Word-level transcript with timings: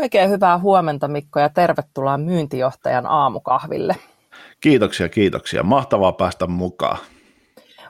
Oikein 0.00 0.30
hyvää 0.30 0.58
huomenta 0.58 1.08
Mikko 1.08 1.40
ja 1.40 1.48
tervetuloa 1.48 2.18
myyntijohtajan 2.18 3.06
aamukahville. 3.06 3.96
Kiitoksia, 4.60 5.08
kiitoksia. 5.08 5.62
Mahtavaa 5.62 6.12
päästä 6.12 6.46
mukaan. 6.46 6.98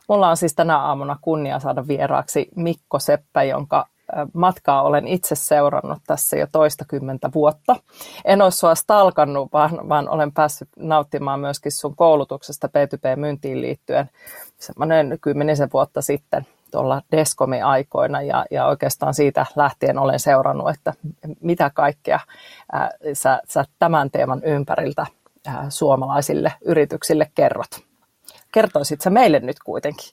Mulla 0.09 0.31
on 0.31 0.37
siis 0.37 0.55
tänä 0.55 0.79
aamuna 0.79 1.19
kunnia 1.21 1.61
saada 1.61 1.89
vieraaksi 1.89 2.49
Mikko 2.57 2.99
Seppä, 2.99 3.43
jonka 3.43 3.87
matkaa 4.33 4.83
olen 4.83 5.09
itse 5.09 5.35
seurannut 5.35 5.99
tässä 6.07 6.37
jo 6.37 6.47
toista 6.53 6.85
kymmentä 6.89 7.31
vuotta. 7.35 7.77
En 8.25 8.43
ole 8.43 8.51
sua 8.51 8.75
stalkannut, 8.75 9.53
vaan, 9.53 9.89
vaan 9.89 10.09
olen 10.09 10.33
päässyt 10.33 10.69
nauttimaan 10.77 11.41
myöskin 11.41 11.73
sun 11.73 11.97
koulutuksesta 11.97 12.67
P2P-myyntiin 12.67 13.61
liittyen 13.61 14.11
semmoinen 14.59 15.19
kymmenisen 15.21 15.69
vuotta 15.73 16.03
sitten 16.03 16.47
tuolla 16.75 17.03
Deskomi-aikoina 17.13 18.23
ja, 18.23 18.45
ja 18.51 18.67
oikeastaan 18.67 19.15
siitä 19.15 19.47
lähtien 19.57 19.99
olen 19.99 20.21
seurannut, 20.21 20.71
että 20.71 20.93
mitä 21.41 21.71
kaikkea 21.75 22.21
ää, 22.73 22.91
sä, 23.13 23.41
sä 23.49 23.65
tämän 23.79 24.11
teeman 24.11 24.43
ympäriltä 24.45 25.07
ää, 25.47 25.67
suomalaisille 25.71 26.53
yrityksille 26.65 27.31
kerrot 27.35 27.85
kertoisit 28.55 29.01
sä 29.01 29.11
meille 29.11 29.41
nyt 29.41 29.57
kuitenkin, 29.65 30.09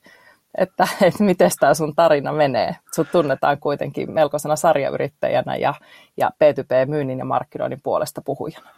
että, 0.57 0.87
että 1.01 1.23
miten 1.23 1.51
tämä 1.59 1.73
sun 1.73 1.95
tarina 1.95 2.33
menee. 2.33 2.75
Sut 2.95 3.07
tunnetaan 3.11 3.57
kuitenkin 3.59 4.11
melkoisena 4.11 4.55
sarjayrittäjänä 4.55 5.55
ja, 5.55 5.73
ja 6.17 6.29
P2P-myynnin 6.29 7.19
ja 7.19 7.25
markkinoinnin 7.25 7.81
puolesta 7.83 8.21
puhujana. 8.25 8.69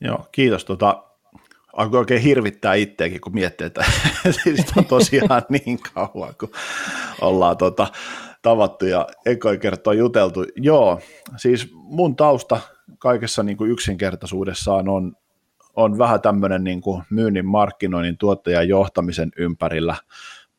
Joo, 0.00 0.26
kiitos. 0.32 0.64
Tota, 0.64 1.02
alkoi 1.72 1.98
oikein 1.98 2.22
hirvittää 2.22 2.74
itseäkin, 2.74 3.20
kun 3.20 3.34
miettii, 3.34 3.66
että 3.66 3.84
siis 4.44 4.64
on 4.76 4.84
tosiaan 4.84 5.42
niin 5.64 5.78
kauan, 5.94 6.34
kun 6.40 6.50
ollaan 7.20 7.56
tota, 7.56 7.86
tavattu 8.42 8.86
ja 8.86 9.06
ekoi 9.26 9.58
kertaa 9.58 9.94
juteltu. 9.94 10.44
Joo, 10.56 11.00
siis 11.36 11.68
mun 11.72 12.16
tausta 12.16 12.60
kaikessa 12.98 13.42
niin 13.42 13.56
kuin 13.56 13.70
yksinkertaisuudessaan 13.70 14.88
on 14.88 15.12
on 15.76 15.98
vähän 15.98 16.20
tämmöinen 16.20 16.64
niin 16.64 16.80
kuin 16.80 17.02
myynnin, 17.10 17.46
markkinoinnin, 17.46 18.18
tuottajan 18.18 18.68
johtamisen 18.68 19.30
ympärillä 19.36 19.96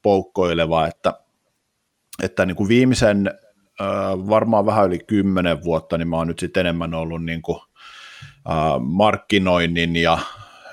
poukkoileva, 0.02 0.88
että, 0.88 1.14
että 2.24 2.46
niin 2.46 2.56
kuin 2.56 2.70
viimeisen 2.70 3.32
varmaan 4.30 4.66
vähän 4.66 4.88
yli 4.88 5.00
kymmenen 5.00 5.64
vuotta, 5.64 5.98
niin 5.98 6.08
mä 6.08 6.18
oon 6.18 6.28
nyt 6.28 6.40
sitten 6.40 6.62
enemmän 6.62 6.94
ollut 6.94 7.26
niin 7.26 7.42
kuin, 7.42 7.60
markkinoinnin 8.80 9.96
ja 9.96 10.18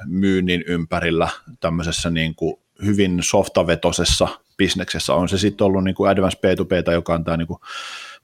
myynnin 0.07 0.65
ympärillä 0.67 1.29
tämmöisessä 1.61 2.11
niin 2.11 2.35
kuin 2.35 2.55
hyvin 2.85 3.19
softavetosessa 3.23 4.29
bisneksessä. 4.57 5.15
On 5.15 5.29
se 5.29 5.39
sitten 5.39 5.65
ollut 5.65 5.85
niin 5.85 5.95
kuin 5.95 6.11
Advance 6.11 6.39
P2P, 6.39 6.93
joka 6.93 7.15
on 7.15 7.25
tämä 7.25 7.37
niin 7.37 7.49
kuin 7.49 7.59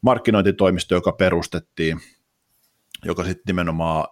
markkinointitoimisto, 0.00 0.95
joka 0.95 1.12
perustettiin, 1.12 2.00
joka 3.05 3.25
sitten 3.25 3.42
nimenomaan 3.47 4.08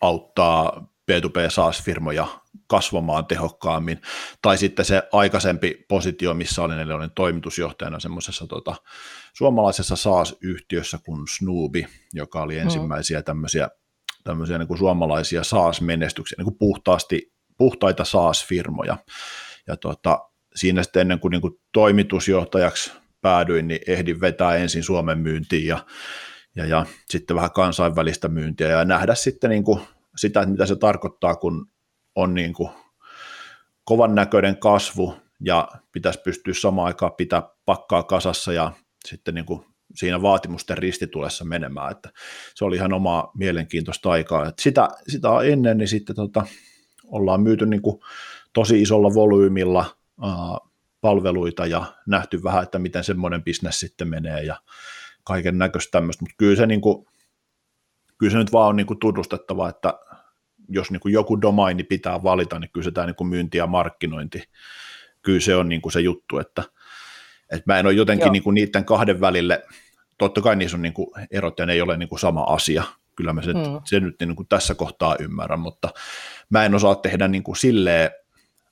auttaa 0.00 0.92
B2B 1.10 1.50
SaaS-firmoja 1.50 2.26
kasvamaan 2.66 3.26
tehokkaammin, 3.26 4.00
tai 4.42 4.58
sitten 4.58 4.84
se 4.84 5.02
aikaisempi 5.12 5.84
positio, 5.88 6.34
missä 6.34 6.62
olin, 6.62 6.78
eli 6.78 6.92
olin 6.92 7.10
toimitusjohtajana 7.14 8.00
semmoisessa 8.00 8.46
tota, 8.46 8.74
suomalaisessa 9.32 9.96
SaaS-yhtiössä 9.96 10.98
kuin 11.04 11.28
Snoobi, 11.28 11.86
joka 12.12 12.42
oli 12.42 12.54
mm. 12.54 12.60
ensimmäisiä 12.60 13.22
tämmöisiä, 13.22 13.68
tämmöisiä 14.24 14.58
niin 14.58 14.68
kuin 14.68 14.78
suomalaisia 14.78 15.44
SaaS-menestyksiä, 15.44 16.36
niin 16.38 16.44
kuin 16.44 16.58
puhtaasti, 16.58 17.32
puhtaita 17.58 18.04
SaaS-firmoja, 18.04 18.96
ja 19.66 19.76
tota, 19.76 20.18
siinä 20.54 20.82
sitten 20.82 21.00
ennen 21.00 21.20
kuin, 21.20 21.30
niin 21.30 21.40
kuin 21.40 21.60
toimitusjohtajaksi 21.72 22.92
päädyin, 23.20 23.68
niin 23.68 23.80
ehdin 23.86 24.20
vetää 24.20 24.56
ensin 24.56 24.82
Suomen 24.82 25.18
myyntiin 25.18 25.66
ja, 25.66 25.86
ja, 26.56 26.66
ja 26.66 26.86
sitten 27.10 27.36
vähän 27.36 27.52
kansainvälistä 27.52 28.28
myyntiä 28.28 28.68
ja 28.68 28.84
nähdä 28.84 29.14
sitten 29.14 29.50
niin 29.50 29.64
kuin 29.64 29.80
sitä, 30.16 30.40
että 30.40 30.50
mitä 30.50 30.66
se 30.66 30.76
tarkoittaa, 30.76 31.36
kun 31.36 31.66
on 32.14 32.34
niin 32.34 32.52
kuin 32.52 32.70
kovan 33.84 34.14
näköinen 34.14 34.56
kasvu 34.56 35.16
ja 35.40 35.68
pitäisi 35.92 36.20
pystyä 36.24 36.54
samaan 36.54 36.86
aikaan 36.86 37.12
pitää 37.12 37.42
pakkaa 37.64 38.02
kasassa 38.02 38.52
ja 38.52 38.72
sitten 39.08 39.34
niin 39.34 39.46
kuin 39.46 39.71
siinä 39.94 40.22
vaatimusten 40.22 40.78
ristitulessa 40.78 41.44
menemään, 41.44 41.90
että 41.90 42.10
se 42.54 42.64
oli 42.64 42.76
ihan 42.76 42.92
omaa 42.92 43.30
mielenkiintoista 43.34 44.10
aikaa. 44.10 44.48
Että 44.48 44.62
sitä, 44.62 44.88
sitä 45.08 45.28
ennen 45.44 45.78
niin 45.78 45.88
sitten 45.88 46.16
tota, 46.16 46.46
ollaan 47.04 47.40
myyty 47.42 47.66
niin 47.66 47.82
kuin 47.82 48.00
tosi 48.52 48.82
isolla 48.82 49.14
volyymilla 49.14 49.84
ää, 50.22 50.30
palveluita 51.00 51.66
ja 51.66 51.84
nähty 52.06 52.42
vähän, 52.42 52.62
että 52.62 52.78
miten 52.78 53.04
semmoinen 53.04 53.44
bisnes 53.44 53.80
sitten 53.80 54.08
menee 54.08 54.42
ja 54.42 54.56
kaiken 55.24 55.58
näköistä 55.58 55.90
tämmöistä, 55.90 56.22
mutta 56.22 56.34
kyllä 56.38 56.66
niin 56.66 56.80
kyllä 58.18 58.32
se 58.32 58.38
nyt 58.38 58.52
vaan 58.52 58.68
on 58.68 58.76
niin 58.76 58.86
kuin 58.86 58.98
tunnustettava, 58.98 59.68
että 59.68 59.98
jos 60.68 60.90
niin 60.90 61.00
kuin 61.00 61.12
joku 61.12 61.40
domaini 61.40 61.84
pitää 61.84 62.22
valita, 62.22 62.58
niin 62.58 62.70
kyllä 62.72 62.84
se 62.84 62.90
tämä 62.90 63.06
niin 63.06 63.16
kuin 63.16 63.28
myynti 63.28 63.58
ja 63.58 63.66
markkinointi, 63.66 64.42
kyllä 65.22 65.40
se 65.40 65.56
on 65.56 65.68
niin 65.68 65.82
kuin 65.82 65.92
se 65.92 66.00
juttu, 66.00 66.38
että, 66.38 66.62
että 67.52 67.72
mä 67.72 67.78
en 67.78 67.86
ole 67.86 67.94
jotenkin 67.94 68.32
niin 68.32 68.42
kuin 68.42 68.54
niiden 68.54 68.84
kahden 68.84 69.20
välille, 69.20 69.62
totta 70.18 70.40
kai 70.40 70.56
niissä 70.56 70.76
on 70.76 70.82
niin 70.82 70.92
kuin 70.92 71.06
erot 71.30 71.58
ja 71.58 71.66
ne 71.66 71.72
ei 71.72 71.82
ole 71.82 71.96
niin 71.96 72.08
kuin 72.08 72.18
sama 72.18 72.42
asia, 72.42 72.82
kyllä 73.16 73.32
mä 73.32 73.42
sen, 73.42 73.56
hmm. 73.56 73.80
sen 73.84 74.02
nyt 74.02 74.16
niin 74.20 74.36
kuin 74.36 74.48
tässä 74.48 74.74
kohtaa 74.74 75.16
ymmärrän, 75.20 75.60
mutta 75.60 75.88
mä 76.50 76.64
en 76.64 76.74
osaa 76.74 76.94
tehdä 76.94 77.28
niin 77.28 77.42
kuin 77.42 77.56
silleen 77.56 78.10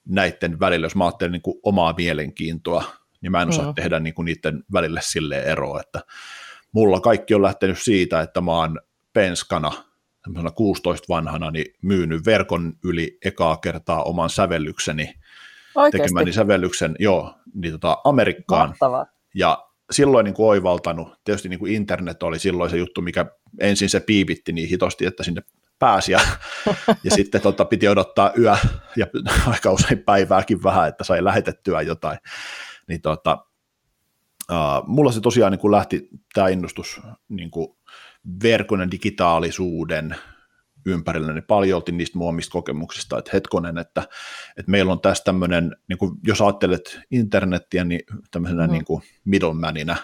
näiden 0.09 0.61
välillä, 0.61 0.85
jos 0.85 0.97
mä 0.97 1.05
ajattelen 1.05 1.33
niin 1.33 1.43
kuin 1.43 1.61
omaa 1.63 1.95
mielenkiintoa, 1.97 2.85
niin 3.21 3.33
mä 3.33 3.43
en 3.43 3.49
osaa 3.49 3.65
hmm. 3.65 3.75
tehdä 3.75 4.01
niin 4.01 4.15
kuin 4.15 4.25
niiden 4.25 4.65
välille 4.73 5.01
silleen 5.03 5.45
eroa, 5.45 5.81
että 5.81 6.01
mulla 6.73 7.01
kaikki 7.01 7.35
on 7.35 7.43
lähtenyt 7.43 7.79
siitä, 7.79 8.21
että 8.21 8.41
mä 8.41 8.53
oon 8.53 8.81
penskana 9.13 9.73
16 10.55 11.07
vanhana 11.09 11.51
niin 11.51 11.75
myynyt 11.83 12.27
verkon 12.27 12.73
yli 12.85 13.19
ekaa 13.25 13.57
kertaa 13.57 14.03
oman 14.03 14.31
sävellykseni, 14.31 15.15
Oikeasti? 15.75 16.09
tekemäni 16.09 16.33
sävellyksen, 16.33 16.97
joo, 16.99 17.35
niin 17.55 17.73
tota 17.73 17.99
Amerikkaan. 18.05 18.69
Mahtavaa. 18.69 19.07
Ja 19.35 19.67
silloin 19.91 20.25
niin 20.25 20.35
kuin 20.35 20.49
oivaltanut, 20.49 21.15
tietysti 21.25 21.49
niin 21.49 21.59
kuin 21.59 21.73
internet 21.73 22.23
oli 22.23 22.39
silloin 22.39 22.71
se 22.71 22.77
juttu, 22.77 23.03
mikä 23.03 23.27
ensin 23.61 23.89
se 23.89 24.01
piipitti 24.01 24.53
niin 24.53 24.69
hitosti, 24.69 25.07
että 25.07 25.23
sinne 25.23 25.43
pääsi 25.79 26.13
ja, 26.13 26.21
ja 27.05 27.11
sitten 27.11 27.41
tota, 27.41 27.65
piti 27.65 27.89
odottaa 27.89 28.33
yö 28.39 28.57
ja 28.97 29.07
aika 29.53 29.73
usein 29.73 29.99
päivääkin 29.99 30.63
vähän, 30.63 30.89
että 30.89 31.05
sai 31.05 31.25
lähetettyä 31.25 31.83
jotain. 31.83 32.19
Niin 32.89 33.01
tota, 33.01 33.39
uh, 34.51 34.87
mulla 34.87 35.13
se 35.13 35.21
tosiaan 35.21 35.53
niin 35.53 35.61
kuin 35.61 35.73
lähti 35.73 36.09
tämä 36.35 36.49
innostus 36.49 37.01
niin 37.29 37.51
kuin 37.51 37.69
verkon 38.43 38.81
ja 38.81 38.91
digitaalisuuden 38.91 40.17
ympärillä, 40.87 41.33
niin 41.33 41.45
paljon 41.45 41.77
oltiin 41.77 41.97
niistä 41.97 42.19
mun 42.19 42.29
omista 42.29 42.53
kokemuksista, 42.53 43.19
että 43.19 43.31
hetkonen, 43.35 43.79
että, 43.79 44.03
että 44.57 44.71
meillä 44.71 44.93
on 44.93 45.01
tässä 45.01 45.25
tämmöinen, 45.25 45.77
niin 45.89 45.99
kuin 45.99 46.13
jos 46.27 46.41
ajattelet 46.41 47.01
internettiä, 47.11 47.85
niin 47.85 48.01
tämmöisenä 48.31 48.67
mm. 48.67 48.73
niin 48.73 48.85
kuin 48.85 49.03
middlemanina, 49.25 49.97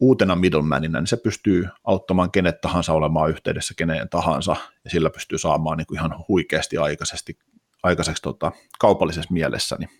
uutena 0.00 0.36
middlemanina, 0.36 1.00
niin 1.00 1.06
se 1.06 1.16
pystyy 1.16 1.68
auttamaan 1.84 2.30
kenet 2.30 2.60
tahansa 2.60 2.92
olemaan 2.92 3.30
yhteydessä 3.30 3.74
keneen 3.76 4.08
tahansa, 4.08 4.56
ja 4.84 4.90
sillä 4.90 5.10
pystyy 5.10 5.38
saamaan 5.38 5.78
niin 5.78 5.86
kuin 5.86 5.98
ihan 5.98 6.24
huikeasti 6.28 6.76
aikaisesti, 6.76 7.38
aikaiseksi 7.82 8.22
tota, 8.22 8.52
kaupallisessa 8.78 9.32
mielessä, 9.32 9.76
niin 9.78 9.90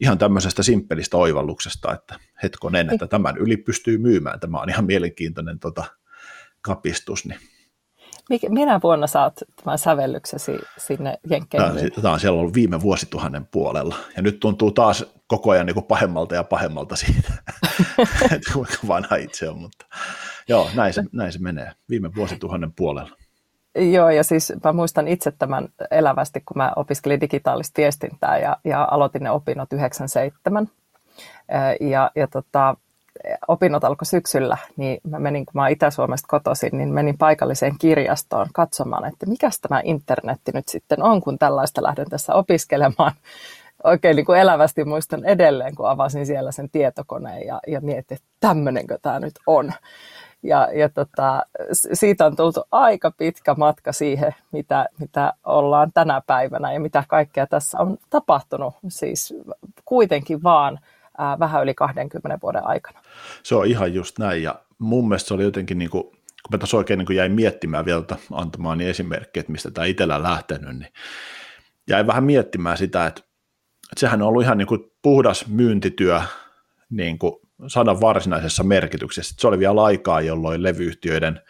ihan 0.00 0.18
tämmöisestä 0.18 0.62
simppelistä 0.62 1.16
oivalluksesta, 1.16 1.94
että 1.94 2.18
hetkonen, 2.42 2.90
että 2.92 3.06
tämän 3.06 3.36
yli 3.36 3.56
pystyy 3.56 3.98
myymään, 3.98 4.40
tämä 4.40 4.60
on 4.60 4.70
ihan 4.70 4.84
mielenkiintoinen 4.84 5.58
tota, 5.58 5.84
kapistus. 6.62 7.24
Niin. 7.24 7.40
Minä 8.48 8.80
vuonna 8.82 9.06
saat 9.06 9.40
tämän 9.64 9.78
sävellyksesi 9.78 10.58
sinne 10.78 11.18
Jenkkeihin? 11.30 11.92
Tämä 12.02 12.14
on 12.14 12.20
siellä 12.20 12.40
ollut 12.40 12.54
viime 12.54 12.80
vuosituhannen 12.80 13.46
puolella, 13.46 13.96
ja 14.16 14.22
nyt 14.22 14.40
tuntuu 14.40 14.70
taas 14.70 15.04
koko 15.26 15.50
ajan 15.50 15.66
niin 15.66 15.74
kuin 15.74 15.86
pahemmalta 15.86 16.34
ja 16.34 16.44
pahemmalta 16.44 16.96
siitä, 16.96 17.32
että 18.34 18.52
kuinka 18.52 18.76
vanha 18.88 19.16
itse 19.16 19.48
on, 19.48 19.58
mutta 19.58 19.86
joo, 20.48 20.70
näin 20.74 20.92
se, 20.92 21.02
näin 21.12 21.32
se 21.32 21.38
menee, 21.38 21.72
viime 21.88 22.14
vuosituhannen 22.14 22.72
puolella. 22.72 23.10
Joo, 23.74 24.10
ja 24.10 24.24
siis 24.24 24.52
mä 24.64 24.72
muistan 24.72 25.08
itse 25.08 25.30
tämän 25.30 25.68
elävästi, 25.90 26.40
kun 26.40 26.56
mä 26.56 26.72
opiskelin 26.76 27.20
digitaalista 27.20 27.80
viestintää 27.82 28.38
ja, 28.38 28.56
ja 28.64 28.88
aloitin 28.90 29.22
ne 29.22 29.30
opinnot 29.30 29.72
97. 29.72 30.68
Ja, 31.80 32.10
ja 32.16 32.26
tota, 32.26 32.76
opinnot 33.48 33.84
alkoi 33.84 34.06
syksyllä, 34.06 34.56
niin 34.76 35.00
mä 35.08 35.18
menin, 35.18 35.46
kun 35.46 35.52
mä 35.54 35.68
Itä-Suomesta 35.68 36.26
kotoisin, 36.28 36.78
niin 36.78 36.88
menin 36.88 37.18
paikalliseen 37.18 37.78
kirjastoon 37.78 38.46
katsomaan, 38.54 39.04
että 39.04 39.26
mikä 39.26 39.50
tämä 39.62 39.80
internetti 39.84 40.52
nyt 40.54 40.68
sitten 40.68 41.02
on, 41.02 41.20
kun 41.20 41.38
tällaista 41.38 41.82
lähden 41.82 42.10
tässä 42.10 42.34
opiskelemaan. 42.34 43.12
Oikein 43.84 44.16
niin 44.16 44.26
kuin 44.26 44.40
elävästi 44.40 44.84
muistan 44.84 45.24
edelleen, 45.24 45.74
kun 45.74 45.88
avasin 45.88 46.26
siellä 46.26 46.52
sen 46.52 46.70
tietokoneen 46.70 47.46
ja, 47.46 47.60
ja 47.66 47.80
mietin, 47.80 48.16
että 48.16 48.28
tämmöinenkö 48.40 48.98
tämä 49.02 49.20
nyt 49.20 49.34
on. 49.46 49.72
Ja, 50.42 50.68
ja 50.72 50.88
tota, 50.88 51.42
siitä 51.72 52.26
on 52.26 52.36
tultu 52.36 52.62
aika 52.72 53.10
pitkä 53.10 53.54
matka 53.54 53.92
siihen, 53.92 54.34
mitä, 54.52 54.88
mitä 54.98 55.32
ollaan 55.44 55.92
tänä 55.94 56.22
päivänä 56.26 56.72
ja 56.72 56.80
mitä 56.80 57.04
kaikkea 57.08 57.46
tässä 57.46 57.78
on 57.78 57.98
tapahtunut. 58.10 58.74
Siis 58.88 59.34
kuitenkin 59.84 60.42
vaan 60.42 60.78
vähän 61.38 61.62
yli 61.62 61.74
20 61.74 62.38
vuoden 62.42 62.66
aikana. 62.66 63.00
Se 63.42 63.54
on 63.54 63.66
ihan 63.66 63.94
just 63.94 64.18
näin 64.18 64.42
ja 64.42 64.54
mun 64.78 65.08
mielestä 65.08 65.28
se 65.28 65.34
oli 65.34 65.42
jotenkin 65.42 65.78
niin 65.78 65.90
kuin, 65.90 66.02
kun 66.02 66.50
mä 66.52 66.58
tässä 66.58 66.76
oikein 66.76 66.98
niin 66.98 67.16
jäin 67.16 67.32
miettimään 67.32 67.84
vielä 67.84 68.04
antamaan 68.32 68.78
niin 68.78 68.90
esimerkkejä, 68.90 69.40
että 69.40 69.52
mistä 69.52 69.70
tämä 69.70 69.84
itsellä 69.84 70.22
lähtenyt, 70.22 70.78
niin 70.78 70.92
jäin 71.88 72.06
vähän 72.06 72.24
miettimään 72.24 72.78
sitä, 72.78 73.06
että, 73.06 73.20
että 73.92 74.00
sehän 74.00 74.22
on 74.22 74.28
ollut 74.28 74.42
ihan 74.42 74.58
niin 74.58 74.68
kuin 74.68 74.80
puhdas 75.02 75.46
myyntityö 75.46 76.20
niin 76.90 77.18
kuin 77.18 77.32
sanan 77.66 78.00
varsinaisessa 78.00 78.64
merkityksessä. 78.64 79.34
Se 79.38 79.48
oli 79.48 79.58
vielä 79.58 79.84
aikaa, 79.84 80.20
jolloin 80.20 80.62
levyyhtiöiden 80.62 81.40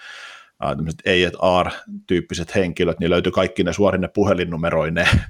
tämmöiset 0.59 1.03
A&R-tyyppiset 1.39 2.55
henkilöt, 2.55 3.01
niin 3.01 3.11
löytyi 3.11 3.33
kaikki 3.33 3.65
ne 3.65 3.73
suorine 3.73 4.09
puhelinnumeroineen 4.09 5.09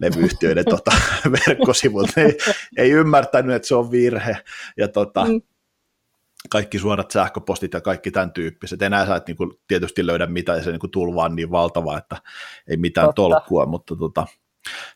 levyyhtiöiden 0.00 0.64
tota, 0.64 0.90
verkkosivut. 1.46 2.10
Ei, 2.16 2.38
ei 2.76 2.90
ymmärtänyt, 2.90 3.56
että 3.56 3.68
se 3.68 3.74
on 3.74 3.90
virhe. 3.90 4.36
Ja 4.76 4.88
tota, 4.88 5.24
mm. 5.24 5.42
kaikki 6.50 6.78
suorat 6.78 7.10
sähköpostit 7.10 7.74
ja 7.74 7.80
kaikki 7.80 8.10
tämän 8.10 8.32
tyyppiset. 8.32 8.82
Enää 8.82 9.06
sä 9.06 9.16
et 9.16 9.26
niin 9.26 9.36
kuin, 9.36 9.50
tietysti 9.68 10.06
löydä 10.06 10.26
mitään, 10.26 10.58
ja 10.58 10.64
se 10.64 10.70
niin 10.70 10.90
tulva 10.90 11.24
on 11.24 11.36
niin 11.36 11.50
valtava, 11.50 11.98
että 11.98 12.16
ei 12.68 12.76
mitään 12.76 13.06
Totta. 13.06 13.22
tolkkua, 13.22 13.66
mutta 13.66 13.96
tota, 13.96 14.26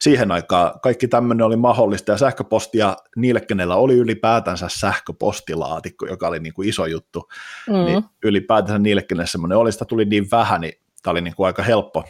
siihen 0.01 0.33
aikaan 0.33 0.81
kaikki 0.81 1.09
tämmöinen 1.09 1.47
oli 1.47 1.57
mahdollista 1.57 2.13
ja 2.13 2.19
sähköpostia 2.19 2.97
niille, 3.17 3.41
kenellä 3.41 3.77
oli 3.77 3.95
ylipäätänsä 3.95 4.67
sähköpostilaatikko, 4.69 6.07
joka 6.07 6.29
oli 6.29 6.41
niin 6.41 6.55
kuin 6.55 6.69
iso 6.69 6.87
juttu, 6.87 7.29
mm. 7.69 7.75
niin 7.75 8.05
ylipäätänsä 8.25 8.79
niille, 8.79 9.03
kenelle 9.03 9.27
semmoinen 9.27 9.59
oli, 9.59 9.73
sitä 9.73 9.85
tuli 9.85 10.05
niin 10.05 10.29
vähän, 10.31 10.61
niin 10.61 10.73
tämä 11.03 11.13
oli 11.13 11.21
niin 11.21 11.35
kuin 11.35 11.47
aika 11.47 11.63
helppo, 11.63 12.05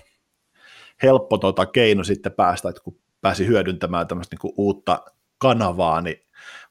helppo 1.02 1.38
tota 1.38 1.66
keino 1.66 2.04
sitten 2.04 2.32
päästä, 2.32 2.68
että 2.68 2.82
kun 2.82 3.00
pääsi 3.20 3.46
hyödyntämään 3.46 4.06
tämmöistä 4.06 4.36
niin 4.42 4.54
uutta 4.56 5.04
kanavaa, 5.38 6.00
niin 6.00 6.16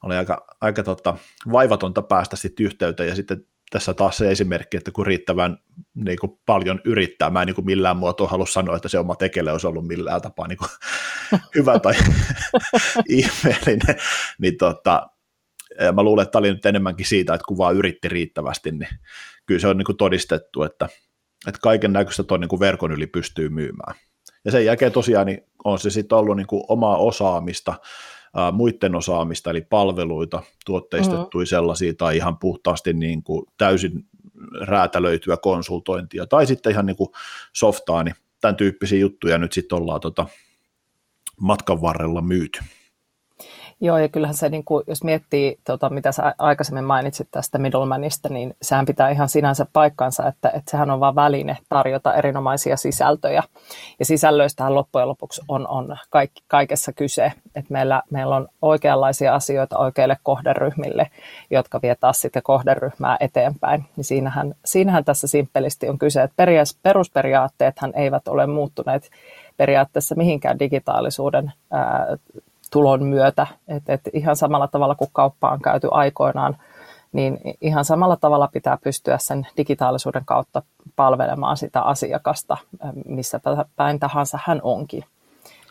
oli 0.02 0.16
aika, 0.16 0.46
aika 0.60 0.82
tota, 0.82 1.16
vaivatonta 1.52 2.02
päästä 2.02 2.36
sitten 2.36 2.66
yhteyteen 2.66 3.08
ja 3.08 3.14
sitten 3.14 3.46
tässä 3.70 3.94
taas 3.94 4.16
se 4.16 4.30
esimerkki, 4.30 4.76
että 4.76 4.90
kun 4.90 5.06
riittävän 5.06 5.58
niin 5.94 6.18
kuin 6.18 6.38
paljon 6.46 6.80
yrittää, 6.84 7.30
mä 7.30 7.42
en 7.42 7.46
niin 7.46 7.54
kuin 7.54 7.64
millään 7.64 7.96
muotoa 7.96 8.28
halua 8.28 8.46
sanoa, 8.46 8.76
että 8.76 8.88
se 8.88 8.98
oma 8.98 9.16
tekele 9.16 9.52
olisi 9.52 9.66
ollut 9.66 9.86
millään 9.86 10.22
tapaa 10.22 10.48
niin 10.48 10.58
kuin 10.58 10.68
hyvä 11.54 11.78
tai 11.78 11.94
ihmeellinen, 13.08 13.96
niin 14.38 14.56
tota, 14.56 15.10
mä 15.94 16.02
luulen, 16.02 16.22
että 16.22 16.32
tämä 16.32 16.40
oli 16.40 16.52
nyt 16.52 16.66
enemmänkin 16.66 17.06
siitä, 17.06 17.34
että 17.34 17.44
kun 17.48 17.58
vaan 17.58 17.76
yritti 17.76 18.08
riittävästi, 18.08 18.70
niin 18.70 18.88
kyllä 19.46 19.60
se 19.60 19.68
on 19.68 19.78
niin 19.78 19.86
kuin 19.86 19.96
todistettu, 19.96 20.62
että, 20.62 20.88
että 21.46 21.60
kaiken 21.62 21.92
näköistä 21.92 22.22
tuon 22.22 22.40
niin 22.40 22.60
verkon 22.60 22.92
yli 22.92 23.06
pystyy 23.06 23.48
myymään. 23.48 23.94
Ja 24.44 24.50
sen 24.50 24.64
jälkeen 24.64 24.92
tosiaan 24.92 25.26
niin 25.26 25.44
on 25.64 25.78
se 25.78 25.90
sitten 25.90 26.18
ollut 26.18 26.36
niin 26.36 26.46
kuin 26.46 26.64
omaa 26.68 26.96
osaamista, 26.96 27.74
muiden 28.52 28.94
osaamista, 28.94 29.50
eli 29.50 29.60
palveluita, 29.60 30.42
tuotteistettuja 30.66 31.42
mm-hmm. 31.42 31.46
sellaisia, 31.46 31.94
tai 31.94 32.16
ihan 32.16 32.38
puhtaasti 32.38 32.92
niin 32.92 33.22
kuin 33.22 33.46
täysin 33.58 34.06
räätälöityä 34.60 35.36
konsultointia, 35.36 36.26
tai 36.26 36.46
sitten 36.46 36.72
ihan 36.72 36.86
niin 36.86 36.96
kuin 36.96 37.10
softaa, 37.52 38.02
niin 38.02 38.14
tämän 38.40 38.56
tyyppisiä 38.56 38.98
juttuja 38.98 39.38
nyt 39.38 39.52
sitten 39.52 39.78
ollaan 39.78 40.00
tota 40.00 40.26
matkan 41.40 41.82
varrella 41.82 42.20
myyty. 42.20 42.60
Joo, 43.82 43.98
ja 43.98 44.08
kyllähän 44.08 44.36
se, 44.36 44.48
niin 44.48 44.64
kuin, 44.64 44.84
jos 44.86 45.04
miettii, 45.04 45.58
tota, 45.64 45.90
mitä 45.90 46.12
sä 46.12 46.34
aikaisemmin 46.38 46.84
mainitsit 46.84 47.28
tästä 47.30 47.58
middlemanista, 47.58 48.28
niin 48.28 48.56
sehän 48.62 48.86
pitää 48.86 49.10
ihan 49.10 49.28
sinänsä 49.28 49.66
paikkansa, 49.72 50.28
että, 50.28 50.48
että 50.48 50.70
sehän 50.70 50.90
on 50.90 51.00
vain 51.00 51.14
väline 51.14 51.58
tarjota 51.68 52.14
erinomaisia 52.14 52.76
sisältöjä. 52.76 53.42
Ja 53.98 54.04
sisällöistähän 54.04 54.74
loppujen 54.74 55.08
lopuksi 55.08 55.42
on, 55.48 55.68
on 55.68 55.96
kaikki, 56.10 56.42
kaikessa 56.48 56.92
kyse, 56.92 57.32
että 57.54 57.72
meillä, 57.72 58.02
meillä 58.10 58.36
on 58.36 58.48
oikeanlaisia 58.62 59.34
asioita 59.34 59.78
oikeille 59.78 60.16
kohderyhmille, 60.22 61.10
jotka 61.50 61.80
vie 61.82 61.94
taas 61.94 62.20
sitten 62.20 62.42
kohderyhmää 62.42 63.16
eteenpäin. 63.20 63.84
Niin 63.96 64.04
siinähän, 64.04 64.54
siinähän 64.64 65.04
tässä 65.04 65.26
simppelisti 65.26 65.88
on 65.88 65.98
kyse, 65.98 66.22
että 66.22 66.46
perusperiaatteethan 66.82 67.92
eivät 67.96 68.28
ole 68.28 68.46
muuttuneet 68.46 69.10
periaatteessa 69.56 70.14
mihinkään 70.14 70.58
digitaalisuuden 70.58 71.52
ää, 71.70 72.06
tulon 72.70 73.04
myötä. 73.04 73.46
Et, 73.68 73.82
et 73.88 74.00
ihan 74.12 74.36
samalla 74.36 74.68
tavalla 74.68 74.94
kuin 74.94 75.10
kauppa 75.12 75.50
on 75.50 75.62
käyty 75.62 75.88
aikoinaan, 75.90 76.56
niin 77.12 77.38
ihan 77.60 77.84
samalla 77.84 78.16
tavalla 78.16 78.48
pitää 78.52 78.78
pystyä 78.84 79.18
sen 79.18 79.46
digitaalisuuden 79.56 80.24
kautta 80.24 80.62
palvelemaan 80.96 81.56
sitä 81.56 81.82
asiakasta, 81.82 82.56
missä 83.06 83.40
päin 83.76 84.00
tahansa 84.00 84.38
hän 84.44 84.60
onkin. 84.62 85.04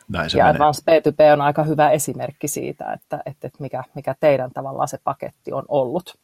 Näin 0.10 0.30
se 0.30 0.38
ja 0.38 0.46
menee. 0.46 0.56
Advanced 0.56 0.84
P2P 0.84 1.34
on 1.34 1.42
aika 1.42 1.63
hyvä 1.63 1.90
esimerkki 1.90 2.48
siitä, 2.48 2.94
että, 2.94 3.19
että, 3.25 3.50
mikä, 3.60 3.84
mikä 3.96 4.16
teidän 4.19 4.51
tavallaan 4.54 4.88
se 4.88 4.98
paketti 5.04 5.54
on 5.54 5.66
ollut. 5.68 6.18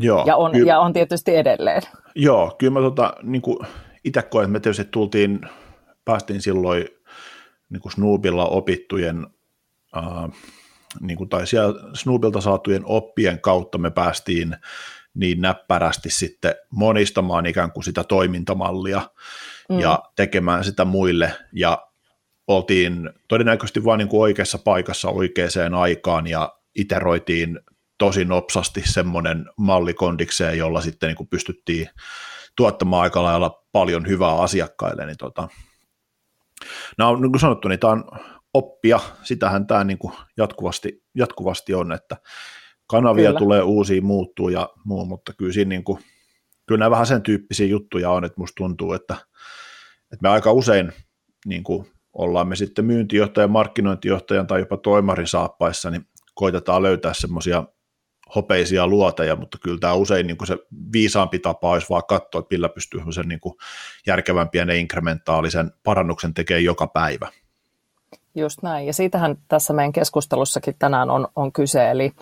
Joo, 0.00 0.24
ja, 0.26 0.36
on, 0.36 0.52
kyllä, 0.52 0.68
ja 0.68 0.80
on 0.80 0.92
tietysti 0.92 1.36
edelleen. 1.36 1.82
Joo, 2.14 2.54
kyllä 2.58 2.72
mä 2.72 2.80
tota, 2.80 3.14
niin 3.22 3.42
itse 4.04 4.22
koen, 4.22 4.44
että 4.44 4.52
me 4.52 4.60
tietysti 4.60 4.84
tultiin, 4.84 5.40
päästiin 6.04 6.42
silloin 6.42 6.84
niin 7.70 7.80
kuin 7.80 7.92
Snoopilla 7.92 8.46
opittujen, 8.46 9.26
äh, 9.96 10.40
niin 11.00 11.16
kuin, 11.16 11.28
tai 11.28 11.46
siellä 11.46 11.80
Snoopilta 11.94 12.40
saatujen 12.40 12.82
oppien 12.84 13.40
kautta 13.40 13.78
me 13.78 13.90
päästiin 13.90 14.56
niin 15.14 15.40
näppärästi 15.40 16.10
sitten 16.10 16.54
monistamaan 16.70 17.46
ikään 17.46 17.72
kuin 17.72 17.84
sitä 17.84 18.04
toimintamallia 18.04 19.02
mm. 19.68 19.78
ja 19.78 20.02
tekemään 20.16 20.64
sitä 20.64 20.84
muille 20.84 21.32
ja 21.52 21.86
oltiin 22.46 23.10
todennäköisesti 23.28 23.84
vain 23.84 23.98
niin 23.98 24.08
kuin 24.08 24.20
oikeassa 24.20 24.58
paikassa 24.58 25.08
oikeaan 25.08 25.74
aikaan 25.74 26.26
ja 26.26 26.54
iteroitiin 26.74 27.60
tosi 27.98 28.24
nopsasti 28.24 28.82
semmoinen 28.84 29.46
malli 29.56 29.94
kondikseen, 29.94 30.58
jolla 30.58 30.80
sitten 30.80 31.06
niin 31.06 31.16
kuin 31.16 31.28
pystyttiin 31.28 31.88
tuottamaan 32.56 33.02
aika 33.02 33.22
lailla 33.22 33.64
paljon 33.72 34.08
hyvää 34.08 34.38
asiakkaille, 34.38 35.06
niin 35.06 35.16
tota, 35.16 35.48
No 36.98 37.16
niin 37.16 37.32
kuin 37.32 37.40
sanottu, 37.40 37.68
niin 37.68 37.80
tämä 37.80 37.92
on 37.92 38.04
oppia, 38.54 39.00
sitähän 39.22 39.66
tämä 39.66 39.84
niin 39.84 39.98
kuin 39.98 40.14
jatkuvasti, 40.36 41.04
jatkuvasti 41.14 41.74
on, 41.74 41.92
että 41.92 42.16
kanavia 42.86 43.28
kyllä. 43.28 43.38
tulee 43.38 43.62
uusia, 43.62 44.02
muuttuu 44.02 44.48
ja 44.48 44.68
muu, 44.84 45.04
mutta 45.04 45.32
kyllä 45.38 45.52
siinä 45.52 45.68
niin 45.68 45.84
kuin, 45.84 45.98
kyllä 46.66 46.78
nämä 46.78 46.90
vähän 46.90 47.06
sen 47.06 47.22
tyyppisiä 47.22 47.66
juttuja 47.66 48.10
on, 48.10 48.24
että 48.24 48.40
musta 48.40 48.54
tuntuu, 48.56 48.92
että, 48.92 49.14
että 50.02 50.22
me 50.22 50.28
aika 50.28 50.52
usein 50.52 50.92
niin 51.46 51.64
kuin 51.64 51.86
ollaan 52.12 52.48
me 52.48 52.56
sitten 52.56 52.84
myyntijohtajan, 52.84 53.50
markkinointijohtajan 53.50 54.46
tai 54.46 54.60
jopa 54.60 54.76
toimarin 54.76 55.26
saappaissa, 55.26 55.90
niin 55.90 56.06
koitetaan 56.34 56.82
löytää 56.82 57.14
semmoisia 57.14 57.64
hopeisia 58.34 58.86
luoteja, 58.86 59.36
mutta 59.36 59.58
kyllä 59.62 59.78
tämä 59.78 59.94
usein 59.94 60.26
niin 60.26 60.36
kuin 60.36 60.48
se 60.48 60.58
viisaampi 60.92 61.38
tapa 61.38 61.70
olisi 61.70 61.86
vaan 61.90 62.02
katsoa, 62.08 62.38
että 62.38 62.54
millä 62.54 62.68
pystyy 62.68 63.00
sen 63.10 63.28
niin 63.28 63.40
kuin 63.40 63.54
järkevän 64.06 64.48
pienen 64.48 64.76
inkrementaalisen 64.76 65.70
parannuksen 65.84 66.34
tekemään 66.34 66.64
joka 66.64 66.86
päivä. 66.86 67.28
Just 68.34 68.62
näin, 68.62 68.86
ja 68.86 68.92
siitähän 68.92 69.36
tässä 69.48 69.72
meidän 69.72 69.92
keskustelussakin 69.92 70.74
tänään 70.78 71.10
on, 71.10 71.28
on 71.36 71.52
kyse, 71.52 71.90
eli, 71.90 72.12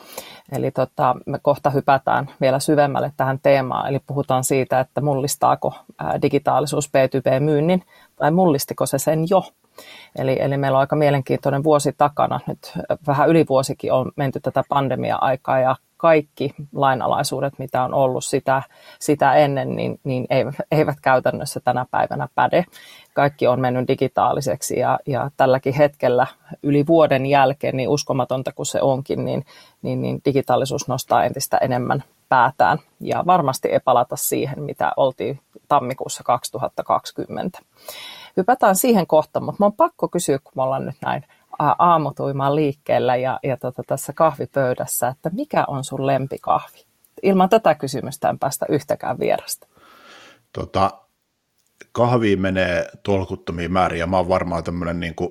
eli 0.53 0.71
tota, 0.71 1.17
me 1.27 1.38
kohta 1.43 1.71
hypätään 1.71 2.31
vielä 2.41 2.59
syvemmälle 2.59 3.12
tähän 3.17 3.38
teemaan, 3.43 3.88
eli 3.88 3.99
puhutaan 4.07 4.45
siitä, 4.45 4.81
että 4.81 5.00
mullistaako 5.00 5.75
digitaalisuus 6.23 6.88
B2B-myynnin, 6.88 7.83
vai 8.21 8.31
mullistiko 8.31 8.87
se 8.87 8.99
sen 8.99 9.25
jo, 9.31 9.43
Eli, 10.17 10.37
eli 10.41 10.57
meillä 10.57 10.77
on 10.77 10.81
aika 10.81 10.97
mielenkiintoinen 10.97 11.65
vuosi 11.65 11.93
takana. 11.99 12.41
Nyt 12.47 12.73
vähän 13.07 13.29
yli 13.29 13.47
vuosikin 13.49 13.93
on 13.93 14.12
menty 14.17 14.41
tätä 14.41 14.65
pandemia-aikaa 14.69 15.61
ja 15.61 15.77
kaikki 15.99 16.55
lainalaisuudet, 16.75 17.59
mitä 17.59 17.83
on 17.83 17.95
ollut 17.95 18.25
sitä, 18.25 18.62
sitä 18.99 19.35
ennen, 19.35 19.76
niin, 19.76 20.00
niin 20.05 20.26
eivät 20.71 21.00
käytännössä 21.02 21.61
tänä 21.61 21.87
päivänä 21.90 22.28
päde. 22.35 22.64
Kaikki 23.14 23.47
on 23.47 23.61
mennyt 23.61 23.88
digitaaliseksi 23.88 24.78
ja, 24.78 24.99
ja 25.07 25.31
tälläkin 25.37 25.75
hetkellä 25.75 26.26
yli 26.62 26.87
vuoden 26.87 27.26
jälkeen, 27.26 27.76
niin 27.76 27.88
uskomatonta 27.88 28.52
kuin 28.52 28.67
se 28.67 28.83
onkin, 28.83 29.25
niin, 29.25 29.45
niin, 29.83 30.02
niin 30.02 30.21
digitaalisuus 30.25 30.88
nostaa 30.88 31.25
entistä 31.25 31.59
enemmän 31.59 32.05
päätään 32.28 32.78
ja 33.00 33.25
varmasti 33.26 33.69
ei 33.69 33.81
palata 33.85 34.17
siihen, 34.17 34.62
mitä 34.62 34.93
oltiin 34.97 35.40
tammikuussa 35.69 36.25
2020. 36.25 37.59
Hypätään 38.37 38.76
siihen 38.76 39.07
kohtaan, 39.07 39.45
mutta 39.45 39.62
mä 39.62 39.67
on 39.67 39.73
pakko 39.73 40.09
kysyä, 40.09 40.38
kun 40.38 40.52
me 40.57 40.62
ollaan 40.62 40.87
nyt 40.87 40.97
näin 41.02 41.25
aamutuimaan 41.59 42.57
liikkeellä 42.57 43.17
ja, 43.17 43.41
ja 43.43 43.57
tota, 43.57 43.83
tässä 43.87 44.12
kahvipöydässä, 44.12 45.09
että 45.09 45.31
mikä 45.33 45.65
on 45.69 45.85
sun 45.85 46.07
lempikahvi? 46.07 46.87
Ilman 47.23 47.49
tätä 47.49 47.75
kysymystä 47.75 48.29
en 48.29 48.38
päästä 48.38 48.67
yhtäkään 48.69 49.19
vierasta. 49.19 49.67
Tota, 50.53 50.91
kahvi 51.93 52.37
menee 52.37 52.88
tolkuttomiin 53.03 53.73
määrin 53.73 53.99
ja 53.99 54.07
mä 54.07 54.17
oon 54.17 54.29
varmaan 54.29 54.65
tämmöinen 54.65 55.00
niin 55.00 55.15
kuin 55.15 55.31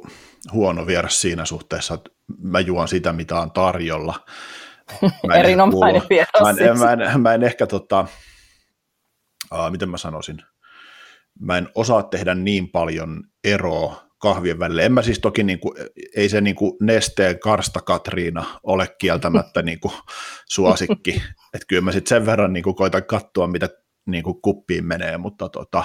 huono 0.51 0.88
vieras 0.88 1.22
siinä 1.22 1.46
suhteessa, 1.46 1.93
että 1.93 2.10
mä 2.41 2.60
juon 2.60 2.88
sitä, 2.88 3.13
mitä 3.13 3.39
on 3.39 3.51
tarjolla. 3.51 4.25
Erinomainen 5.39 6.01
vieras. 6.10 6.41
Mä 6.41 6.50
en, 6.50 6.79
mä, 6.79 6.91
en, 6.91 7.22
mä 7.22 7.34
en 7.34 7.43
ehkä, 7.43 7.67
tota, 7.67 8.05
uh, 9.53 9.72
miten 9.72 9.89
mä 9.89 9.98
sanoisin, 9.98 10.38
mä 11.39 11.57
en 11.57 11.69
osaa 11.75 12.03
tehdä 12.03 12.36
niin 12.36 12.69
paljon 12.69 13.24
eroa 13.43 14.06
kahvien 14.17 14.59
välillä. 14.59 14.81
En 14.81 14.93
mä 14.93 15.01
siis 15.01 15.19
toki, 15.19 15.43
niin 15.43 15.59
kuin, 15.59 15.77
ei 16.15 16.29
se 16.29 16.41
niin 16.41 16.55
kuin 16.55 16.74
nesteen 16.81 17.39
karsta 17.39 17.81
Katriina 17.81 18.45
ole 18.63 18.88
kieltämättä 19.00 19.62
niin 19.62 19.79
kuin 19.79 19.93
suosikki. 20.50 21.12
että 21.53 21.65
kyllä 21.67 21.81
mä 21.81 21.91
sitten 21.91 22.09
sen 22.09 22.25
verran 22.25 22.53
niin 22.53 22.63
kuin 22.63 22.75
koitan 22.75 23.05
katsoa, 23.05 23.47
mitä 23.47 23.69
niin 24.05 24.24
kuin 24.24 24.41
kuppiin 24.41 24.86
menee, 24.86 25.17
mutta 25.17 25.50
tota, 25.50 25.83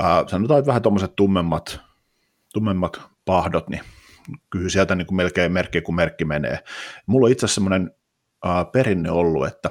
ää, 0.00 0.24
sanotaan, 0.28 0.58
että 0.58 0.66
vähän 0.66 0.82
tuommoiset 0.82 1.16
tummemmat, 1.16 1.80
tummemmat 2.52 3.00
pahdot, 3.24 3.68
niin 3.68 3.82
kyllä 4.50 4.68
sieltä 4.68 4.94
niin 4.94 5.06
kuin 5.06 5.16
melkein 5.16 5.52
merkki 5.52 5.80
kuin 5.80 5.96
merkki 5.96 6.24
menee. 6.24 6.58
Mulla 7.06 7.26
on 7.26 7.32
itse 7.32 7.46
asiassa 7.46 7.54
semmoinen 7.54 7.90
perinne 8.72 9.10
ollut, 9.10 9.46
että 9.46 9.70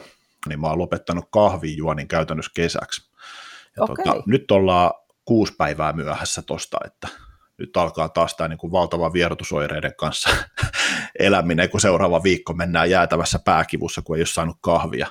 niin 0.49 0.59
mä 0.59 0.67
oon 0.67 0.77
lopettanut 0.77 1.25
kahvijuonin 1.31 2.07
käytännössä 2.07 2.51
kesäksi. 2.55 3.11
Ja 3.77 3.83
okay. 3.83 4.05
tota, 4.05 4.23
nyt 4.25 4.51
ollaan 4.51 4.91
kuusi 5.25 5.53
päivää 5.57 5.93
myöhässä 5.93 6.41
tosta, 6.41 6.77
että 6.85 7.07
nyt 7.57 7.77
alkaa 7.77 8.09
taas 8.09 8.35
tämä 8.35 8.47
niin 8.47 8.57
kuin 8.57 8.71
valtava 8.71 9.13
vierotusoireiden 9.13 9.95
kanssa 9.97 10.29
eläminen, 11.19 11.69
kun 11.69 11.81
seuraava 11.81 12.23
viikko 12.23 12.53
mennään 12.53 12.89
jäätävässä 12.89 13.39
pääkivussa, 13.45 14.01
kun 14.01 14.15
ei 14.15 14.19
ole 14.19 14.27
saanut 14.27 14.57
kahvia. 14.61 15.07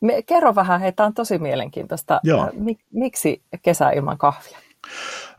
Me, 0.00 0.22
kerro 0.22 0.54
vähän, 0.54 0.80
hei, 0.80 0.92
tämä 0.92 1.06
on 1.06 1.14
tosi 1.14 1.38
mielenkiintoista. 1.38 2.20
Joo. 2.24 2.50
Mik, 2.52 2.78
miksi 2.92 3.42
kesä 3.62 3.90
ilman 3.90 4.18
kahvia? 4.18 4.58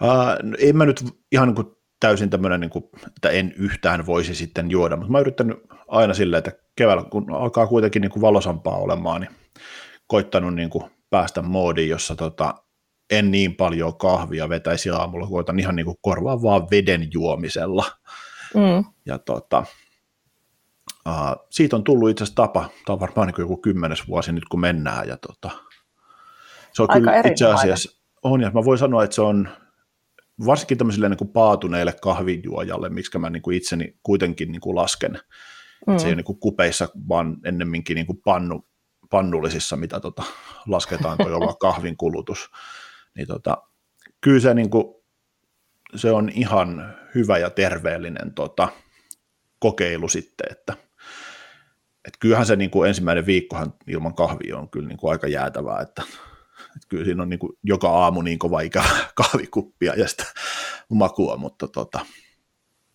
Uh, 0.02 0.56
en 0.60 0.78
mä 0.78 0.86
nyt 0.86 1.04
ihan 1.32 1.48
niin 1.48 1.56
kuin 1.56 1.68
täysin 2.00 2.30
tämmöinen, 2.30 2.60
niin 2.60 2.70
kuin, 2.70 2.86
että 3.08 3.30
en 3.30 3.54
yhtään 3.58 4.06
voisi 4.06 4.36
sitten 4.36 4.72
juoda, 4.72 4.96
mutta 4.96 5.12
mä 5.12 5.18
oon 5.18 5.22
yrittänyt 5.22 5.58
aina 5.88 6.14
silleen, 6.14 6.38
että 6.38 6.52
keväällä, 6.76 7.04
kun 7.04 7.32
alkaa 7.34 7.68
kuitenkin 7.68 8.02
niin 8.02 8.12
kuin 8.12 8.22
valosampaa 8.22 8.78
olemaan, 8.78 9.22
niin 9.22 9.32
koittanut 10.08 10.56
niin 10.56 10.70
kuin 10.70 10.84
päästä 11.10 11.42
moodiin, 11.42 11.90
jossa 11.90 12.16
tota, 12.16 12.56
en 13.12 13.32
niin 13.32 13.56
paljon 13.56 13.98
kahvia 13.98 14.50
vetäisi 14.50 14.90
aamulla, 14.90 15.28
koitan 15.28 15.60
ihan 15.60 15.76
niin 15.76 15.86
kuin 15.86 15.98
korvaa 16.02 16.42
vaan 16.42 16.68
veden 16.72 17.08
juomisella. 17.14 17.86
Mm. 18.56 18.86
Ja 19.06 19.20
tota, 19.20 19.64
uh, 21.08 21.48
siitä 21.50 21.76
on 21.76 21.84
tullut 21.84 22.10
itse 22.10 22.24
asiassa 22.24 22.44
tapa, 22.44 22.70
tämä 22.86 22.94
on 22.94 23.00
varmaan 23.00 23.28
niin 23.28 23.36
joku 23.40 23.58
kymmenes 23.58 24.08
vuosi 24.08 24.32
nyt 24.32 24.46
kun 24.46 24.60
mennään, 24.60 25.08
ja 25.08 25.18
tota, 25.18 25.50
se 26.74 26.84
on 26.84 26.92
Aika 26.92 27.00
kyllä 27.00 27.30
itse 27.32 27.48
asiassa, 27.48 28.02
on, 28.24 28.42
ja 28.42 28.52
mä 28.54 28.66
voin 28.66 28.78
sanoa, 28.78 29.04
että 29.04 29.16
se 29.16 29.22
on 29.22 29.50
varsinkin 30.46 30.78
tämmöisille 30.78 31.10
niin 31.10 31.18
kuin 31.18 31.32
paatuneille 31.32 31.94
kahvinjuojalle, 32.02 32.90
miksi 32.90 33.18
mä 33.18 33.30
niin 33.30 33.42
kuin 33.42 33.58
itseni 33.58 33.96
kuitenkin 34.04 34.52
niin 34.52 34.62
kuin 34.62 34.76
lasken, 34.76 35.20
mm. 35.88 35.98
se 35.98 36.06
ei 36.06 36.10
ole 36.10 36.16
niin 36.16 36.26
kuin 36.26 36.40
kupeissa, 36.40 36.90
vaan 37.10 37.38
ennemminkin 37.46 37.96
niin 37.96 38.08
kuin 38.08 38.22
pannu, 38.26 38.68
pannullisissa, 39.10 39.76
mitä 39.76 40.00
tota, 40.00 40.24
lasketaan 40.68 41.18
tuo 41.18 41.36
oma 41.36 41.54
kahvin 41.68 41.98
kulutus, 41.98 42.50
niin 43.16 43.28
tota, 43.28 43.58
kyllä 44.22 44.40
se, 44.40 44.54
niin 44.54 44.70
kuin, 44.70 44.96
se 45.96 46.12
on 46.12 46.30
ihan 46.30 46.96
hyvä 47.16 47.38
ja 47.38 47.50
terveellinen 47.50 48.34
tota, 48.34 48.68
kokeilu 49.60 50.10
sitten, 50.10 50.48
että 50.52 50.74
et 52.08 52.18
kyllähän 52.20 52.46
se 52.46 52.56
niin 52.56 52.72
kuin 52.72 52.88
ensimmäinen 52.88 53.26
viikkohan 53.26 53.74
ilman 53.88 54.16
kahvia 54.16 54.58
on 54.58 54.70
kyllä 54.70 54.88
niin 54.88 54.98
kuin 54.98 55.12
aika 55.12 55.28
jäätävää, 55.28 55.82
että, 55.82 56.04
että 56.76 56.88
kyllä 56.90 57.06
siinä 57.06 57.24
on 57.24 57.30
niin 57.30 57.40
kuin 57.40 57.54
joka 57.64 57.90
aamu 57.90 58.22
niin 58.22 58.40
kova 58.40 58.62
ikävä 58.62 58.90
kahvikuppia 59.16 59.94
ja 59.94 60.08
sitä 60.08 60.26
makua, 60.90 61.38
mutta 61.38 61.68
tota, 61.68 62.00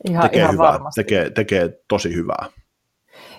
ihan, 0.09 0.23
tekee, 0.23 0.43
ihan 0.43 0.55
hyvää, 0.55 0.79
tekee, 0.95 1.31
tekee 1.31 1.81
tosi 1.89 2.15
hyvää. 2.15 2.51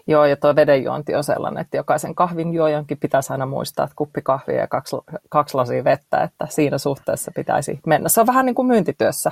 Joo, 0.07 0.25
ja 0.25 0.35
tuo 0.35 0.55
vedenjuonti 0.55 1.15
on 1.15 1.23
sellainen, 1.23 1.61
että 1.61 1.77
jokaisen 1.77 2.15
kahvin 2.15 2.53
juojankin 2.53 2.97
pitäisi 2.97 3.33
aina 3.33 3.45
muistaa, 3.45 3.83
että 3.83 3.95
kuppi 3.95 4.21
kahvia 4.21 4.55
ja 4.55 4.67
kaksi, 4.67 4.95
kaksi 5.29 5.55
lasia 5.55 5.83
vettä, 5.83 6.23
että 6.23 6.47
siinä 6.49 6.77
suhteessa 6.77 7.31
pitäisi 7.35 7.79
mennä. 7.85 8.09
Se 8.09 8.21
on 8.21 8.27
vähän 8.27 8.45
niin 8.45 8.55
kuin 8.55 8.67
myyntityössä. 8.67 9.31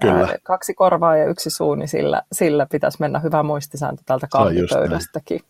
Kyllä. 0.00 0.28
Ää, 0.28 0.38
kaksi 0.42 0.74
korvaa 0.74 1.16
ja 1.16 1.26
yksi 1.26 1.50
suu, 1.50 1.74
niin 1.74 1.88
sillä, 1.88 2.22
sillä 2.32 2.66
pitäisi 2.70 2.98
mennä 3.00 3.18
hyvä 3.18 3.42
muistisääntö 3.42 4.02
tältä 4.06 4.26
kahvipöydästäkin. 4.30 5.40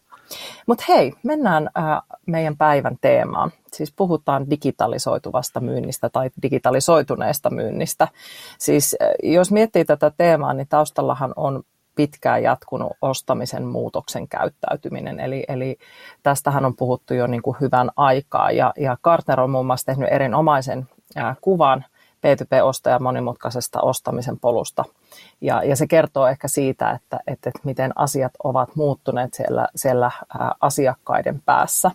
Mutta 0.66 0.84
hei, 0.88 1.12
mennään 1.22 1.70
ää, 1.74 2.02
meidän 2.26 2.56
päivän 2.56 2.96
teemaan. 3.00 3.52
Siis 3.72 3.92
puhutaan 3.96 4.50
digitalisoituvasta 4.50 5.60
myynnistä 5.60 6.08
tai 6.08 6.30
digitalisoituneesta 6.42 7.50
myynnistä. 7.50 8.08
Siis 8.58 8.96
jos 9.22 9.52
miettii 9.52 9.84
tätä 9.84 10.12
teemaa, 10.16 10.54
niin 10.54 10.68
taustallahan 10.68 11.32
on 11.36 11.62
pitkään 12.00 12.42
jatkunut 12.42 12.92
ostamisen 13.02 13.66
muutoksen 13.66 14.28
käyttäytyminen. 14.28 15.20
Eli, 15.20 15.44
eli 15.48 15.78
tästähän 16.22 16.64
on 16.64 16.76
puhuttu 16.76 17.14
jo 17.14 17.26
niin 17.26 17.42
kuin 17.42 17.56
hyvän 17.60 17.90
aikaa 17.96 18.50
ja, 18.50 18.72
ja 18.76 18.96
Gartner 19.02 19.40
on 19.40 19.50
muun 19.50 19.66
muassa 19.66 19.86
tehnyt 19.86 20.12
erinomaisen 20.12 20.88
ää, 21.16 21.36
kuvan 21.40 21.84
P2P-ostajan 22.16 23.02
monimutkaisesta 23.02 23.80
ostamisen 23.80 24.38
polusta. 24.40 24.84
Ja, 25.40 25.64
ja 25.64 25.76
se 25.76 25.86
kertoo 25.86 26.26
ehkä 26.26 26.48
siitä, 26.48 26.90
että, 26.90 27.20
että, 27.26 27.48
että 27.48 27.60
miten 27.64 27.92
asiat 27.94 28.32
ovat 28.44 28.76
muuttuneet 28.76 29.34
siellä, 29.34 29.66
siellä 29.76 30.10
ää, 30.38 30.54
asiakkaiden 30.60 31.42
päässä. 31.44 31.90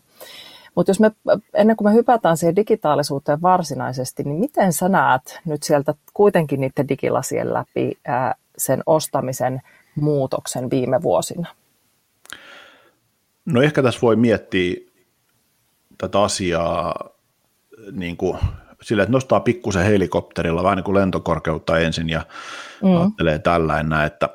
Mutta 0.75 0.89
jos 0.89 1.00
me, 1.00 1.12
ennen 1.53 1.75
kuin 1.75 1.88
me 1.88 1.93
hypätään 1.93 2.38
siihen 2.38 2.55
digitaalisuuteen 2.55 3.41
varsinaisesti, 3.41 4.24
niin 4.24 4.39
miten 4.39 4.74
sä 4.74 4.89
näet 4.89 5.39
nyt 5.45 5.63
sieltä 5.63 5.93
kuitenkin 6.13 6.62
niiden 6.62 6.88
digilasien 6.88 7.53
läpi 7.53 7.97
ää, 8.07 8.35
sen 8.57 8.83
ostamisen 8.85 9.62
muutoksen 9.96 10.70
viime 10.70 11.02
vuosina? 11.02 11.48
No 13.46 13.62
ehkä 13.62 13.84
tässä 13.84 14.02
voi 14.02 14.16
miettiä 14.16 14.75
tätä 15.98 16.22
asiaa 16.22 17.10
niin 17.92 18.18
kuin 18.18 18.38
sillä, 18.82 19.04
että 19.04 19.12
nostaa 19.12 19.40
pikkusen 19.40 19.86
helikopterilla 19.86 20.64
vähän 20.64 20.75
niin 20.75 20.84
kuin 20.84 20.96
lentokorkeutta 20.96 21.80
ensin 21.80 22.10
ja 22.10 22.25
mm. 22.84 22.98
ajattelee 22.98 23.40
tällainen, 23.40 24.02
että, 24.02 24.30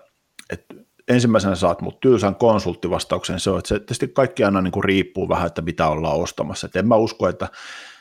että 0.50 0.74
ensimmäisenä 1.08 1.54
saat 1.54 1.80
mut 1.80 2.00
tylsän 2.00 2.34
konsulttivastauksen, 2.34 3.40
se 3.40 3.50
on, 3.50 3.58
että 3.58 3.68
se 3.68 3.78
tietysti 3.78 4.08
kaikki 4.08 4.44
aina 4.44 4.60
niin 4.60 4.72
kuin 4.72 4.84
riippuu 4.84 5.28
vähän, 5.28 5.46
että 5.46 5.62
mitä 5.62 5.88
ollaan 5.88 6.16
ostamassa. 6.16 6.66
Et 6.66 6.76
en 6.76 6.88
mä 6.88 6.96
usko, 6.96 7.28
että 7.28 7.48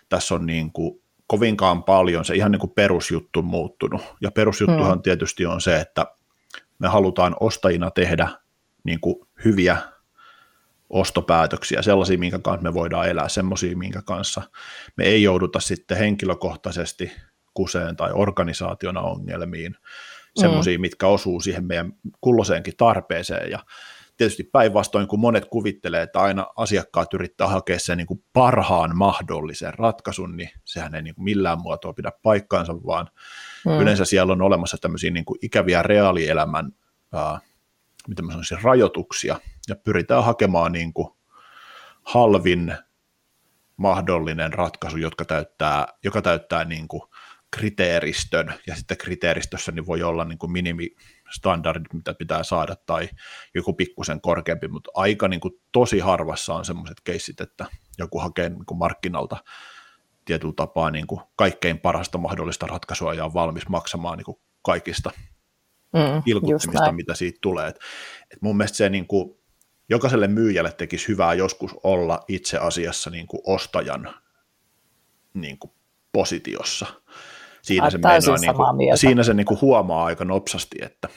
tässä 0.10 0.36
on 0.36 0.46
niin 0.46 0.72
kuin 0.72 1.02
kovinkaan 1.28 1.84
paljon 1.84 2.26
se 2.26 2.36
ihan 2.36 2.52
niin 2.52 2.60
kuin 2.60 2.72
perusjuttu 2.72 3.42
muuttunut. 3.42 4.02
Ja 4.22 4.32
perusjuttuhan 4.32 4.98
mm. 4.98 5.02
tietysti 5.02 5.46
on 5.46 5.62
se, 5.62 5.80
että 5.80 6.06
me 6.80 6.88
halutaan 6.88 7.36
ostajina 7.40 7.92
tehdä 7.92 8.30
niin 8.84 9.00
kuin 9.00 9.16
hyviä 9.46 9.78
ostopäätöksiä, 10.90 11.82
sellaisia, 11.82 12.18
minkä 12.18 12.40
kanssa 12.40 12.64
me 12.64 12.74
voidaan 12.74 13.10
elää, 13.10 13.30
semmoisia, 13.30 13.78
minkä 13.78 14.02
kanssa 14.02 14.42
me 14.98 15.04
ei 15.04 15.24
jouduta 15.24 15.60
sitten 15.60 15.98
henkilökohtaisesti 15.98 17.12
kuseen 17.54 17.96
tai 17.96 18.12
organisaationa 18.14 19.02
ongelmiin, 19.02 19.76
semmoisia, 20.36 20.78
mm. 20.78 20.82
mitkä 20.82 21.08
osuu 21.08 21.42
siihen 21.42 21.66
meidän 21.66 21.94
kulloseenkin 22.22 22.74
tarpeeseen 22.78 23.52
ja 23.52 23.60
tietysti 24.18 24.44
päinvastoin, 24.44 25.08
kun 25.08 25.20
monet 25.20 25.46
kuvittelee, 25.46 26.02
että 26.02 26.20
aina 26.20 26.48
asiakkaat 26.56 27.14
yrittää 27.14 27.48
hakea 27.48 27.80
sen 27.80 27.98
niin 27.98 28.08
kuin 28.08 28.24
parhaan 28.34 28.98
mahdollisen 28.98 29.74
ratkaisun, 29.74 30.38
niin 30.38 30.50
sehän 30.66 30.96
ei 30.96 31.02
niin 31.02 31.16
kuin 31.16 31.24
millään 31.24 31.62
muotoa 31.62 31.94
pidä 31.94 32.12
paikkaansa, 32.24 32.74
vaan 32.74 33.10
mm. 33.66 33.80
yleensä 33.80 34.06
siellä 34.06 34.34
on 34.34 34.42
olemassa 34.42 34.78
tämmöisiä 34.82 35.12
niin 35.12 35.26
kuin 35.26 35.40
ikäviä 35.42 35.84
reaalielämän 35.84 36.72
ää, 37.14 37.40
miten 38.08 38.26
mä 38.26 38.32
sanoisin, 38.32 38.64
rajoituksia, 38.64 39.40
ja 39.70 39.76
pyritään 39.76 40.24
hakemaan 40.24 40.72
niin 40.72 40.94
kuin 40.94 41.08
halvin 42.04 42.78
mahdollinen 43.78 44.54
ratkaisu, 44.54 44.98
jotka 44.98 45.26
täyttää, 45.26 45.88
joka 46.04 46.22
täyttää 46.22 46.64
niin 46.66 46.88
kuin 46.88 47.02
kriteeristön, 47.52 48.54
ja 48.68 48.76
sitten 48.76 48.98
kriteeristössä 48.98 49.72
niin 49.72 49.88
voi 49.88 50.04
olla 50.04 50.26
niin 50.26 50.38
kuin 50.38 50.52
minimistandardit, 50.52 51.94
mitä 51.94 52.14
pitää 52.14 52.44
saada, 52.44 52.76
tai 52.86 53.10
joku 53.56 53.74
pikkusen 53.74 54.22
korkeampi, 54.22 54.68
mutta 54.68 54.92
aika 54.94 55.28
niin 55.28 55.40
kuin 55.40 55.54
tosi 55.72 56.00
harvassa 56.00 56.54
on 56.54 56.66
semmoiset 56.66 56.98
keissit, 57.04 57.42
että 57.42 57.66
joku 57.98 58.20
hakee 58.20 58.50
niin 58.50 58.66
kuin 58.66 58.78
markkinalta 58.78 59.38
tietyllä 60.30 60.54
tapaa 60.56 60.92
niin 60.92 61.08
kuin 61.08 61.22
kaikkein 61.36 61.80
parasta 61.80 62.18
mahdollista 62.18 62.68
ratkaisua 62.68 63.14
ja 63.14 63.26
on 63.26 63.34
valmis 63.34 63.70
maksamaan 63.70 64.18
niin 64.18 64.26
kuin 64.26 64.40
kaikista 64.62 65.12
mm, 65.94 66.24
ilkuttimista, 66.26 66.92
mitä 66.92 67.16
siitä 67.16 67.40
tulee. 67.42 67.68
Et, 67.68 67.80
et 68.32 68.42
mun 68.42 68.58
mielestä 68.58 68.78
se 68.78 68.90
niin 68.90 69.08
kuin, 69.08 69.36
jokaiselle 69.90 70.28
myyjälle 70.28 70.72
tekisi 70.72 71.08
hyvää 71.08 71.34
joskus 71.34 71.76
olla 71.84 72.20
itse 72.28 72.58
asiassa 72.58 73.10
niin 73.10 73.28
kuin 73.28 73.42
ostajan 73.46 74.14
niin 75.34 75.58
kuin 75.60 75.72
positiossa. 76.12 76.86
Siinä 77.62 77.90
se, 77.90 77.98
meinaa, 77.98 78.38
niin 78.38 78.56
kuin, 78.56 78.98
siinä 78.98 79.24
se 79.24 79.34
niin 79.34 79.46
kuin 79.46 79.62
huomaa 79.62 80.06
aika 80.06 80.26
nopsasti, 80.26 80.78
että 80.82 81.10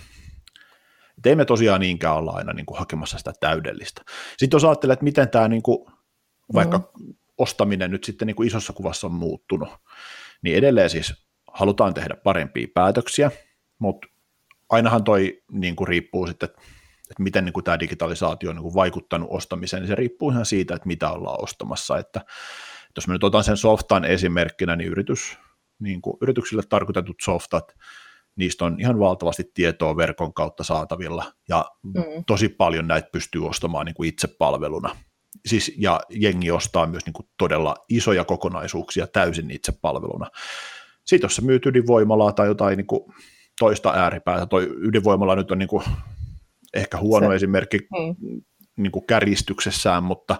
Et 1.18 1.26
ei 1.26 1.36
me 1.36 1.44
tosiaan 1.44 1.80
niinkään 1.80 2.16
olla 2.16 2.32
aina 2.32 2.52
niin 2.52 2.66
kuin 2.66 2.78
hakemassa 2.78 3.18
sitä 3.18 3.32
täydellistä. 3.40 4.02
Sitten 4.36 4.56
jos 4.56 4.64
ajattelee, 4.64 4.92
että 4.92 5.04
miten 5.04 5.28
tämä 5.28 5.48
niin 5.48 5.62
kuin, 5.62 5.86
vaikka 6.54 6.78
mm. 6.78 7.14
Ostaminen 7.42 7.90
nyt 7.90 8.04
sitten 8.04 8.26
niin 8.26 8.36
kuin 8.36 8.46
isossa 8.46 8.72
kuvassa 8.72 9.06
on 9.06 9.12
muuttunut, 9.12 9.68
niin 10.42 10.56
edelleen 10.56 10.90
siis 10.90 11.14
halutaan 11.52 11.94
tehdä 11.94 12.16
parempia 12.16 12.66
päätöksiä, 12.74 13.30
mutta 13.78 14.08
ainahan 14.68 15.04
toi 15.04 15.42
niin 15.52 15.76
kuin 15.76 15.88
riippuu 15.88 16.26
sitten, 16.26 16.48
että 17.10 17.22
miten 17.22 17.44
niin 17.44 17.52
kuin 17.52 17.64
tämä 17.64 17.80
digitalisaatio 17.80 18.50
on 18.50 18.56
niin 18.56 18.62
kuin 18.62 18.74
vaikuttanut 18.74 19.28
ostamiseen, 19.32 19.82
niin 19.82 19.88
se 19.88 19.94
riippuu 19.94 20.30
ihan 20.30 20.46
siitä, 20.46 20.74
että 20.74 20.86
mitä 20.86 21.10
ollaan 21.10 21.42
ostamassa. 21.42 21.98
Että, 21.98 22.20
että 22.20 22.92
jos 22.96 23.08
mä 23.08 23.12
nyt 23.12 23.24
otan 23.24 23.44
sen 23.44 23.56
softan 23.56 24.04
esimerkkinä, 24.04 24.76
niin, 24.76 24.90
yritys, 24.90 25.38
niin 25.78 26.02
kuin 26.02 26.16
yrityksille 26.20 26.62
tarkoitetut 26.68 27.16
softat, 27.22 27.74
niistä 28.36 28.64
on 28.64 28.76
ihan 28.80 28.98
valtavasti 28.98 29.50
tietoa 29.54 29.96
verkon 29.96 30.34
kautta 30.34 30.64
saatavilla, 30.64 31.32
ja 31.48 31.64
mm. 31.82 32.24
tosi 32.26 32.48
paljon 32.48 32.88
näitä 32.88 33.08
pystyy 33.12 33.46
ostamaan 33.46 33.86
niin 33.86 33.94
kuin 33.94 34.08
itse 34.08 34.28
palveluna. 34.28 34.96
Siis, 35.46 35.72
ja 35.78 36.00
jengi 36.10 36.50
ostaa 36.50 36.86
myös 36.86 37.06
niin 37.06 37.12
kuin 37.12 37.28
todella 37.38 37.76
isoja 37.88 38.24
kokonaisuuksia 38.24 39.06
täysin 39.06 39.50
itse 39.50 39.72
palveluna. 39.72 40.30
Sitten 41.04 41.24
jos 41.24 41.36
sä 41.36 41.42
myyt 41.42 41.66
ydinvoimalaa 41.66 42.32
tai 42.32 42.46
jotain 42.46 42.76
niin 42.76 42.86
kuin 42.86 43.14
toista 43.58 43.92
ääripäätä, 43.92 44.46
toi 44.46 44.74
ydinvoimala 44.76 45.36
nyt 45.36 45.50
on 45.50 45.58
niin 45.58 45.68
kuin 45.68 45.84
ehkä 46.74 46.98
huono 46.98 47.28
se, 47.28 47.34
esimerkki 47.34 47.78
mm. 47.78 48.42
niin 48.76 48.92
kuin 48.92 49.06
kärjistyksessään, 49.06 50.04
mutta 50.04 50.36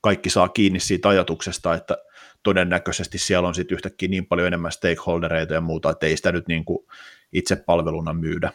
kaikki 0.00 0.30
saa 0.30 0.48
kiinni 0.48 0.80
siitä 0.80 1.08
ajatuksesta, 1.08 1.74
että 1.74 1.96
todennäköisesti 2.42 3.18
siellä 3.18 3.48
on 3.48 3.54
sitten 3.54 3.74
yhtäkkiä 3.74 4.08
niin 4.08 4.26
paljon 4.26 4.46
enemmän 4.46 4.72
stakeholdereita 4.72 5.54
ja 5.54 5.60
muuta, 5.60 5.90
että 5.90 6.06
ei 6.06 6.16
sitä 6.16 6.32
nyt 6.32 6.48
niin 6.48 6.64
kuin 6.64 6.86
itse 7.32 7.56
palveluna 7.56 8.12
myydä. 8.12 8.52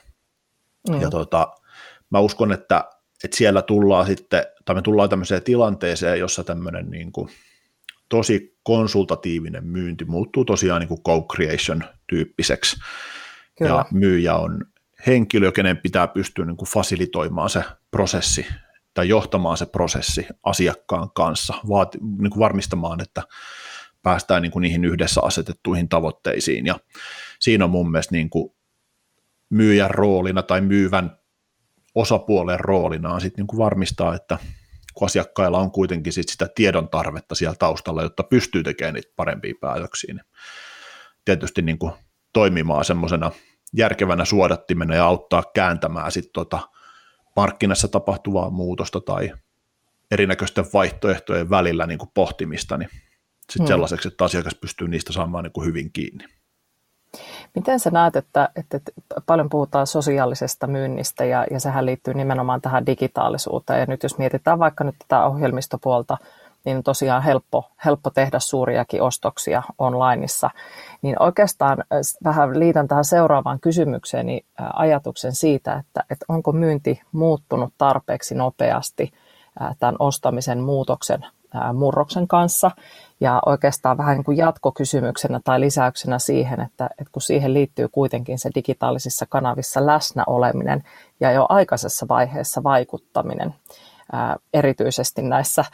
Mm. 0.89 1.01
Ja 1.01 1.09
tota, 1.09 1.47
mä 2.09 2.19
uskon, 2.19 2.51
että, 2.51 2.89
että 3.23 3.37
siellä 3.37 3.61
tullaan 3.61 4.07
sitten, 4.07 4.45
tai 4.65 4.75
me 4.75 4.81
tullaan 4.81 5.09
tämmöiseen 5.09 5.43
tilanteeseen, 5.43 6.19
jossa 6.19 6.43
tämmöinen 6.43 6.89
niin 6.89 7.11
kuin 7.11 7.29
tosi 8.09 8.57
konsultatiivinen 8.63 9.67
myynti 9.67 10.05
muuttuu 10.05 10.45
tosiaan 10.45 10.81
niin 10.81 10.87
kuin 10.87 11.01
co-creation 11.03 11.83
tyyppiseksi. 12.07 12.77
Kyllä. 13.57 13.71
Ja 13.71 13.85
myyjä 13.91 14.35
on 14.35 14.65
henkilö, 15.07 15.51
kenen 15.51 15.77
pitää 15.77 16.07
pystyä 16.07 16.45
niin 16.45 16.57
kuin 16.57 16.69
fasilitoimaan 16.69 17.49
se 17.49 17.63
prosessi 17.91 18.45
tai 18.93 19.09
johtamaan 19.09 19.57
se 19.57 19.65
prosessi 19.65 20.27
asiakkaan 20.43 21.11
kanssa, 21.11 21.53
vaati, 21.69 21.97
niin 21.97 22.31
kuin 22.31 22.39
varmistamaan, 22.39 23.01
että 23.01 23.23
päästään 24.03 24.41
niin 24.41 24.51
kuin 24.51 24.61
niihin 24.61 24.85
yhdessä 24.85 25.21
asetettuihin 25.23 25.89
tavoitteisiin. 25.89 26.65
Ja 26.65 26.79
siinä 27.39 27.65
on 27.65 27.71
mun 27.71 27.91
mielestä 27.91 28.15
niin 28.15 28.29
kuin 28.29 28.53
myyjän 29.49 29.91
roolina 29.91 30.43
tai 30.43 30.61
myyvän 30.61 31.18
osapuolen 31.99 32.59
roolina 32.59 33.13
on 33.13 33.21
sitten 33.21 33.41
niin 33.41 33.47
kuin 33.47 33.57
varmistaa, 33.57 34.15
että 34.15 34.37
kun 34.93 35.05
asiakkailla 35.05 35.57
on 35.57 35.71
kuitenkin 35.71 36.13
sit 36.13 36.29
sitä 36.29 36.47
tiedon 36.55 36.89
tarvetta 36.89 37.35
siellä 37.35 37.55
taustalla, 37.59 38.03
jotta 38.03 38.23
pystyy 38.23 38.63
tekemään 38.63 38.93
niitä 38.93 39.13
parempia 39.15 39.53
päätöksiä, 39.61 40.13
niin 40.13 40.25
tietysti 41.25 41.61
niin 41.61 41.79
kuin 41.79 41.93
toimimaan 42.33 42.85
semmoisena 42.85 43.31
järkevänä 43.73 44.25
suodattimena 44.25 44.95
ja 44.95 45.05
auttaa 45.05 45.43
kääntämään 45.53 46.11
sitten 46.11 46.33
tota 46.33 46.59
markkinassa 47.35 47.87
tapahtuvaa 47.87 48.49
muutosta 48.49 49.01
tai 49.01 49.31
erinäköisten 50.11 50.65
vaihtoehtojen 50.73 51.49
välillä 51.49 51.85
niin 51.85 51.99
kuin 51.99 52.11
pohtimista, 52.13 52.77
niin 52.77 52.89
sit 53.51 53.59
hmm. 53.59 53.67
sellaiseksi, 53.67 54.07
että 54.07 54.25
asiakas 54.25 54.55
pystyy 54.55 54.87
niistä 54.87 55.13
saamaan 55.13 55.43
niin 55.43 55.53
kuin 55.53 55.67
hyvin 55.67 55.91
kiinni. 55.91 56.25
Miten 57.55 57.79
sä 57.79 57.89
näet, 57.91 58.15
että, 58.15 58.49
että 58.55 58.79
paljon 59.25 59.49
puhutaan 59.49 59.87
sosiaalisesta 59.87 60.67
myynnistä 60.67 61.25
ja, 61.25 61.45
ja 61.51 61.59
sehän 61.59 61.85
liittyy 61.85 62.13
nimenomaan 62.13 62.61
tähän 62.61 62.85
digitaalisuuteen 62.85 63.79
ja 63.79 63.85
nyt 63.85 64.03
jos 64.03 64.17
mietitään 64.17 64.59
vaikka 64.59 64.83
nyt 64.83 64.95
tätä 64.99 65.25
ohjelmistopuolta, 65.25 66.17
niin 66.65 66.77
on 66.77 66.83
tosiaan 66.83 67.23
helppo, 67.23 67.71
helppo 67.85 68.09
tehdä 68.09 68.39
suuriakin 68.39 69.01
ostoksia 69.01 69.63
onlineissa. 69.77 70.49
Niin 71.01 71.21
oikeastaan 71.21 71.83
vähän 72.23 72.59
liitän 72.59 72.87
tähän 72.87 73.05
seuraavaan 73.05 73.59
kysymykseen 73.59 74.25
niin 74.25 74.45
ajatuksen 74.73 75.35
siitä, 75.35 75.73
että, 75.73 76.03
että 76.09 76.25
onko 76.29 76.51
myynti 76.51 77.01
muuttunut 77.11 77.73
tarpeeksi 77.77 78.35
nopeasti 78.35 79.11
tämän 79.79 79.95
ostamisen 79.99 80.59
muutoksen 80.59 81.25
murroksen 81.73 82.27
kanssa. 82.27 82.71
Ja 83.21 83.41
oikeastaan 83.45 83.97
vähän 83.97 84.15
niin 84.17 84.23
kuin 84.23 84.37
jatkokysymyksenä 84.37 85.39
tai 85.43 85.59
lisäyksenä 85.59 86.19
siihen, 86.19 86.61
että, 86.61 86.85
että 86.85 87.11
kun 87.11 87.21
siihen 87.21 87.53
liittyy 87.53 87.87
kuitenkin 87.87 88.39
se 88.39 88.49
digitaalisissa 88.55 89.25
kanavissa 89.29 89.85
läsnä 89.85 90.23
oleminen 90.27 90.83
ja 91.19 91.31
jo 91.31 91.45
aikaisessa 91.49 92.05
vaiheessa 92.09 92.63
vaikuttaminen, 92.63 93.55
erityisesti 94.53 95.21
näissä 95.21 95.65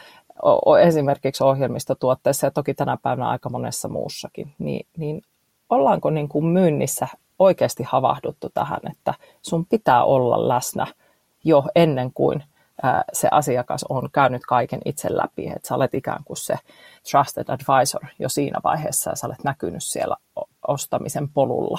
esimerkiksi 0.82 1.44
ohjelmistotuotteissa 1.44 2.46
ja 2.46 2.50
toki 2.50 2.74
tänä 2.74 2.96
päivänä 3.02 3.28
aika 3.28 3.50
monessa 3.50 3.88
muussakin, 3.88 4.54
niin, 4.58 4.86
niin 4.96 5.22
ollaanko 5.70 6.10
niin 6.10 6.28
kuin 6.28 6.44
myynnissä 6.44 7.08
oikeasti 7.38 7.82
havahduttu 7.82 8.50
tähän, 8.54 8.80
että 8.90 9.14
sun 9.42 9.66
pitää 9.66 10.04
olla 10.04 10.48
läsnä 10.48 10.86
jo 11.44 11.64
ennen 11.74 12.12
kuin 12.12 12.42
se 13.12 13.28
asiakas 13.30 13.84
on 13.88 14.08
käynyt 14.12 14.42
kaiken 14.46 14.80
itse 14.84 15.08
läpi, 15.16 15.46
että 15.46 15.68
sä 15.68 15.74
olet 15.74 15.94
ikään 15.94 16.24
kuin 16.24 16.36
se 16.36 16.54
trusted 17.10 17.44
advisor 17.48 18.00
jo 18.18 18.28
siinä 18.28 18.60
vaiheessa 18.64 19.10
ja 19.10 19.16
sä 19.16 19.26
olet 19.26 19.44
näkynyt 19.44 19.84
siellä 19.84 20.16
ostamisen 20.68 21.28
polulla 21.28 21.78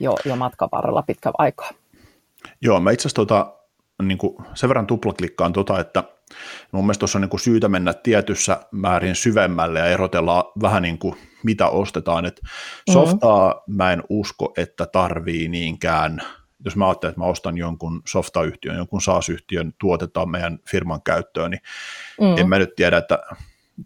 jo, 0.00 0.16
jo 0.24 0.36
matkan 0.36 0.68
varrella 0.72 1.02
pitkä 1.02 1.30
aikaa. 1.38 1.70
Joo, 2.60 2.80
mä 2.80 2.90
itse 2.90 3.02
asiassa 3.02 3.16
tota, 3.16 3.54
niin 4.02 4.18
kuin 4.18 4.36
sen 4.54 4.68
verran 4.68 4.86
tuplaklikkaan 4.86 5.52
tota, 5.52 5.80
että 5.80 6.04
mun 6.72 6.84
mielestä 6.84 6.98
tuossa 7.00 7.18
on 7.18 7.22
niin 7.22 7.30
kuin 7.30 7.40
syytä 7.40 7.68
mennä 7.68 7.94
tietyssä 7.94 8.60
määrin 8.70 9.14
syvemmälle 9.14 9.78
ja 9.78 9.86
erotella 9.86 10.52
vähän 10.62 10.82
niin 10.82 10.98
kuin 10.98 11.14
mitä 11.42 11.68
ostetaan. 11.68 12.24
Et 12.24 12.40
mm-hmm. 12.42 12.92
softaa 12.92 13.62
mä 13.66 13.92
en 13.92 14.02
usko, 14.08 14.52
että 14.56 14.86
tarvii 14.86 15.48
niinkään, 15.48 16.22
jos 16.64 16.76
mä 16.76 16.88
ajattelen, 16.88 17.10
että 17.10 17.20
mä 17.20 17.26
ostan 17.26 17.58
jonkun 17.58 18.02
softayhtiön, 18.06 18.76
jonkun 18.76 19.02
SaaS-yhtiön 19.02 19.72
tuotetaan 19.80 20.30
meidän 20.30 20.58
firman 20.70 21.02
käyttöön, 21.02 21.50
niin 21.50 21.60
mm. 22.20 22.38
en 22.38 22.48
mä 22.48 22.58
nyt 22.58 22.74
tiedä, 22.76 22.96
että 22.96 23.18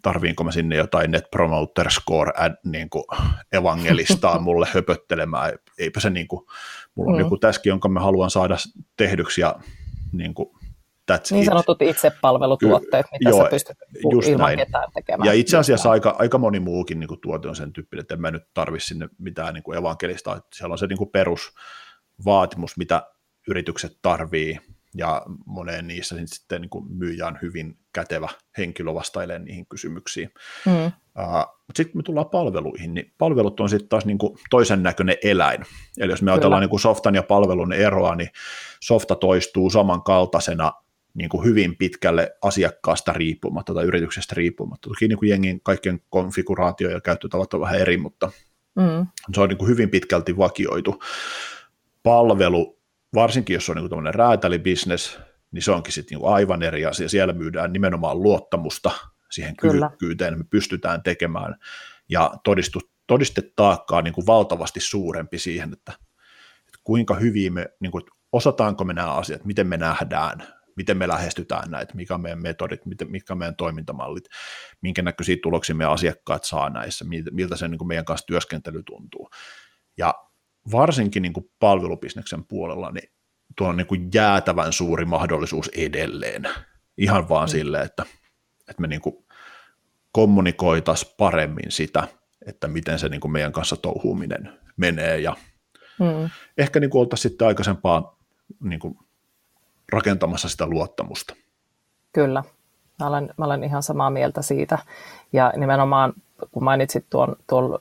tarviinko 0.03 0.45
mä 0.45 0.53
sinne 0.53 0.77
jotain 0.77 1.11
Net 1.11 1.31
Promoter 1.31 1.91
Score 1.91 2.33
ad, 2.37 2.55
niin 2.65 2.91
kuin 2.91 3.05
evangelistaa 3.53 4.39
mulle 4.47 4.67
höpöttelemään. 4.75 5.53
Eipä 5.79 6.01
se 6.01 6.11
niin 6.11 6.29
kuin, 6.29 6.47
mulla 6.95 7.11
on 7.11 7.17
mm. 7.19 7.25
joku 7.25 7.37
täski, 7.37 7.69
jonka 7.69 7.89
mä 7.89 8.01
haluan 8.01 8.31
saada 8.31 8.57
tehdyksi 8.97 9.41
ja 9.41 9.57
niin 10.13 10.35
kuin, 10.35 10.49
that's 11.13 11.31
niin 11.31 11.43
it. 11.43 11.47
sanotut 11.47 11.83
itsepalvelutuotteet, 11.83 13.07
mitä 13.13 13.31
Joo, 13.31 13.45
sä 13.45 13.51
pystyt 13.51 13.77
just 14.13 14.29
ilman 14.29 14.47
näin. 14.47 14.59
ketään 14.59 14.89
tekemään. 14.95 15.27
Ja 15.27 15.33
itse 15.33 15.57
asiassa 15.57 15.91
aika, 15.91 16.17
aika 16.19 16.39
moni 16.39 16.61
muukin 16.61 17.01
niin 17.01 17.09
kuin, 17.09 17.21
tuote 17.21 17.49
on 17.49 17.57
sen 17.57 17.73
tyyppinen, 17.73 18.01
että 18.01 18.15
en 18.15 18.21
mä 18.21 18.31
nyt 18.31 18.45
tarvitse 18.55 18.87
sinne 18.87 19.09
mitään 19.19 19.55
niin 19.55 19.65
kuin 19.65 19.79
evankelista, 19.79 20.37
että 20.37 20.49
siellä 20.55 20.73
on 20.73 20.79
se 20.79 20.87
niin 20.87 20.99
kuin 20.99 21.11
perusvaatimus, 22.25 22.77
mitä 22.77 23.03
yritykset 23.49 23.99
tarvii, 24.03 24.59
ja 24.95 25.23
moneen 25.47 25.87
niissä 25.87 26.17
sitten 26.25 26.61
niin 26.61 26.71
kuin 26.71 26.85
myyjä 26.97 27.27
on 27.27 27.39
hyvin 27.43 27.79
kätevä 27.93 28.29
henkilö 28.59 28.95
vastailemaan 28.95 29.45
niihin 29.45 29.67
kysymyksiin. 29.67 30.31
Mm. 30.67 30.73
Uh, 30.85 31.63
sitten 31.75 31.93
kun 31.93 31.99
me 31.99 32.03
tullaan 32.03 32.31
palveluihin, 32.31 32.95
niin 32.95 33.13
palvelut 33.19 33.61
on 33.61 33.69
sitten 33.69 33.89
taas 33.89 34.07
niin 34.07 34.19
kuin 34.19 34.39
toisen 34.51 34.83
näköinen 34.83 35.17
eläin. 35.23 35.63
Eli 35.99 36.13
jos 36.13 36.23
me 36.23 36.25
Kyllä. 36.25 36.33
ajatellaan 36.33 36.61
niin 36.61 36.71
kuin 36.71 36.81
softan 36.81 37.15
ja 37.15 37.23
palvelun 37.23 37.73
eroa, 37.73 38.15
niin 38.15 38.31
softa 38.81 39.15
toistuu 39.15 39.71
samankaltaisena 39.71 40.73
niin 41.15 41.29
kuin 41.29 41.45
hyvin 41.45 41.77
pitkälle 41.77 42.37
asiakkaasta 42.43 43.13
riippumatta 43.13 43.75
tai 43.75 43.85
yrityksestä 43.85 44.35
riippumatta. 44.37 44.89
Toki 44.89 45.09
niin 45.09 45.19
kuin 45.19 45.31
jengin 45.31 45.61
kaikkien 45.63 46.01
konfiguraatio 46.11 46.91
ja 46.91 47.01
käyttötavat 47.01 47.55
on 47.55 47.61
vähän 47.61 47.81
eri, 47.81 47.97
mutta 47.97 48.31
mm. 48.77 49.07
se 49.35 49.41
on 49.41 49.49
niin 49.49 49.59
kuin 49.59 49.69
hyvin 49.69 49.91
pitkälti 49.91 50.37
vakioitu. 50.37 51.03
Palvelu, 52.03 52.83
varsinkin 53.15 53.55
jos 53.55 53.71
on 53.71 53.77
niin 53.77 53.89
kuin 53.89 54.15
räätälibisnes, 54.15 55.19
niin 55.53 55.63
se 55.63 55.73
onkin 55.73 55.93
sitten 55.93 56.19
niin 56.19 56.29
aivan 56.29 56.63
eri 56.63 56.87
asia. 56.87 57.09
Siellä 57.09 57.33
myydään 57.33 57.73
nimenomaan 57.73 58.23
luottamusta 58.23 58.91
siihen 59.31 59.57
kyvykkyyteen, 59.57 60.39
me 60.39 60.45
pystytään 60.51 61.03
tekemään, 61.03 61.55
ja 62.09 62.33
todistu, 62.45 62.81
todistetaakka 63.07 63.97
on 63.97 64.05
niin 64.05 64.15
kuin 64.15 64.27
valtavasti 64.27 64.81
suurempi 64.81 65.39
siihen, 65.39 65.73
että, 65.73 65.93
että 66.59 66.79
kuinka 66.85 67.15
hyvin 67.15 67.53
me, 67.53 67.67
niin 67.81 67.93
kuin, 67.93 68.05
osataanko 68.33 68.85
me 68.85 68.93
nämä 68.93 69.15
asiat, 69.15 69.45
miten 69.45 69.67
me 69.67 69.77
nähdään, 69.77 70.43
miten 70.77 70.97
me 70.97 71.09
lähestytään 71.09 71.71
näitä, 71.71 71.95
mikä 71.95 72.15
on 72.15 72.21
meidän 72.21 72.43
metodit, 72.43 72.81
mitkä 73.09 73.35
on 73.35 73.39
meidän 73.39 73.57
toimintamallit, 73.57 74.25
minkä 74.81 75.03
näköisiä 75.03 75.37
tuloksia 75.43 75.75
meidän 75.75 75.93
asiakkaat 75.93 76.45
saa 76.45 76.71
näissä, 76.71 77.05
miltä 77.31 77.57
se 77.57 77.69
niin 77.69 77.79
kuin 77.79 77.89
meidän 77.89 78.05
kanssa 78.05 78.27
työskentely 78.27 78.83
tuntuu. 78.83 79.31
Ja 79.97 80.15
varsinkin 80.73 81.23
niin 81.23 81.33
kuin 81.33 81.51
palvelubisneksen 81.61 82.45
puolella, 82.45 82.91
niin 82.91 83.11
tuo 83.57 83.69
on 83.69 83.77
niin 83.77 83.87
kuin 83.87 84.11
jäätävän 84.15 84.73
suuri 84.73 85.05
mahdollisuus 85.05 85.69
edelleen. 85.69 86.49
Ihan 86.97 87.29
vaan 87.29 87.49
mm. 87.49 87.51
silleen, 87.51 87.85
että, 87.85 88.07
että 88.69 88.81
me 88.81 88.87
niin 88.87 89.01
kuin 89.01 89.25
kommunikoitaisiin 90.13 91.15
paremmin 91.19 91.71
sitä, 91.73 92.09
että 92.47 92.69
miten 92.69 92.99
se 92.99 93.09
niin 93.09 93.21
kuin 93.21 93.33
meidän 93.33 93.53
kanssa 93.53 93.77
touhuuminen 93.77 94.59
menee 94.77 95.21
ja 95.21 95.37
mm. 96.01 96.31
ehkä 96.59 96.81
niin 96.81 96.91
kuin 96.91 97.01
oltaisiin 97.01 97.31
sitten 97.31 97.49
aikaisempaa 97.49 98.19
niin 98.61 98.81
kuin 98.81 98.99
rakentamassa 99.93 100.49
sitä 100.49 100.67
luottamusta. 100.67 101.35
Kyllä, 102.13 102.45
mä 102.99 103.07
olen, 103.07 103.35
mä 103.39 103.45
olen 103.45 103.65
ihan 103.65 103.83
samaa 103.83 104.11
mieltä 104.11 104.43
siitä. 104.43 104.79
Ja 105.33 105.53
nimenomaan 105.57 106.13
kun 106.53 106.65
mainitsit 106.65 107.05
tuon, 107.11 107.37
tuon 107.47 107.79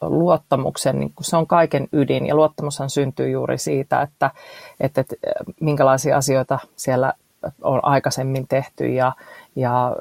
luottamuksen, 0.00 1.00
niin 1.00 1.12
se 1.20 1.36
on 1.36 1.46
kaiken 1.46 1.88
ydin. 1.92 2.26
Ja 2.26 2.34
luottamushan 2.34 2.90
syntyy 2.90 3.30
juuri 3.30 3.58
siitä, 3.58 4.02
että, 4.02 4.30
että, 4.80 5.00
että 5.00 5.14
minkälaisia 5.60 6.16
asioita 6.16 6.58
siellä 6.76 7.12
on 7.62 7.80
aikaisemmin 7.82 8.48
tehty 8.48 8.86
ja, 8.86 9.12
ja 9.56 9.96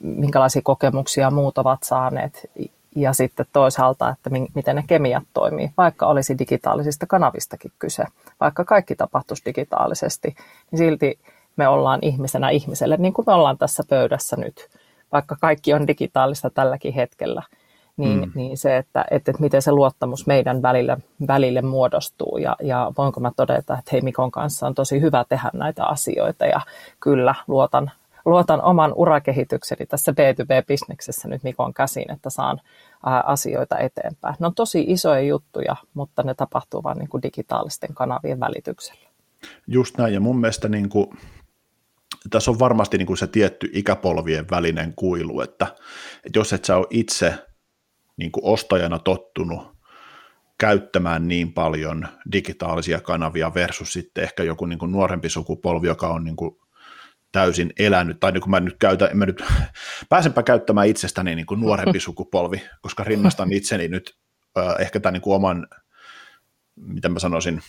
minkälaisia 0.00 0.62
kokemuksia 0.64 1.30
muut 1.30 1.58
ovat 1.58 1.82
saaneet. 1.82 2.50
Ja 2.96 3.12
sitten 3.12 3.46
toisaalta, 3.52 4.08
että 4.08 4.30
miten 4.54 4.76
ne 4.76 4.84
kemiat 4.86 5.24
toimii, 5.34 5.70
vaikka 5.76 6.06
olisi 6.06 6.38
digitaalisista 6.38 7.06
kanavistakin 7.06 7.72
kyse, 7.78 8.04
vaikka 8.40 8.64
kaikki 8.64 8.96
tapahtuisi 8.96 9.44
digitaalisesti, 9.44 10.36
niin 10.70 10.78
silti 10.78 11.18
me 11.56 11.68
ollaan 11.68 12.00
ihmisenä 12.02 12.50
ihmiselle, 12.50 12.96
niin 12.96 13.12
kuin 13.12 13.24
me 13.26 13.32
ollaan 13.32 13.58
tässä 13.58 13.82
pöydässä 13.88 14.36
nyt, 14.36 14.68
vaikka 15.12 15.36
kaikki 15.40 15.74
on 15.74 15.86
digitaalista 15.86 16.50
tälläkin 16.50 16.94
hetkellä, 16.94 17.42
niin, 17.96 18.20
mm. 18.20 18.32
niin 18.34 18.58
se, 18.58 18.76
että, 18.76 19.04
että, 19.10 19.30
että 19.30 19.42
miten 19.42 19.62
se 19.62 19.72
luottamus 19.72 20.26
meidän 20.26 20.62
välille, 20.62 20.98
välille 21.26 21.62
muodostuu 21.62 22.38
ja, 22.38 22.56
ja 22.62 22.92
voinko 22.98 23.20
mä 23.20 23.32
todeta, 23.36 23.78
että 23.78 23.90
hei 23.92 24.00
Mikon 24.00 24.30
kanssa 24.30 24.66
on 24.66 24.74
tosi 24.74 25.00
hyvä 25.00 25.24
tehdä 25.28 25.50
näitä 25.52 25.84
asioita 25.84 26.46
ja 26.46 26.60
kyllä 27.00 27.34
luotan, 27.46 27.90
luotan 28.24 28.62
oman 28.62 28.92
urakehitykseni 28.96 29.86
tässä 29.86 30.12
B2B-bisneksessä 30.12 31.28
nyt 31.28 31.42
Mikon 31.42 31.74
käsiin, 31.74 32.12
että 32.12 32.30
saan 32.30 32.60
asioita 33.02 33.78
eteenpäin. 33.78 34.36
Ne 34.38 34.46
on 34.46 34.54
tosi 34.54 34.84
isoja 34.88 35.20
juttuja, 35.20 35.76
mutta 35.94 36.22
ne 36.22 36.34
tapahtuu 36.34 36.82
vain 36.82 36.98
niin 36.98 37.22
digitaalisten 37.22 37.94
kanavien 37.94 38.40
välityksellä. 38.40 39.06
Just 39.66 39.98
näin, 39.98 40.14
ja 40.14 40.20
mun 40.20 40.40
mielestä 40.40 40.68
niin 40.68 40.88
kuin, 40.88 41.10
tässä 42.30 42.50
on 42.50 42.58
varmasti 42.58 42.98
niin 42.98 43.06
kuin 43.06 43.16
se 43.16 43.26
tietty 43.26 43.70
ikäpolvien 43.72 44.50
välinen 44.50 44.92
kuilu, 44.96 45.40
että, 45.40 45.66
että 46.24 46.38
jos 46.38 46.52
et 46.52 46.64
sä 46.64 46.76
ole 46.76 46.86
itse 46.90 47.34
niin 48.16 48.32
kuin 48.32 48.44
ostajana 48.44 48.98
tottunut 48.98 49.76
käyttämään 50.58 51.28
niin 51.28 51.52
paljon 51.52 52.08
digitaalisia 52.32 53.00
kanavia 53.00 53.54
versus 53.54 53.92
sitten 53.92 54.24
ehkä 54.24 54.42
joku 54.42 54.66
niin 54.66 54.78
kuin 54.78 54.92
nuorempi 54.92 55.28
sukupolvi, 55.28 55.86
joka 55.86 56.08
on 56.08 56.24
niin 56.24 56.36
kuin 56.36 56.56
täysin 57.32 57.72
elänyt, 57.78 58.20
tai 58.20 58.32
niin 58.32 58.40
kuin 58.40 58.50
mä 58.50 58.60
nyt 58.60 58.76
käytän, 58.78 59.18
mä 59.18 59.26
nyt 59.26 59.44
pääsenpä 60.08 60.42
käyttämään 60.42 60.86
itsestäni 60.86 61.34
niin 61.34 61.46
kuin 61.46 61.60
nuorempi 61.60 62.00
sukupolvi, 62.08 62.62
koska 62.80 63.04
rinnastan 63.04 63.52
itseni 63.52 63.88
nyt 63.88 64.16
äh, 64.58 64.74
ehkä 64.78 65.00
tämän 65.00 65.12
niin 65.12 65.22
kuin 65.22 65.34
oman, 65.34 65.66
miten 66.76 67.12
mä 67.12 67.18
sanoisin, 67.18 67.62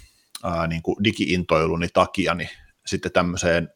äh, 0.45 0.67
niin 0.67 0.81
kuin 0.81 1.03
digi-intoiluni 1.03 1.87
takia, 1.93 2.33
niin 2.33 2.49
sitten 2.85 3.11
tämmöiseen 3.11 3.69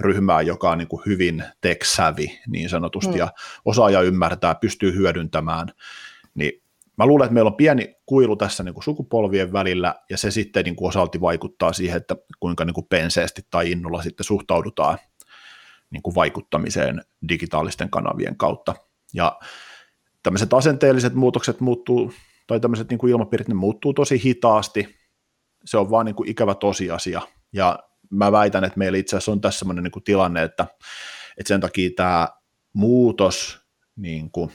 ryhmään, 0.00 0.46
joka 0.46 0.70
on 0.70 0.78
niin 0.78 0.88
kuin 0.88 1.02
hyvin 1.06 1.44
tech-savvy 1.60 2.26
niin 2.48 2.68
sanotusti, 2.68 3.12
mm. 3.12 3.18
ja 3.18 3.28
osaa 3.64 3.90
ja 3.90 4.00
ymmärtää, 4.00 4.54
pystyy 4.54 4.94
hyödyntämään, 4.94 5.68
niin 6.34 6.62
mä 6.96 7.06
luulen, 7.06 7.24
että 7.24 7.34
meillä 7.34 7.48
on 7.48 7.56
pieni 7.56 7.96
kuilu 8.06 8.36
tässä 8.36 8.62
niin 8.62 8.74
kuin 8.74 8.84
sukupolvien 8.84 9.52
välillä, 9.52 9.94
ja 10.10 10.16
se 10.16 10.30
sitten 10.30 10.64
niin 10.64 10.76
kuin 10.76 10.88
osalti 10.88 11.20
vaikuttaa 11.20 11.72
siihen, 11.72 11.96
että 11.96 12.16
kuinka 12.40 12.64
niin 12.64 12.74
kuin 12.74 12.86
penseesti 12.86 13.42
tai 13.50 13.70
innolla 13.70 14.02
sitten 14.02 14.24
suhtaudutaan 14.24 14.98
niin 15.90 16.02
kuin 16.02 16.14
vaikuttamiseen 16.14 17.02
digitaalisten 17.28 17.90
kanavien 17.90 18.36
kautta. 18.36 18.74
Ja 19.12 19.38
tämmöiset 20.22 20.54
asenteelliset 20.54 21.14
muutokset 21.14 21.60
muuttuu, 21.60 22.12
tai 22.46 22.60
tämmöiset 22.60 22.90
niin 22.90 22.98
kuin 22.98 23.10
ilmapiirit, 23.10 23.48
ne 23.48 23.54
muuttuu 23.54 23.94
tosi 23.94 24.24
hitaasti. 24.24 24.96
Se 25.64 25.78
on 25.78 25.90
vaan 25.90 26.06
niin 26.06 26.16
kuin 26.16 26.28
ikävä 26.28 26.54
tosiasia. 26.54 27.22
Ja 27.52 27.78
mä 28.16 28.32
väitän, 28.32 28.64
että 28.64 28.78
meillä 28.78 28.98
itse 28.98 29.16
asiassa 29.16 29.32
on 29.32 29.40
tässä 29.40 29.58
sellainen 29.58 29.84
niin 29.84 29.92
kuin 29.92 30.04
tilanne, 30.04 30.42
että, 30.42 30.66
että 31.38 31.48
sen 31.48 31.60
takia 31.60 31.90
tämä 31.96 32.28
muutos, 32.72 33.60
niin 33.96 34.30
kuin, 34.30 34.50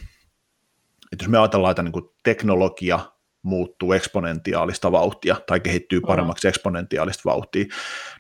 että 1.12 1.24
jos 1.24 1.30
me 1.30 1.38
ajatellaan, 1.38 1.72
että 1.72 1.84
niin 1.84 1.91
kuin 1.91 2.10
teknologia 2.24 3.00
muuttuu 3.41 3.93
eksponentiaalista 3.93 4.91
vauhtia 4.91 5.36
tai 5.48 5.60
kehittyy 5.60 6.02
paremmaksi 6.02 6.48
eksponentiaalista 6.48 7.22
vauhtia, 7.26 7.65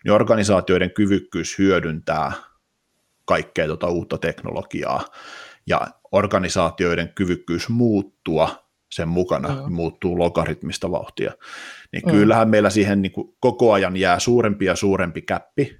niin 0.03 0.11
organisaatioiden 0.11 0.91
kyvykkyys 0.91 1.57
hyödyntää 1.57 2.31
kaikkea 3.25 3.67
tuota 3.67 3.87
uutta 3.87 4.17
teknologiaa 4.17 5.05
ja 5.67 5.87
organisaatioiden 6.11 7.13
kyvykkyys 7.15 7.69
muuttua 7.69 8.68
sen 8.89 9.07
mukana 9.07 9.49
mm. 9.49 9.73
muuttuu 9.73 10.19
logaritmista 10.19 10.91
vauhtia. 10.91 11.31
Niin 11.91 12.03
mm. 12.05 12.11
kyllähän 12.11 12.49
meillä 12.49 12.69
siihen 12.69 13.01
niin 13.01 13.11
kuin 13.11 13.35
koko 13.39 13.73
ajan 13.73 13.97
jää 13.97 14.19
suurempi 14.19 14.65
ja 14.65 14.75
suurempi 14.75 15.21
käppi, 15.21 15.79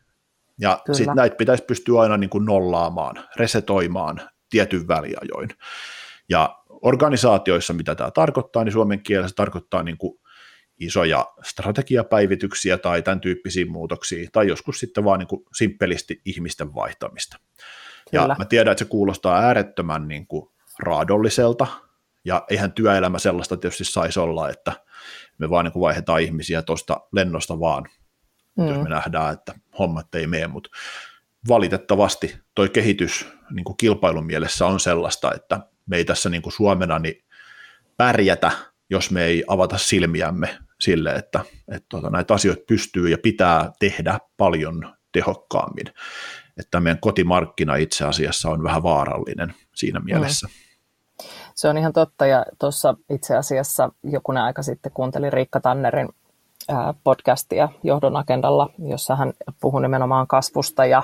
ja 0.60 0.80
sitten 0.92 1.16
näitä 1.16 1.36
pitäisi 1.36 1.64
pystyä 1.64 2.02
aina 2.02 2.18
niin 2.18 2.30
kuin 2.30 2.46
nollaamaan, 2.46 3.16
resetoimaan 3.36 4.22
tietyn 4.50 4.88
väliajoin. 4.88 5.50
Ja 6.30 6.60
organisaatioissa, 6.70 7.74
mitä 7.74 7.96
tämä 7.96 8.12
tarkoittaa, 8.12 8.64
niin 8.64 8.74
suomen 8.74 9.04
kielessä 9.04 9.36
tarkoittaa 9.36 9.84
niin 9.84 9.98
kuin 9.98 10.20
isoja 10.80 11.26
strategiapäivityksiä 11.44 12.78
tai 12.78 13.02
tämän 13.02 13.22
tyyppisiä 13.22 13.66
muutoksia, 13.66 14.30
tai 14.32 14.48
joskus 14.48 14.80
sitten 14.80 15.04
vaan 15.04 15.20
niin 15.20 15.28
kuin 15.28 15.46
simppelisti 15.56 16.22
ihmisten 16.26 16.76
vaihtamista. 16.76 17.38
Kyllä. 18.12 18.24
Ja 18.24 18.36
mä 18.38 18.46
tiedän, 18.46 18.72
että 18.72 18.86
se 18.86 18.90
kuulostaa 18.90 19.40
äärettömän 19.40 20.08
niin 20.08 20.28
kuin 20.28 20.50
raadolliselta, 20.80 21.68
ja 22.26 22.46
eihän 22.50 22.74
työelämä 22.74 23.20
sellaista 23.20 23.58
tietysti 23.58 23.84
saisi 23.84 24.20
olla, 24.20 24.50
että 24.50 24.74
me 25.38 25.50
vaan 25.50 25.66
niin 25.66 25.82
vaihdetaan 25.82 26.22
ihmisiä 26.22 26.62
tuosta 26.62 27.02
lennosta 27.12 27.60
vaan, 27.60 27.86
mm. 28.58 28.68
jos 28.68 28.78
me 28.78 28.90
nähdään, 28.90 29.34
että 29.34 29.54
hommat 29.80 30.16
ei 30.16 30.28
mene, 30.28 30.48
mutta 30.48 30.70
valitettavasti 31.48 32.38
toi 32.56 32.70
kehitys 32.70 33.28
niin 33.52 33.64
kuin 33.64 33.78
kilpailun 33.78 34.26
mielessä 34.26 34.66
on 34.66 34.80
sellaista, 34.80 35.34
että 35.34 35.60
me 35.86 35.98
ei 35.98 36.06
tässä 36.06 36.30
niin 36.30 36.42
kuin 36.42 36.54
Suomena 36.54 37.00
niin 37.00 37.26
pärjätä, 37.98 38.52
jos 38.90 39.12
me 39.12 39.26
ei 39.26 39.44
avata 39.48 39.78
silmiämme 39.78 40.58
sille, 40.80 41.16
että, 41.16 41.40
että 41.72 41.86
tuota, 41.90 42.10
näitä 42.10 42.34
asioita 42.34 42.64
pystyy 42.68 43.10
ja 43.10 43.18
pitää 43.24 43.72
tehdä 43.80 44.20
paljon 44.38 44.96
tehokkaammin. 45.12 45.86
Että 46.58 46.80
meidän 46.80 47.00
kotimarkkina 47.00 47.76
itse 47.76 48.06
asiassa 48.06 48.50
on 48.50 48.64
vähän 48.64 48.84
vaarallinen 48.84 49.54
siinä 49.76 50.00
mielessä. 50.00 50.48
Mm. 50.48 50.69
Se 51.60 51.70
on 51.70 51.78
ihan 51.78 51.94
totta 51.94 52.26
ja 52.26 52.46
tuossa 52.60 52.96
itse 53.10 53.38
asiassa 53.38 53.90
joku 54.04 54.32
aika 54.44 54.64
sitten 54.64 54.92
kuuntelin 54.92 55.34
Riikka 55.34 55.60
Tannerin 55.60 56.10
podcastia 57.04 57.70
Johdon 57.84 58.18
agendalla, 58.18 58.70
jossa 58.88 59.16
hän 59.16 59.34
puhui 59.62 59.82
nimenomaan 59.82 60.28
kasvusta 60.28 60.86
ja, 60.86 61.04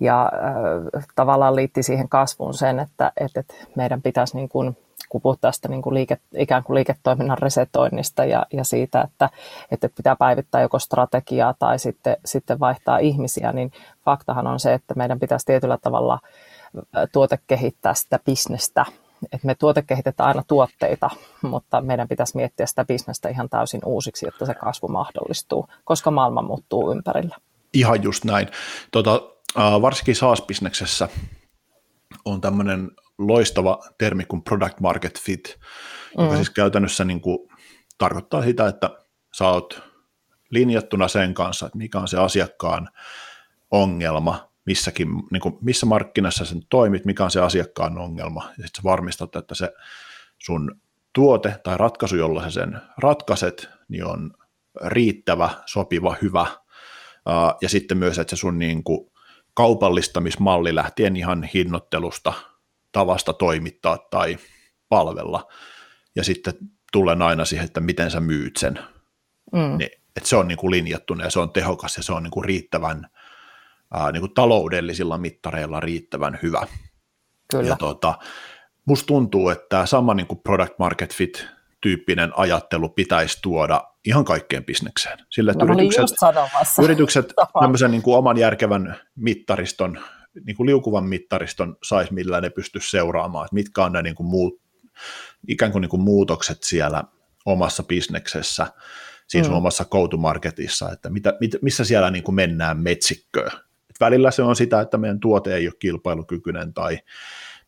ja 0.00 0.32
äh, 0.34 1.04
tavallaan 1.14 1.56
liitti 1.56 1.82
siihen 1.82 2.08
kasvuun 2.08 2.54
sen, 2.54 2.80
että, 2.80 3.12
että 3.20 3.44
meidän 3.76 4.02
pitäisi 4.02 4.36
niin 4.36 4.48
kuin 4.48 4.76
kun 5.08 5.20
puhut 5.20 5.40
tästä 5.40 5.68
niin 5.68 5.82
kuin 5.82 5.94
liike, 5.94 6.18
ikään 6.36 6.62
kuin 6.62 6.74
liiketoiminnan 6.74 7.38
resetoinnista 7.38 8.24
ja, 8.24 8.46
ja 8.52 8.64
siitä, 8.64 9.00
että, 9.00 9.30
että 9.70 9.88
pitää 9.96 10.16
päivittää 10.16 10.60
joko 10.60 10.78
strategiaa 10.78 11.54
tai 11.58 11.78
sitten, 11.78 12.16
sitten 12.24 12.60
vaihtaa 12.60 12.98
ihmisiä, 12.98 13.52
niin 13.52 13.72
faktahan 14.04 14.46
on 14.46 14.60
se, 14.60 14.74
että 14.74 14.94
meidän 14.94 15.20
pitäisi 15.20 15.46
tietyllä 15.46 15.78
tavalla 15.82 16.18
tuotekehittää 17.12 17.94
sitä 17.94 18.18
bisnestä. 18.26 18.84
Että 19.32 19.46
me 19.46 19.54
tuotekehitetään 19.54 20.28
aina 20.28 20.42
tuotteita, 20.48 21.10
mutta 21.42 21.80
meidän 21.80 22.08
pitäisi 22.08 22.36
miettiä 22.36 22.66
sitä 22.66 22.84
bisnestä 22.84 23.28
ihan 23.28 23.48
täysin 23.48 23.80
uusiksi, 23.84 24.26
jotta 24.26 24.46
se 24.46 24.54
kasvu 24.54 24.88
mahdollistuu, 24.88 25.68
koska 25.84 26.10
maailma 26.10 26.42
muuttuu 26.42 26.92
ympärillä. 26.92 27.36
Ihan 27.74 28.02
just 28.02 28.24
näin. 28.24 28.48
Tota, 28.90 29.22
varsinkin 29.56 30.16
SaaS-bisneksessä 30.16 31.08
on 32.24 32.40
tämmöinen 32.40 32.90
loistava 33.18 33.78
termi 33.98 34.24
kuin 34.24 34.42
product 34.42 34.80
market 34.80 35.20
fit, 35.20 35.58
mm. 36.18 36.24
joka 36.24 36.36
siis 36.36 36.50
käytännössä 36.50 37.04
niin 37.04 37.20
kuin 37.20 37.38
tarkoittaa 37.98 38.42
sitä, 38.42 38.68
että 38.68 38.90
sä 39.34 39.48
oot 39.48 39.82
linjattuna 40.50 41.08
sen 41.08 41.34
kanssa, 41.34 41.66
että 41.66 41.78
mikä 41.78 41.98
on 41.98 42.08
se 42.08 42.18
asiakkaan 42.18 42.88
ongelma, 43.70 44.49
missäkin, 44.66 45.08
niin 45.30 45.40
kuin, 45.40 45.58
missä 45.60 45.86
markkinassa 45.86 46.44
sen 46.44 46.62
toimit, 46.70 47.04
mikä 47.04 47.24
on 47.24 47.30
se 47.30 47.40
asiakkaan 47.40 47.98
ongelma, 47.98 48.48
ja 48.58 48.66
sitten 48.66 48.84
varmistat, 48.84 49.36
että 49.36 49.54
se 49.54 49.72
sun 50.38 50.80
tuote 51.12 51.60
tai 51.64 51.76
ratkaisu, 51.76 52.16
jolla 52.16 52.42
sä 52.42 52.50
sen 52.50 52.80
ratkaiset, 52.98 53.68
niin 53.88 54.04
on 54.04 54.30
riittävä, 54.84 55.50
sopiva, 55.66 56.16
hyvä, 56.22 56.46
ja 57.62 57.68
sitten 57.68 57.98
myös, 57.98 58.18
että 58.18 58.36
se 58.36 58.40
sun 58.40 58.58
niin 58.58 58.84
kuin, 58.84 59.10
kaupallistamismalli 59.54 60.74
lähtien 60.74 61.16
ihan 61.16 61.42
hinnoittelusta 61.54 62.32
tavasta 62.92 63.32
toimittaa 63.32 63.98
tai 63.98 64.38
palvella. 64.88 65.52
Ja 66.16 66.24
sitten 66.24 66.54
tulen 66.92 67.22
aina 67.22 67.44
siihen, 67.44 67.66
että 67.66 67.80
miten 67.80 68.10
sä 68.10 68.20
myyt 68.20 68.56
sen. 68.56 68.78
Mm. 69.52 69.78
Niin, 69.78 69.90
että 70.16 70.28
se 70.28 70.36
on 70.36 70.48
niin 70.48 70.58
kuin 70.58 70.70
linjattuna 70.70 71.24
ja 71.24 71.30
se 71.30 71.40
on 71.40 71.52
tehokas 71.52 71.96
ja 71.96 72.02
se 72.02 72.12
on 72.12 72.22
niin 72.22 72.30
kuin 72.30 72.44
riittävän 72.44 73.06
ää, 73.94 74.12
niin 74.12 74.20
kuin 74.20 74.34
taloudellisilla 74.34 75.18
mittareilla 75.18 75.80
riittävän 75.80 76.38
hyvä. 76.42 76.66
Kyllä. 77.50 77.68
Ja 77.68 77.76
tuota, 77.76 78.18
musta 78.84 79.06
tuntuu, 79.06 79.48
että 79.48 79.66
tämä 79.68 79.86
sama 79.86 80.14
niin 80.14 80.26
kuin 80.26 80.40
product 80.40 80.78
market 80.78 81.14
fit 81.14 81.46
tyyppinen 81.80 82.32
ajattelu 82.36 82.88
pitäisi 82.88 83.38
tuoda 83.42 83.84
ihan 84.06 84.24
kaikkeen 84.24 84.64
bisnekseen. 84.64 85.18
Sillä, 85.30 85.52
että 85.52 85.64
no, 85.64 85.74
yritykset, 85.74 86.18
yritykset 86.82 87.32
tämmöisen 87.60 87.90
niin 87.90 88.02
kuin 88.02 88.16
oman 88.16 88.36
järkevän 88.36 88.96
mittariston, 89.16 90.00
niin 90.46 90.56
kuin 90.56 90.66
liukuvan 90.66 91.04
mittariston 91.04 91.76
saisi, 91.82 92.14
millä 92.14 92.40
ne 92.40 92.50
pystyisi 92.50 92.90
seuraamaan, 92.90 93.44
että 93.44 93.54
mitkä 93.54 93.84
on 93.84 93.92
ne 93.92 94.02
niin 94.02 94.14
kuin 94.14 94.26
muut, 94.26 94.60
ikään 95.48 95.72
kuin, 95.72 95.82
niin 95.82 95.90
kuin 95.90 96.02
muutokset 96.02 96.62
siellä 96.62 97.04
omassa 97.46 97.82
bisneksessä, 97.82 98.66
siis 99.28 99.48
mm. 99.48 99.54
omassa 99.54 99.84
go-to-marketissa, 99.84 100.92
että 100.92 101.10
mitä, 101.10 101.36
mit, 101.40 101.56
missä 101.62 101.84
siellä 101.84 102.10
niin 102.10 102.24
kuin 102.24 102.34
mennään 102.34 102.78
metsikköön. 102.78 103.50
Välillä 104.00 104.30
se 104.30 104.42
on 104.42 104.56
sitä, 104.56 104.80
että 104.80 104.98
meidän 104.98 105.20
tuote 105.20 105.54
ei 105.54 105.66
ole 105.66 105.74
kilpailukykyinen 105.78 106.74
tai 106.74 106.98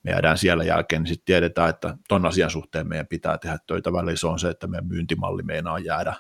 me 0.03 0.11
jäädään 0.11 0.39
siellä 0.39 0.65
jälkeen, 0.65 1.03
niin 1.03 1.09
sitten 1.09 1.25
tiedetään, 1.25 1.71
että 1.71 1.97
ton 2.09 2.27
asian 2.27 2.51
suhteen 2.51 2.89
meidän 2.89 3.07
pitää 3.07 3.39
tehdä 3.39 3.59
töitä. 3.67 3.93
Välillä 3.93 4.17
se 4.17 4.27
on 4.27 4.39
se, 4.39 4.49
että 4.49 4.67
meidän 4.67 4.89
myyntimalli 4.89 5.43
meinaa 5.43 5.79
jäädä 5.79 6.15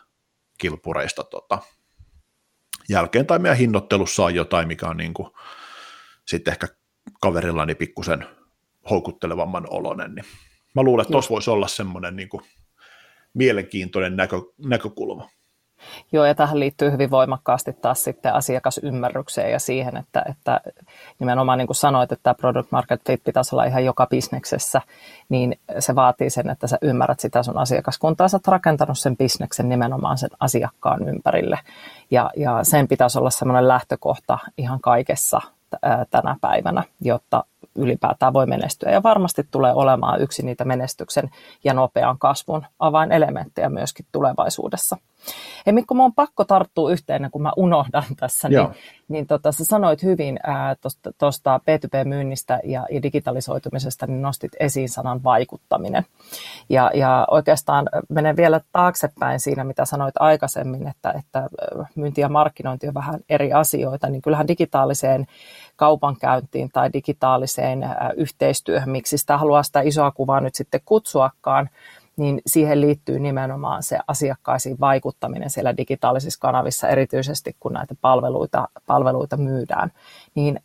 kilpureista 0.58 1.24
tota, 1.24 1.58
jälkeen, 2.88 3.26
tai 3.26 3.38
meidän 3.38 3.58
hinnoittelussa 3.58 4.24
on 4.24 4.34
jotain, 4.34 4.68
mikä 4.68 4.86
on 4.86 4.96
niin 4.96 5.14
kuin, 5.14 5.28
sitten 6.26 6.52
ehkä 6.52 6.68
kaverillani 7.20 7.74
pikkusen 7.74 8.26
houkuttelevamman 8.90 9.66
olonen, 9.70 10.14
niin 10.14 10.24
mä 10.74 10.82
luulen, 10.82 11.02
että 11.02 11.12
tuossa 11.12 11.30
voisi 11.30 11.50
olla 11.50 11.68
semmoinen 11.68 12.16
niin 12.16 12.28
kuin 12.28 12.42
mielenkiintoinen 13.34 14.16
näkö, 14.16 14.36
näkökulma. 14.66 15.28
Joo, 16.12 16.24
ja 16.24 16.34
tähän 16.34 16.60
liittyy 16.60 16.90
hyvin 16.90 17.10
voimakkaasti 17.10 17.72
taas 17.72 18.04
sitten 18.04 18.34
asiakasymmärrykseen 18.34 19.52
ja 19.52 19.58
siihen, 19.58 19.96
että, 19.96 20.22
että 20.30 20.60
nimenomaan 21.18 21.58
niin 21.58 21.66
kuin 21.66 21.76
sanoit, 21.76 22.12
että 22.12 22.22
tämä 22.22 22.34
product 22.34 22.72
market 22.72 23.00
fit 23.06 23.24
pitäisi 23.24 23.54
olla 23.54 23.64
ihan 23.64 23.84
joka 23.84 24.06
bisneksessä, 24.06 24.80
niin 25.28 25.58
se 25.78 25.94
vaatii 25.94 26.30
sen, 26.30 26.50
että 26.50 26.66
sä 26.66 26.78
ymmärrät 26.82 27.20
sitä 27.20 27.42
sun 27.42 27.58
asiakaskuntaa, 27.58 28.28
sä 28.28 28.36
oot 28.36 28.48
rakentanut 28.48 28.98
sen 28.98 29.16
bisneksen 29.16 29.68
nimenomaan 29.68 30.18
sen 30.18 30.30
asiakkaan 30.40 31.08
ympärille, 31.08 31.58
ja, 32.10 32.30
ja 32.36 32.58
sen 32.64 32.88
pitäisi 32.88 33.18
olla 33.18 33.30
semmoinen 33.30 33.68
lähtökohta 33.68 34.38
ihan 34.58 34.80
kaikessa 34.80 35.40
tänä 36.10 36.36
päivänä, 36.40 36.82
jotta 37.00 37.44
ylipäätään 37.74 38.32
voi 38.32 38.46
menestyä. 38.46 38.90
Ja 38.90 39.02
varmasti 39.02 39.42
tulee 39.50 39.74
olemaan 39.74 40.20
yksi 40.20 40.42
niitä 40.42 40.64
menestyksen 40.64 41.30
ja 41.64 41.74
nopean 41.74 42.18
kasvun 42.18 42.66
avainelementtejä 42.78 43.68
myöskin 43.68 44.06
tulevaisuudessa. 44.12 44.96
Ja 45.66 45.72
Mikko, 45.72 45.94
mun 45.94 46.04
on 46.04 46.14
pakko 46.14 46.44
tarttua 46.44 46.90
yhteen, 46.90 47.28
kun 47.32 47.42
mä 47.42 47.52
unohdan 47.56 48.04
tässä, 48.20 48.48
niin, 48.48 48.68
niin 49.08 49.26
tota, 49.26 49.52
sä 49.52 49.64
sanoit 49.64 50.02
hyvin 50.02 50.38
tuosta 51.18 51.58
P2P-myynnistä 51.58 52.60
ja, 52.64 52.86
ja 52.90 53.02
digitalisoitumisesta, 53.02 54.06
niin 54.06 54.22
nostit 54.22 54.52
esiin 54.60 54.88
sanan 54.88 55.24
vaikuttaminen. 55.24 56.04
Ja, 56.68 56.90
ja 56.94 57.26
oikeastaan 57.30 57.88
menen 58.08 58.36
vielä 58.36 58.60
taaksepäin 58.72 59.40
siinä, 59.40 59.64
mitä 59.64 59.84
sanoit 59.84 60.14
aikaisemmin, 60.18 60.88
että, 60.88 61.14
että 61.18 61.48
myynti 61.94 62.20
ja 62.20 62.28
markkinointi 62.28 62.88
on 62.88 62.94
vähän 62.94 63.20
eri 63.28 63.52
asioita, 63.52 64.08
niin 64.08 64.22
kyllähän 64.22 64.48
digitaaliseen 64.48 65.26
kaupankäyntiin 65.76 66.70
tai 66.72 66.92
digitaaliseen 66.92 67.86
yhteistyöhön, 68.16 68.90
miksi 68.90 69.18
sitä 69.18 69.38
haluaa 69.38 69.62
sitä 69.62 69.80
isoa 69.80 70.10
kuvaa 70.10 70.40
nyt 70.40 70.54
sitten 70.54 70.80
kutsuakaan, 70.84 71.70
niin 72.16 72.40
siihen 72.46 72.80
liittyy 72.80 73.18
nimenomaan 73.18 73.82
se 73.82 73.98
asiakkaisiin 74.06 74.80
vaikuttaminen 74.80 75.50
siellä 75.50 75.76
digitaalisissa 75.76 76.40
kanavissa, 76.40 76.88
erityisesti 76.88 77.56
kun 77.60 77.72
näitä 77.72 77.94
palveluita, 78.00 78.68
palveluita 78.86 79.36
myydään. 79.36 79.92
Niin, 80.34 80.60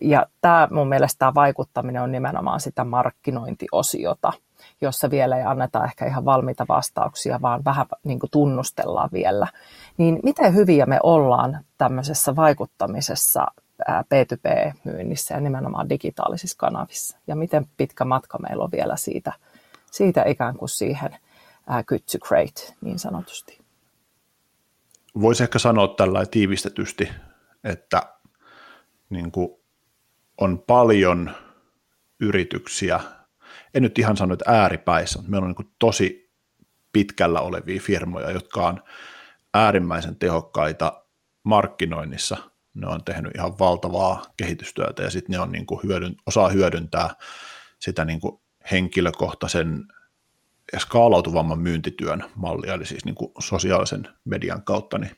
ja 0.00 0.26
tämä 0.40 0.68
mun 0.70 0.88
mielestä 0.88 1.18
tämä 1.18 1.34
vaikuttaminen 1.34 2.02
on 2.02 2.12
nimenomaan 2.12 2.60
sitä 2.60 2.84
markkinointiosiota, 2.84 4.32
jossa 4.80 5.10
vielä 5.10 5.36
ei 5.36 5.44
anneta 5.44 5.84
ehkä 5.84 6.06
ihan 6.06 6.24
valmiita 6.24 6.66
vastauksia, 6.68 7.42
vaan 7.42 7.64
vähän 7.64 7.86
niin 8.04 8.18
kuin 8.18 8.30
tunnustellaan 8.30 9.08
vielä. 9.12 9.46
Niin 9.96 10.20
miten 10.22 10.54
hyviä 10.54 10.86
me 10.86 10.98
ollaan 11.02 11.58
tämmöisessä 11.78 12.36
vaikuttamisessa 12.36 13.46
P2P-myynnissä 13.88 15.34
ja 15.34 15.40
nimenomaan 15.40 15.88
digitaalisissa 15.88 16.56
kanavissa? 16.58 17.18
Ja 17.26 17.36
miten 17.36 17.66
pitkä 17.76 18.04
matka 18.04 18.38
meillä 18.38 18.64
on 18.64 18.72
vielä 18.72 18.96
siitä– 18.96 19.32
siitä 19.94 20.24
ikään 20.26 20.56
kuin 20.56 20.68
siihen 20.68 21.16
good 21.86 22.00
to 22.12 22.18
great 22.18 22.74
niin 22.80 22.98
sanotusti. 22.98 23.58
Voisi 25.20 25.42
ehkä 25.42 25.58
sanoa 25.58 25.88
tällä 25.88 26.26
tiivistetysti, 26.26 27.08
että 27.64 28.02
niin 29.10 29.32
kuin 29.32 29.48
on 30.40 30.58
paljon 30.66 31.30
yrityksiä, 32.20 33.00
en 33.74 33.82
nyt 33.82 33.98
ihan 33.98 34.16
sano, 34.16 34.32
että 34.32 34.50
ääripäissä, 34.50 35.18
mutta 35.18 35.30
meillä 35.30 35.46
on 35.46 35.54
niin 35.58 35.74
tosi 35.78 36.32
pitkällä 36.92 37.40
olevia 37.40 37.80
firmoja, 37.80 38.30
jotka 38.30 38.66
on 38.66 38.82
äärimmäisen 39.54 40.16
tehokkaita 40.16 41.04
markkinoinnissa. 41.42 42.36
Ne 42.74 42.86
on 42.86 43.04
tehnyt 43.04 43.32
ihan 43.34 43.58
valtavaa 43.58 44.22
kehitystyötä 44.36 45.02
ja 45.02 45.10
sitten 45.10 45.32
ne 45.32 45.38
on 45.38 45.52
niin 45.52 45.66
kuin 45.66 45.80
hyödyn, 45.82 46.14
osaa 46.26 46.48
hyödyntää 46.48 47.10
sitä 47.78 48.04
niin 48.04 48.20
kuin 48.20 48.40
henkilökohtaisen 48.70 49.84
ja 50.72 50.80
skaalautuvamman 50.80 51.58
myyntityön 51.58 52.24
mallia, 52.34 52.74
eli 52.74 52.86
siis 52.86 53.04
niin 53.04 53.14
kuin 53.14 53.32
sosiaalisen 53.38 54.08
median 54.24 54.62
kautta 54.62 54.98
niin 54.98 55.16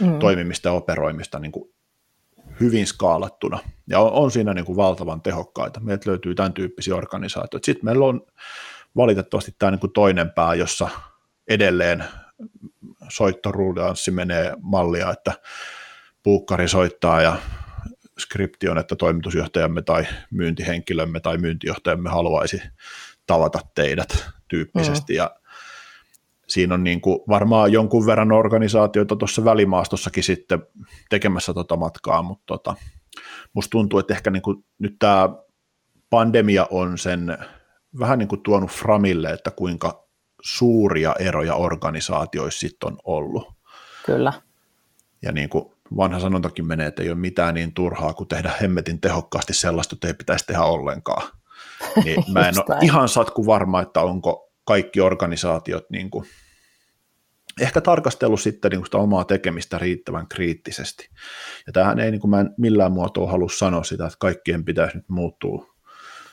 mm. 0.00 0.18
toimimista 0.18 0.68
ja 0.68 0.72
operoimista 0.72 1.38
niin 1.38 1.52
kuin 1.52 1.70
hyvin 2.60 2.86
skaalattuna. 2.86 3.58
Ja 3.86 4.00
on, 4.00 4.12
on 4.12 4.30
siinä 4.30 4.54
niin 4.54 4.64
kuin 4.64 4.76
valtavan 4.76 5.22
tehokkaita. 5.22 5.80
Meiltä 5.80 6.10
löytyy 6.10 6.34
tämän 6.34 6.52
tyyppisiä 6.52 6.96
organisaatioita. 6.96 7.66
Sitten 7.66 7.84
meillä 7.84 8.06
on 8.06 8.26
valitettavasti 8.96 9.54
tämä 9.58 9.70
niin 9.70 9.80
kuin 9.80 9.92
toinen 9.92 10.30
pää, 10.30 10.54
jossa 10.54 10.88
edelleen 11.48 12.04
soittoruljanssi 13.08 14.10
menee 14.10 14.54
mallia, 14.60 15.10
että 15.10 15.32
puukkari 16.22 16.68
soittaa 16.68 17.22
ja 17.22 17.36
skripti 18.18 18.68
on, 18.68 18.78
että 18.78 18.96
toimitusjohtajamme 18.96 19.82
tai 19.82 20.06
myyntihenkilömme 20.30 21.20
tai 21.20 21.38
myyntijohtajamme 21.38 22.10
haluaisi 22.10 22.62
tavata 23.26 23.60
teidät 23.74 24.28
tyyppisesti. 24.48 25.12
Mm. 25.12 25.16
Ja 25.16 25.30
siinä 26.48 26.74
on 26.74 26.84
niin 26.84 27.00
kuin 27.00 27.20
varmaan 27.28 27.72
jonkun 27.72 28.06
verran 28.06 28.32
organisaatioita 28.32 29.16
tuossa 29.16 29.44
välimaastossakin 29.44 30.24
sitten 30.24 30.62
tekemässä 31.10 31.54
tota 31.54 31.76
matkaa, 31.76 32.22
mutta 32.22 32.44
tota, 32.46 32.74
musta 33.52 33.70
tuntuu, 33.70 33.98
että 33.98 34.14
ehkä 34.14 34.30
niin 34.30 34.42
kuin 34.42 34.64
nyt 34.78 34.96
tämä 34.98 35.28
pandemia 36.10 36.66
on 36.70 36.98
sen 36.98 37.38
vähän 37.98 38.18
niin 38.18 38.28
kuin 38.28 38.42
tuonut 38.42 38.70
framille, 38.70 39.30
että 39.30 39.50
kuinka 39.50 40.08
suuria 40.42 41.14
eroja 41.18 41.54
organisaatioissa 41.54 42.60
sitten 42.60 42.92
on 42.92 42.98
ollut. 43.04 43.52
Kyllä. 44.06 44.32
Ja 45.22 45.32
niin 45.32 45.48
kuin 45.48 45.72
vanha 45.96 46.20
sanontakin 46.20 46.66
menee, 46.66 46.86
että 46.86 47.02
ei 47.02 47.10
ole 47.10 47.18
mitään 47.18 47.54
niin 47.54 47.74
turhaa 47.74 48.14
kuin 48.14 48.28
tehdä 48.28 48.52
hemmetin 48.62 49.00
tehokkaasti 49.00 49.54
sellaista, 49.54 49.96
että 49.96 50.06
ei 50.06 50.14
pitäisi 50.14 50.46
tehdä 50.46 50.62
ollenkaan. 50.62 51.28
Niin 52.04 52.24
mä 52.32 52.48
en 52.48 52.54
ole 52.58 52.78
ihan 52.82 53.08
satku 53.08 53.46
varma, 53.46 53.82
että 53.82 54.00
onko 54.00 54.52
kaikki 54.64 55.00
organisaatiot 55.00 55.90
niin 55.90 56.10
kuin, 56.10 56.26
ehkä 57.60 57.80
tarkastellut 57.80 58.40
sitten 58.40 58.70
niin 58.70 58.80
kuin 58.80 58.86
sitä 58.86 58.98
omaa 58.98 59.24
tekemistä 59.24 59.78
riittävän 59.78 60.28
kriittisesti. 60.28 61.08
Ja 61.66 61.72
tähän 61.72 61.98
ei 61.98 62.10
niin 62.10 62.20
kuin 62.20 62.30
mä 62.30 62.40
en 62.40 62.50
millään 62.58 62.92
muotoa 62.92 63.30
halua 63.30 63.48
sanoa 63.48 63.84
sitä, 63.84 64.06
että 64.06 64.16
kaikkien 64.18 64.64
pitäisi 64.64 64.96
nyt 64.96 65.08
muuttua 65.08 65.66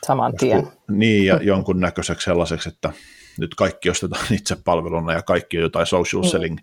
saman 0.06 0.34
tien. 0.40 0.68
Niin, 0.92 1.26
ja 1.26 1.40
jonkun 1.52 1.80
näköiseksi 1.80 2.26
sellaiseksi, 2.26 2.70
että 2.70 2.92
nyt 3.40 3.56
kaikki 3.56 3.90
ostetaan 3.90 4.26
itse 4.40 4.58
palveluna 4.66 5.14
ja 5.14 5.22
kaikki 5.22 5.58
on 5.58 5.64
jotain 5.64 5.88
social 5.88 6.24
mm. 6.24 6.30
selling 6.30 6.58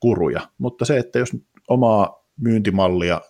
kuruja. 0.00 0.40
Mutta 0.58 0.84
se, 0.84 0.98
että 0.98 1.18
jos 1.18 1.30
omaa 1.68 2.19
myyntimallia 2.40 3.20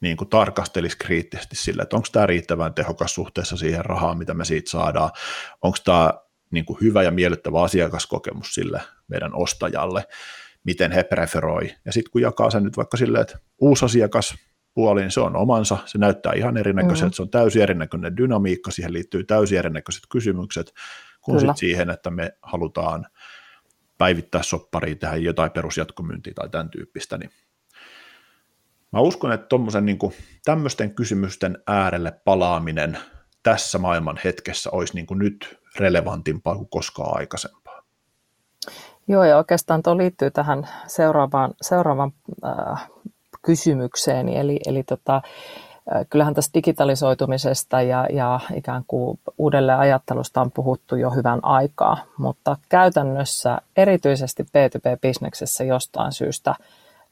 niin 0.00 0.16
kuin 0.16 0.30
tarkastelisi 0.30 0.98
kriittisesti 0.98 1.56
sillä, 1.56 1.82
että 1.82 1.96
onko 1.96 2.08
tämä 2.12 2.26
riittävän 2.26 2.74
tehokas 2.74 3.14
suhteessa 3.14 3.56
siihen 3.56 3.84
rahaan, 3.84 4.18
mitä 4.18 4.34
me 4.34 4.44
siitä 4.44 4.70
saadaan, 4.70 5.10
onko 5.62 5.78
tämä 5.84 6.14
niin 6.50 6.64
kuin 6.64 6.78
hyvä 6.80 7.02
ja 7.02 7.10
miellyttävä 7.10 7.62
asiakaskokemus 7.62 8.54
sille 8.54 8.82
meidän 9.08 9.34
ostajalle, 9.34 10.04
miten 10.64 10.92
he 10.92 11.04
preferoi. 11.04 11.74
Ja 11.84 11.92
sitten 11.92 12.10
kun 12.10 12.22
jakaa 12.22 12.50
sen 12.50 12.64
nyt 12.64 12.76
vaikka 12.76 12.96
silleen, 12.96 13.22
että 13.22 13.38
uusi 13.58 13.84
asiakas 13.84 14.34
puoli, 14.74 15.00
niin 15.00 15.10
se 15.10 15.20
on 15.20 15.36
omansa, 15.36 15.78
se 15.86 15.98
näyttää 15.98 16.32
ihan 16.32 16.56
erinäköiseltä, 16.56 17.04
mm-hmm. 17.04 17.14
se 17.14 17.22
on 17.22 17.30
täysin 17.30 17.62
erinäköinen 17.62 18.16
dynamiikka, 18.16 18.70
siihen 18.70 18.92
liittyy 18.92 19.24
täysin 19.24 19.58
erinäköiset 19.58 20.02
kysymykset, 20.08 20.72
kun 21.20 21.40
sitten 21.40 21.56
siihen, 21.56 21.90
että 21.90 22.10
me 22.10 22.32
halutaan 22.42 23.06
päivittää 23.98 24.42
soppariin, 24.42 24.98
tehdä 24.98 25.16
jotain 25.16 25.50
perusjatkomyyntiä 25.50 26.32
tai 26.34 26.48
tämän 26.48 26.70
tyyppistä, 26.70 27.18
niin 27.18 27.30
Mä 28.92 29.00
uskon, 29.00 29.32
että 29.32 29.46
tuommoisen 29.46 29.86
niin 29.86 29.98
tämmöisten 30.44 30.94
kysymysten 30.94 31.58
äärelle 31.66 32.12
palaaminen 32.24 32.98
tässä 33.42 33.78
maailman 33.78 34.20
hetkessä 34.24 34.70
olisi 34.72 34.94
niin 34.94 35.06
kuin 35.06 35.18
nyt 35.18 35.60
relevantimpaa 35.78 36.56
kuin 36.56 36.68
koskaan 36.70 37.18
aikaisempaa. 37.18 37.82
Joo, 39.08 39.24
ja 39.24 39.36
oikeastaan 39.36 39.82
tuo 39.82 39.96
liittyy 39.96 40.30
tähän 40.30 40.68
seuraavaan, 40.86 41.54
seuraavaan 41.62 42.12
äh, 42.44 42.88
kysymykseen, 43.42 44.28
eli, 44.28 44.60
eli 44.66 44.82
tota, 44.82 45.22
kyllähän 46.10 46.34
tästä 46.34 46.54
digitalisoitumisesta 46.54 47.82
ja, 47.82 48.06
ja 48.12 48.40
ikään 48.54 48.84
kuin 48.86 49.20
uudelleen 49.38 49.78
ajattelusta 49.78 50.40
on 50.40 50.50
puhuttu 50.50 50.96
jo 50.96 51.10
hyvän 51.10 51.44
aikaa, 51.44 51.98
mutta 52.18 52.56
käytännössä 52.68 53.58
erityisesti 53.76 54.42
B2B-bisneksessä 54.42 55.64
jostain 55.64 56.12
syystä 56.12 56.54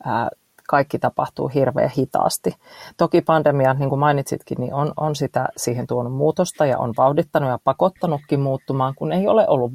ää, 0.04 0.30
kaikki 0.68 0.98
tapahtuu 0.98 1.48
hirveän 1.48 1.90
hitaasti. 1.90 2.56
Toki 2.96 3.20
pandemia, 3.20 3.74
niin 3.74 3.88
kuin 3.88 3.98
mainitsitkin, 3.98 4.56
niin 4.60 4.74
on, 4.74 4.92
on 4.96 5.16
sitä 5.16 5.48
siihen 5.56 5.86
tuonut 5.86 6.12
muutosta 6.12 6.66
ja 6.66 6.78
on 6.78 6.94
vauhdittanut 6.96 7.50
ja 7.50 7.58
pakottanutkin 7.64 8.40
muuttumaan, 8.40 8.94
kun 8.94 9.12
ei 9.12 9.28
ole 9.28 9.48
ollut 9.48 9.72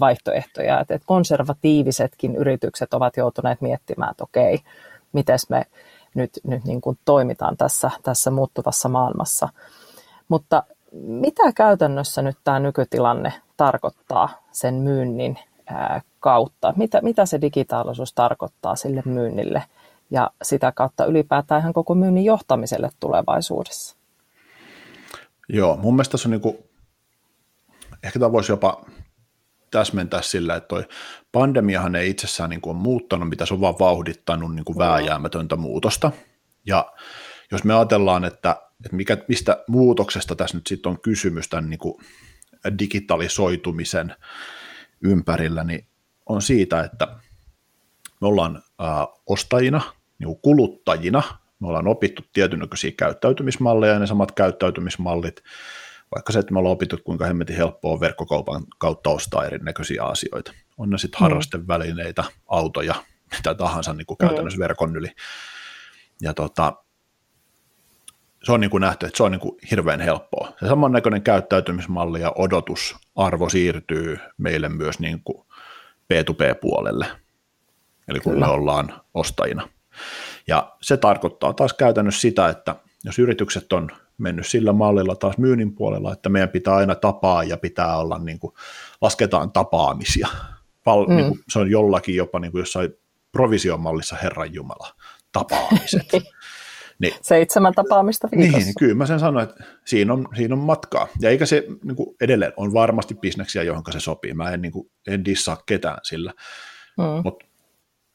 vaihtoehtoja. 0.00 0.80
Että 0.80 0.98
konservatiivisetkin 1.06 2.36
yritykset 2.36 2.94
ovat 2.94 3.16
joutuneet 3.16 3.60
miettimään, 3.60 4.10
että 4.10 4.24
okei, 4.24 4.60
miten 5.12 5.38
me 5.48 5.66
nyt, 6.14 6.30
nyt 6.44 6.64
niin 6.64 6.80
kuin 6.80 6.98
toimitaan 7.04 7.56
tässä, 7.56 7.90
tässä 8.02 8.30
muuttuvassa 8.30 8.88
maailmassa. 8.88 9.48
Mutta 10.28 10.62
mitä 11.02 11.52
käytännössä 11.52 12.22
nyt 12.22 12.38
tämä 12.44 12.58
nykytilanne 12.58 13.32
tarkoittaa 13.56 14.28
sen 14.52 14.74
myynnin 14.74 15.38
kautta? 16.20 16.74
Mitä, 16.76 17.00
mitä 17.00 17.26
se 17.26 17.40
digitaalisuus 17.40 18.12
tarkoittaa 18.12 18.76
sille 18.76 19.02
myynnille 19.04 19.62
ja 20.10 20.30
sitä 20.42 20.72
kautta 20.72 21.04
ylipäätään 21.04 21.60
ihan 21.60 21.72
koko 21.72 21.94
myynnin 21.94 22.24
johtamiselle 22.24 22.90
tulevaisuudessa? 23.00 23.96
Joo, 25.48 25.76
mun 25.76 25.94
mielestä 25.94 26.16
se 26.16 26.28
on 26.28 26.30
niin 26.30 26.40
kuin, 26.40 26.56
ehkä 28.02 28.18
tämä 28.18 28.32
voisi 28.32 28.52
jopa 28.52 28.84
täsmentää 29.70 30.22
sillä, 30.22 30.56
että 30.56 30.68
toi 30.68 30.84
pandemiahan 31.32 31.94
ei 31.94 32.10
itsessään 32.10 32.50
niin 32.50 32.60
kuin 32.60 32.76
ole 32.76 32.82
muuttanut, 32.82 33.28
mitä 33.28 33.46
se 33.46 33.54
on 33.54 33.60
vaan 33.60 33.78
vauhdittanut 33.78 34.54
niin 34.54 34.64
kuin 34.64 34.78
vääjäämätöntä 34.78 35.56
muutosta. 35.56 36.12
Ja 36.66 36.92
jos 37.50 37.64
me 37.64 37.74
ajatellaan, 37.74 38.24
että, 38.24 38.50
että 38.84 38.96
mikä, 38.96 39.16
mistä 39.28 39.64
muutoksesta 39.68 40.36
tässä 40.36 40.56
nyt 40.56 40.66
sitten 40.66 40.90
on 40.90 41.00
kysymys 41.00 41.48
tämän 41.48 41.70
niin 41.70 41.78
kuin 41.78 41.94
digitalisoitumisen 42.78 44.14
ympärillä, 45.00 45.64
niin 45.64 45.86
on 46.26 46.42
siitä, 46.42 46.80
että 46.80 47.06
me 48.20 48.26
ollaan 48.26 48.62
ostajina, 49.26 49.80
niin 50.18 50.40
kuluttajina, 50.42 51.22
me 51.60 51.68
ollaan 51.68 51.88
opittu 51.88 52.22
tietynäköisiä 52.32 52.90
käyttäytymismalleja 52.98 53.92
ja 53.92 53.98
ne 53.98 54.06
samat 54.06 54.32
käyttäytymismallit 54.32 55.42
vaikka 56.14 56.32
se, 56.32 56.38
että 56.38 56.52
me 56.52 56.58
ollaan 56.58 56.72
opittu, 56.72 56.98
kuinka 57.04 57.26
hemmetin 57.26 57.56
helppoa 57.56 57.92
on 57.92 58.00
verkkokaupan 58.00 58.64
kautta 58.78 59.10
ostaa 59.10 59.44
erinäköisiä 59.44 60.04
asioita. 60.04 60.52
On 60.78 60.90
ne 60.90 60.98
sitten 60.98 61.20
mm. 61.20 61.22
harrastevälineitä, 61.22 62.24
autoja, 62.48 62.94
mitä 63.36 63.54
tahansa 63.54 63.92
niin 63.92 64.06
kuin 64.06 64.18
käytännössä 64.18 64.56
mm. 64.56 64.62
verkon 64.62 64.96
yli. 64.96 65.08
Ja 66.22 66.34
tota, 66.34 66.72
se 68.44 68.52
on 68.52 68.60
niin 68.60 68.70
kuin 68.70 68.80
nähty, 68.80 69.06
että 69.06 69.16
se 69.16 69.22
on 69.22 69.32
niin 69.32 69.40
kuin 69.40 69.56
hirveän 69.70 70.00
helppoa. 70.00 70.52
Se 70.60 70.66
samannäköinen 70.68 71.22
käyttäytymismalli 71.22 72.20
ja 72.20 72.32
odotusarvo 72.38 73.48
siirtyy 73.48 74.18
meille 74.38 74.68
myös 74.68 75.00
niin 75.00 75.22
kuin 75.24 75.46
P2P-puolelle, 76.12 77.06
eli 78.08 78.20
kun 78.20 78.32
Kyllä. 78.32 78.46
me 78.46 78.52
ollaan 78.52 79.00
ostajina. 79.14 79.68
Ja 80.46 80.76
se 80.82 80.96
tarkoittaa 80.96 81.52
taas 81.52 81.72
käytännössä 81.72 82.20
sitä, 82.20 82.48
että 82.48 82.76
jos 83.04 83.18
yritykset 83.18 83.72
on 83.72 83.90
mennyt 84.18 84.46
sillä 84.46 84.72
mallilla 84.72 85.16
taas 85.16 85.38
myynnin 85.38 85.74
puolella, 85.74 86.12
että 86.12 86.28
meidän 86.28 86.48
pitää 86.48 86.74
aina 86.74 86.94
tapaa 86.94 87.44
ja 87.44 87.56
pitää 87.56 87.98
olla, 87.98 88.18
niin 88.18 88.38
kuin, 88.38 88.54
lasketaan 89.00 89.52
tapaamisia. 89.52 90.28
Val, 90.86 91.06
mm. 91.06 91.16
niin 91.16 91.28
kuin, 91.28 91.40
se 91.48 91.58
on 91.58 91.70
jollakin 91.70 92.16
jopa 92.16 92.40
niin 92.40 92.52
kuin 92.52 92.60
jossain 92.60 92.90
provisiomallissa 93.32 94.16
Herran 94.22 94.54
Jumala, 94.54 94.94
tapaamiset. 95.32 96.06
Niin, 96.98 97.14
Seitsemän 97.22 97.74
tapaamista 97.74 98.28
viikossa. 98.36 98.58
Niin, 98.58 98.74
kyllä 98.78 98.94
mä 98.94 99.06
sen 99.06 99.20
sanoin, 99.20 99.48
että 99.48 99.64
siinä 99.84 100.12
on, 100.12 100.28
siinä 100.36 100.54
on 100.54 100.60
matkaa. 100.60 101.08
Ja 101.20 101.30
eikä 101.30 101.46
se 101.46 101.64
niin 101.84 101.96
kuin 101.96 102.16
edelleen, 102.20 102.52
on 102.56 102.72
varmasti 102.72 103.14
bisneksiä, 103.14 103.62
johon 103.62 103.82
se 103.90 104.00
sopii. 104.00 104.34
Mä 104.34 104.50
en, 104.50 104.62
niin 104.62 104.72
kuin, 104.72 104.90
en 105.06 105.24
dissaa 105.24 105.62
ketään 105.66 105.98
sillä. 106.02 106.32
Mm. 106.98 107.04
Mutta 107.24 107.44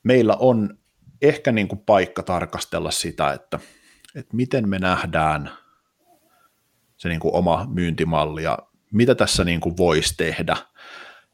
meillä 0.04 0.36
on 0.40 0.78
ehkä 1.22 1.52
niin 1.52 1.68
kuin 1.68 1.80
paikka 1.80 2.24
tarkastella 2.24 2.92
sitä, 2.92 3.34
että, 3.34 3.60
että 4.16 4.36
miten 4.36 4.70
me 4.70 4.80
nähdään 4.80 5.52
se 6.98 7.10
niin 7.10 7.20
kuin 7.20 7.36
oma 7.36 7.68
myyntimalli 7.74 8.44
ja 8.44 8.58
mitä 8.92 9.16
tässä 9.16 9.44
niin 9.44 9.60
kuin 9.60 9.78
voisi 9.78 10.14
tehdä, 10.18 10.58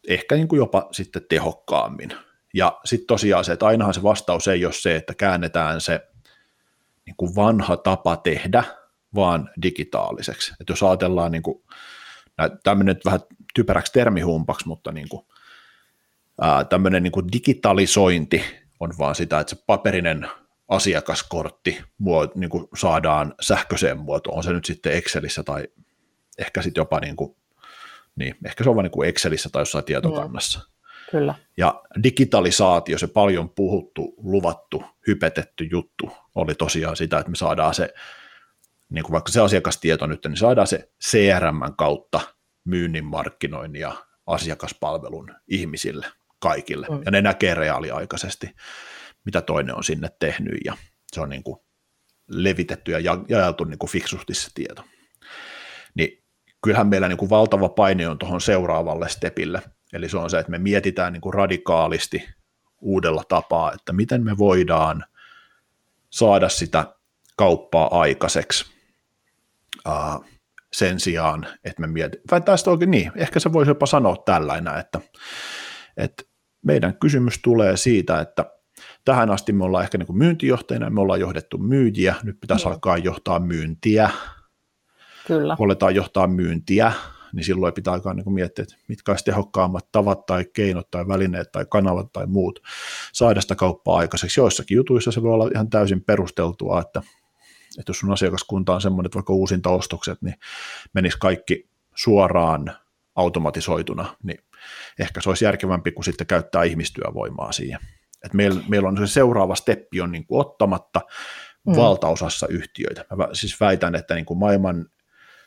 ehkä 0.08 0.36
niin 0.36 0.48
kuin 0.48 0.58
jopa 0.58 0.88
sitten 0.92 1.26
tehokkaammin. 1.30 2.10
Ja 2.54 2.80
sitten 2.86 3.08
tosiaan 3.08 3.46
se, 3.46 3.54
että 3.54 3.66
ainahan 3.66 3.94
se 3.94 4.04
vastaus 4.04 4.48
ei 4.48 4.66
ole 4.66 4.74
se, 4.74 4.96
että 4.96 5.14
käännetään 5.14 5.82
se 5.82 6.10
niin 7.06 7.16
kuin 7.18 7.36
vanha 7.36 7.78
tapa 7.78 8.18
tehdä, 8.18 8.64
vaan 9.16 9.50
digitaaliseksi. 9.62 10.54
Että 10.60 10.72
jos 10.72 10.84
ajatellaan, 10.84 11.32
niin 11.32 11.44
kuin, 11.44 11.64
tämä 12.64 12.84
nyt 12.84 13.06
vähän 13.06 13.20
typeräksi 13.54 13.94
termihumpaksi, 13.94 14.68
mutta 14.68 14.92
niin 14.92 15.10
kuin, 15.10 15.26
ää, 16.42 16.64
tämmöinen 16.64 17.04
niin 17.04 17.12
kuin 17.12 17.26
digitalisointi 17.32 18.67
on 18.80 18.94
vaan 19.00 19.16
sitä, 19.16 19.40
että 19.40 19.56
se 19.56 19.64
paperinen 19.68 20.28
asiakaskortti 20.68 21.84
muot, 21.98 22.36
niin 22.36 22.50
kuin 22.50 22.68
saadaan 22.76 23.34
sähköiseen 23.42 23.98
muotoon, 23.98 24.38
on 24.38 24.44
se 24.44 24.54
nyt 24.54 24.66
sitten 24.66 24.94
Excelissä 24.94 25.44
tai 25.44 25.68
ehkä 26.38 26.62
sitten 26.62 26.82
jopa 26.82 27.00
niin 27.00 27.16
kuin, 27.16 27.36
niin, 28.16 28.36
ehkä 28.46 28.64
se 28.64 28.70
on 28.70 28.76
vain 28.76 28.84
niin 28.84 28.92
kuin 28.92 29.10
Excelissä 29.10 29.50
tai 29.50 29.62
jossain 29.62 29.86
tietokannassa. 29.86 30.60
Mm. 30.60 30.78
Kyllä. 31.12 31.36
Ja 31.58 31.84
digitalisaatio, 32.04 32.98
se 32.98 33.08
paljon 33.08 33.50
puhuttu, 33.50 34.16
luvattu, 34.18 34.84
hypetetty 35.08 35.64
juttu, 35.72 36.12
oli 36.36 36.56
tosiaan 36.56 36.96
sitä, 36.96 37.18
että 37.18 37.30
me 37.30 37.36
saadaan 37.36 37.74
se, 37.74 37.94
niin 38.90 39.04
kuin 39.04 39.12
vaikka 39.12 39.32
se 39.32 39.42
asiakastieto 39.42 40.08
nyt, 40.08 40.26
niin 40.26 40.38
saadaan 40.38 40.68
se 40.68 40.92
CRM 41.06 41.76
kautta 41.78 42.20
myynnin, 42.64 43.06
markkinoinnin 43.06 43.82
ja 43.82 44.06
asiakaspalvelun 44.26 45.36
ihmisille 45.48 46.06
kaikille, 46.40 46.88
mm. 46.90 47.02
ja 47.06 47.12
ne 47.12 47.22
näkee 47.22 47.54
reaaliaikaisesti 47.54 48.50
mitä 49.28 49.42
toinen 49.42 49.76
on 49.76 49.84
sinne 49.84 50.10
tehnyt 50.20 50.58
ja 50.66 50.78
se 51.12 51.22
on 51.22 51.30
niin 51.30 51.44
kuin 51.44 51.60
levitetty 52.28 52.92
ja 52.92 53.00
jaeltu 53.30 53.64
niin 53.64 53.80
kuin 53.80 53.90
fiksusti 53.90 54.34
se 54.34 54.50
tieto. 54.54 54.84
Niin 55.96 56.24
kyllähän 56.64 56.88
meillä 56.88 57.08
niin 57.08 57.18
kuin 57.18 57.30
valtava 57.30 57.70
paine 57.70 58.08
on 58.08 58.18
tuohon 58.18 58.42
seuraavalle 58.42 59.10
stepille, 59.10 59.62
eli 59.94 60.10
se 60.10 60.18
on 60.18 60.30
se, 60.30 60.40
että 60.40 60.52
me 60.52 60.58
mietitään 60.58 61.14
niin 61.14 61.22
kuin 61.22 61.34
radikaalisti 61.34 62.30
uudella 62.82 63.24
tapaa, 63.30 63.74
että 63.74 63.94
miten 63.94 64.24
me 64.24 64.38
voidaan 64.38 65.06
saada 66.10 66.50
sitä 66.50 66.94
kauppaa 67.38 68.00
aikaiseksi 68.00 68.66
uh, 69.88 70.26
sen 70.74 71.00
sijaan, 71.00 71.48
että 71.64 71.82
me 71.82 71.88
mietimme, 71.88 72.24
vai 72.32 72.42
tästä 72.42 72.72
oikein 72.72 72.92
niin, 72.92 73.12
ehkä 73.16 73.40
se 73.40 73.54
voisi 73.54 73.72
jopa 73.72 73.86
sanoa 73.86 74.18
tällainen, 74.26 74.78
että, 74.78 75.02
että 75.98 76.24
meidän 76.66 76.98
kysymys 77.00 77.40
tulee 77.44 77.78
siitä, 77.78 78.22
että 78.22 78.46
tähän 79.06 79.30
asti 79.30 79.54
me 79.54 79.64
ollaan 79.64 79.84
ehkä 79.84 79.98
niin 79.98 80.08
kuin 80.08 80.18
myyntijohtajina, 80.18 80.90
me 80.90 81.02
ollaan 81.02 81.20
johdettu 81.20 81.58
myyjiä, 81.58 82.16
nyt 82.24 82.40
pitäisi 82.40 82.66
mm. 82.66 82.72
alkaa 82.72 82.98
johtaa 82.98 83.40
myyntiä. 83.40 84.10
Kyllä. 85.28 85.56
Kun 85.56 85.66
aletaan 85.66 85.96
johtaa 85.96 86.28
myyntiä, 86.28 86.92
niin 87.34 87.44
silloin 87.44 87.74
pitää 87.74 87.94
alkaa 87.94 88.14
niin 88.14 88.24
kuin 88.24 88.34
miettiä, 88.34 88.64
että 88.64 88.76
mitkä 88.88 89.12
olisi 89.12 89.26
tehokkaammat 89.26 89.92
tavat 89.92 90.26
tai 90.26 90.46
keinot 90.54 90.92
tai 90.92 91.08
välineet 91.08 91.52
tai 91.52 91.66
kanavat 91.70 92.12
tai 92.14 92.28
muut 92.28 92.60
saada 93.14 93.42
sitä 93.42 93.56
kauppaa 93.56 93.98
aikaiseksi. 93.98 94.40
Joissakin 94.40 94.76
jutuissa 94.76 95.12
se 95.12 95.24
voi 95.24 95.34
olla 95.34 95.50
ihan 95.54 95.70
täysin 95.70 96.04
perusteltua, 96.04 96.82
että, 96.82 97.02
että 97.80 97.90
jos 97.90 98.00
sun 98.00 98.14
asiakaskunta 98.14 98.76
on 98.76 98.82
semmoinen, 98.82 99.06
että 99.06 99.16
vaikka 99.16 99.34
uusinta 99.34 99.70
ostokset, 99.70 100.22
niin 100.22 100.36
menisi 100.94 101.18
kaikki 101.20 101.70
suoraan 101.96 102.72
automatisoituna, 103.16 104.16
niin 104.24 104.40
ehkä 105.00 105.22
se 105.22 105.30
olisi 105.30 105.46
järkevämpi 105.46 105.92
kuin 105.92 106.06
sitten 106.06 106.28
käyttää 106.28 106.64
ihmistyövoimaa 106.64 107.52
siihen. 107.52 107.80
Et 108.26 108.34
meillä, 108.34 108.62
meillä 108.68 108.90
on 108.90 108.98
se 108.98 109.08
seuraava 109.08 109.56
steppi 109.56 110.02
on 110.02 110.12
niin 110.12 110.26
kuin 110.26 110.42
ottamatta 110.42 111.02
mm. 111.68 111.76
valtaosassa 111.76 112.48
yhtiöitä. 112.48 113.06
Mä 113.16 113.30
siis 113.34 113.60
väitän, 113.60 113.96
että 113.96 114.16
niin 114.16 114.26
kuin 114.26 114.40
maailman 114.40 114.86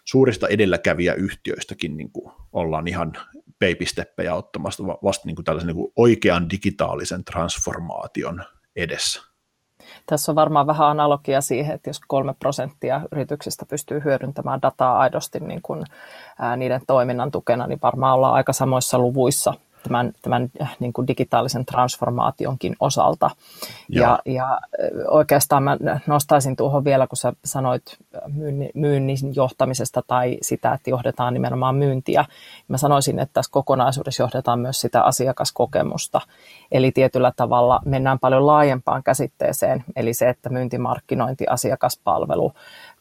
suurista 0.04 0.48
edelläkävijäyhtiöistäkin 0.48 1.96
niin 1.96 2.12
kuin 2.12 2.32
ollaan 2.52 2.88
ihan 2.88 3.12
baby 3.60 3.84
ottamasta 4.32 4.82
vasta 4.86 5.26
niin 5.26 5.36
kuin 5.36 5.44
tällaisen 5.44 5.66
niin 5.66 5.76
kuin 5.76 5.92
oikean 5.96 6.50
digitaalisen 6.50 7.24
transformaation 7.24 8.44
edessä. 8.76 9.29
Tässä 10.06 10.32
on 10.32 10.36
varmaan 10.36 10.66
vähän 10.66 10.88
analogia 10.88 11.40
siihen, 11.40 11.74
että 11.74 11.90
jos 11.90 12.00
kolme 12.08 12.34
prosenttia 12.38 13.00
yrityksistä 13.12 13.66
pystyy 13.66 14.00
hyödyntämään 14.04 14.62
dataa 14.62 14.98
aidosti 14.98 15.40
niin 15.40 15.62
kuin, 15.62 15.84
ää, 16.38 16.56
niiden 16.56 16.80
toiminnan 16.86 17.30
tukena, 17.30 17.66
niin 17.66 17.78
varmaan 17.82 18.14
ollaan 18.14 18.34
aika 18.34 18.52
samoissa 18.52 18.98
luvuissa 18.98 19.54
tämän, 19.82 20.12
tämän 20.22 20.50
äh, 20.62 20.76
niin 20.80 20.92
kuin 20.92 21.06
digitaalisen 21.06 21.66
transformaationkin 21.66 22.76
osalta. 22.80 23.30
Ja, 23.88 24.18
ja 24.26 24.60
oikeastaan 25.08 25.62
mä 25.62 25.76
nostaisin 26.06 26.56
tuohon 26.56 26.84
vielä, 26.84 27.06
kun 27.06 27.16
sä 27.16 27.32
sanoit 27.44 27.82
myynnin, 28.32 28.70
myynnin 28.74 29.16
johtamisesta 29.34 30.02
tai 30.06 30.38
sitä, 30.42 30.72
että 30.72 30.90
johdetaan 30.90 31.34
nimenomaan 31.34 31.74
myyntiä. 31.74 32.24
Mä 32.68 32.76
sanoisin, 32.76 33.18
että 33.18 33.32
tässä 33.32 33.52
kokonaisuudessa 33.52 34.22
johdetaan 34.22 34.58
myös 34.58 34.80
sitä 34.80 35.02
asiakaskokemusta. 35.02 36.20
Eli 36.72 36.92
tietyllä 36.92 37.32
tavalla 37.36 37.80
mennään 37.84 38.18
paljon 38.18 38.46
laajempaan 38.46 39.02
käsitteeseen, 39.02 39.84
eli 39.96 40.14
se, 40.14 40.28
että 40.28 40.48
myyntimarkkinointi, 40.48 41.46
asiakaspalvelu, 41.46 42.52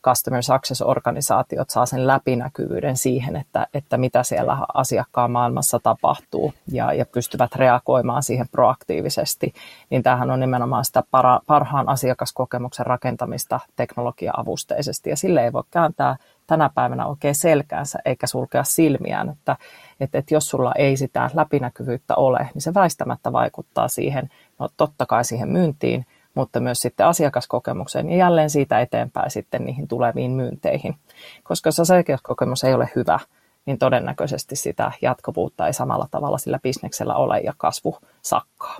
customer 0.04 0.44
success-organisaatiot 0.44 1.70
saa 1.70 1.86
sen 1.86 2.08
läpinäkyvyyden 2.08 2.98
siihen, 2.98 3.36
että, 3.36 3.68
että 3.74 3.98
mitä 3.98 4.24
siellä 4.24 4.58
asiakkaan 4.74 5.32
maailmassa 5.32 5.80
tapahtuu 5.80 6.54
ja, 6.72 6.94
ja 6.94 7.06
pystyvät 7.06 7.56
reagoimaan 7.56 8.24
siihen 8.24 8.48
proaktiivisesti, 8.52 9.54
niin 9.90 10.04
tämähän 10.04 10.32
on 10.32 10.40
nimenomaan 10.40 10.86
sitä 10.86 11.04
para, 11.12 11.40
parhaan 11.48 11.90
asiakaskokemuksen 11.90 12.86
rakentamista 12.86 13.60
teknologia-avusteisesti. 13.76 15.10
Ja 15.10 15.18
sille 15.18 15.44
ei 15.44 15.54
voi 15.54 15.64
kääntää 15.72 16.16
tänä 16.48 16.70
päivänä 16.76 17.06
oikein 17.06 17.36
selkäänsä 17.36 18.00
eikä 18.06 18.28
sulkea 18.28 18.64
silmiään, 18.64 19.30
että, 19.30 19.58
että, 20.00 20.18
että 20.18 20.34
jos 20.34 20.50
sulla 20.50 20.72
ei 20.78 20.98
sitä 20.98 21.30
läpinäkyvyyttä 21.34 22.16
ole, 22.16 22.50
niin 22.54 22.62
se 22.62 22.74
väistämättä 22.74 23.32
vaikuttaa 23.32 23.88
siihen, 23.88 24.30
no 24.60 24.70
totta 24.78 25.06
kai 25.06 25.24
siihen 25.24 25.50
myyntiin, 25.50 26.06
mutta 26.36 26.60
myös 26.60 26.80
sitten 26.80 27.06
asiakaskokemukseen 27.06 28.10
ja 28.10 28.18
jälleen 28.18 28.50
siitä 28.50 28.80
eteenpäin 28.80 29.32
sitten 29.32 29.66
niihin 29.66 29.88
tuleviin 29.88 30.32
myynteihin. 30.32 30.96
Koska 31.44 31.68
jos 31.68 31.80
asiakaskokemus 31.80 32.64
ei 32.64 32.74
ole 32.74 32.90
hyvä, 32.96 33.20
niin 33.66 33.78
todennäköisesti 33.78 34.56
sitä 34.56 34.92
jatkuvuutta 35.02 35.68
ei 35.68 35.74
samalla 35.74 36.08
tavalla 36.12 36.38
sillä 36.38 36.60
bisneksellä 36.64 37.16
ole 37.16 37.40
ja 37.40 37.54
kasvu 37.58 37.98
sakkaa. 38.22 38.78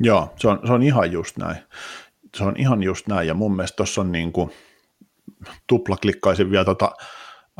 Joo, 0.00 0.32
se 0.36 0.48
on, 0.48 0.60
se 0.66 0.72
on 0.72 0.82
ihan 0.82 1.12
just 1.12 1.36
näin. 1.36 1.56
Se 2.36 2.44
on 2.44 2.54
ihan 2.56 2.82
just 2.82 3.06
näin 3.06 3.28
ja 3.28 3.34
mun 3.34 3.56
mielestä 3.56 3.76
tuossa 3.76 4.00
on 4.00 4.12
niin 4.12 4.32
kuin, 4.32 4.50
tuplaklikkaisin 5.66 6.50
vielä 6.50 6.64
tota, 6.64 6.92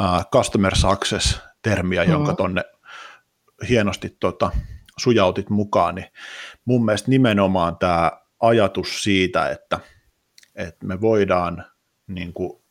uh, 0.00 0.30
customer 0.32 0.76
success-termiä, 0.76 2.00
mm-hmm. 2.00 2.12
jonka 2.12 2.34
tonne 2.34 2.64
hienosti 3.68 4.16
tota, 4.20 4.50
sujautit 4.98 5.50
mukaan, 5.50 5.94
niin 5.94 6.06
mun 6.64 6.84
mielestä 6.84 7.10
nimenomaan 7.10 7.76
tämä 7.76 8.12
ajatus 8.40 9.02
siitä, 9.02 9.50
että, 9.50 9.80
että 10.54 10.86
me 10.86 11.00
voidaan, 11.00 11.64
niin 12.06 12.32
kuin, 12.32 12.62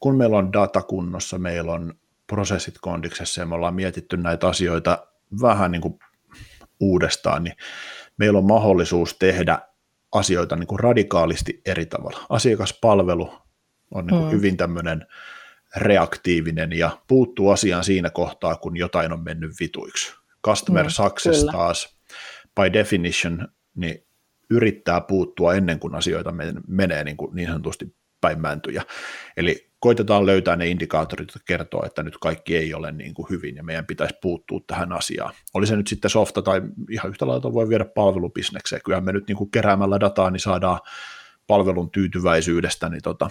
kun 0.00 0.16
meillä 0.16 0.38
on 0.38 0.52
data 0.52 0.82
kunnossa, 0.82 1.38
meillä 1.38 1.72
on 1.72 1.94
prosessit 2.26 2.74
kondiksessa 2.80 3.40
ja 3.40 3.46
me 3.46 3.54
ollaan 3.54 3.74
mietitty 3.74 4.16
näitä 4.16 4.48
asioita 4.48 5.06
vähän 5.40 5.70
niin 5.70 5.82
kuin 5.82 5.98
uudestaan, 6.80 7.44
niin 7.44 7.56
meillä 8.16 8.38
on 8.38 8.44
mahdollisuus 8.44 9.14
tehdä 9.18 9.58
asioita 10.12 10.56
niin 10.56 10.66
kuin 10.66 10.80
radikaalisti 10.80 11.60
eri 11.66 11.86
tavalla. 11.86 12.26
Asiakaspalvelu 12.28 13.32
on 13.90 14.06
niin 14.06 14.18
kuin 14.18 14.24
mm. 14.24 14.30
hyvin 14.30 14.56
tämmöinen 14.56 15.06
reaktiivinen 15.76 16.72
ja 16.72 16.98
puuttuu 17.08 17.50
asiaan 17.50 17.84
siinä 17.84 18.10
kohtaa, 18.10 18.56
kun 18.56 18.76
jotain 18.76 19.12
on 19.12 19.24
mennyt 19.24 19.50
vituiksi. 19.60 20.14
Customer 20.44 20.84
mm, 20.84 20.90
success 20.90 21.38
kyllä. 21.38 21.52
taas, 21.52 21.96
by 22.60 22.72
definition, 22.72 23.48
niin 23.74 24.06
yrittää 24.52 25.00
puuttua 25.00 25.54
ennen 25.54 25.78
kuin 25.78 25.94
asioita 25.94 26.34
menee 26.66 27.04
niin, 27.04 27.16
kuin 27.16 27.34
niin 27.34 27.48
sanotusti 27.48 27.96
päin 28.20 28.40
mäntyjä. 28.40 28.82
Eli 29.36 29.72
koitetaan 29.80 30.26
löytää 30.26 30.56
ne 30.56 30.66
indikaattorit, 30.66 31.28
jotka 31.28 31.40
kertoo, 31.46 31.86
että 31.86 32.02
nyt 32.02 32.18
kaikki 32.18 32.56
ei 32.56 32.74
ole 32.74 32.92
niin 32.92 33.14
kuin 33.14 33.26
hyvin 33.30 33.56
ja 33.56 33.62
meidän 33.62 33.86
pitäisi 33.86 34.14
puuttua 34.22 34.60
tähän 34.66 34.92
asiaan. 34.92 35.34
Oli 35.54 35.66
se 35.66 35.76
nyt 35.76 35.86
sitten 35.86 36.10
softa 36.10 36.42
tai 36.42 36.62
ihan 36.90 37.10
yhtä 37.10 37.26
lailla 37.26 37.52
voi 37.52 37.68
viedä 37.68 37.84
palvelubisnekseen. 37.84 38.82
Kyllähän 38.84 39.04
me 39.04 39.12
nyt 39.12 39.28
niin 39.28 39.36
kuin 39.36 39.50
keräämällä 39.50 40.00
dataa 40.00 40.30
niin 40.30 40.40
saadaan 40.40 40.80
palvelun 41.46 41.90
tyytyväisyydestä 41.90 42.88
niin 42.88 43.02
tota, 43.02 43.30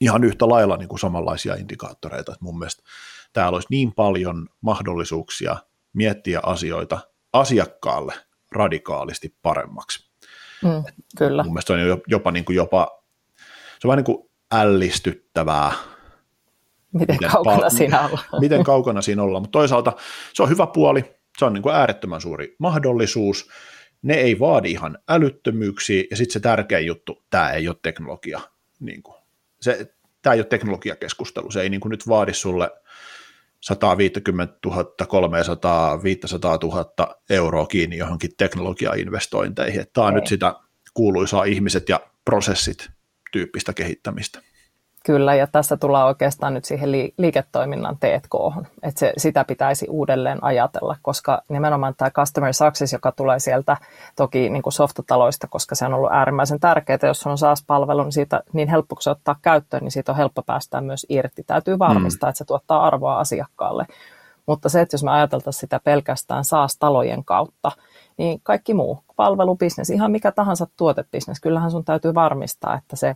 ihan 0.00 0.24
yhtä 0.24 0.48
lailla 0.48 0.76
niin 0.76 0.88
kuin 0.88 0.98
samanlaisia 0.98 1.54
indikaattoreita. 1.54 2.32
Että 2.32 2.44
mun 2.44 2.58
mielestä 2.58 2.82
täällä 3.32 3.56
olisi 3.56 3.68
niin 3.70 3.92
paljon 3.92 4.48
mahdollisuuksia 4.60 5.56
miettiä 5.92 6.40
asioita 6.42 6.98
asiakkaalle 7.32 8.14
radikaalisti 8.52 9.36
paremmaksi. 9.42 10.03
Mm, 10.64 10.84
kyllä. 11.18 11.42
Mun 11.42 11.52
mielestä 11.52 11.74
se 11.76 11.92
on 11.92 12.02
jopa, 12.06 12.30
niin 12.30 12.44
kuin 12.44 12.56
jopa 12.56 13.04
se 13.84 13.86
on 13.86 13.88
vähän 13.88 13.96
niin 13.96 14.16
kuin 14.16 14.30
ällistyttävää. 14.52 15.72
Miten, 16.92 17.14
miten 17.14 17.30
kaukana 17.30 17.60
pal- 17.60 17.70
siinä 17.70 18.00
ollaan. 18.00 18.24
Miten 18.40 18.64
kaukana 18.64 19.02
siinä 19.02 19.22
ollaan, 19.22 19.42
mutta 19.42 19.58
toisaalta 19.58 19.92
se 20.34 20.42
on 20.42 20.48
hyvä 20.48 20.66
puoli, 20.66 21.04
se 21.38 21.44
on 21.44 21.52
niin 21.52 21.62
kuin 21.62 21.74
äärettömän 21.74 22.20
suuri 22.20 22.56
mahdollisuus, 22.58 23.50
ne 24.02 24.14
ei 24.14 24.38
vaadi 24.38 24.70
ihan 24.70 24.98
älyttömyyksiä, 25.08 26.04
ja 26.10 26.16
sitten 26.16 26.32
se 26.32 26.40
tärkein 26.40 26.86
juttu, 26.86 27.24
tämä 27.30 27.50
ei 27.50 27.68
ole 27.68 27.76
teknologia. 27.82 28.40
Niin 28.80 29.02
kuin, 29.02 29.16
se, 29.60 29.94
tämä 30.22 30.34
ei 30.34 30.40
ole 30.40 30.46
teknologiakeskustelu, 30.46 31.50
se 31.50 31.62
ei 31.62 31.68
niin 31.68 31.80
kuin 31.80 31.90
nyt 31.90 32.08
vaadi 32.08 32.34
sulle 32.34 32.70
150 33.64 34.58
000, 34.66 34.84
300, 35.08 36.02
500 36.02 36.58
000 36.62 37.14
euroa 37.30 37.66
kiinni 37.66 37.96
johonkin 37.96 38.30
teknologiainvestointeihin. 38.36 39.86
Tämä 39.92 40.06
on 40.06 40.12
Ei. 40.12 40.20
nyt 40.20 40.26
sitä 40.26 40.54
kuuluisaa 40.94 41.44
ihmiset 41.44 41.88
ja 41.88 42.00
prosessit 42.24 42.90
tyyppistä 43.32 43.72
kehittämistä. 43.72 44.42
Kyllä, 45.06 45.34
ja 45.34 45.46
tässä 45.46 45.76
tullaan 45.76 46.06
oikeastaan 46.06 46.54
nyt 46.54 46.64
siihen 46.64 46.92
liiketoiminnan 47.18 47.96
T&K, 47.96 48.34
että 48.82 48.98
se, 48.98 49.12
sitä 49.16 49.44
pitäisi 49.44 49.86
uudelleen 49.90 50.44
ajatella, 50.44 50.96
koska 51.02 51.42
nimenomaan 51.48 51.94
tämä 51.96 52.10
customer 52.10 52.54
success, 52.54 52.92
joka 52.92 53.12
tulee 53.12 53.38
sieltä 53.38 53.76
toki 54.16 54.50
niin 54.50 54.62
kuin 54.62 54.72
softataloista, 54.72 55.46
koska 55.46 55.74
se 55.74 55.86
on 55.86 55.94
ollut 55.94 56.12
äärimmäisen 56.12 56.60
tärkeää, 56.60 56.98
jos 57.02 57.26
on 57.26 57.38
SaaS-palvelu, 57.38 58.02
niin, 58.02 58.12
siitä, 58.12 58.42
niin 58.52 58.68
helppo 58.68 58.94
kun 58.94 59.02
se 59.02 59.10
ottaa 59.10 59.36
käyttöön, 59.42 59.82
niin 59.82 59.92
siitä 59.92 60.12
on 60.12 60.18
helppo 60.18 60.42
päästä 60.42 60.80
myös 60.80 61.06
irti. 61.08 61.42
Täytyy 61.46 61.78
varmistaa, 61.78 62.26
mm. 62.26 62.30
että 62.30 62.38
se 62.38 62.44
tuottaa 62.44 62.86
arvoa 62.86 63.18
asiakkaalle. 63.18 63.86
Mutta 64.46 64.68
se, 64.68 64.80
että 64.80 64.94
jos 64.94 65.04
me 65.04 65.10
ajateltaisiin 65.10 65.60
sitä 65.60 65.80
pelkästään 65.84 66.44
SaaS-talojen 66.44 67.24
kautta, 67.24 67.72
niin 68.16 68.40
kaikki 68.42 68.74
muu, 68.74 69.04
palvelubisnes, 69.16 69.90
ihan 69.90 70.10
mikä 70.10 70.32
tahansa 70.32 70.66
tuotebisnes, 70.76 71.40
kyllähän 71.40 71.70
sun 71.70 71.84
täytyy 71.84 72.14
varmistaa, 72.14 72.74
että 72.74 72.96
se 72.96 73.14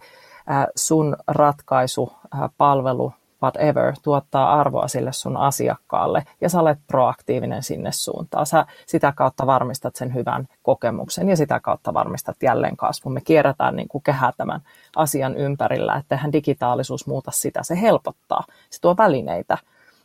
sun 0.76 1.16
ratkaisu, 1.26 2.12
palvelu, 2.58 3.12
whatever, 3.42 3.94
tuottaa 4.02 4.60
arvoa 4.60 4.88
sille 4.88 5.12
sun 5.12 5.36
asiakkaalle 5.36 6.24
ja 6.40 6.48
sä 6.48 6.60
olet 6.60 6.78
proaktiivinen 6.86 7.62
sinne 7.62 7.92
suuntaan. 7.92 8.46
Sä 8.46 8.66
sitä 8.86 9.12
kautta 9.16 9.46
varmistat 9.46 9.96
sen 9.96 10.14
hyvän 10.14 10.48
kokemuksen 10.62 11.28
ja 11.28 11.36
sitä 11.36 11.60
kautta 11.60 11.94
varmistat 11.94 12.36
jälleen 12.42 12.76
kasvun. 12.76 13.12
Me 13.12 13.20
kierrätään 13.20 13.76
niin 13.76 13.88
kuin 13.88 14.02
kehää 14.02 14.32
tämän 14.36 14.60
asian 14.96 15.36
ympärillä, 15.36 15.96
että 15.96 16.14
eihän 16.14 16.32
digitaalisuus 16.32 17.06
muuta 17.06 17.30
sitä. 17.30 17.62
Se 17.62 17.80
helpottaa, 17.80 18.44
se 18.70 18.80
tuo 18.80 18.96
välineitä 18.96 19.58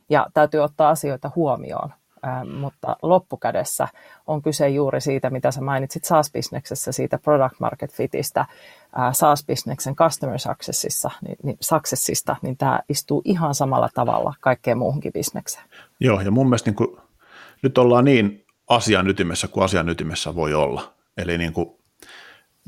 ja 0.10 0.28
täytyy 0.34 0.60
ottaa 0.60 0.90
asioita 0.90 1.32
huomioon 1.36 1.94
mutta 2.60 2.96
loppukädessä 3.02 3.88
on 4.28 4.42
kyse 4.42 4.70
juuri 4.70 5.02
siitä, 5.02 5.30
mitä 5.30 5.52
sä 5.52 5.62
mainitsit 5.62 6.04
SaaS-bisneksessä, 6.04 6.92
siitä 6.92 7.18
product 7.18 7.60
market 7.60 7.94
fitistä, 7.94 8.46
SaaS-bisneksen 9.12 9.96
customer 9.96 10.40
successissa, 10.40 11.12
niin, 11.28 11.38
niin, 11.44 11.58
successista, 11.60 12.36
niin 12.42 12.58
tämä 12.58 12.80
istuu 12.90 13.22
ihan 13.26 13.56
samalla 13.56 13.90
tavalla 13.94 14.34
kaikkeen 14.40 14.78
muuhunkin 14.78 15.14
bisnekseen. 15.14 15.66
Joo, 16.00 16.22
ja 16.22 16.32
mun 16.32 16.48
mielestä 16.48 16.70
niin 16.70 16.76
kuin, 16.76 16.98
nyt 17.62 17.78
ollaan 17.78 18.06
niin 18.06 18.46
asian 18.70 19.10
ytimessä 19.10 19.48
kuin 19.48 19.64
asian 19.64 19.90
ytimessä 19.90 20.36
voi 20.36 20.54
olla. 20.54 20.94
Eli 21.18 21.38
niin 21.38 21.54
kuin 21.54 21.70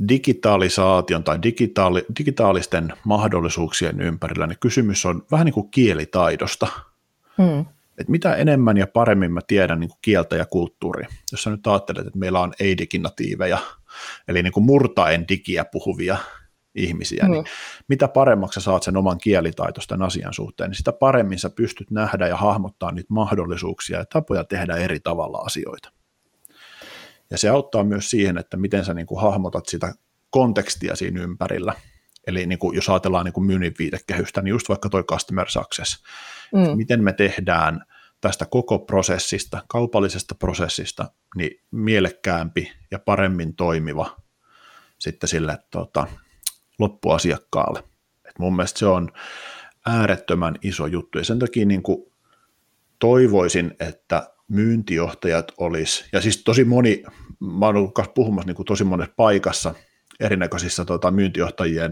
digitalisaation 0.10 1.24
tai 1.24 1.43
digitaali, 1.43 2.06
digitaalisten 2.20 2.93
mahdollisuuksien 3.03 4.01
ympärillä, 4.01 4.47
niin 4.47 4.60
kysymys 4.60 5.06
on 5.06 5.24
vähän 5.32 5.45
niin 5.45 5.53
kuin 5.53 5.72
kielitaidosta. 5.72 6.68
Hmm 7.38 7.66
että 7.98 8.12
mitä 8.12 8.36
enemmän 8.36 8.78
ja 8.78 8.88
paremmin 8.88 9.32
mä 9.32 9.41
tiedän 9.48 9.80
niin 9.80 9.89
kuin 9.89 10.00
kieltä 10.02 10.36
ja 10.36 10.46
kulttuuria. 10.46 11.08
Jos 11.32 11.43
sä 11.43 11.50
nyt 11.50 11.68
ajattelet, 11.68 12.08
että 12.08 12.20
meillä 12.20 12.39
on 12.39 12.54
ei-diginatiiveja, 12.60 13.58
eli 14.28 14.43
niin 14.43 14.54
kuin 14.54 14.66
murtaen 14.66 15.28
digiä 15.28 15.66
puhuvia 15.66 16.18
ihmisiä, 16.76 17.24
mm. 17.24 17.32
niin 17.32 17.46
mitä 17.88 18.08
paremmaksi 18.08 18.60
sä 18.60 18.64
saat 18.64 18.84
sen 18.84 18.98
oman 18.98 19.18
kielitaitosten 19.18 20.02
asian 20.02 20.34
suhteen, 20.34 20.70
niin 20.70 20.78
sitä 20.78 20.91
paremmin 20.91 21.39
sä 21.39 21.50
pystyt 21.50 21.91
nähdä 21.91 22.28
ja 22.28 22.38
hahmottaa 22.38 22.91
niitä 22.91 23.14
mahdollisuuksia 23.14 23.98
ja 23.98 24.06
tapoja 24.06 24.43
tehdä 24.43 24.76
eri 24.76 25.00
tavalla 25.00 25.38
asioita. 25.38 25.91
Ja 27.32 27.38
se 27.38 27.50
auttaa 27.50 27.84
myös 27.84 28.10
siihen, 28.10 28.38
että 28.38 28.58
miten 28.58 28.86
sä 28.86 28.93
niin 28.93 29.08
kuin 29.08 29.22
hahmotat 29.22 29.66
sitä 29.66 29.93
kontekstia 30.30 30.96
siinä 30.96 31.24
ympärillä. 31.24 31.74
Eli 32.28 32.46
niin 32.46 32.60
kuin, 32.60 32.76
jos 32.76 32.90
ajatellaan 32.90 33.26
niin 33.26 33.34
kuin 33.34 33.46
myynnin 33.46 33.76
viitekehystä, 33.80 34.42
niin 34.42 34.50
just 34.50 34.70
vaikka 34.70 34.90
toi 34.90 35.04
customer 35.04 35.50
success, 35.50 36.04
mm. 36.54 36.78
miten 36.78 37.04
me 37.04 37.14
tehdään 37.14 37.86
tästä 38.22 38.46
koko 38.46 38.80
prosessista, 38.80 39.64
kaupallisesta 39.68 40.36
prosessista, 40.36 41.12
niin 41.36 41.62
mielekkäämpi 41.72 42.72
ja 42.92 43.00
paremmin 43.00 43.56
toimiva 43.56 44.16
sitten 44.98 45.28
sille 45.28 45.58
tota, 45.72 46.08
loppuasiakkaalle. 46.80 47.84
Et 48.30 48.40
mun 48.40 48.56
mielestä 48.56 48.80
se 48.80 48.86
on 48.86 49.12
äärettömän 49.86 50.56
iso 50.62 50.88
juttu, 50.88 51.18
ja 51.18 51.26
sen 51.26 51.40
takia 51.40 51.66
niin 51.66 51.84
kuin 51.84 52.14
toivoisin, 53.00 53.76
että 53.80 54.30
myyntijohtajat 54.48 55.52
olisi, 55.58 56.06
ja 56.14 56.22
siis 56.22 56.44
tosi 56.44 56.64
moni, 56.64 57.04
mä 57.40 57.66
oon 57.66 57.76
ollut 57.76 57.94
puhumassa 58.16 58.48
niin 58.48 58.56
kuin 58.56 58.66
tosi 58.66 58.84
monessa 58.84 59.14
paikassa, 59.18 59.74
erinäköisissä 60.20 60.86
tota, 60.86 61.11
myyntijohtajien 61.11 61.91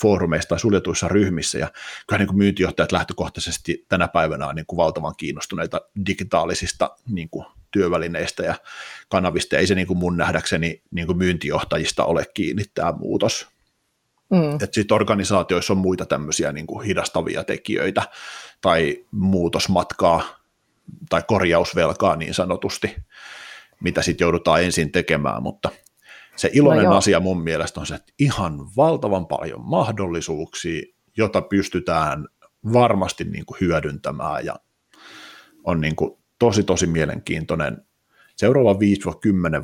foorumeissa 0.00 0.48
tai 0.48 0.60
suljetuissa 0.60 1.08
ryhmissä, 1.08 1.58
ja 1.58 1.68
kyllä 2.06 2.18
niin 2.18 2.28
kuin 2.28 2.38
myyntijohtajat 2.38 2.92
lähtökohtaisesti 2.92 3.84
tänä 3.88 4.08
päivänä 4.08 4.46
on 4.46 4.54
niin 4.54 4.66
kuin 4.66 4.76
valtavan 4.76 5.14
kiinnostuneita 5.16 5.80
digitaalisista 6.06 6.90
niin 7.08 7.30
kuin 7.30 7.46
työvälineistä 7.70 8.42
ja 8.42 8.54
kanavista, 9.08 9.56
ei 9.56 9.66
se 9.66 9.74
niin 9.74 9.86
kuin 9.86 9.98
mun 9.98 10.16
nähdäkseni 10.16 10.82
niin 10.90 11.06
kuin 11.06 11.18
myyntijohtajista 11.18 12.04
ole 12.04 12.26
kiinni 12.34 12.64
tämä 12.74 12.92
muutos. 12.92 13.48
Mm. 14.30 14.52
Että 14.52 14.68
sitten 14.72 14.94
organisaatioissa 14.94 15.72
on 15.72 15.78
muita 15.78 16.06
tämmöisiä 16.06 16.52
niin 16.52 16.66
kuin 16.66 16.86
hidastavia 16.86 17.44
tekijöitä 17.44 18.02
tai 18.60 19.04
muutosmatkaa 19.10 20.22
tai 21.08 21.22
korjausvelkaa 21.26 22.16
niin 22.16 22.34
sanotusti, 22.34 22.96
mitä 23.80 24.02
sitten 24.02 24.24
joudutaan 24.24 24.62
ensin 24.62 24.92
tekemään, 24.92 25.42
mutta 25.42 25.70
se 26.36 26.50
iloinen 26.52 26.84
no 26.84 26.96
asia 26.96 27.20
mun 27.20 27.42
mielestä 27.42 27.80
on 27.80 27.86
se, 27.86 27.94
että 27.94 28.12
ihan 28.18 28.58
valtavan 28.76 29.26
paljon 29.26 29.60
mahdollisuuksia, 29.64 30.82
jota 31.16 31.42
pystytään 31.42 32.26
varmasti 32.72 33.24
niin 33.24 33.46
kuin 33.46 33.58
hyödyntämään 33.60 34.44
ja 34.44 34.56
on 35.64 35.80
niin 35.80 35.96
kuin 35.96 36.10
tosi 36.38 36.62
tosi 36.62 36.86
mielenkiintoinen 36.86 37.86
seuraava 38.36 38.72
5-10 38.72 38.76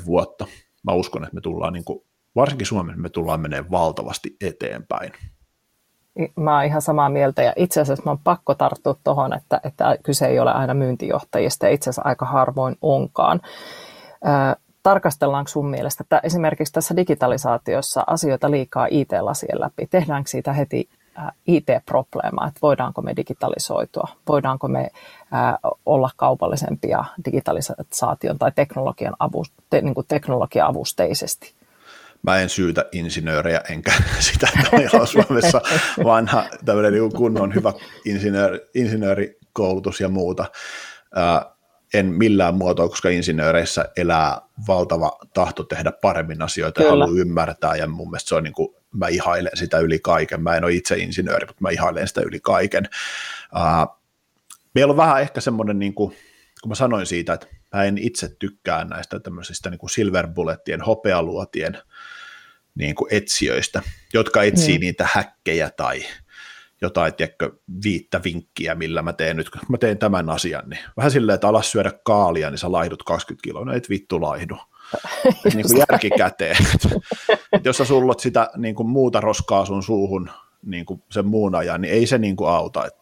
vuotta. 0.06 0.46
Mä 0.82 0.92
uskon, 0.92 1.24
että 1.24 1.34
me 1.34 1.40
tullaan 1.40 1.72
niin 1.72 1.84
kuin, 1.84 2.02
varsinkin 2.36 2.66
Suomessa 2.66 3.00
me 3.00 3.08
tullaan 3.08 3.40
menemään 3.40 3.70
valtavasti 3.70 4.36
eteenpäin. 4.40 5.12
Mä 6.36 6.56
oon 6.56 6.64
ihan 6.64 6.82
samaa 6.82 7.08
mieltä 7.08 7.42
ja 7.42 7.52
itse 7.56 7.80
asiassa 7.80 8.02
mä 8.04 8.10
oon 8.10 8.20
pakko 8.24 8.54
tarttua 8.54 8.96
tuohon, 9.04 9.32
että, 9.32 9.60
että 9.64 9.98
kyse 10.02 10.26
ei 10.26 10.38
ole 10.38 10.52
aina 10.52 10.74
myyntijohtajista 10.74 11.66
ja 11.66 11.72
itse 11.72 11.90
asiassa 11.90 12.02
aika 12.04 12.26
harvoin 12.26 12.76
onkaan. 12.82 13.40
Tarkastellaanko 14.86 15.48
sun 15.48 15.70
mielestä, 15.70 16.02
että 16.02 16.20
esimerkiksi 16.22 16.72
tässä 16.72 16.96
digitalisaatiossa 16.96 18.04
asioita 18.06 18.50
liikaa 18.50 18.86
IT-lasien 18.90 19.60
läpi? 19.60 19.86
Tehdäänkö 19.86 20.30
siitä 20.30 20.52
heti 20.52 20.88
IT-probleema, 21.46 22.46
että 22.46 22.58
voidaanko 22.62 23.02
me 23.02 23.16
digitalisoitua, 23.16 24.08
voidaanko 24.28 24.68
me 24.68 24.90
olla 25.86 26.10
kaupallisempia 26.16 27.04
digitalisaation 27.24 28.38
tai 28.38 28.52
teknologian 28.54 29.16
avu, 29.18 29.44
te, 29.70 29.80
niin 29.80 29.94
kuin 29.94 30.06
teknologia-avusteisesti? 30.06 31.52
Mä 32.22 32.38
en 32.38 32.48
syytä 32.48 32.84
insinöörejä, 32.92 33.60
enkä 33.70 33.92
sitä, 34.30 34.48
että 34.58 34.76
meillä 34.76 35.00
on 35.00 35.06
Suomessa 35.06 35.60
vanha 36.04 36.44
tämmöinen 36.64 36.92
niin 36.92 37.12
kunnon 37.12 37.54
hyvä 37.54 37.72
insinööri, 38.04 38.58
insinöörikoulutus 38.74 40.00
ja 40.00 40.08
muuta. 40.08 40.44
En 41.94 42.06
millään 42.06 42.54
muotoa, 42.54 42.88
koska 42.88 43.08
insinööreissä 43.08 43.88
elää 43.96 44.40
valtava 44.68 45.18
tahto 45.34 45.62
tehdä 45.62 45.92
paremmin 45.92 46.42
asioita 46.42 46.80
Kyllä. 46.80 46.88
ja 46.88 46.90
haluaa 46.90 47.20
ymmärtää, 47.20 47.76
ja 47.76 47.86
mun 47.86 48.10
mielestä 48.10 48.28
se 48.28 48.34
on 48.34 48.44
niin 48.44 48.52
kuin 48.52 48.76
mä 48.94 49.08
ihailen 49.08 49.52
sitä 49.54 49.78
yli 49.78 49.98
kaiken. 49.98 50.42
Mä 50.42 50.56
en 50.56 50.64
ole 50.64 50.72
itse 50.72 50.96
insinööri, 50.96 51.46
mutta 51.46 51.62
mä 51.62 51.70
ihailen 51.70 52.08
sitä 52.08 52.20
yli 52.20 52.40
kaiken. 52.40 52.88
Uh, 53.54 54.00
meillä 54.74 54.90
on 54.90 54.96
vähän 54.96 55.20
ehkä 55.20 55.40
semmoinen, 55.40 55.78
niin 55.78 55.94
kuin, 55.94 56.16
kun 56.62 56.68
mä 56.68 56.74
sanoin 56.74 57.06
siitä, 57.06 57.32
että 57.32 57.46
mä 57.74 57.84
en 57.84 57.98
itse 57.98 58.36
tykkää 58.38 58.84
näistä 58.84 59.20
tämmöisistä 59.20 59.70
niin 59.70 59.78
kuin 59.78 59.90
silver 59.90 60.26
bullettien, 60.26 60.80
hopealuotien 60.80 61.78
niin 62.74 62.94
kuin 62.94 63.14
etsijöistä, 63.14 63.82
jotka 64.14 64.42
etsii 64.42 64.78
mm. 64.78 64.80
niitä 64.80 65.08
häkkejä 65.12 65.70
tai 65.70 66.04
jotain, 66.82 67.14
tiedätkö, 67.14 67.52
viittä 67.84 68.20
vinkkiä, 68.24 68.74
millä 68.74 69.02
mä 69.02 69.12
teen 69.12 69.36
nyt, 69.36 69.50
mä 69.68 69.78
teen 69.78 69.98
tämän 69.98 70.30
asian, 70.30 70.68
niin 70.68 70.80
vähän 70.96 71.10
silleen, 71.10 71.34
että 71.34 71.48
alas 71.48 71.72
syödä 71.72 71.92
kaalia, 72.04 72.50
niin 72.50 72.58
sä 72.58 72.72
laihdut 72.72 73.02
20 73.02 73.44
kiloa, 73.44 73.64
no 73.64 73.72
et 73.72 73.90
vittu 73.90 74.20
laihdu 74.20 74.56
niin 75.54 75.66
kuin 75.66 75.78
järkikäteen. 75.88 76.56
jos 77.64 77.76
sä 77.76 77.84
sullot 77.84 78.20
sitä 78.20 78.50
niin 78.56 78.74
kuin 78.74 78.88
muuta 78.88 79.20
roskaa 79.20 79.64
sun 79.64 79.82
suuhun 79.82 80.30
niin 80.62 80.86
kuin 80.86 81.02
sen 81.10 81.26
muun 81.26 81.54
ajan, 81.54 81.80
niin 81.80 81.94
ei 81.94 82.06
se 82.06 82.18
niin 82.18 82.36
kuin 82.36 82.50
auta. 82.50 82.86
Et, 82.86 82.94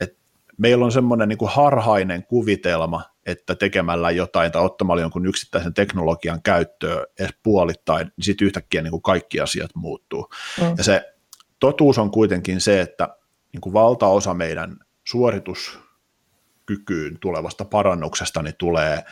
et 0.00 0.18
meillä 0.58 0.84
on 0.84 0.92
semmoinen 0.92 1.28
niin 1.28 1.38
kuin 1.38 1.50
harhainen 1.50 2.26
kuvitelma, 2.26 3.02
että 3.26 3.54
tekemällä 3.54 4.10
jotain 4.10 4.52
tai 4.52 4.64
ottamalla 4.64 5.02
jonkun 5.02 5.26
yksittäisen 5.26 5.74
teknologian 5.74 6.42
käyttöön 6.42 7.06
edes 7.18 7.34
puolittain, 7.42 8.06
niin 8.16 8.24
sitten 8.24 8.46
yhtäkkiä 8.46 8.82
niin 8.82 8.90
kuin 8.90 9.02
kaikki 9.02 9.40
asiat 9.40 9.70
muuttuu. 9.74 10.30
Mm. 10.60 10.74
Ja 10.78 10.84
se 10.84 11.13
totuus 11.60 11.98
on 11.98 12.10
kuitenkin 12.10 12.60
se, 12.60 12.80
että 12.80 13.16
niin 13.52 13.60
kuin 13.60 13.72
valtaosa 13.72 14.34
meidän 14.34 14.76
suorituskykyyn 15.04 17.18
tulevasta 17.20 17.64
parannuksesta 17.64 18.42
niin 18.42 18.54
tulee 18.58 19.04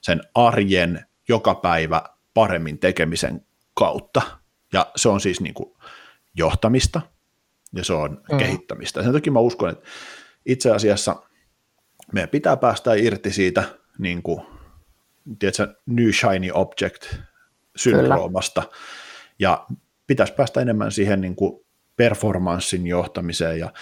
sen 0.00 0.20
arjen 0.34 1.06
joka 1.28 1.54
päivä 1.54 2.02
paremmin 2.34 2.78
tekemisen 2.78 3.46
kautta. 3.74 4.22
Ja 4.72 4.90
se 4.96 5.08
on 5.08 5.20
siis 5.20 5.40
niin 5.40 5.54
kuin 5.54 5.74
johtamista 6.34 7.00
ja 7.74 7.84
se 7.84 7.92
on 7.92 8.22
mm. 8.32 8.38
kehittämistä. 8.38 9.02
Sen 9.02 9.12
takia 9.12 9.32
mä 9.32 9.38
uskon, 9.38 9.70
että 9.70 9.84
itse 10.46 10.70
asiassa 10.70 11.22
meidän 12.12 12.28
pitää 12.28 12.56
päästä 12.56 12.94
irti 12.94 13.32
siitä 13.32 13.64
niin 13.98 14.22
kuin, 14.22 14.42
tiedätkö, 15.38 15.74
new 15.86 16.10
shiny 16.10 16.50
object 16.54 17.14
syndroomasta 17.76 18.62
ja 19.38 19.66
pitäisi 20.06 20.32
päästä 20.32 20.60
enemmän 20.60 20.92
siihen 20.92 21.20
niin 21.20 21.36
kuin 21.36 21.65
performanssin 21.96 22.86
johtamiseen 22.86 23.58
ja 23.58 23.72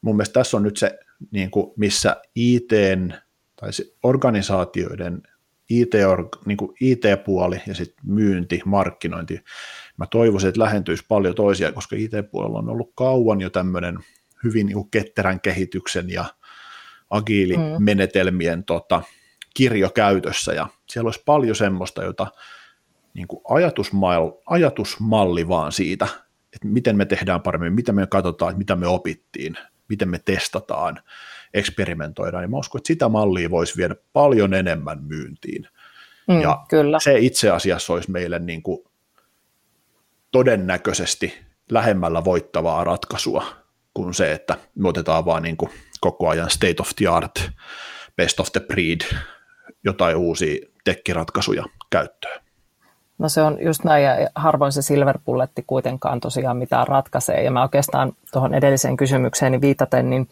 mun 0.00 0.16
mielestä 0.16 0.32
tässä 0.32 0.56
on 0.56 0.62
nyt 0.62 0.76
se, 0.76 0.98
niin 1.30 1.50
kuin, 1.50 1.72
missä 1.76 2.16
IT 2.34 2.68
tai 3.56 3.70
organisaatioiden 4.02 5.22
IT, 5.70 5.94
niin 6.46 6.56
kuin 6.56 6.76
IT-puoli 6.80 7.60
ja 7.66 7.74
sitten 7.74 8.06
myynti, 8.06 8.62
markkinointi. 8.64 9.40
Mä 9.96 10.06
toivoisin, 10.06 10.48
että 10.48 10.60
lähentyisi 10.60 11.04
paljon 11.08 11.34
toisia, 11.34 11.72
koska 11.72 11.96
IT-puolella 11.96 12.58
on 12.58 12.68
ollut 12.68 12.92
kauan 12.94 13.40
jo 13.40 13.50
tämmöinen 13.50 13.98
hyvin 14.44 14.66
niin 14.66 14.90
ketterän 14.90 15.40
kehityksen 15.40 16.10
ja 16.10 16.24
agiilimenetelmien 17.10 18.58
mm. 18.58 18.64
tota, 18.64 19.02
kirjo 19.54 19.90
käytössä, 19.90 20.52
ja 20.52 20.68
siellä 20.88 21.08
olisi 21.08 21.22
paljon 21.24 21.56
semmoista, 21.56 22.04
jota 22.04 22.26
niin 23.14 23.28
kuin 23.28 23.40
ajatusmalli, 23.48 24.32
ajatusmalli 24.46 25.48
vaan 25.48 25.72
siitä, 25.72 26.08
että 26.54 26.68
miten 26.68 26.96
me 26.96 27.04
tehdään 27.04 27.42
paremmin, 27.42 27.72
mitä 27.72 27.92
me 27.92 28.06
katsotaan, 28.06 28.58
mitä 28.58 28.76
me 28.76 28.86
opittiin, 28.86 29.56
miten 29.88 30.08
me 30.08 30.18
testataan, 30.24 31.00
eksperimentoidaan, 31.54 32.42
niin 32.42 32.50
mä 32.50 32.56
uskon, 32.56 32.78
että 32.78 32.86
sitä 32.86 33.08
mallia 33.08 33.50
voisi 33.50 33.76
viedä 33.76 33.96
paljon 34.12 34.54
enemmän 34.54 35.02
myyntiin. 35.02 35.68
Mm, 36.28 36.40
ja 36.40 36.64
kyllä. 36.68 37.00
se 37.00 37.18
itse 37.18 37.50
asiassa 37.50 37.92
olisi 37.92 38.10
meille 38.10 38.38
niin 38.38 38.62
kuin 38.62 38.84
todennäköisesti 40.30 41.34
lähemmällä 41.70 42.24
voittavaa 42.24 42.84
ratkaisua 42.84 43.46
kuin 43.94 44.14
se, 44.14 44.32
että 44.32 44.56
me 44.74 44.88
otetaan 44.88 45.24
vaan 45.24 45.42
niin 45.42 45.56
kuin 45.56 45.70
koko 46.00 46.28
ajan 46.28 46.50
state 46.50 46.76
of 46.80 46.90
the 46.96 47.06
art, 47.06 47.50
best 48.16 48.40
of 48.40 48.52
the 48.52 48.60
breed, 48.60 49.00
jotain 49.84 50.16
uusia 50.16 50.66
tekkiratkaisuja 50.84 51.64
käyttöön. 51.90 52.40
No 53.18 53.28
se 53.28 53.42
on 53.42 53.58
just 53.60 53.84
näin, 53.84 54.04
ja 54.04 54.28
harvoin 54.34 54.72
se 54.72 54.82
silver 54.82 55.18
bulletti 55.24 55.64
kuitenkaan 55.66 56.20
tosiaan 56.20 56.56
mitään 56.56 56.88
ratkaisee. 56.88 57.42
Ja 57.42 57.50
mä 57.50 57.62
oikeastaan 57.62 58.12
tuohon 58.32 58.54
edelliseen 58.54 58.96
kysymykseen 58.96 59.60
viitaten, 59.60 60.10
niin 60.10 60.28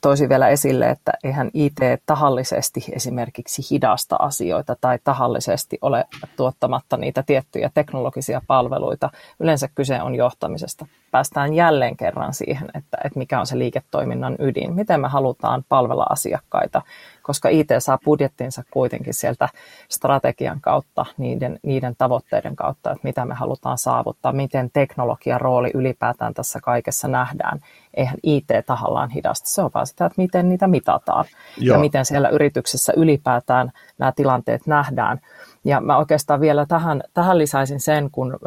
toisi 0.00 0.28
vielä 0.28 0.48
esille, 0.48 0.90
että 0.90 1.12
eihän 1.24 1.50
IT 1.54 1.78
tahallisesti 2.06 2.84
esimerkiksi 2.92 3.62
hidasta 3.70 4.16
asioita 4.18 4.76
tai 4.80 4.98
tahallisesti 5.04 5.78
ole 5.82 6.04
tuottamatta 6.36 6.96
niitä 6.96 7.22
tiettyjä 7.22 7.70
teknologisia 7.74 8.42
palveluita. 8.46 9.10
Yleensä 9.40 9.68
kyse 9.74 10.02
on 10.02 10.14
johtamisesta. 10.14 10.86
Päästään 11.10 11.54
jälleen 11.54 11.96
kerran 11.96 12.34
siihen, 12.34 12.68
että, 12.74 12.98
että 13.04 13.18
mikä 13.18 13.40
on 13.40 13.46
se 13.46 13.58
liiketoiminnan 13.58 14.36
ydin, 14.38 14.74
miten 14.74 15.00
me 15.00 15.08
halutaan 15.08 15.64
palvella 15.68 16.06
asiakkaita, 16.10 16.82
koska 17.22 17.48
IT 17.48 17.68
saa 17.78 17.98
budjettinsa 18.04 18.62
kuitenkin 18.70 19.14
sieltä 19.14 19.48
strategian 19.88 20.60
kautta, 20.60 21.06
niiden, 21.18 21.58
niiden 21.62 21.94
tavoitteiden 21.98 22.56
kautta, 22.56 22.90
että 22.90 23.08
mitä 23.08 23.24
me 23.24 23.34
halutaan 23.34 23.78
saavuttaa, 23.78 24.32
miten 24.32 24.70
teknologian 24.70 25.40
rooli 25.40 25.70
ylipäätään 25.74 26.34
tässä 26.34 26.60
kaikessa 26.62 27.08
nähdään. 27.08 27.60
Eihän 27.94 28.16
IT 28.22 28.48
tahallaan 28.66 29.10
hidasta, 29.10 29.48
se 29.48 29.62
on 29.62 29.70
vaan 29.74 29.86
sitä, 29.86 30.06
että 30.06 30.22
miten 30.22 30.48
niitä 30.48 30.66
mitataan 30.66 31.24
Joo. 31.58 31.76
ja 31.76 31.80
miten 31.80 32.04
siellä 32.04 32.28
yrityksessä 32.28 32.92
ylipäätään 32.96 33.72
nämä 33.98 34.12
tilanteet 34.16 34.66
nähdään. 34.66 35.20
Ja 35.64 35.80
mä 35.80 35.98
oikeastaan 35.98 36.40
vielä 36.40 36.66
tähän, 36.66 37.02
tähän 37.14 37.38
lisäisin 37.38 37.80
sen, 37.80 38.10
kun 38.10 38.38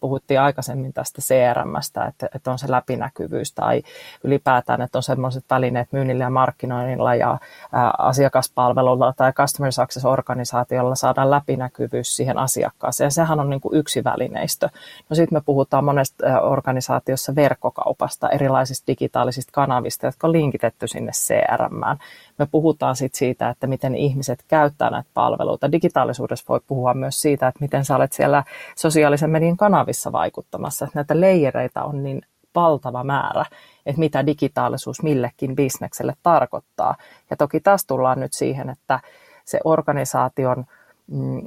puhuttiin 0.00 0.40
aikaisemmin 0.40 0.92
tästä 0.92 1.22
CRMstä, 1.22 2.04
että, 2.04 2.28
että 2.34 2.50
on 2.50 2.58
se 2.58 2.70
läpinäkyvyys 2.70 3.52
tai 3.52 3.82
ylipäätään, 4.24 4.82
että 4.82 4.98
on 4.98 5.02
sellaiset 5.02 5.44
välineet 5.50 5.92
myynnillä 5.92 6.24
ja 6.24 6.30
markkinoinnilla 6.30 7.14
ja 7.14 7.38
ää, 7.72 7.90
asiakaspalvelulla 7.98 9.12
tai 9.16 9.32
customer 9.32 9.72
success-organisaatiolla 9.72 10.94
saadaan 10.94 11.30
läpinäkyvyys 11.30 12.16
siihen 12.16 12.38
asiakkaaseen. 12.38 13.10
Sehän 13.10 13.40
on 13.40 13.50
niin 13.50 13.60
kuin 13.60 13.76
yksi 13.76 14.04
välineistö. 14.04 14.68
No 15.10 15.16
sitten 15.16 15.36
me 15.36 15.42
puhutaan 15.46 15.84
monesta 15.84 16.40
organisaatiossa 16.40 17.34
verkkokaupasta, 17.34 18.28
erilaisista 18.28 18.86
digitaalisista 18.86 19.52
kanavista, 19.52 20.06
jotka 20.06 20.26
on 20.26 20.32
linkitetty 20.32 20.88
sinne 20.88 21.12
CRMään 21.12 21.98
me 22.42 22.48
puhutaan 22.50 22.96
sit 22.96 23.14
siitä, 23.14 23.48
että 23.48 23.66
miten 23.66 23.94
ihmiset 23.94 24.44
käyttää 24.48 24.90
näitä 24.90 25.10
palveluita. 25.14 25.72
Digitaalisuudessa 25.72 26.44
voi 26.48 26.60
puhua 26.66 26.94
myös 26.94 27.20
siitä, 27.20 27.48
että 27.48 27.60
miten 27.60 27.84
sä 27.84 27.96
olet 27.96 28.12
siellä 28.12 28.44
sosiaalisen 28.76 29.30
median 29.30 29.56
kanavissa 29.56 30.12
vaikuttamassa. 30.12 30.84
Että 30.84 30.98
näitä 30.98 31.20
leijereitä 31.20 31.84
on 31.84 32.02
niin 32.02 32.22
valtava 32.54 33.04
määrä, 33.04 33.44
että 33.86 33.98
mitä 33.98 34.26
digitaalisuus 34.26 35.02
millekin 35.02 35.56
bisnekselle 35.56 36.14
tarkoittaa. 36.22 36.94
Ja 37.30 37.36
toki 37.36 37.60
taas 37.60 37.86
tullaan 37.86 38.20
nyt 38.20 38.32
siihen, 38.32 38.70
että 38.70 39.00
se 39.44 39.60
organisaation 39.64 40.64
mm, 41.06 41.42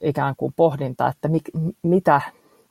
ikään 0.00 0.34
kuin 0.36 0.52
pohdinta, 0.56 1.08
että 1.08 1.28
mi, 1.28 1.40
mitä 1.82 2.20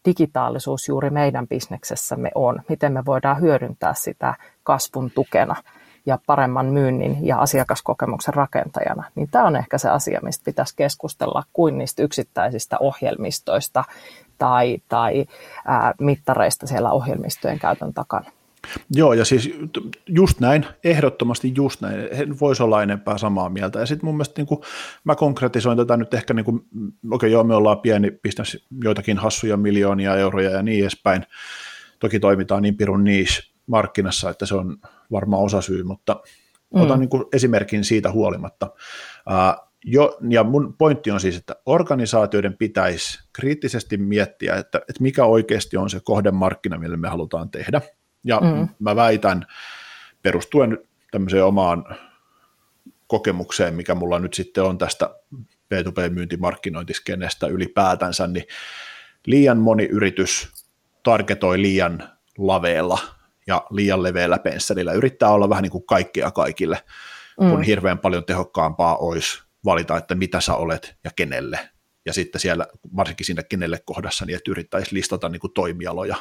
digitaalisuus 0.06 0.88
juuri 0.88 1.10
meidän 1.10 1.48
bisneksessämme 1.48 2.32
on, 2.36 2.62
miten 2.70 2.94
me 2.94 3.06
voidaan 3.06 3.42
hyödyntää 3.42 3.94
sitä 3.94 4.34
kasvun 4.64 5.12
tukena 5.12 5.56
ja 6.06 6.20
paremman 6.26 6.66
myynnin 6.66 7.18
ja 7.28 7.38
asiakaskokemuksen 7.38 8.34
rakentajana, 8.34 9.04
niin 9.16 9.28
tämä 9.32 9.46
on 9.46 9.56
ehkä 9.56 9.78
se 9.78 9.90
asia, 9.90 10.20
mistä 10.24 10.46
pitäisi 10.46 10.74
keskustella 10.76 11.44
kuin 11.54 11.78
niistä 11.78 12.04
yksittäisistä 12.04 12.78
ohjelmistoista 12.80 13.84
tai, 14.38 14.78
tai 14.90 15.26
ää, 15.66 15.94
mittareista 16.00 16.68
siellä 16.68 16.92
ohjelmistojen 16.92 17.60
käytön 17.60 17.94
takana. 17.94 18.32
Joo, 18.92 19.14
ja 19.14 19.26
siis 19.26 19.54
just 20.08 20.40
näin, 20.40 20.66
ehdottomasti 20.84 21.54
just 21.56 21.82
näin, 21.82 21.98
voisi 22.40 22.64
olla 22.64 22.84
enempää 22.84 23.18
samaa 23.18 23.50
mieltä. 23.50 23.80
Ja 23.80 23.86
sitten 23.86 24.06
mun 24.06 24.16
mielestä 24.16 24.40
niin 24.40 24.48
kuin, 24.48 24.62
mä 25.04 25.16
konkretisoin 25.16 25.78
tätä 25.78 25.98
nyt 25.98 26.14
ehkä, 26.14 26.34
niin 26.34 26.46
okei 26.48 26.64
okay, 27.12 27.30
joo, 27.30 27.44
me 27.44 27.56
ollaan 27.56 27.80
pieni 27.80 28.12
bisnes, 28.12 28.66
joitakin 28.84 29.18
hassuja 29.18 29.58
miljoonia 29.58 30.16
euroja 30.16 30.50
ja 30.50 30.64
niin 30.64 30.82
edespäin. 30.82 31.26
Toki 32.00 32.20
toimitaan 32.20 32.62
niin 32.62 32.78
pirun 32.78 33.04
niissä 33.04 33.54
markkinassa, 33.68 34.30
että 34.30 34.46
se 34.46 34.56
on 34.56 34.78
varmaan 35.14 35.44
osa 35.44 35.62
syy, 35.62 35.84
mutta 35.84 36.22
mm. 36.76 36.82
otan 36.82 37.00
niin 37.00 37.10
kuin 37.10 37.24
esimerkin 37.34 37.84
siitä 37.84 38.12
huolimatta. 38.12 38.66
Uh, 39.30 39.70
jo, 39.86 40.18
ja 40.30 40.44
mun 40.44 40.76
pointti 40.78 41.12
on 41.12 41.20
siis, 41.20 41.38
että 41.38 41.56
organisaatioiden 41.66 42.58
pitäisi 42.58 43.20
kriittisesti 43.34 43.98
miettiä, 43.98 44.56
että, 44.56 44.78
että 44.78 45.04
mikä 45.04 45.26
oikeasti 45.26 45.78
on 45.78 45.90
se 45.90 46.00
kohdemarkkina, 46.04 46.78
mille 46.78 46.98
me 46.98 47.10
halutaan 47.10 47.50
tehdä– 47.50 47.82
ja 48.24 48.40
mm. 48.40 48.68
mä 48.80 48.96
väitän, 48.96 49.46
perustuen 50.22 50.78
tämmöiseen 51.12 51.46
omaan 51.46 51.86
kokemukseen, 53.08 53.74
mikä 53.74 53.96
mulla 53.96 54.20
nyt 54.20 54.34
sitten 54.34 54.64
on 54.64 54.78
tästä 54.78 55.16
B2B-myyntimarkkinointiskenestä 55.74 57.48
ylipäätänsä, 57.48 58.28
niin 58.28 58.46
liian 59.26 59.58
moni 59.58 59.86
yritys 59.86 60.52
targetoi 61.04 61.62
liian 61.62 62.10
laveella 62.38 63.00
ja 63.48 63.66
liian 63.70 64.04
leveällä 64.04 64.40
pensselillä. 64.40 64.94
Yrittää 64.94 65.30
olla 65.30 65.50
vähän 65.50 65.64
niin 65.64 65.72
kuin 65.72 65.86
kaikkea 65.86 66.32
kaikille, 66.32 66.84
mm. 67.42 67.50
kun 67.50 67.64
hirveän 67.64 68.00
paljon 68.00 68.26
tehokkaampaa 68.26 68.98
olisi 68.98 69.44
valita, 69.66 69.98
että 69.98 70.16
mitä 70.16 70.42
sä 70.42 70.56
olet 70.56 70.96
ja 71.04 71.12
kenelle. 71.16 71.60
Ja 72.06 72.14
sitten 72.14 72.42
siellä, 72.42 72.68
varsinkin 72.96 73.26
siinä 73.26 73.44
kenelle 73.44 73.80
kohdassa, 73.86 74.26
niin 74.26 74.38
että 74.38 74.52
yrittäisi 74.52 74.96
listata 74.96 75.30
niin 75.30 75.40
kuin 75.40 75.54
toimialoja 75.54 76.16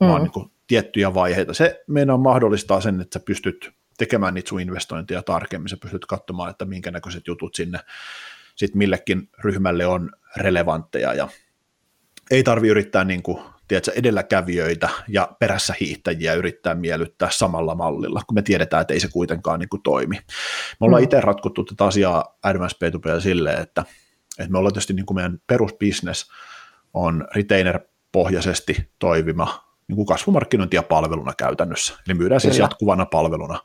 mm. 0.00 0.06
vaan 0.06 0.22
niin 0.22 0.32
kuin 0.32 0.50
tiettyjä 0.66 1.14
vaiheita. 1.14 1.54
Se 1.54 1.84
meidän 1.86 2.20
mahdollistaa 2.20 2.80
sen, 2.80 3.00
että 3.00 3.18
sä 3.18 3.24
pystyt 3.24 3.70
tekemään 3.98 4.34
niitä 4.34 4.48
sun 4.48 4.60
investointeja 4.60 5.22
tarkemmin, 5.22 5.68
sä 5.68 5.76
pystyt 5.76 6.06
katsomaan, 6.06 6.50
että 6.50 6.64
minkä 6.64 6.90
näköiset 6.90 7.26
jutut 7.26 7.54
sinne 7.54 7.78
sit 8.56 8.74
millekin 8.74 9.28
ryhmälle 9.38 9.86
on 9.86 10.10
relevantteja 10.36 11.14
ja 11.14 11.28
ei 12.30 12.42
tarvi 12.42 12.68
yrittää 12.68 13.04
niin 13.04 13.22
kuin, 13.22 13.44
tiedätkö, 13.68 13.92
edelläkävijöitä 13.94 14.88
ja 15.08 15.28
perässä 15.38 15.74
hiihtäjiä 15.80 16.34
yrittää 16.34 16.74
miellyttää 16.74 17.28
samalla 17.30 17.74
mallilla, 17.74 18.22
kun 18.26 18.34
me 18.34 18.42
tiedetään, 18.42 18.80
että 18.80 18.94
ei 18.94 19.00
se 19.00 19.08
kuitenkaan 19.08 19.60
niin 19.60 19.68
kuin 19.68 19.82
toimi. 19.82 20.16
Me 20.80 20.86
ollaan 20.86 21.02
mm. 21.02 21.04
itse 21.04 21.20
ratkottu 21.20 21.64
tätä 21.64 21.84
asiaa 21.84 22.38
Advanced 22.42 22.90
P2P 22.90 23.20
silleen, 23.20 23.62
että, 23.62 23.84
että 24.38 24.52
me 24.52 24.58
ollaan 24.58 24.72
tietysti 24.72 24.92
niin 24.92 25.06
kuin 25.06 25.14
meidän 25.14 25.38
perusbisnes 25.46 26.26
on 26.94 27.28
retainer-pohjaisesti 27.34 28.90
toimiva 28.98 29.72
niin 29.88 29.96
kuin 29.96 30.06
kasvumarkkinointia 30.06 30.82
palveluna 30.82 31.32
käytännössä. 31.34 31.94
Eli 32.06 32.14
myydään 32.14 32.40
siis 32.40 32.54
Kyllä. 32.54 32.64
jatkuvana 32.64 33.06
palveluna 33.06 33.58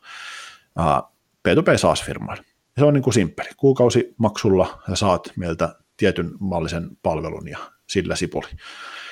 uh, 0.80 1.12
P2P 1.48 1.78
SaaS-firmaille. 1.78 2.44
Se 2.80 2.86
on 2.86 2.94
niin 2.94 3.04
kuin 3.04 3.14
simppeli. 3.14 3.50
Kuukausimaksulla 3.58 4.82
ja 4.88 4.96
saat 4.96 5.32
meiltä 5.36 5.76
tietyn 5.98 6.32
mallisen 6.40 6.90
palvelun 7.04 7.48
ja 7.48 7.58
sillä 7.88 8.16
sipuli. 8.16 8.48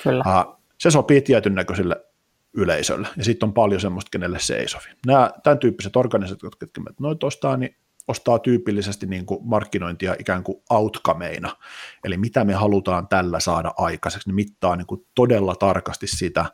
Kyllä. 0.03 0.23
Uh, 0.27 0.54
se 0.79 0.91
sopii 0.91 1.21
tietyn 1.21 1.55
näköiselle 1.55 2.05
yleisölle, 2.53 3.07
ja 3.17 3.23
sitten 3.23 3.47
on 3.47 3.53
paljon 3.53 3.81
semmoista, 3.81 4.09
kenelle 4.09 4.39
se 4.39 4.57
ei 4.57 4.67
sovi. 4.67 4.85
Nämä 5.05 5.31
tämän 5.43 5.59
tyyppiset 5.59 5.95
organisaatiot, 5.95 6.53
jotka 6.61 6.81
noit 6.99 7.23
ostaa, 7.23 7.57
niin 7.57 7.75
ostaa 8.07 8.39
tyypillisesti 8.39 9.05
niin 9.05 9.25
kuin 9.25 9.39
markkinointia 9.43 10.15
ikään 10.19 10.43
kuin 10.43 10.63
outcomeina, 10.69 11.55
eli 12.03 12.17
mitä 12.17 12.43
me 12.43 12.53
halutaan 12.53 13.07
tällä 13.07 13.39
saada 13.39 13.73
aikaiseksi, 13.77 14.29
ne 14.29 14.33
mittaa 14.33 14.75
niin 14.75 14.87
kuin 14.87 15.07
todella 15.15 15.55
tarkasti 15.55 16.07
sitä, 16.07 16.45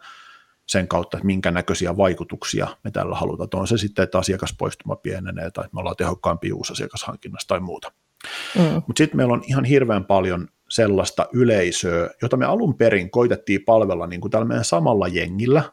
sen 0.71 0.87
kautta, 0.87 1.17
että 1.17 1.25
minkä 1.25 1.51
näköisiä 1.51 1.97
vaikutuksia 1.97 2.67
me 2.83 2.91
tällä 2.91 3.15
halutaan. 3.15 3.49
On 3.53 3.67
se 3.67 3.77
sitten, 3.77 4.03
että 4.03 4.17
asiakaspoistuma 4.17 4.95
pienenee 4.95 5.51
tai 5.51 5.65
että 5.65 5.75
me 5.75 5.79
ollaan 5.79 5.95
tehokkaampia 5.95 6.55
uusasiakashankinnassa 6.55 7.47
tai 7.47 7.59
muuta. 7.59 7.91
Mm. 8.57 8.63
Mutta 8.63 8.97
sitten 8.97 9.17
meillä 9.17 9.33
on 9.33 9.43
ihan 9.47 9.65
hirveän 9.65 10.05
paljon 10.05 10.47
sellaista 10.71 11.27
yleisöä, 11.33 12.09
jota 12.21 12.37
me 12.37 12.45
alun 12.45 12.75
perin 12.75 13.11
koitettiin 13.11 13.63
palvella 13.65 14.07
niin 14.07 14.21
kuin 14.21 14.31
tällä 14.31 14.45
meidän 14.45 14.65
samalla 14.65 15.07
jengillä, 15.07 15.63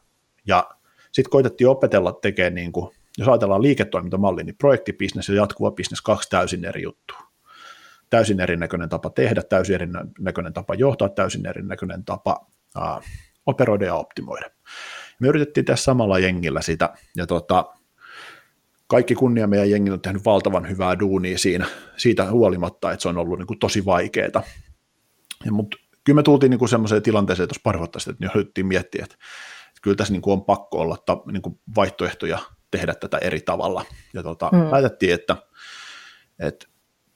ja 0.46 0.68
sitten 1.12 1.30
koitettiin 1.30 1.68
opetella 1.68 2.12
tekemään, 2.12 2.54
niin 2.54 2.72
kuin, 2.72 2.90
jos 3.18 3.28
ajatellaan 3.28 3.62
liiketoimintamalli, 3.62 4.44
niin 4.44 4.56
projektibisnes 4.58 5.28
ja 5.28 5.34
jatkuva 5.34 5.70
bisnes, 5.70 6.00
kaksi 6.00 6.30
täysin 6.30 6.64
eri 6.64 6.82
juttua. 6.82 7.18
Täysin 8.10 8.40
erinäköinen 8.40 8.88
tapa 8.88 9.10
tehdä, 9.10 9.42
täysin 9.42 9.74
erinäköinen 9.74 10.52
tapa 10.52 10.74
johtaa, 10.74 11.08
täysin 11.08 11.46
erinäköinen 11.46 12.04
tapa 12.04 12.46
ää, 12.76 13.00
operoida 13.46 13.86
ja 13.86 13.94
optimoida. 13.94 14.46
Me 15.18 15.28
yritettiin 15.28 15.66
tässä 15.66 15.84
samalla 15.84 16.18
jengillä 16.18 16.60
sitä, 16.60 16.94
ja 17.16 17.26
tota, 17.26 17.64
kaikki 18.86 19.14
kunnia 19.14 19.46
meidän 19.46 19.70
jengillä 19.70 19.94
on 19.94 20.00
tehnyt 20.00 20.24
valtavan 20.24 20.68
hyvää 20.68 20.98
duunia 20.98 21.38
siinä, 21.38 21.66
siitä 21.96 22.30
huolimatta, 22.30 22.92
että 22.92 23.02
se 23.02 23.08
on 23.08 23.18
ollut 23.18 23.38
niin 23.38 23.46
kuin 23.46 23.58
tosi 23.58 23.84
vaikeaa. 23.84 24.42
Mutta 25.50 25.76
kyllä 26.04 26.16
me 26.16 26.22
tultiin 26.22 26.50
niin 26.50 26.68
semmoiseen 26.68 27.02
tilanteeseen 27.02 27.48
tuossa 27.48 27.60
pari 27.64 27.78
vuotta 27.78 27.98
sitten, 27.98 28.26
että 28.26 28.38
yritettiin 28.38 28.66
miettiä, 28.66 29.04
että, 29.04 29.16
että 29.68 29.80
kyllä 29.82 29.96
tässä 29.96 30.12
niin 30.12 30.22
kuin 30.22 30.32
on 30.32 30.44
pakko 30.44 30.78
olla 30.78 30.96
ta, 31.06 31.22
niin 31.32 31.42
kuin 31.42 31.60
vaihtoehtoja 31.76 32.38
tehdä 32.70 32.94
tätä 32.94 33.18
eri 33.18 33.40
tavalla. 33.40 33.84
Ja 34.14 34.22
tota, 34.22 34.50
mm. 34.52 34.70
päätettiin, 34.70 35.14
että, 35.14 35.36
että 36.38 36.66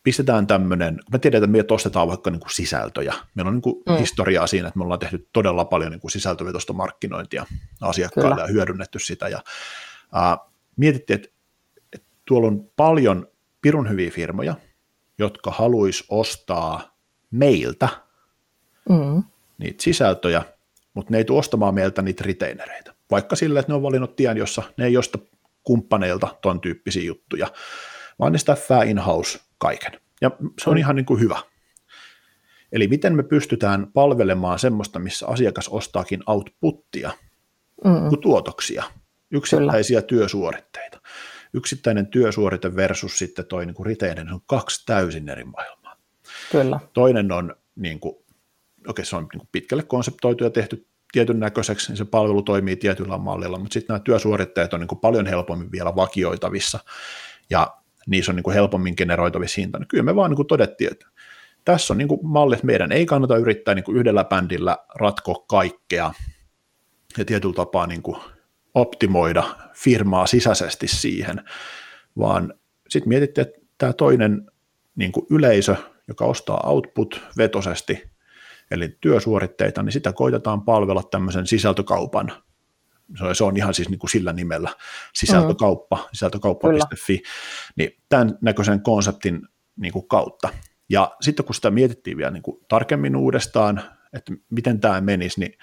pistetään 0.03 0.47
tämmöinen, 0.47 1.01
me 1.13 1.19
tiedetään, 1.19 1.55
että 1.57 1.69
me 1.69 1.75
ostetaan 1.75 2.09
vaikka 2.09 2.31
niin 2.31 2.41
kuin 2.41 2.51
sisältöjä. 2.51 3.15
Meillä 3.35 3.49
on 3.49 3.55
niin 3.55 3.63
kuin 3.63 3.83
mm. 3.89 3.97
historiaa 3.97 4.47
siinä, 4.47 4.69
että 4.69 4.79
me 4.79 4.85
ollaan 4.85 5.01
tehty 5.01 5.29
todella 5.33 5.65
paljon 5.65 5.91
niin 5.91 6.01
kuin 6.01 6.11
sisältövetosta 6.11 6.73
markkinointia 6.73 7.47
asiakkaille 7.81 8.31
Kyllä. 8.31 8.43
ja 8.43 8.53
hyödynnetty 8.53 8.99
sitä. 8.99 9.29
Ja, 9.29 9.43
ää, 10.13 10.39
mietittiin, 10.77 11.15
että, 11.15 11.29
että 11.93 12.09
tuolla 12.25 12.49
on 12.49 12.71
paljon 12.77 13.29
pirun 13.61 13.91
hyviä 13.91 14.11
firmoja, 14.11 14.55
jotka 15.19 15.51
haluaisi 15.51 16.05
ostaa 16.09 16.97
meiltä 17.31 17.89
mm. 18.89 19.23
niitä 19.59 19.83
sisältöjä, 19.83 20.43
mutta 20.95 21.11
ne 21.11 21.19
ei 21.19 21.25
tule 21.25 21.39
ostamaan 21.39 21.75
meiltä 21.75 22.03
niitä 22.03 22.25
retainereita. 22.27 22.95
Vaikka 23.11 23.37
sillä, 23.37 23.61
että 23.61 23.73
ne 23.73 23.77
on 23.77 23.83
valinnut 23.83 24.17
tien, 24.17 24.37
jossa 24.37 24.63
ne 24.77 24.87
ei 24.87 24.97
osta 24.97 25.19
kumppaneilta 25.65 26.37
ton 26.43 26.61
tyyppisiä 26.61 27.03
juttuja, 27.03 27.49
vaan 28.19 28.33
ne 28.33 28.39
staffaa 28.39 28.83
in-house 28.83 29.41
kaiken. 29.59 29.93
Ja 30.21 30.31
se 30.61 30.71
on 30.71 30.77
mm. 30.77 30.79
ihan 30.79 30.97
niin 30.97 31.07
kuin 31.07 31.21
hyvä. 31.21 31.39
Eli 32.73 32.89
miten 32.89 33.17
me 33.17 33.23
pystytään 33.23 33.87
palvelemaan 33.95 34.59
semmoista, 34.59 34.99
missä 34.99 35.27
asiakas 35.27 35.69
ostaakin 35.69 36.23
outputtia, 36.27 37.11
mm. 37.85 38.09
kuin 38.09 38.21
tuotoksia, 38.21 38.85
yksittäisiä 39.31 40.03
Kyllä. 40.03 40.09
työsuoritteita. 40.09 41.01
Yksittäinen 41.55 42.07
työsuorite 42.07 42.77
versus 42.77 43.19
sitten 43.19 43.47
toi 43.47 43.67
niin 43.67 43.75
kuin 43.75 43.97
on 44.33 44.41
kaksi 44.47 44.87
täysin 44.87 45.29
eri 45.29 45.45
maailmaa. 45.45 45.97
Kyllä. 46.53 46.81
Toinen 46.93 47.33
on, 47.33 47.57
niin 47.77 48.01
kuin, 48.01 48.17
okei, 48.89 49.05
se 49.05 49.17
on 49.17 49.29
niin 49.33 49.49
pitkälle 49.53 49.83
konseptoitu 49.83 50.45
ja 50.45 50.51
tehty 50.51 50.87
tietyn 51.13 51.41
näköiseksi, 51.41 51.91
niin 51.91 51.97
se 51.97 52.05
palvelu 52.05 52.43
toimii 52.43 52.77
tietyllä 52.77 53.19
mallilla, 53.19 53.59
mutta 53.59 53.73
sitten 53.75 53.95
nämä 53.95 54.05
työsuoritteet 54.05 54.75
on 54.75 54.81
niin 54.81 55.01
paljon 55.01 55.27
helpommin 55.27 55.73
vielä 55.73 55.97
vakioitavissa, 55.97 56.79
ja 57.51 57.77
niissä 58.07 58.33
on 58.33 58.37
niin 58.37 58.55
helpommin 58.55 58.95
generoitavissa 58.97 59.61
hinta. 59.61 59.79
Niin 59.79 59.89
kyllä 59.89 60.03
me 60.03 60.17
vaan 60.17 60.31
niin 60.31 60.47
todettiin, 60.47 60.93
että 60.93 61.07
tässä 61.65 61.93
on 61.93 61.99
niin 61.99 62.09
malli, 62.23 62.55
että 62.55 62.67
meidän 62.67 62.93
ei 62.93 63.07
kannata 63.07 63.37
yrittää 63.37 63.75
niin 63.75 63.97
yhdellä 63.97 64.25
bändillä 64.25 64.79
ratkoa 64.95 65.45
kaikkea 65.49 66.13
ja 67.19 67.25
tietyllä 67.25 67.55
tapaa 67.55 67.87
niin 67.87 68.03
optimoida 68.75 69.45
firmaa 69.75 70.27
sisäisesti 70.27 70.89
siihen, 70.89 71.45
vaan 72.19 72.55
sitten 72.89 73.09
mietittiin, 73.09 73.47
että 73.47 73.61
tämä 73.79 73.93
toinen 73.93 74.51
niin 74.97 75.13
yleisö, 75.31 75.77
joka 76.09 76.25
ostaa 76.25 76.61
output-vetosesti, 76.67 78.12
eli 78.73 78.97
työsuoritteita, 79.01 79.83
niin 79.83 79.93
sitä 79.93 80.13
koitetaan 80.13 80.63
palvella 80.63 81.03
tämmöisen 81.03 81.47
sisältökaupan. 81.47 82.33
Se 83.33 83.45
on 83.45 83.57
ihan 83.57 83.75
siis 83.75 83.89
niin 83.89 83.99
kuin 83.99 84.11
sillä 84.11 84.33
nimellä, 84.33 84.71
sisältökauppa, 85.15 85.97
mm. 85.97 86.03
sisältökauppa.fi, 86.13 87.23
niin 87.77 87.91
tämän 88.09 88.39
näköisen 88.41 88.83
konseptin 88.83 89.49
niin 89.77 89.93
kuin 89.93 90.09
kautta. 90.09 90.49
Ja 90.89 91.17
sitten 91.21 91.45
kun 91.45 91.55
sitä 91.55 91.71
mietittiin 91.71 92.17
vielä 92.17 92.31
niin 92.31 92.43
kuin 92.43 92.61
tarkemmin 92.69 93.17
uudestaan, 93.17 93.83
että 94.13 94.33
miten 94.51 94.81
tämä 94.81 95.01
menisi, 95.01 95.41
niin 95.41 95.59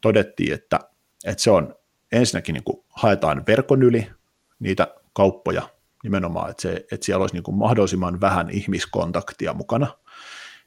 todettiin, 0.00 0.52
että, 0.52 0.80
että 1.24 1.42
se 1.42 1.50
on 1.50 1.74
ensinnäkin 2.12 2.52
niin 2.52 2.64
kuin 2.64 2.84
haetaan 2.88 3.44
verkon 3.46 3.82
yli 3.82 4.10
niitä 4.58 4.94
kauppoja 5.12 5.62
nimenomaan, 6.02 6.50
että, 6.50 6.62
se, 6.62 6.86
että 6.92 7.06
siellä 7.06 7.22
olisi 7.22 7.34
niin 7.34 7.42
kuin 7.42 7.56
mahdollisimman 7.56 8.20
vähän 8.20 8.50
ihmiskontaktia 8.50 9.52
mukana, 9.52 9.86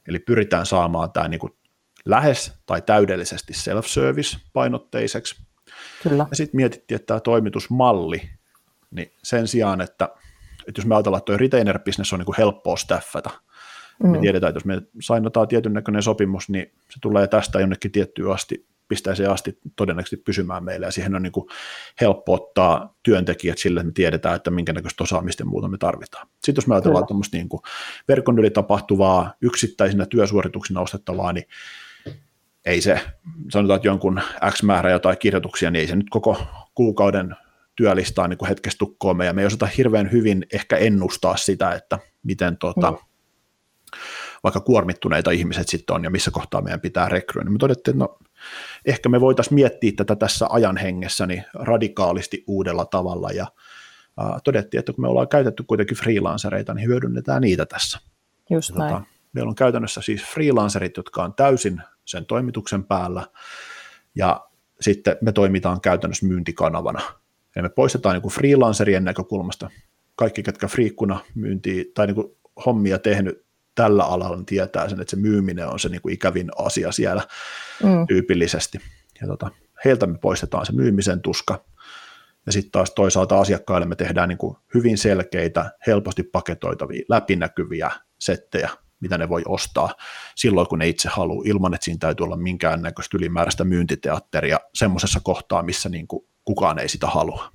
eli 0.08 0.18
pyritään 0.18 0.66
saamaan 0.66 1.12
tämä 1.12 1.28
niin 1.28 1.40
kuin 1.40 1.52
lähes 2.04 2.52
tai 2.66 2.82
täydellisesti 2.82 3.52
self-service 3.52 4.38
painotteiseksi. 4.52 5.42
Kyllä. 6.02 6.26
Ja 6.30 6.36
sitten 6.36 6.56
mietittiin, 6.56 6.96
että 6.96 7.06
tämä 7.06 7.20
toimitusmalli, 7.20 8.30
niin 8.90 9.12
sen 9.22 9.48
sijaan, 9.48 9.80
että, 9.80 10.08
että 10.68 10.78
jos 10.80 10.86
me 10.86 10.94
ajatellaan, 10.94 11.18
että 11.18 11.26
tuo 11.26 11.36
retainer-business 11.36 12.12
on 12.12 12.18
niin 12.18 12.26
kuin 12.26 12.36
helppoa 12.38 12.76
staffata, 12.76 13.30
mm. 14.02 14.10
me 14.10 14.18
tiedetään, 14.18 14.48
että 14.50 14.56
jos 14.56 14.64
me 14.64 14.82
sainotaan 15.00 15.48
tietyn 15.48 15.72
näköinen 15.72 16.02
sopimus, 16.02 16.48
niin 16.48 16.72
se 16.90 16.98
tulee 17.00 17.26
tästä 17.26 17.60
jonnekin 17.60 17.92
tiettyyn 17.92 18.32
asti, 18.32 18.66
pisteeseen 18.88 19.30
asti 19.30 19.58
todennäköisesti 19.76 20.16
pysymään 20.16 20.64
meille, 20.64 20.86
ja 20.86 20.92
siihen 20.92 21.14
on 21.14 21.22
niin 21.22 21.32
kuin 21.32 21.46
helppo 22.00 22.34
ottaa 22.34 22.96
työntekijät 23.02 23.58
sille, 23.58 23.80
että 23.80 23.86
me 23.86 23.92
tiedetään, 23.92 24.36
että 24.36 24.50
minkä 24.50 24.72
näköistä 24.72 25.04
osaamista 25.04 25.44
muuta 25.44 25.68
me 25.68 25.78
tarvitaan. 25.78 26.26
Sitten 26.28 26.62
jos 26.62 26.66
me 26.66 26.74
ajatellaan 26.74 27.06
tuommoista 27.06 27.36
niin 27.36 27.48
kuin 27.48 27.60
verkon 28.08 28.38
yli 28.38 28.50
tapahtuvaa, 28.50 29.34
yksittäisinä 29.40 30.06
työsuorituksina 30.06 30.80
ostettavaa, 30.80 31.32
niin 31.32 31.44
ei 32.64 32.80
se, 32.80 33.00
sanotaan, 33.50 33.76
että 33.76 33.88
jonkun 33.88 34.20
X 34.50 34.62
määrä 34.62 34.90
jotain 34.90 35.18
kirjoituksia, 35.18 35.70
niin 35.70 35.80
ei 35.80 35.86
se 35.86 35.96
nyt 35.96 36.10
koko 36.10 36.46
kuukauden 36.74 37.36
työlistaa 37.76 38.28
niin 38.28 38.46
hetkestä 38.48 38.78
tukkoon 38.78 39.16
meidän. 39.16 39.36
Me 39.36 39.42
ei 39.42 39.46
osata 39.46 39.66
hirveän 39.66 40.12
hyvin 40.12 40.46
ehkä 40.52 40.76
ennustaa 40.76 41.36
sitä, 41.36 41.72
että 41.72 41.98
miten 42.22 42.56
tota, 42.56 42.90
mm. 42.90 42.98
vaikka 44.42 44.60
kuormittuneita 44.60 45.30
ihmiset 45.30 45.68
sitten 45.68 45.96
on 45.96 46.04
ja 46.04 46.10
missä 46.10 46.30
kohtaa 46.30 46.62
meidän 46.62 46.80
pitää 46.80 47.08
rekryä. 47.08 47.44
Niin 47.44 47.52
me 47.52 47.58
todettiin, 47.58 47.94
että 47.94 48.04
no, 48.04 48.18
ehkä 48.86 49.08
me 49.08 49.20
voitaisiin 49.20 49.54
miettiä 49.54 49.92
tätä 49.96 50.16
tässä 50.16 50.46
ajan 50.50 50.76
hengessä 50.76 51.26
niin 51.26 51.44
radikaalisti 51.54 52.44
uudella 52.46 52.84
tavalla 52.84 53.30
ja 53.30 53.46
uh, 54.20 54.40
todettiin, 54.44 54.78
että 54.78 54.92
kun 54.92 55.04
me 55.04 55.08
ollaan 55.08 55.28
käytetty 55.28 55.62
kuitenkin 55.62 55.96
freelancereita, 55.96 56.74
niin 56.74 56.88
hyödynnetään 56.88 57.42
niitä 57.42 57.66
tässä. 57.66 57.98
Just 58.50 58.70
ja, 58.70 58.78
näin. 58.78 58.94
Tota, 58.94 59.04
meillä 59.32 59.48
on 59.48 59.54
käytännössä 59.54 60.02
siis 60.02 60.24
freelancerit, 60.24 60.96
jotka 60.96 61.24
on 61.24 61.34
täysin 61.34 61.82
sen 62.10 62.26
toimituksen 62.26 62.84
päällä, 62.84 63.26
ja 64.14 64.46
sitten 64.80 65.16
me 65.20 65.32
toimitaan 65.32 65.80
käytännössä 65.80 66.26
myyntikanavana. 66.26 67.00
Ja 67.56 67.62
me 67.62 67.68
poistetaan 67.68 68.14
niin 68.14 68.22
kuin 68.22 68.32
freelancerien 68.32 69.04
näkökulmasta 69.04 69.70
kaikki, 70.16 70.42
ketkä 70.42 70.68
friikkuna 70.68 71.20
myyntiä 71.34 71.84
tai 71.94 72.06
niin 72.06 72.14
kuin 72.14 72.36
hommia 72.66 72.98
tehnyt 72.98 73.46
tällä 73.74 74.04
alalla, 74.04 74.36
niin 74.36 74.46
tietää 74.46 74.88
sen, 74.88 75.00
että 75.00 75.10
se 75.10 75.16
myyminen 75.16 75.68
on 75.68 75.78
se 75.78 75.88
niin 75.88 76.02
kuin 76.02 76.14
ikävin 76.14 76.50
asia 76.58 76.92
siellä 76.92 77.22
mm. 77.82 78.06
tyypillisesti. 78.06 78.78
Ja 79.20 79.26
tota, 79.26 79.50
heiltä 79.84 80.06
me 80.06 80.18
poistetaan 80.18 80.66
se 80.66 80.72
myymisen 80.72 81.20
tuska, 81.20 81.64
ja 82.46 82.52
sitten 82.52 82.70
taas 82.70 82.90
toisaalta 82.90 83.40
asiakkaille 83.40 83.86
me 83.86 83.96
tehdään 83.96 84.28
niin 84.28 84.38
kuin 84.38 84.56
hyvin 84.74 84.98
selkeitä, 84.98 85.70
helposti 85.86 86.22
paketoitavia, 86.22 87.02
läpinäkyviä 87.08 87.90
settejä, 88.18 88.70
mitä 89.00 89.18
ne 89.18 89.28
voi 89.28 89.42
ostaa 89.46 89.94
silloin, 90.34 90.66
kun 90.66 90.78
ne 90.78 90.88
itse 90.88 91.08
haluaa, 91.08 91.42
ilman 91.46 91.74
että 91.74 91.84
siinä 91.84 91.98
täytyy 91.98 92.24
olla 92.24 92.36
minkäännäköistä 92.36 93.16
ylimääräistä 93.16 93.64
myyntiteatteria 93.64 94.60
semmoisessa 94.74 95.20
kohtaa, 95.22 95.62
missä 95.62 95.88
niin 95.88 96.06
kuin 96.06 96.26
kukaan 96.44 96.78
ei 96.78 96.88
sitä 96.88 97.06
halua. 97.06 97.52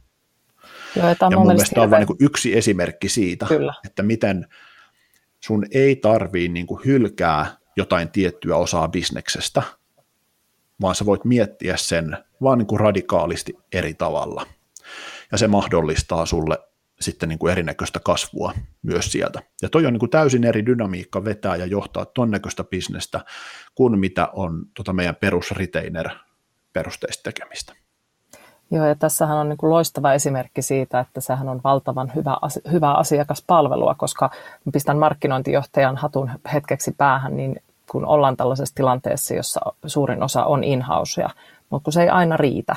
Joo, 0.96 1.08
ja, 1.10 1.16
ja 1.32 1.38
mun 1.38 1.48
mielestä 1.48 1.76
tämä 1.76 1.84
on 1.84 1.92
vain 1.92 2.08
niin 2.08 2.18
yksi 2.20 2.58
esimerkki 2.58 3.10
siitä, 3.10 3.46
Kyllä. 3.46 3.74
että 3.86 4.04
miten 4.04 4.48
sun 5.40 5.66
ei 5.72 5.96
tarvii 5.96 6.48
niin 6.48 6.68
kuin 6.68 6.82
hylkää 6.86 7.58
jotain 7.78 8.10
tiettyä 8.10 8.56
osaa 8.56 8.88
bisneksestä, 8.88 9.64
vaan 10.82 10.96
sä 10.96 11.06
voit 11.06 11.26
miettiä 11.26 11.78
sen 11.78 12.18
vaan 12.44 12.58
niin 12.58 12.68
kuin 12.68 12.80
radikaalisti 12.80 13.54
eri 13.74 13.94
tavalla. 13.94 14.46
Ja 15.32 15.38
se 15.38 15.48
mahdollistaa 15.48 16.26
sulle 16.26 16.58
sitten 17.06 17.30
niin 17.30 17.40
kuin 17.40 17.52
erinäköistä 17.52 18.00
kasvua 18.00 18.54
myös 18.82 19.12
sieltä. 19.12 19.42
Ja 19.62 19.70
toi 19.70 19.86
on 19.86 19.94
niin 19.94 20.00
kuin 20.00 20.10
täysin 20.10 20.44
eri 20.44 20.66
dynamiikka 20.66 21.24
vetää 21.24 21.56
ja 21.56 21.66
johtaa 21.66 22.06
ton 22.06 22.32
näköistä 22.32 22.64
bisnestä 22.64 23.26
kuin 23.76 24.00
mitä 24.00 24.30
on 24.34 24.66
tota 24.76 24.94
meidän 24.94 25.16
perus 25.16 25.52
retainer 25.52 26.10
perusteista 26.74 27.24
tekemistä. 27.24 27.74
Joo, 28.72 28.86
ja 28.86 28.96
tässähän 28.96 29.38
on 29.38 29.50
niin 29.50 29.58
kuin 29.58 29.70
loistava 29.70 30.14
esimerkki 30.14 30.62
siitä, 30.62 31.00
että 31.00 31.22
sehän 31.22 31.50
on 31.50 31.62
valtavan 31.64 32.12
hyvä, 32.16 32.38
hyvä 32.72 32.94
asiakaspalvelua, 32.94 33.96
koska 33.96 34.30
pistän 34.74 34.98
markkinointijohtajan 34.98 35.98
hatun 35.98 36.32
hetkeksi 36.54 36.96
päähän, 36.98 37.38
niin 37.38 37.56
kun 37.92 38.06
ollaan 38.06 38.38
tällaisessa 38.38 38.76
tilanteessa, 38.76 39.34
jossa 39.34 39.60
suurin 39.86 40.24
osa 40.24 40.46
on 40.46 40.64
in-housea, 40.64 41.30
mutta 41.70 41.84
kun 41.84 41.94
se 41.94 42.02
ei 42.02 42.10
aina 42.10 42.38
riitä, 42.38 42.76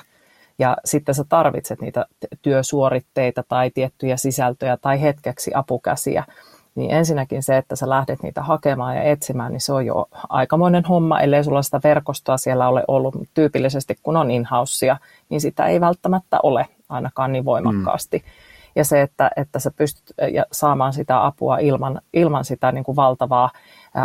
ja 0.58 0.76
sitten 0.84 1.14
sä 1.14 1.24
tarvitset 1.28 1.80
niitä 1.80 2.06
työsuoritteita 2.42 3.44
tai 3.48 3.70
tiettyjä 3.70 4.16
sisältöjä 4.16 4.76
tai 4.76 5.02
hetkeksi 5.02 5.50
apukäsiä, 5.54 6.24
niin 6.74 6.90
ensinnäkin 6.90 7.42
se, 7.42 7.56
että 7.56 7.76
sä 7.76 7.88
lähdet 7.88 8.22
niitä 8.22 8.42
hakemaan 8.42 8.96
ja 8.96 9.02
etsimään, 9.02 9.52
niin 9.52 9.60
se 9.60 9.72
on 9.72 9.86
jo 9.86 10.06
aikamoinen 10.28 10.84
homma, 10.84 11.20
ellei 11.20 11.44
sulla 11.44 11.62
sitä 11.62 11.80
verkostoa 11.84 12.36
siellä 12.36 12.68
ole 12.68 12.84
ollut. 12.88 13.14
Tyypillisesti 13.34 13.96
kun 14.02 14.16
on 14.16 14.30
in 14.30 14.48
niin 15.28 15.40
sitä 15.40 15.66
ei 15.66 15.80
välttämättä 15.80 16.38
ole 16.42 16.66
ainakaan 16.88 17.32
niin 17.32 17.44
voimakkaasti. 17.44 18.18
Mm. 18.18 18.30
Ja 18.76 18.84
se, 18.84 19.02
että, 19.02 19.30
että 19.36 19.58
sä 19.58 19.70
pystyt 19.70 20.16
saamaan 20.52 20.92
sitä 20.92 21.26
apua 21.26 21.58
ilman, 21.58 22.00
ilman 22.12 22.44
sitä 22.44 22.72
niin 22.72 22.84
kuin 22.84 22.96
valtavaa 22.96 23.50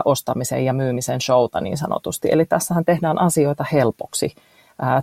ostamisen 0.06 0.66
ja 0.66 0.74
myymisen 0.74 1.22
showta 1.22 1.62
niin 1.62 1.78
sanotusti. 1.78 2.28
Eli 2.32 2.46
tässähän 2.46 2.86
tehdään 2.86 3.22
asioita 3.22 3.66
helpoksi 3.72 4.36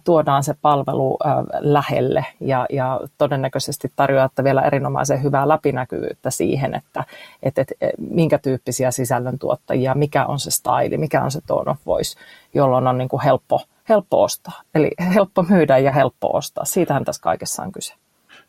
tuodaan 0.05 0.45
se 0.45 0.55
palvelu 0.62 1.18
lähelle 1.59 2.27
ja, 2.41 2.66
ja 2.71 3.01
todennäköisesti 3.18 3.93
tarjoatte 3.97 4.45
vielä 4.45 4.62
erinomaisen 4.62 5.23
hyvää 5.23 5.49
läpinäkyvyyttä 5.49 6.31
siihen, 6.31 6.75
että, 6.75 7.05
että, 7.43 7.61
että 7.61 7.87
minkä 7.99 8.39
tyyppisiä 8.39 8.91
sisällöntuottajia, 8.91 9.95
mikä 9.95 10.27
on 10.27 10.41
se 10.41 10.51
style, 10.51 10.97
mikä 10.97 11.23
on 11.23 11.31
se 11.31 11.41
tone 11.47 11.71
of 11.71 11.79
voice, 11.87 12.18
jolloin 12.55 12.87
on 12.87 12.99
niin 12.99 13.09
kuin 13.09 13.23
helppo, 13.23 13.62
helppo 13.89 14.23
ostaa. 14.23 14.62
Eli 14.75 14.91
helppo 15.14 15.43
myydä 15.43 15.79
ja 15.79 15.93
helppo 15.93 16.37
ostaa. 16.37 16.64
Siitähän 16.64 17.05
tässä 17.05 17.23
kaikessa 17.23 17.62
on 17.62 17.73
kyse. 17.73 17.95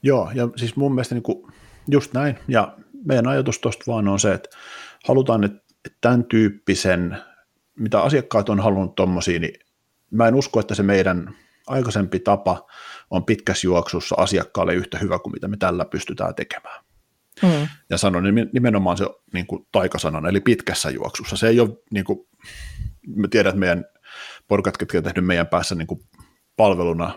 Joo, 0.04 0.32
ja 0.34 0.50
siis 0.56 0.76
mun 0.76 0.96
mielestä 0.96 1.16
niin 1.16 1.24
kuin 1.24 1.48
just 1.88 2.14
näin. 2.14 2.38
Ja 2.48 2.74
meidän 3.06 3.28
ajatus 3.28 3.60
tuosta 3.60 3.92
vaan 3.92 4.08
on 4.08 4.20
se, 4.20 4.34
että 4.34 4.50
halutaan, 5.08 5.44
että 5.44 5.62
tämän 6.02 6.24
tyyppisen, 6.24 7.18
mitä 7.76 8.02
asiakkaat 8.02 8.50
on 8.50 8.60
halunnut 8.60 8.96
tuommoisia, 8.96 9.40
niin 9.40 9.60
mä 10.12 10.28
en 10.28 10.36
usko, 10.36 10.60
että 10.60 10.76
se 10.76 10.84
meidän 10.84 11.36
aikaisempi 11.68 12.20
tapa 12.20 12.68
on 13.10 13.26
pitkässä 13.26 13.68
juoksussa 13.68 14.16
asiakkaalle 14.18 14.74
yhtä 14.74 14.98
hyvä 14.98 15.20
kuin 15.20 15.34
mitä 15.34 15.48
me 15.48 15.58
tällä 15.58 15.86
pystytään 15.86 16.36
tekemään. 16.36 16.84
Mm. 17.44 17.68
Ja 17.90 17.98
sanon 17.98 18.24
nimenomaan 18.54 18.98
se 18.98 19.06
niin 19.34 19.48
kuin 19.48 19.68
taikasanan, 19.72 20.26
eli 20.26 20.42
pitkässä 20.42 20.90
juoksussa. 20.90 21.38
Se 21.38 21.48
ei 21.48 21.60
ole, 21.60 21.70
niin 21.92 22.06
kuin, 22.06 22.28
me 23.08 23.28
tiedän, 23.28 23.50
että 23.50 23.60
meidän 23.60 23.86
porukat, 24.48 24.78
ketkä 24.78 24.98
on 24.98 25.04
tehnyt 25.04 25.26
meidän 25.26 25.48
päässä 25.48 25.76
niin 25.76 25.88
kuin 25.88 26.02
palveluna 26.58 27.14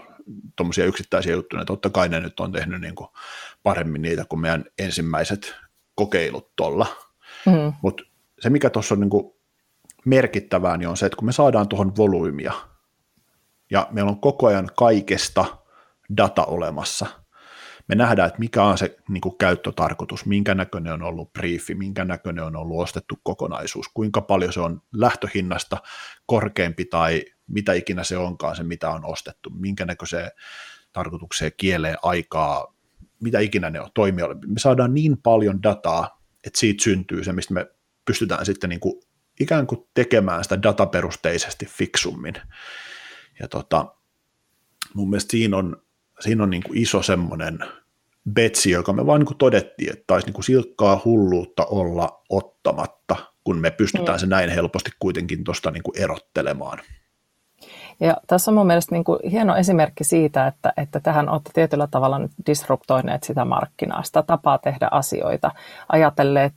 tuommoisia 0.56 0.84
yksittäisiä 0.84 1.32
juttuja, 1.32 1.62
että 1.62 1.72
totta 1.72 1.90
kai 1.90 2.08
ne 2.08 2.20
nyt 2.20 2.40
on 2.40 2.52
tehnyt 2.52 2.80
niin 2.80 2.94
kuin 2.94 3.08
paremmin 3.62 4.02
niitä 4.02 4.24
kuin 4.28 4.40
meidän 4.40 4.64
ensimmäiset 4.78 5.54
kokeilut 5.94 6.56
tuolla. 6.56 6.86
Mm. 7.46 7.72
Mutta 7.82 8.02
se, 8.40 8.50
mikä 8.50 8.70
tuossa 8.70 8.94
on 8.94 9.00
niin 9.00 9.10
kuin 9.10 9.34
merkittävää, 10.04 10.76
niin 10.76 10.88
on 10.88 10.96
se, 10.96 11.06
että 11.06 11.16
kun 11.16 11.26
me 11.26 11.32
saadaan 11.32 11.68
tuohon 11.68 11.96
volyymia, 11.96 12.52
ja 13.74 13.88
meillä 13.90 14.10
on 14.10 14.20
koko 14.20 14.46
ajan 14.46 14.70
kaikesta 14.78 15.44
data 16.16 16.44
olemassa. 16.44 17.06
Me 17.88 17.94
nähdään, 17.94 18.26
että 18.26 18.38
mikä 18.38 18.62
on 18.62 18.78
se 18.78 18.96
niin 19.08 19.20
kuin 19.20 19.38
käyttötarkoitus, 19.38 20.26
minkä 20.26 20.54
näköinen 20.54 20.92
on 20.92 21.02
ollut 21.02 21.32
briefi, 21.32 21.74
minkä 21.74 22.04
näköinen 22.04 22.44
on 22.44 22.56
ollut 22.56 22.82
ostettu 22.82 23.18
kokonaisuus, 23.22 23.88
kuinka 23.94 24.20
paljon 24.20 24.52
se 24.52 24.60
on 24.60 24.82
lähtöhinnasta 24.92 25.76
korkeampi 26.26 26.84
tai 26.84 27.24
mitä 27.46 27.72
ikinä 27.72 28.04
se 28.04 28.16
onkaan 28.16 28.56
se, 28.56 28.62
mitä 28.62 28.90
on 28.90 29.04
ostettu, 29.04 29.50
minkä 29.50 29.84
näköiseen 29.84 30.30
tarkoitukseen 30.92 31.52
kieleen 31.56 31.96
aikaa, 32.02 32.74
mitä 33.22 33.40
ikinä 33.40 33.70
ne 33.70 33.80
on 33.80 33.90
toimijoille. 33.94 34.36
Me 34.46 34.58
saadaan 34.58 34.94
niin 34.94 35.16
paljon 35.22 35.62
dataa, 35.62 36.20
että 36.46 36.60
siitä 36.60 36.84
syntyy 36.84 37.24
se, 37.24 37.32
mistä 37.32 37.54
me 37.54 37.66
pystytään 38.04 38.46
sitten 38.46 38.70
niin 38.70 38.80
kuin 38.80 39.02
ikään 39.40 39.66
kuin 39.66 39.88
tekemään 39.94 40.42
sitä 40.44 40.62
dataperusteisesti 40.62 41.66
fiksummin. 41.66 42.34
Ja 43.40 43.48
tota, 43.48 43.94
mun 44.94 45.10
mielestä 45.10 45.30
siinä 45.30 45.56
on, 45.56 45.82
siinä 46.20 46.42
on 46.42 46.50
niin 46.50 46.62
kuin 46.62 46.78
iso 46.78 47.02
semmoinen 47.02 47.58
betsi, 48.30 48.70
joka 48.70 48.92
me 48.92 49.06
vaan 49.06 49.20
niin 49.20 49.26
kuin 49.26 49.38
todettiin, 49.38 49.92
että 49.92 50.04
taisi 50.06 50.26
niin 50.26 50.34
kuin 50.34 50.44
silkkaa 50.44 51.02
hulluutta 51.04 51.66
olla 51.66 52.22
ottamatta, 52.28 53.16
kun 53.44 53.58
me 53.58 53.70
pystytään 53.70 54.18
mm. 54.18 54.20
se 54.20 54.26
näin 54.26 54.50
helposti 54.50 54.90
kuitenkin 54.98 55.44
tuosta 55.44 55.70
niin 55.70 55.82
erottelemaan. 55.96 56.78
Ja 58.00 58.16
tässä 58.26 58.50
on 58.50 58.54
mun 58.54 58.66
mielestä 58.66 58.94
niin 58.94 59.04
kuin 59.04 59.18
hieno 59.30 59.56
esimerkki 59.56 60.04
siitä, 60.04 60.46
että, 60.46 60.72
että 60.76 61.00
tähän 61.00 61.28
olette 61.28 61.50
tietyllä 61.54 61.86
tavalla 61.86 62.18
nyt 62.18 62.30
disruptoineet 62.46 63.22
sitä 63.22 63.44
markkinaa, 63.44 64.02
sitä 64.02 64.22
tapaa 64.22 64.58
tehdä 64.58 64.88
asioita, 64.90 65.50
ajatelleet 65.88 66.52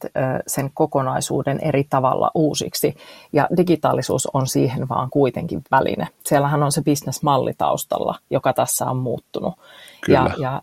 sen 0.47 0.71
kokonaisuuden 0.73 1.59
eri 1.61 1.83
tavalla 1.89 2.31
uusiksi. 2.35 2.95
Ja 3.33 3.47
digitaalisuus 3.57 4.27
on 4.33 4.47
siihen 4.47 4.89
vaan 4.89 5.09
kuitenkin 5.09 5.61
väline. 5.71 6.07
Siellähän 6.23 6.63
on 6.63 6.71
se 6.71 6.81
bisnesmalli 6.81 7.53
taustalla, 7.57 8.15
joka 8.29 8.53
tässä 8.53 8.85
on 8.85 8.97
muuttunut. 8.97 9.53
Kyllä. 10.01 10.19
Ja, 10.19 10.33
ja 10.39 10.61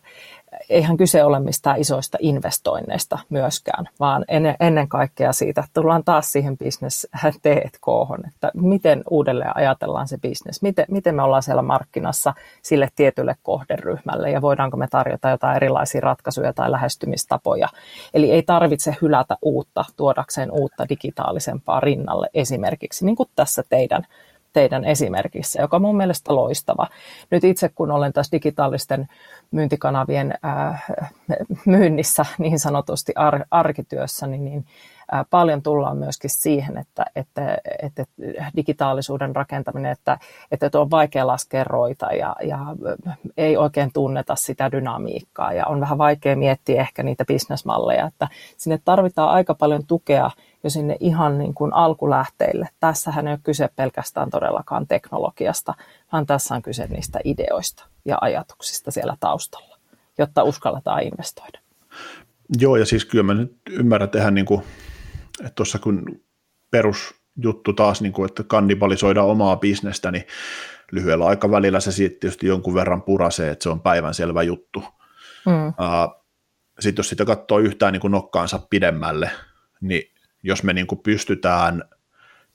eihän 0.69 0.97
kyse 0.97 1.25
ole 1.25 1.41
mistään 1.41 1.81
isoista 1.81 2.19
investoinneista 2.21 3.19
myöskään, 3.29 3.89
vaan 4.01 4.25
ennen, 4.61 4.89
kaikkea 4.89 5.33
siitä, 5.33 5.61
että 5.61 5.81
tullaan 5.81 6.05
taas 6.05 6.33
siihen 6.33 6.59
business 6.59 7.07
T&K, 7.43 7.87
että 8.29 8.51
miten 8.55 9.03
uudelleen 9.11 9.57
ajatellaan 9.57 10.09
se 10.09 10.19
business, 10.19 10.63
miten, 10.63 10.85
miten 10.89 11.15
me 11.15 11.23
ollaan 11.23 11.43
siellä 11.43 11.63
markkinassa 11.63 12.35
sille 12.63 12.89
tietylle 12.97 13.37
kohderyhmälle 13.43 14.31
ja 14.31 14.43
voidaanko 14.43 14.77
me 14.77 14.87
tarjota 14.91 15.31
jotain 15.31 15.57
erilaisia 15.57 16.01
ratkaisuja 16.01 16.53
tai 16.53 16.71
lähestymistapoja. 16.71 17.69
Eli 18.15 18.31
ei 18.31 18.43
tarvitse 18.43 18.97
hylätä 19.03 19.37
uutta 19.43 19.85
tuodakseen 19.97 20.51
uutta 20.53 20.89
digitaalisempaa 20.89 21.81
rinnalle 21.81 22.29
esimerkiksi, 22.35 23.05
niin 23.05 23.17
kuin 23.17 23.29
tässä 23.37 23.63
teidän 23.69 24.07
teidän 24.55 24.85
esimerkissä, 24.85 25.63
joka 25.63 25.77
on 25.77 25.83
mun 25.83 25.97
mielestä 25.97 26.35
loistava. 26.35 26.87
Nyt 27.31 27.45
itse 27.45 27.69
kun 27.69 27.91
olen 27.91 28.13
tässä 28.13 28.33
digitaalisten 28.33 29.09
myyntikanavien 29.51 30.35
äh, 30.45 30.85
myynnissä 31.67 32.27
niin 32.39 32.59
sanotusti 32.59 33.13
ar- 33.17 33.45
arkityössä, 33.51 34.27
niin, 34.27 34.45
niin 34.45 34.67
äh, 35.15 35.27
paljon 35.31 35.63
tullaan 35.63 35.97
myöskin 35.97 36.31
siihen, 36.31 36.79
että, 36.79 37.05
että, 37.17 37.59
että 37.83 38.05
digitaalisuuden 38.57 39.37
rakentaminen, 39.37 39.93
että, 39.93 40.19
että 40.51 40.81
on 40.81 40.91
vaikea 40.91 41.27
laskea 41.27 41.65
roita 41.65 42.07
ja, 42.07 42.37
ja 42.43 42.59
ei 43.37 43.57
oikein 43.57 43.91
tunneta 43.93 44.37
sitä 44.37 44.73
dynamiikkaa 44.73 45.53
ja 45.53 45.67
on 45.67 45.81
vähän 45.81 45.99
vaikea 45.99 46.37
miettiä 46.37 46.81
ehkä 46.81 47.03
niitä 47.03 47.25
bisnesmalleja, 47.25 48.07
että 48.07 48.29
sinne 48.57 48.79
tarvitaan 48.85 49.31
aika 49.31 49.55
paljon 49.55 49.87
tukea 49.87 50.31
jo 50.65 50.71
sinne 50.71 50.97
ihan 51.01 51.39
niin 51.39 51.55
kuin 51.55 51.73
alkulähteille. 51.73 52.69
Tässähän 52.81 53.27
ei 53.27 53.33
ole 53.33 53.41
kyse 53.43 53.69
pelkästään 53.77 54.31
todellakaan 54.31 54.87
teknologiasta, 54.87 55.75
vaan 56.13 56.27
tässä 56.27 56.55
on 56.55 56.63
kyse 56.63 56.87
niistä 56.87 57.21
ideoista 57.25 57.87
ja 58.05 58.19
ajatuksista 58.21 58.91
siellä 58.91 59.17
taustalla, 59.21 59.79
jotta 60.19 60.43
uskalletaan 60.43 61.03
investoida. 61.03 61.59
Joo, 62.59 62.77
ja 62.77 62.87
siis 62.87 63.05
kyllä 63.05 63.25
mä 63.25 63.35
nyt 63.35 63.57
ymmärrän 63.71 64.11
tehdä, 64.11 64.31
niin 64.31 64.47
kuin, 64.47 64.63
että 65.41 65.53
tuossa 65.55 65.79
kun 65.79 66.21
perusjuttu 66.71 67.73
taas, 67.73 68.01
niin 68.01 68.13
kuin, 68.13 68.29
että 68.29 68.43
kannibalisoida 68.43 69.23
omaa 69.23 69.57
bisnestä, 69.57 70.11
niin 70.11 70.25
lyhyellä 70.93 71.27
aikavälillä 71.27 71.81
se 71.81 71.93
sitten 71.93 72.21
tietysti 72.21 72.47
jonkun 72.47 72.75
verran 72.75 73.03
purasee, 73.03 73.51
että 73.51 73.63
se 73.63 73.69
on 73.69 73.81
päivänselvä 73.81 74.43
juttu. 74.43 74.85
Mm. 75.47 75.69
Uh, 75.69 76.25
sitten 76.81 77.01
jos 77.01 77.09
sitä 77.09 77.25
katsoo 77.25 77.59
yhtään 77.59 77.93
niin 77.93 78.01
kuin 78.01 78.11
nokkaansa 78.11 78.61
pidemmälle, 78.71 79.31
niin 79.81 80.14
jos 80.45 80.63
me 80.63 80.73
niin 80.73 80.87
kuin 80.87 81.01
pystytään 81.03 81.85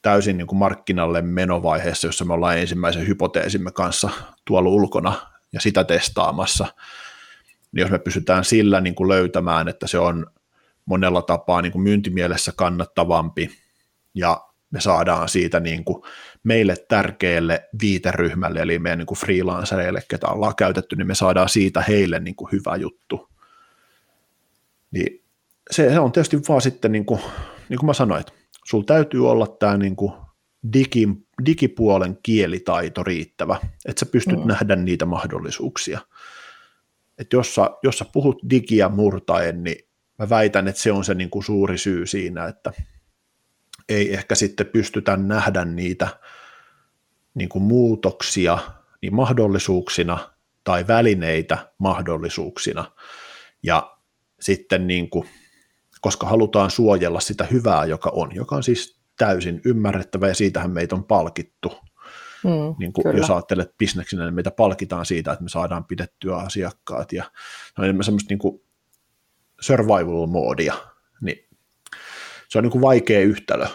täysin 0.01 0.37
niin 0.37 0.47
kuin 0.47 0.59
markkinalle 0.59 1.21
menovaiheessa, 1.21 2.07
jossa 2.07 2.25
me 2.25 2.33
ollaan 2.33 2.57
ensimmäisen 2.57 3.07
hypoteesimme 3.07 3.71
kanssa 3.71 4.09
tuolla 4.45 4.69
ulkona 4.69 5.13
ja 5.53 5.61
sitä 5.61 5.83
testaamassa, 5.83 6.67
niin 7.71 7.81
jos 7.81 7.91
me 7.91 7.99
pystytään 7.99 8.45
sillä 8.45 8.81
niin 8.81 8.95
kuin 8.95 9.09
löytämään, 9.09 9.67
että 9.67 9.87
se 9.87 9.99
on 9.99 10.25
monella 10.85 11.21
tapaa 11.21 11.61
niin 11.61 11.71
kuin 11.71 11.81
myyntimielessä 11.81 12.51
kannattavampi 12.55 13.49
ja 14.13 14.41
me 14.71 14.81
saadaan 14.81 15.29
siitä 15.29 15.59
niin 15.59 15.83
kuin 15.83 16.03
meille 16.43 16.75
tärkeälle 16.89 17.69
viiteryhmälle, 17.81 18.59
eli 18.59 18.79
meidän 18.79 18.99
niin 18.99 19.05
kuin 19.05 19.17
freelancereille, 19.17 20.03
ketä 20.07 20.27
ollaan 20.27 20.55
käytetty, 20.55 20.95
niin 20.95 21.07
me 21.07 21.15
saadaan 21.15 21.49
siitä 21.49 21.81
heille 21.81 22.19
niin 22.19 22.35
kuin 22.35 22.51
hyvä 22.51 22.75
juttu. 22.75 23.29
Niin 24.91 25.23
se 25.71 25.99
on 25.99 26.11
tietysti 26.11 26.37
vaan 26.49 26.61
sitten 26.61 26.91
niin 26.91 27.05
kuin 27.05 27.21
niin 27.69 27.79
kuin 27.79 27.85
mä 27.85 27.93
sanoin, 27.93 28.21
että 28.21 28.33
sulla 28.65 28.83
täytyy 28.83 29.29
olla 29.29 29.47
tämä 29.47 29.77
niin 29.77 29.95
kuin 29.95 30.13
digi, 30.73 31.07
digipuolen 31.45 32.17
kielitaito 32.23 33.03
riittävä, 33.03 33.59
että 33.85 33.99
sä 33.99 34.05
pystyt 34.05 34.39
mm. 34.39 34.47
nähdä 34.47 34.75
niitä 34.75 35.05
mahdollisuuksia. 35.05 35.99
Että 37.17 37.35
jos 37.35 37.55
sä, 37.55 37.69
jos 37.83 37.97
sä 37.97 38.05
puhut 38.13 38.41
digiä 38.49 38.89
murtaen, 38.89 39.63
niin 39.63 39.89
mä 40.17 40.29
väitän, 40.29 40.67
että 40.67 40.81
se 40.81 40.91
on 40.91 41.05
se 41.05 41.13
niin 41.13 41.29
kuin 41.29 41.43
suuri 41.43 41.77
syy 41.77 42.05
siinä, 42.05 42.45
että 42.45 42.73
ei 43.89 44.13
ehkä 44.13 44.35
sitten 44.35 44.65
pystytä 44.65 45.17
nähdä 45.17 45.65
niitä 45.65 46.07
niin 47.33 47.49
kuin 47.49 47.63
muutoksia 47.63 48.57
niin 49.01 49.15
mahdollisuuksina 49.15 50.33
tai 50.63 50.87
välineitä 50.87 51.71
mahdollisuuksina. 51.77 52.91
Ja 53.63 53.97
sitten 54.39 54.87
niin 54.87 55.09
kuin 55.09 55.29
koska 56.01 56.27
halutaan 56.27 56.71
suojella 56.71 57.19
sitä 57.19 57.43
hyvää, 57.43 57.85
joka 57.85 58.09
on, 58.13 58.35
joka 58.35 58.55
on 58.55 58.63
siis 58.63 58.99
täysin 59.17 59.61
ymmärrettävä 59.65 60.27
ja 60.27 60.35
siitähän 60.35 60.71
meitä 60.71 60.95
on 60.95 61.03
palkittu. 61.03 61.77
Mm, 62.43 62.75
niin 62.79 62.93
kuin 62.93 63.17
jos 63.17 63.29
ajattelet 63.29 63.77
bisneksinä, 63.77 64.23
niin 64.23 64.33
meitä 64.33 64.51
palkitaan 64.51 65.05
siitä, 65.05 65.31
että 65.31 65.43
me 65.43 65.49
saadaan 65.49 65.85
pidettyä 65.85 66.37
asiakkaat 66.37 67.13
ja 67.13 67.31
on 67.77 67.85
enemmän 67.85 68.03
semmoista 68.03 68.31
niin 68.31 68.39
kuin 68.39 68.61
survival-moodia, 69.61 70.73
niin 71.21 71.47
se 72.49 72.57
on 72.57 72.63
niin 72.63 72.71
kuin 72.71 72.81
vaikea 72.81 73.19
yhtälö. 73.19 73.67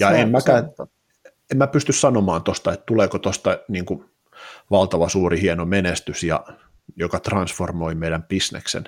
Ja 0.00 0.10
se, 0.10 0.20
en, 0.20 0.30
mäkään, 0.30 0.64
en 1.52 1.58
mä 1.58 1.66
pysty 1.66 1.92
sanomaan 1.92 2.42
tuosta, 2.42 2.72
että 2.72 2.84
tuleeko 2.86 3.18
tuosta 3.18 3.58
niin 3.68 3.84
kuin 3.84 4.04
valtava 4.70 5.08
suuri 5.08 5.40
hieno 5.40 5.64
menestys, 5.64 6.22
ja, 6.22 6.44
joka 6.96 7.20
transformoi 7.20 7.94
meidän 7.94 8.22
bisneksen. 8.22 8.84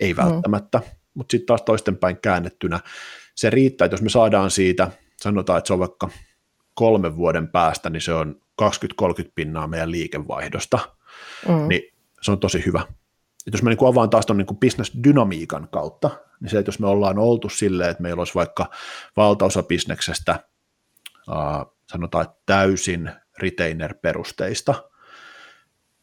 Ei 0.00 0.12
mm. 0.12 0.16
välttämättä. 0.16 0.78
Mm 0.78 0.99
mutta 1.14 1.32
sitten 1.32 1.46
taas 1.46 1.62
toistenpäin 1.62 2.16
käännettynä 2.22 2.80
se 3.34 3.50
riittää, 3.50 3.84
että 3.84 3.94
jos 3.94 4.02
me 4.02 4.08
saadaan 4.08 4.50
siitä, 4.50 4.90
sanotaan, 5.16 5.58
että 5.58 5.66
se 5.66 5.72
on 5.72 5.78
vaikka 5.78 6.08
kolmen 6.74 7.16
vuoden 7.16 7.48
päästä, 7.48 7.90
niin 7.90 8.00
se 8.00 8.12
on 8.12 8.40
20-30 8.62 8.66
pinnaa 9.34 9.66
meidän 9.66 9.90
liikevaihdosta, 9.90 10.78
mm. 11.48 11.68
niin 11.68 11.82
se 12.22 12.30
on 12.30 12.38
tosi 12.38 12.62
hyvä. 12.66 12.86
Et 13.46 13.52
jos 13.52 13.62
mä 13.62 13.70
niin 13.70 13.88
avaan 13.88 14.10
taas 14.10 14.26
tuon 14.26 14.36
niin 14.36 14.46
business-dynamiikan 14.60 15.68
kautta, 15.72 16.10
niin 16.40 16.50
se, 16.50 16.58
että 16.58 16.68
jos 16.68 16.78
me 16.78 16.86
ollaan 16.86 17.18
oltu 17.18 17.48
silleen, 17.48 17.90
että 17.90 18.02
meillä 18.02 18.20
olisi 18.20 18.34
vaikka 18.34 18.70
valtaosa 19.16 19.62
bisneksestä, 19.62 20.32
äh, 20.32 21.66
sanotaan, 21.92 22.24
että 22.24 22.42
täysin 22.46 23.10
retainer-perusteista, 23.38 24.74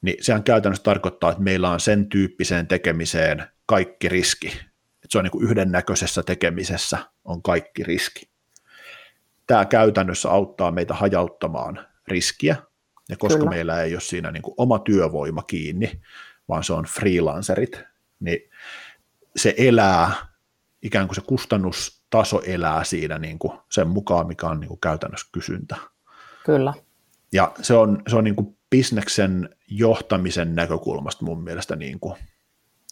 niin 0.01 0.23
sehän 0.23 0.43
käytännössä 0.43 0.83
tarkoittaa, 0.83 1.31
että 1.31 1.43
meillä 1.43 1.69
on 1.69 1.79
sen 1.79 2.09
tyyppiseen 2.09 2.67
tekemiseen 2.67 3.47
kaikki 3.65 4.09
riski, 4.09 4.59
että 5.07 5.11
se 5.11 5.17
on 5.17 5.23
niin 5.23 5.31
kuin 5.31 5.43
yhdennäköisessä 5.43 6.23
tekemisessä 6.23 6.97
on 7.25 7.41
kaikki 7.41 7.83
riski. 7.83 8.29
Tämä 9.47 9.65
käytännössä 9.65 10.29
auttaa 10.29 10.71
meitä 10.71 10.93
hajauttamaan 10.93 11.87
riskiä, 12.07 12.55
ja 13.09 13.17
koska 13.17 13.37
Kyllä. 13.37 13.49
meillä 13.49 13.81
ei 13.81 13.93
ole 13.93 14.01
siinä 14.01 14.31
niin 14.31 14.41
kuin 14.43 14.53
oma 14.57 14.79
työvoima 14.79 15.43
kiinni, 15.43 16.01
vaan 16.49 16.63
se 16.63 16.73
on 16.73 16.85
freelancerit, 16.85 17.83
niin 18.19 18.39
se 19.35 19.53
elää, 19.57 20.11
ikään 20.81 21.07
kuin 21.07 21.15
se 21.15 21.21
kustannustaso 21.21 22.41
elää 22.45 22.83
siinä 22.83 23.19
niin 23.19 23.39
kuin 23.39 23.59
sen 23.71 23.87
mukaan, 23.87 24.27
mikä 24.27 24.47
on 24.47 24.59
niin 24.59 24.67
kuin 24.67 24.79
käytännössä 24.79 25.29
kysyntä. 25.31 25.75
Kyllä. 26.45 26.73
Ja 27.33 27.51
se 27.61 27.73
on, 27.73 28.01
se 28.07 28.15
on 28.15 28.23
niin 28.23 28.35
kuin 28.35 28.57
bisneksen 28.69 29.49
johtamisen 29.67 30.55
näkökulmasta 30.55 31.25
mun 31.25 31.43
mielestä 31.43 31.75
niin 31.75 31.99
kuin 31.99 32.15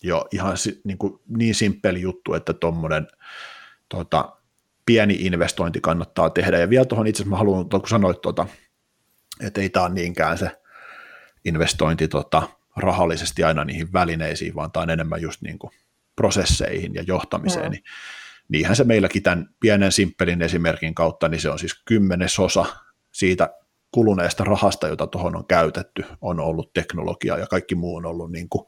jo 0.06 0.28
ihan 0.32 0.58
niin, 0.84 0.98
kuin, 0.98 1.20
niin 1.38 1.56
simppeli 1.56 2.02
juttu, 2.02 2.34
että 2.34 2.54
tuommoinen 2.54 3.08
tota, 3.90 4.38
pieni 4.86 5.14
investointi 5.20 5.82
kannattaa 5.82 6.30
tehdä. 6.30 6.60
Ja 6.60 6.70
vielä 6.70 6.86
tuohon 6.86 7.08
itse 7.08 7.24
asiassa 7.24 7.30
mä 7.30 7.38
haluan, 7.38 7.70
kun 7.70 7.88
sanoit, 7.88 8.22
tota, 8.22 8.48
että 9.42 9.62
ei 9.62 9.70
tämä 9.70 9.86
ole 9.86 9.94
niinkään 9.94 10.38
se 10.38 10.52
investointi 11.46 12.08
tota, 12.08 12.50
rahallisesti 12.76 13.44
aina 13.44 13.66
niihin 13.66 13.94
välineisiin, 13.94 14.56
vaan 14.56 14.72
tämä 14.72 14.82
on 14.82 14.90
enemmän 14.90 15.22
just 15.22 15.42
niin 15.42 15.60
kuin 15.60 15.72
prosesseihin 16.16 16.94
ja 16.96 17.04
johtamiseen, 17.08 17.66
no. 17.66 17.70
niin 17.70 17.84
niinhän 18.50 18.76
se 18.76 18.84
meilläkin 18.84 19.24
tämän 19.24 19.50
pienen 19.60 19.92
simppelin 19.92 20.42
esimerkin 20.42 20.96
kautta, 20.96 21.28
niin 21.28 21.42
se 21.42 21.50
on 21.50 21.60
siis 21.60 21.82
kymmenesosa 21.86 22.66
siitä 23.12 23.50
kuluneesta 23.92 24.44
rahasta, 24.44 24.88
jota 24.88 25.08
tuohon 25.08 25.36
on 25.36 25.48
käytetty, 25.48 26.06
on 26.22 26.40
ollut 26.40 26.74
teknologia 26.74 27.38
ja 27.38 27.48
kaikki 27.48 27.76
muu 27.76 27.96
on 27.96 28.06
ollut 28.06 28.32
niin 28.32 28.50
kuin 28.50 28.68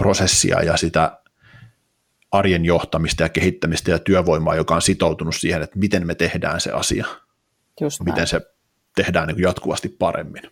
prosessia 0.00 0.62
ja 0.62 0.76
sitä 0.76 1.18
arjen 2.32 2.64
johtamista 2.64 3.22
ja 3.22 3.28
kehittämistä 3.28 3.90
ja 3.90 3.98
työvoimaa, 3.98 4.54
joka 4.54 4.74
on 4.74 4.82
sitoutunut 4.82 5.34
siihen, 5.36 5.62
että 5.62 5.78
miten 5.78 6.06
me 6.06 6.14
tehdään 6.14 6.60
se 6.60 6.72
asia, 6.72 7.06
Just 7.80 8.00
miten 8.00 8.26
se 8.26 8.40
tehdään 8.96 9.28
niin 9.28 9.42
jatkuvasti 9.42 9.88
paremmin. 9.88 10.42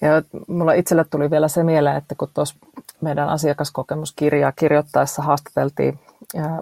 Ja 0.00 0.22
mulla 0.48 0.72
itselle 0.72 1.04
tuli 1.10 1.30
vielä 1.30 1.48
se 1.48 1.62
mieleen, 1.62 1.96
että 1.96 2.14
kun 2.14 2.28
tuossa 2.34 2.56
meidän 3.00 3.28
asiakaskokemuskirjaa 3.28 4.52
kirjoittaessa 4.52 5.22
haastateltiin 5.22 5.98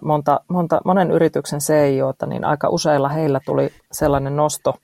monta, 0.03 0.41
monta, 0.49 0.81
monen 0.85 1.11
yrityksen 1.11 1.61
CIOta, 1.61 2.27
niin 2.27 2.45
aika 2.45 2.69
useilla 2.69 3.09
heillä 3.09 3.41
tuli 3.47 3.73
sellainen 3.93 4.37
nosto, 4.37 4.75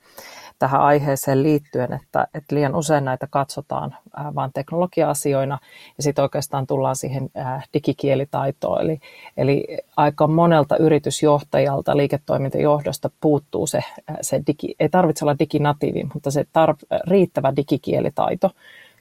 tähän 0.61 0.81
aiheeseen 0.81 1.43
liittyen, 1.43 1.93
että, 1.93 2.27
että 2.33 2.55
liian 2.55 2.75
usein 2.75 3.05
näitä 3.05 3.27
katsotaan 3.29 3.95
äh, 4.19 4.35
vain 4.35 4.53
teknologia-asioina 4.53 5.59
ja 5.97 6.03
sitten 6.03 6.23
oikeastaan 6.23 6.67
tullaan 6.67 6.95
siihen 6.95 7.29
äh, 7.37 7.63
digikielitaitoon. 7.73 8.81
Eli, 8.81 8.99
eli 9.37 9.77
aika 9.97 10.27
monelta 10.27 10.77
yritysjohtajalta, 10.77 11.97
liiketoimintajohdosta 11.97 13.09
puuttuu 13.21 13.67
se, 13.67 13.77
äh, 13.77 14.17
se 14.21 14.41
digi, 14.47 14.75
ei 14.79 14.89
tarvitse 14.89 15.25
olla 15.25 15.39
diginatiivi, 15.39 16.03
mutta 16.13 16.31
se 16.31 16.45
tar, 16.53 16.75
riittävä 17.07 17.55
digikielitaito, 17.55 18.49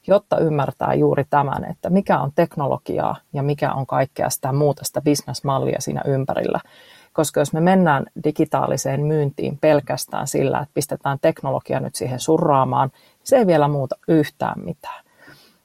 jotta 0.06 0.38
ymmärtää 0.38 0.94
juuri 0.94 1.24
tämän, 1.30 1.64
että 1.70 1.90
mikä 1.90 2.20
on 2.20 2.32
teknologiaa 2.34 3.16
ja 3.32 3.42
mikä 3.42 3.72
on 3.72 3.86
kaikkea 3.86 4.30
sitä 4.30 4.52
muuta 4.52 4.84
sitä 4.84 5.00
bisnesmallia 5.00 5.80
siinä 5.80 6.02
ympärillä. 6.06 6.60
Koska 7.12 7.40
jos 7.40 7.52
me 7.52 7.60
mennään 7.60 8.06
digitaaliseen 8.24 9.00
myyntiin 9.00 9.58
pelkästään 9.58 10.26
sillä, 10.26 10.58
että 10.58 10.74
pistetään 10.74 11.18
teknologia 11.22 11.80
nyt 11.80 11.94
siihen 11.94 12.20
surraamaan, 12.20 12.90
se 13.24 13.36
ei 13.36 13.46
vielä 13.46 13.68
muuta 13.68 13.96
yhtään 14.08 14.64
mitään 14.64 15.04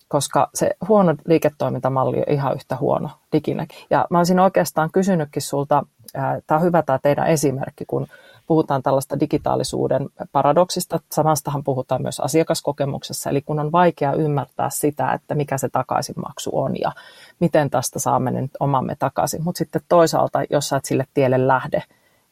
koska 0.08 0.50
se 0.54 0.72
huono 0.88 1.16
liiketoimintamalli 1.28 2.18
on 2.18 2.34
ihan 2.34 2.54
yhtä 2.54 2.76
huono 2.76 3.10
diginäkin. 3.32 3.78
Ja 3.90 4.08
mä 4.10 4.18
olisin 4.18 4.40
oikeastaan 4.40 4.92
kysynytkin 4.92 5.42
sulta, 5.42 5.84
tämä 6.48 6.58
on 6.58 6.62
hyvä 6.62 6.82
tämä 6.84 7.00
teidän 7.00 7.28
esimerkki, 7.28 7.86
kun 7.88 8.08
puhutaan 8.48 8.84
tällaista 8.84 9.20
digitaalisuuden 9.20 10.10
paradoksista. 10.32 11.00
Samastahan 11.12 11.64
puhutaan 11.64 12.02
myös 12.02 12.20
asiakaskokemuksessa, 12.20 13.30
eli 13.30 13.42
kun 13.42 13.60
on 13.60 13.72
vaikea 13.72 14.14
ymmärtää 14.14 14.70
sitä, 14.70 15.12
että 15.12 15.36
mikä 15.36 15.58
se 15.58 15.70
takaisinmaksu 15.70 16.50
on 16.54 16.80
ja 16.80 16.92
miten 17.40 17.70
tästä 17.70 18.00
saamme 18.00 18.32
nyt 18.32 18.52
omamme 18.60 18.96
takaisin. 19.00 19.44
Mutta 19.44 19.58
sitten 19.58 19.82
toisaalta, 19.90 20.44
jos 20.50 20.70
sä 20.70 20.78
et 20.78 20.86
sille 20.86 21.08
tielle 21.14 21.48
lähde, 21.48 21.84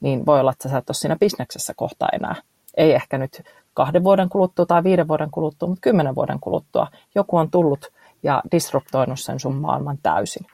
niin 0.02 0.26
voi 0.26 0.40
olla, 0.40 0.52
että 0.52 0.70
sä 0.70 0.78
et 0.78 0.90
ole 0.90 0.96
siinä 0.96 1.16
bisneksessä 1.16 1.74
kohta 1.76 2.08
enää. 2.14 2.36
Ei 2.78 2.94
ehkä 2.94 3.18
nyt 3.18 3.44
kahden 3.74 4.04
vuoden 4.04 4.30
kuluttua 4.30 4.66
tai 4.66 4.84
viiden 4.84 5.08
vuoden 5.08 5.32
kuluttua, 5.32 5.70
mutta 5.70 5.82
kymmenen 5.82 6.16
vuoden 6.16 6.40
kuluttua 6.40 6.88
joku 7.16 7.38
on 7.38 7.52
tullut 7.52 7.92
ja 8.24 8.42
disruptoinut 8.52 9.20
sen 9.20 9.40
sun 9.40 9.56
maailman 9.56 9.98
täysin. 10.04 10.46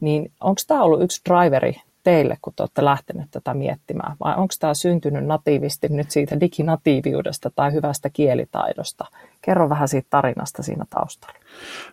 Niin 0.00 0.32
onko 0.40 0.60
tämä 0.66 0.82
ollut 0.82 1.02
yksi 1.02 1.20
driveri 1.28 1.82
teille, 2.02 2.36
kun 2.42 2.52
te 2.56 2.62
olette 2.62 2.84
lähteneet 2.84 3.30
tätä 3.30 3.54
miettimään, 3.54 4.16
vai 4.24 4.34
onko 4.36 4.54
tämä 4.60 4.74
syntynyt 4.74 5.26
natiivisti 5.26 5.88
nyt 5.88 6.10
siitä 6.10 6.40
diginatiiviudesta 6.40 7.50
tai 7.50 7.72
hyvästä 7.72 8.10
kielitaidosta? 8.10 9.04
Kerro 9.42 9.68
vähän 9.68 9.88
siitä 9.88 10.06
tarinasta 10.10 10.62
siinä 10.62 10.84
taustalla. 10.90 11.38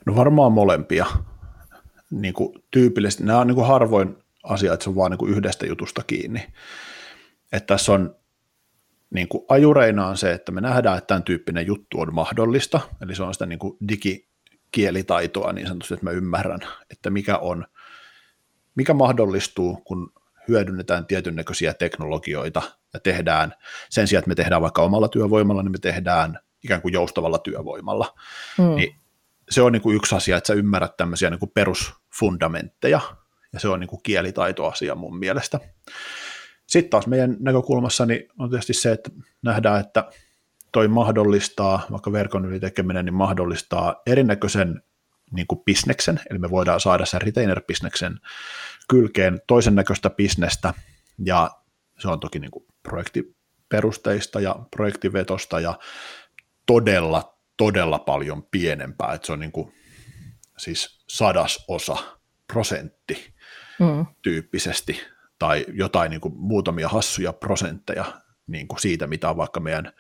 No 0.05 0.15
varmaan 0.15 0.51
molempia. 0.51 1.05
Niin 2.11 2.33
kuin 2.33 2.63
tyypillisesti, 2.71 3.23
nämä 3.23 3.39
on 3.39 3.47
niin 3.47 3.55
kuin 3.55 3.67
harvoin 3.67 4.17
asia, 4.43 4.73
että 4.73 4.83
se 4.83 4.89
on 4.89 4.95
vaan 4.95 5.11
niin 5.11 5.17
kuin 5.19 5.31
yhdestä 5.31 5.65
jutusta 5.65 6.03
kiinni. 6.07 6.47
Että 7.51 7.67
tässä 7.67 7.93
on 7.93 8.15
niin 9.09 9.27
kuin 9.27 9.45
ajureina 9.49 10.07
on 10.07 10.17
se, 10.17 10.31
että 10.31 10.51
me 10.51 10.61
nähdään, 10.61 10.97
että 10.97 11.07
tämän 11.07 11.23
tyyppinen 11.23 11.67
juttu 11.67 11.99
on 11.99 12.13
mahdollista, 12.13 12.79
eli 13.01 13.15
se 13.15 13.23
on 13.23 13.33
sitä 13.33 13.45
niin 13.45 13.59
kuin 13.59 13.77
digikielitaitoa 13.87 15.53
niin 15.53 15.67
sanotusti, 15.67 15.93
että 15.93 16.03
mä 16.03 16.11
ymmärrän, 16.11 16.59
että 16.89 17.09
mikä 17.09 17.37
on, 17.37 17.65
mikä 18.77 18.93
mahdollistuu, 18.93 19.81
kun 19.85 20.13
hyödynnetään 20.47 21.05
tietyn 21.05 21.35
näköisiä 21.35 21.73
teknologioita 21.73 22.61
ja 22.93 22.99
tehdään, 22.99 23.53
sen 23.89 24.07
sijaan, 24.07 24.19
että 24.19 24.29
me 24.29 24.35
tehdään 24.35 24.61
vaikka 24.61 24.81
omalla 24.81 25.07
työvoimalla, 25.07 25.63
niin 25.63 25.71
me 25.71 25.77
tehdään 25.77 26.39
ikään 26.63 26.81
kuin 26.81 26.93
joustavalla 26.93 27.37
työvoimalla. 27.39 28.15
Mm. 28.57 28.75
Niin 28.75 28.95
se 29.49 29.61
on 29.61 29.71
niin 29.71 29.81
kuin 29.81 29.95
yksi 29.95 30.15
asia, 30.15 30.37
että 30.37 30.47
sä 30.47 30.53
ymmärrät 30.53 30.97
tämmöisiä 30.97 31.29
niin 31.29 31.39
kuin 31.39 31.51
perusfundamentteja, 31.53 33.01
ja 33.53 33.59
se 33.59 33.67
on 33.67 33.79
niin 33.79 33.87
kuin 33.87 34.03
kielitaitoasia 34.03 34.95
mun 34.95 35.19
mielestä. 35.19 35.59
Sitten 36.67 36.89
taas 36.89 37.07
meidän 37.07 37.37
näkökulmassa 37.39 38.05
niin 38.05 38.27
on 38.39 38.49
tietysti 38.49 38.73
se, 38.73 38.91
että 38.91 39.09
nähdään, 39.41 39.79
että 39.79 40.09
toi 40.71 40.87
mahdollistaa, 40.87 41.85
vaikka 41.91 42.11
verkon 42.11 42.45
yli 42.45 42.59
tekeminen, 42.59 43.05
niin 43.05 43.13
mahdollistaa 43.13 44.01
erinäköisen 44.05 44.81
niin 45.31 45.47
kuin 45.47 45.61
bisneksen, 45.65 46.19
eli 46.29 46.39
me 46.39 46.49
voidaan 46.49 46.79
saada 46.79 47.05
sen 47.05 47.21
retainer-bisneksen 47.21 48.19
kylkeen 48.89 49.41
toisen 49.47 49.75
näköistä 49.75 50.09
bisnestä, 50.09 50.73
ja 51.25 51.51
se 51.99 52.07
on 52.07 52.19
toki 52.19 52.39
niin 52.39 52.51
kuin 52.51 52.65
projektiperusteista 52.83 54.39
ja 54.39 54.55
projektivetosta 54.71 55.59
ja 55.59 55.79
todella, 56.65 57.37
todella 57.57 57.99
paljon 57.99 58.43
pienempää, 58.43 59.13
että 59.13 59.25
se 59.25 59.33
on 59.33 59.39
niin 59.39 59.51
kuin, 59.51 59.73
siis 60.57 61.03
sadasosa 61.09 61.97
prosentti 62.53 63.33
mm. 63.79 64.05
tyyppisesti 64.21 65.01
tai 65.39 65.65
jotain 65.73 66.09
niin 66.09 66.21
kuin 66.21 66.33
muutamia 66.37 66.89
hassuja 66.89 67.33
prosentteja 67.33 68.05
niin 68.47 68.67
kuin 68.67 68.79
siitä, 68.79 69.07
mitä 69.07 69.29
on 69.29 69.37
vaikka 69.37 69.59
meidän 69.59 69.91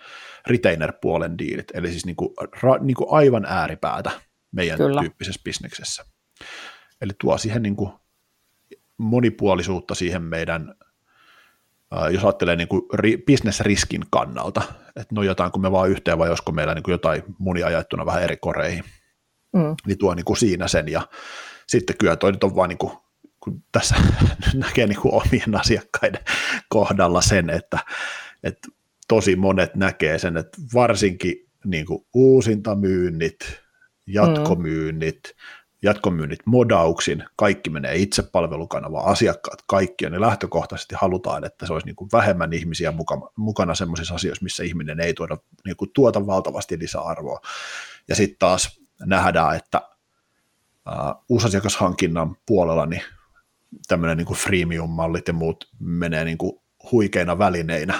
retainer-puolen 0.47 1.37
diilit, 1.37 1.67
eli 1.73 1.91
siis 1.91 2.05
niin 2.05 2.15
kuin, 2.15 2.29
ra, 2.61 2.77
niin 2.77 2.95
kuin 2.95 3.07
aivan 3.11 3.45
ääripäätä 3.45 4.11
meidän 4.51 4.77
Kyllä. 4.77 5.01
tyyppisessä 5.01 5.41
bisneksessä. 5.43 6.05
Eli 7.01 7.11
tuo 7.21 7.37
siihen 7.37 7.63
niin 7.63 7.75
kuin 7.75 7.91
monipuolisuutta 8.97 9.95
siihen 9.95 10.21
meidän, 10.21 10.75
jos 12.11 12.23
ajattelee 12.23 12.55
niin 12.55 12.67
kuin 12.67 12.81
bisnesriskin 13.25 14.01
kannalta, 14.09 14.61
että 14.87 15.15
nojataanko 15.15 15.59
me 15.59 15.71
vaan 15.71 15.89
yhteen 15.89 16.17
vai 16.17 16.29
olisiko 16.29 16.51
meillä 16.51 16.75
niin 16.75 16.83
kuin 16.83 16.91
jotain 16.93 17.23
munia 17.39 17.69
jaettuna 17.69 18.05
vähän 18.05 18.23
eri 18.23 18.37
koreihin, 18.37 18.83
mm. 19.53 19.75
niin 19.85 19.97
tuo 19.97 20.13
niin 20.13 20.25
kuin 20.25 20.37
siinä 20.37 20.67
sen, 20.67 20.87
ja 20.87 21.07
sitten 21.67 21.97
kyllä 21.97 22.15
toi 22.15 22.31
nyt 22.31 22.43
on 22.43 22.55
vaan 22.55 22.69
niin 22.69 22.77
kuin 22.77 22.91
kun 23.39 23.63
tässä 23.71 23.95
näkee 24.53 24.87
niin 24.87 25.01
kuin 25.01 25.13
omien 25.13 25.59
asiakkaiden 25.59 26.23
kohdalla 26.69 27.21
sen, 27.21 27.49
että, 27.49 27.79
että 28.43 28.67
tosi 29.07 29.35
monet 29.35 29.75
näkee 29.75 30.19
sen, 30.19 30.37
että 30.37 30.57
varsinkin 30.73 31.35
niin 31.65 31.85
kuin 31.85 32.05
uusintamyynnit, 32.13 33.39
jatkomyynnit, 34.07 35.21
mm. 35.23 35.77
jatkomyynnit 35.81 36.39
modauksin, 36.45 37.23
kaikki 37.35 37.69
menee 37.69 37.95
itsepalvelukanavaan, 37.95 39.11
asiakkaat 39.11 39.59
kaikki, 39.67 40.05
ja 40.05 40.09
ne 40.09 40.21
lähtökohtaisesti 40.21 40.95
halutaan, 40.97 41.43
että 41.43 41.65
se 41.65 41.73
olisi 41.73 41.87
niin 41.87 41.95
kuin 41.95 42.09
vähemmän 42.13 42.53
ihmisiä 42.53 42.91
mukana, 42.91 43.21
mukana 43.35 43.75
sellaisissa 43.75 44.15
asioissa, 44.15 44.43
missä 44.43 44.63
ihminen 44.63 44.99
ei 44.99 45.13
tuoda, 45.13 45.37
niin 45.65 45.77
kuin 45.77 45.91
tuota 45.93 46.27
valtavasti 46.27 46.79
lisäarvoa. 46.79 47.39
Ja 48.07 48.15
sitten 48.15 48.39
taas 48.39 48.81
nähdään, 49.05 49.55
että 49.55 49.81
uh, 50.87 51.23
uusasiakashankinnan 51.29 52.35
puolella 52.45 52.85
niin 52.85 53.03
tämmöinen 53.87 54.17
niin 54.17 54.27
freemium-mallit 54.27 55.27
ja 55.27 55.33
muut 55.33 55.69
menee 55.79 56.25
niin 56.25 56.37
kuin 56.37 56.61
huikeina 56.91 57.39
välineinä 57.39 57.99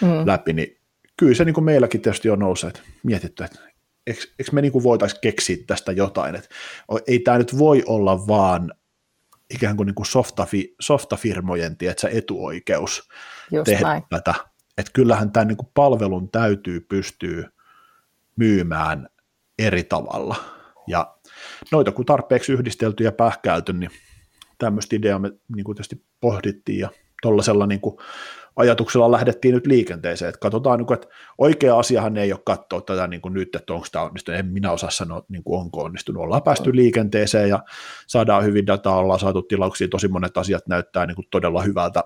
mm. 0.00 0.26
läpi, 0.26 0.52
niin 0.52 0.78
kyllä 1.16 1.34
se 1.34 1.44
niin 1.44 1.54
kuin 1.54 1.64
meilläkin 1.64 2.00
tietysti 2.00 2.30
on 2.30 2.38
noussut, 2.38 2.68
että 2.68 2.90
mietitty, 3.02 3.44
että 3.44 3.71
eikö, 4.06 4.20
eikö 4.38 4.52
me 4.52 4.62
niin 4.62 4.82
voitaisiin 4.82 5.20
keksiä 5.20 5.56
tästä 5.66 5.92
jotain, 5.92 6.34
että 6.34 6.48
ei 7.06 7.18
tämä 7.18 7.38
nyt 7.38 7.58
voi 7.58 7.82
olla 7.86 8.26
vaan 8.26 8.72
ikään 9.54 9.76
kuin, 9.76 9.86
niin 9.86 9.94
kuin 9.94 10.06
softafi, 10.06 10.74
softafirmojen 10.80 11.76
tiedätkö, 11.76 12.08
etuoikeus 12.08 13.08
Just 13.50 13.64
tehdä 13.64 13.86
näin. 13.86 14.02
tätä, 14.10 14.34
että 14.78 14.92
kyllähän 14.92 15.32
tämän 15.32 15.48
niin 15.48 15.56
kuin 15.56 15.70
palvelun 15.74 16.30
täytyy 16.30 16.80
pystyä 16.80 17.48
myymään 18.36 19.08
eri 19.58 19.84
tavalla, 19.84 20.36
ja 20.86 21.16
noita 21.72 21.92
kun 21.92 22.06
tarpeeksi 22.06 22.52
yhdistelty 22.52 23.04
ja 23.04 23.12
pähkäilty, 23.12 23.72
niin 23.72 23.90
tämmöistä 24.58 24.96
ideaa 24.96 25.18
me 25.18 25.32
niin 25.54 25.64
kuin 25.64 25.76
tietysti 25.76 26.04
pohdittiin 26.20 26.78
ja 26.78 26.88
tuollaisella 27.22 27.66
niin 27.66 27.80
kuin 27.80 27.96
ajatuksella 28.56 29.10
lähdettiin 29.10 29.54
nyt 29.54 29.66
liikenteeseen, 29.66 30.28
että 30.28 30.38
katsotaan, 30.38 30.78
niin 30.78 30.86
kuin, 30.86 30.94
että 30.94 31.08
oikea 31.38 31.78
asiahan 31.78 32.16
ei 32.16 32.32
ole 32.32 32.40
katsoa 32.44 32.80
tätä 32.80 33.06
niin 33.06 33.20
kuin 33.20 33.34
nyt, 33.34 33.54
että 33.54 33.72
onko 33.72 33.86
tämä 33.92 34.04
onnistunut, 34.04 34.40
en 34.40 34.46
minä 34.46 34.72
osaa 34.72 34.90
sanoa, 34.90 35.22
niin 35.28 35.44
kuin 35.44 35.60
onko 35.60 35.82
onnistunut, 35.82 36.22
ollaan 36.22 36.42
päästy 36.42 36.76
liikenteeseen 36.76 37.48
ja 37.48 37.62
saadaan 38.06 38.44
hyvin 38.44 38.66
dataa, 38.66 38.96
ollaan 38.96 39.20
saatu 39.20 39.42
tilauksia, 39.42 39.88
tosi 39.88 40.08
monet 40.08 40.36
asiat 40.36 40.66
näyttää 40.66 41.06
niin 41.06 41.14
kuin 41.14 41.26
todella 41.30 41.62
hyvältä, 41.62 42.04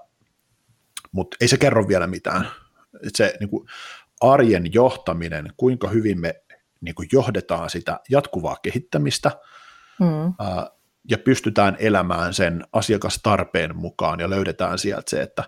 mutta 1.12 1.36
ei 1.40 1.48
se 1.48 1.56
kerro 1.56 1.88
vielä 1.88 2.06
mitään. 2.06 2.46
että 2.94 3.16
se 3.16 3.36
niin 3.40 3.50
kuin 3.50 3.68
arjen 4.20 4.72
johtaminen, 4.72 5.52
kuinka 5.56 5.88
hyvin 5.88 6.20
me 6.20 6.34
niin 6.80 6.94
kuin 6.94 7.08
johdetaan 7.12 7.70
sitä 7.70 8.00
jatkuvaa 8.10 8.56
kehittämistä, 8.62 9.30
mm. 10.00 10.34
ää, 10.38 10.70
ja 11.10 11.18
pystytään 11.18 11.76
elämään 11.78 12.34
sen 12.34 12.64
asiakastarpeen 12.72 13.76
mukaan 13.76 14.20
ja 14.20 14.30
löydetään 14.30 14.78
sieltä 14.78 15.10
se, 15.10 15.22
että 15.22 15.44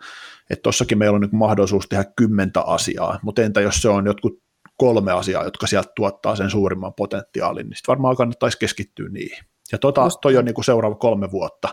tuossakin 0.62 0.98
meillä 0.98 1.14
on 1.14 1.20
nyt 1.20 1.32
mahdollisuus 1.32 1.86
tehdä 1.88 2.04
kymmentä 2.16 2.60
asiaa, 2.60 3.18
mutta 3.22 3.42
entä 3.42 3.60
jos 3.60 3.82
se 3.82 3.88
on 3.88 4.06
jotkut 4.06 4.42
kolme 4.76 5.12
asiaa, 5.12 5.44
jotka 5.44 5.66
sieltä 5.66 5.92
tuottaa 5.96 6.36
sen 6.36 6.50
suurimman 6.50 6.94
potentiaalin, 6.94 7.68
niin 7.68 7.76
sitten 7.76 7.92
varmaan 7.92 8.16
kannattaisi 8.16 8.58
keskittyä 8.58 9.08
niihin. 9.08 9.44
Ja 9.72 9.78
tota, 9.78 10.08
toi 10.22 10.36
on 10.36 10.44
niin 10.44 10.54
kuin 10.54 10.64
seuraava 10.64 10.94
kolme 10.94 11.30
vuotta 11.30 11.68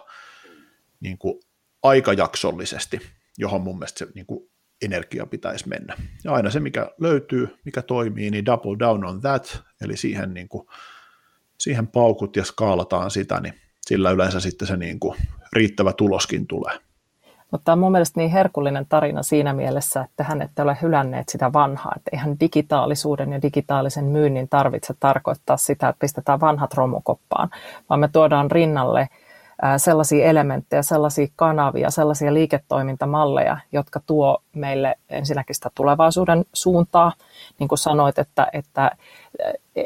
niin 0.99 1.17
kuin 1.17 1.39
aikajaksollisesti, 1.83 2.99
johon 3.37 3.61
mun 3.61 3.79
mielestä 3.79 3.99
se 3.99 4.11
niin 4.15 4.25
kuin 4.25 4.49
energia 4.81 5.25
pitäisi 5.25 5.67
mennä. 5.67 5.97
Ja 6.23 6.33
aina 6.33 6.49
se, 6.49 6.59
mikä 6.59 6.91
löytyy, 6.99 7.47
mikä 7.65 7.81
toimii, 7.81 8.31
niin 8.31 8.45
double 8.45 8.79
down 8.79 9.05
on 9.05 9.21
that, 9.21 9.63
eli 9.81 9.97
siihen, 9.97 10.33
niin 10.33 10.49
kuin, 10.49 10.67
siihen 11.59 11.87
paukut 11.87 12.35
ja 12.35 12.43
skaalataan 12.43 13.11
sitä, 13.11 13.41
niin 13.41 13.53
sillä 13.85 14.11
yleensä 14.11 14.39
sitten 14.39 14.67
se 14.67 14.77
niin 14.77 14.99
kuin 14.99 15.17
riittävä 15.53 15.93
tuloskin 15.93 16.47
tulee. 16.47 16.79
Mutta 17.51 17.65
tämä 17.65 17.73
on 17.73 17.79
mun 17.79 17.91
mielestä 17.91 18.19
niin 18.19 18.31
herkullinen 18.31 18.85
tarina 18.89 19.23
siinä 19.23 19.53
mielessä, 19.53 20.01
että 20.01 20.23
hän 20.23 20.41
ette 20.41 20.61
ole 20.61 20.77
hylänneet 20.81 21.29
sitä 21.29 21.53
vanhaa. 21.53 21.93
Että 21.95 22.09
eihän 22.13 22.39
digitaalisuuden 22.39 23.33
ja 23.33 23.41
digitaalisen 23.41 24.05
myynnin 24.05 24.49
tarvitse 24.49 24.93
tarkoittaa 24.99 25.57
sitä, 25.57 25.89
että 25.89 25.99
pistetään 25.99 26.39
vanhat 26.39 26.73
romukoppaan, 26.73 27.49
vaan 27.89 27.99
me 27.99 28.07
tuodaan 28.07 28.51
rinnalle 28.51 29.09
sellaisia 29.77 30.25
elementtejä, 30.25 30.81
sellaisia 30.81 31.27
kanavia, 31.35 31.89
sellaisia 31.89 32.33
liiketoimintamalleja, 32.33 33.57
jotka 33.71 33.99
tuo 34.05 34.37
meille 34.55 34.95
ensinnäkin 35.09 35.55
sitä 35.55 35.71
tulevaisuuden 35.75 36.45
suuntaa. 36.53 37.11
Niin 37.59 37.67
kuin 37.67 37.79
sanoit, 37.79 38.19
että, 38.19 38.47
että 38.53 38.91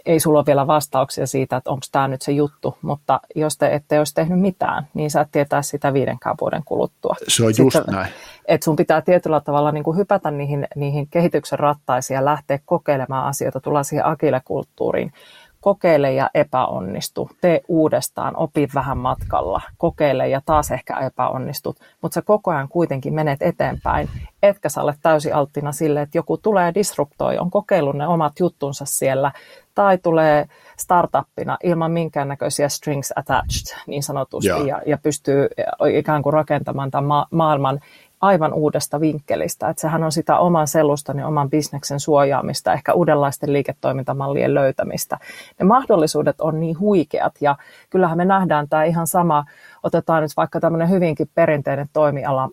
ei 0.06 0.20
sulla 0.20 0.40
ole 0.40 0.46
vielä 0.46 0.68
vastauksia 0.68 1.28
siitä, 1.28 1.58
että 1.58 1.70
onko 1.70 1.86
tämä 1.92 2.08
nyt 2.08 2.22
se 2.22 2.32
juttu, 2.32 2.78
mutta 2.82 3.20
jos 3.36 3.58
te 3.58 3.74
ette 3.76 3.98
olisi 3.98 4.16
tehnyt 4.16 4.40
mitään, 4.40 4.88
niin 4.94 5.12
sä 5.12 5.22
et 5.22 5.28
tietää 5.32 5.62
sitä 5.62 5.94
viidenkään 5.94 6.36
vuoden 6.42 6.62
kuluttua. 6.66 7.16
Se 7.28 7.46
on 7.46 7.54
just 7.58 7.78
Sitten, 7.78 7.94
näin. 7.94 8.12
Että 8.46 8.66
sun 8.66 8.76
pitää 8.76 9.02
tietyllä 9.02 9.40
tavalla 9.40 9.72
niin 9.72 9.84
kuin 9.84 9.98
hypätä 9.98 10.32
niihin, 10.32 10.68
niihin 10.76 11.08
kehityksen 11.08 11.60
rattaisiin 11.60 12.16
ja 12.16 12.26
lähteä 12.26 12.60
kokeilemaan 12.66 13.26
asioita, 13.26 13.60
tulla 13.60 13.84
siihen 13.84 14.06
agile-kulttuuriin, 14.06 15.14
kokeile 15.62 16.14
ja 16.14 16.30
epäonnistu, 16.34 17.30
tee 17.42 17.62
uudestaan, 17.68 18.36
opi 18.36 18.68
vähän 18.76 18.98
matkalla, 18.98 19.62
kokeile 19.78 20.28
ja 20.28 20.42
taas 20.46 20.72
ehkä 20.72 21.00
epäonnistut, 21.00 21.78
mutta 22.02 22.16
sä 22.16 22.22
koko 22.22 22.52
ajan 22.52 22.70
kuitenkin 22.70 23.14
menet 23.14 23.42
eteenpäin, 23.42 24.10
etkä 24.44 24.70
sä 24.70 24.82
ole 24.82 24.96
täysin 25.02 25.36
alttina 25.36 25.72
sille, 25.72 26.02
että 26.02 26.18
joku 26.18 26.38
tulee 26.38 26.74
disruptoi, 26.74 27.38
on 27.38 27.52
kokeillut 27.52 27.96
ne 27.96 28.08
omat 28.08 28.40
juttunsa 28.40 28.86
siellä, 28.86 29.32
tai 29.76 29.98
tulee 29.98 30.46
startuppina 30.78 31.58
ilman 31.64 31.92
minkäännäköisiä 31.92 32.70
strings 32.70 33.14
attached 33.16 33.78
niin 33.88 34.04
sanotusti, 34.04 34.68
ja, 34.68 34.82
ja 34.86 34.98
pystyy 34.98 35.48
ikään 35.94 36.22
kuin 36.22 36.34
rakentamaan 36.34 36.92
tämän 36.92 37.08
ma- 37.08 37.28
maailman 37.32 37.80
aivan 38.22 38.54
uudesta 38.54 39.00
vinkkelistä. 39.00 39.70
Että 39.70 39.82
sehän 39.82 40.04
on 40.04 40.12
sitä 40.12 40.38
oman 40.38 40.68
sellustan 40.68 41.20
ja 41.20 41.28
oman 41.28 41.50
bisneksen 41.50 42.00
suojaamista, 42.00 42.74
ehkä 42.74 42.94
uudenlaisten 42.94 43.54
liiketoimintamallien 43.54 44.54
löytämistä. 44.54 45.18
Ne 45.60 45.66
mahdollisuudet 45.66 46.42
on 46.42 46.60
niin 46.60 46.80
huikeat 46.80 47.34
ja 47.42 47.56
kyllähän 47.90 48.18
me 48.18 48.26
nähdään 48.26 48.70
tämä 48.70 48.84
ihan 48.84 49.08
sama, 49.08 49.46
otetaan 49.84 50.22
nyt 50.22 50.32
vaikka 50.38 50.60
tämmöinen 50.60 50.90
hyvinkin 50.90 51.30
perinteinen 51.36 51.90
toimiala, 51.94 52.50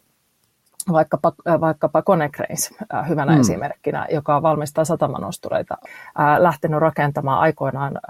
vaikkapa, 0.93 1.33
äh, 1.49 1.61
vaikkapa 1.61 2.03
Konecranes 2.03 2.75
äh, 2.95 3.09
hyvänä 3.09 3.33
mm. 3.33 3.41
esimerkkinä, 3.41 4.07
joka 4.11 4.43
valmistaa 4.43 4.85
satamanostureita, 4.85 5.77
äh, 6.21 6.39
lähtenyt 6.39 6.81
rakentamaan 6.81 7.41
aikoinaan 7.41 8.01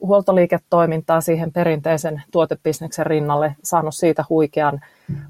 huoltoliiketoimintaa 0.00 1.20
siihen 1.20 1.52
perinteisen 1.52 2.22
tuotebisneksen 2.30 3.06
rinnalle, 3.06 3.56
saanut 3.62 3.94
siitä 3.94 4.24
huikean 4.28 4.80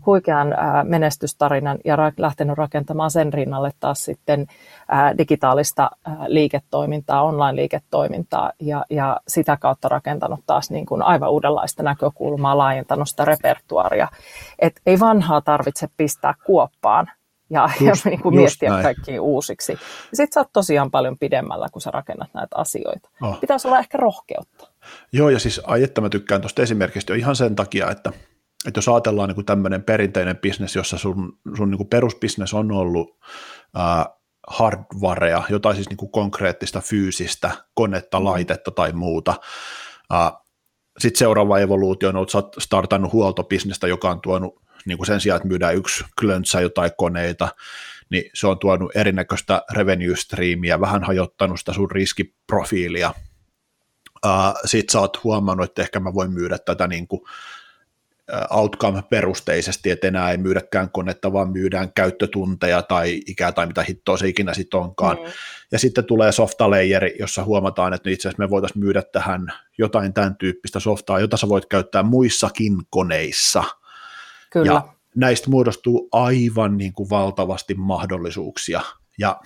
huikean 0.06 0.54
menestystarinan 0.82 1.78
ja 1.84 1.96
lähtenyt 2.16 2.58
rakentamaan 2.58 3.10
sen 3.10 3.32
rinnalle 3.32 3.70
taas 3.80 4.04
sitten 4.04 4.46
digitaalista 5.18 5.90
liiketoimintaa, 6.26 7.22
online-liiketoimintaa 7.22 8.52
ja, 8.60 8.84
ja 8.90 9.20
sitä 9.28 9.56
kautta 9.56 9.88
rakentanut 9.88 10.40
taas 10.46 10.70
niin 10.70 10.86
kuin 10.86 11.02
aivan 11.02 11.30
uudenlaista 11.30 11.82
näkökulmaa, 11.82 12.58
laajentanut 12.58 13.08
sitä 13.08 13.24
repertuaria. 13.24 14.08
Et 14.58 14.80
ei 14.86 15.00
vanhaa 15.00 15.40
tarvitse 15.40 15.88
pistää 15.96 16.34
kuoppaan, 16.44 17.10
ja, 17.50 17.70
just, 17.80 18.04
ja 18.04 18.10
niin 18.10 18.22
kuin 18.22 18.34
miettiä 18.34 18.70
näin. 18.70 18.82
kaikkia 18.82 19.22
uusiksi. 19.22 19.78
Sitten 20.14 20.32
sä 20.34 20.40
oot 20.40 20.52
tosiaan 20.52 20.90
paljon 20.90 21.18
pidemmällä, 21.18 21.68
kun 21.72 21.82
sä 21.82 21.90
rakennat 21.90 22.34
näitä 22.34 22.56
asioita. 22.56 23.08
Oh. 23.22 23.40
Pitäisi 23.40 23.68
olla 23.68 23.78
ehkä 23.78 23.98
rohkeutta. 23.98 24.68
Joo, 25.12 25.28
ja 25.28 25.38
siis 25.38 25.60
ai 25.64 25.82
että 25.82 26.00
mä 26.00 26.08
tykkään 26.08 26.40
tuosta 26.40 26.62
esimerkistä 26.62 27.12
jo 27.12 27.16
ihan 27.16 27.36
sen 27.36 27.56
takia, 27.56 27.90
että 27.90 28.12
että 28.66 28.78
jos 28.78 28.88
ajatellaan 28.88 29.28
niin 29.28 29.34
kuin 29.34 29.46
tämmöinen 29.46 29.82
perinteinen 29.82 30.36
bisnes, 30.36 30.76
jossa 30.76 30.98
sun, 30.98 31.38
sun 31.56 31.70
niin 31.70 31.78
kuin 31.78 31.88
perusbisnes 31.88 32.54
on 32.54 32.72
ollut 32.72 33.18
ää, 33.74 34.06
hardwarea, 34.48 35.42
jotain 35.48 35.76
siis 35.76 35.88
niin 35.88 35.96
kuin 35.96 36.12
konkreettista 36.12 36.80
fyysistä 36.80 37.50
konetta, 37.74 38.18
mm. 38.18 38.24
laitetta 38.24 38.70
tai 38.70 38.92
muuta, 38.92 39.34
sitten 40.98 41.18
seuraava 41.18 41.58
evoluutio 41.58 42.08
on 42.08 42.16
ollut 42.16 42.56
startannut 42.58 43.12
huoltobisnestä, 43.12 43.88
joka 43.88 44.10
on 44.10 44.20
tuonut 44.20 44.62
niin 44.86 44.98
kuin 44.98 45.06
sen 45.06 45.20
sijaan, 45.20 45.36
että 45.36 45.48
myydään 45.48 45.76
yksi 45.76 46.04
klöntsä 46.20 46.60
jotain 46.60 46.90
koneita, 46.96 47.48
niin 48.10 48.24
se 48.34 48.46
on 48.46 48.58
tuonut 48.58 48.96
erinäköistä 48.96 49.62
revenue 49.72 50.16
streamia, 50.16 50.80
vähän 50.80 51.04
hajottanut 51.04 51.58
sitä 51.58 51.72
sun 51.72 51.90
riskiprofiilia. 51.90 53.14
Sitten 54.64 54.92
sä 54.92 55.00
oot 55.00 55.24
huomannut, 55.24 55.68
että 55.68 55.82
ehkä 55.82 56.00
mä 56.00 56.14
voin 56.14 56.32
myydä 56.32 56.58
tätä 56.58 56.86
niin 56.86 57.08
kuin 57.08 57.20
outcome-perusteisesti, 58.50 59.90
että 59.90 60.08
enää 60.08 60.30
ei 60.30 60.36
myydäkään 60.36 60.90
konetta, 60.90 61.32
vaan 61.32 61.52
myydään 61.52 61.92
käyttötunteja 61.92 62.82
tai 62.82 63.20
ikää 63.26 63.52
tai 63.52 63.66
mitä 63.66 63.82
hittoa 63.82 64.16
se 64.16 64.28
ikinä 64.28 64.54
sitten 64.54 64.80
onkaan. 64.80 65.16
Mm. 65.16 65.32
Ja 65.72 65.78
sitten 65.78 66.04
tulee 66.04 66.32
softalayeri, 66.32 67.16
jossa 67.18 67.44
huomataan, 67.44 67.94
että 67.94 68.10
itse 68.10 68.28
asiassa 68.28 68.42
me 68.42 68.50
voitaisiin 68.50 68.84
myydä 68.84 69.02
tähän 69.02 69.52
jotain 69.78 70.12
tämän 70.12 70.36
tyyppistä 70.36 70.80
softaa, 70.80 71.20
jota 71.20 71.36
sä 71.36 71.48
voit 71.48 71.66
käyttää 71.66 72.02
muissakin 72.02 72.76
koneissa. 72.90 73.64
Kyllä. 74.52 74.72
Ja 74.72 74.88
näistä 75.16 75.50
muodostuu 75.50 76.08
aivan 76.12 76.76
niin 76.76 76.92
kuin 76.92 77.10
valtavasti 77.10 77.74
mahdollisuuksia. 77.74 78.80
Ja 79.18 79.40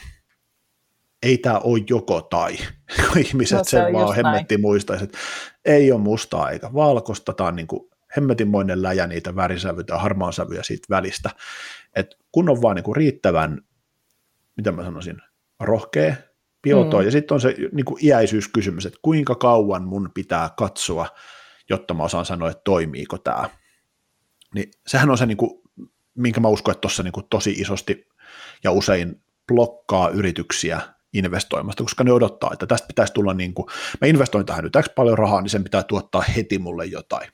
ei 1.23 1.39
tämä 1.39 1.59
ole 1.59 1.85
joko 1.91 2.23
tai, 2.23 2.57
kun 3.09 3.19
ihmiset 3.19 3.59
no, 3.59 3.65
se 3.65 3.71
sen 3.71 3.93
vaan 3.93 4.17
hemmetti 4.17 4.57
muistaisi, 4.57 5.05
että 5.05 5.19
ei 5.65 5.93
ole 5.93 6.01
mustaa 6.01 6.51
eikä 6.51 6.73
valkoista, 6.75 7.33
tämä 7.33 7.49
on 7.49 7.57
niin 7.57 7.67
kuin 7.67 7.91
hemmetinmoinen 8.17 8.83
läjä 8.83 9.07
niitä 9.07 9.37
värisävyjä 9.37 9.85
ja 9.89 9.99
harmaansävyjä 9.99 10.63
siitä 10.63 10.87
välistä. 10.91 11.31
Et 11.95 12.07
kun 12.33 12.49
on 12.49 12.63
vaan 12.63 12.77
niinku 12.77 12.95
riittävän, 12.95 13.61
mitä 14.57 14.73
mä 14.73 14.85
sanoisin, 14.85 15.17
rohkea, 15.61 16.15
pilotoa, 16.63 17.01
mm. 17.01 17.05
ja 17.05 17.11
sitten 17.11 17.35
on 17.35 17.41
se 17.41 17.57
niinku 17.73 17.99
iäisyyskysymys, 18.03 18.87
että 18.87 18.99
kuinka 19.03 19.35
kauan 19.35 19.83
mun 19.83 20.11
pitää 20.15 20.51
katsoa, 20.57 21.07
jotta 21.71 21.95
mä 21.95 22.03
osaan 22.03 22.25
sanoa, 22.25 22.51
että 22.51 22.63
toimiiko 22.65 23.19
tämä. 23.19 23.51
Niin 24.55 24.71
sehän 24.87 25.11
on 25.11 25.19
se, 25.19 25.27
niinku, 25.27 25.63
minkä 26.15 26.41
mä 26.41 26.49
uskon, 26.49 26.73
että 26.73 26.81
tuossa 26.81 27.03
niinku 27.03 27.23
tosi 27.23 27.51
isosti 27.51 28.09
ja 28.65 28.73
usein 28.73 29.23
blokkaa 29.49 30.09
yrityksiä 30.09 30.81
investoimasta, 31.13 31.83
koska 31.83 32.05
ne 32.05 32.13
odottaa, 32.13 32.51
että 32.53 32.67
tästä 32.67 32.87
pitäisi 32.87 33.13
tulla, 33.13 33.35
niin 33.35 33.55
kuin, 33.55 33.67
mä 34.01 34.09
investoin 34.09 34.47
tähän 34.47 34.65
nyt 34.65 34.77
X 34.83 34.95
paljon 34.95 35.19
rahaa, 35.19 35.41
niin 35.41 35.51
sen 35.51 35.65
pitää 35.65 35.83
tuottaa 35.83 36.23
heti 36.37 36.59
mulle 36.59 36.87
jotain 36.87 37.29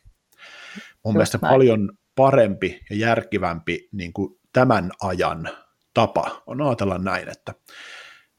mun 1.04 1.14
mielestä 1.14 1.38
näin. 1.42 1.52
paljon 1.52 1.92
parempi 2.14 2.80
ja 2.90 2.96
järkivämpi 2.96 3.88
niin 3.92 4.12
kuin 4.12 4.40
tämän 4.52 4.90
ajan 5.02 5.48
tapa 5.94 6.42
on 6.46 6.62
ajatella 6.62 6.98
näin, 6.98 7.28
että 7.28 7.54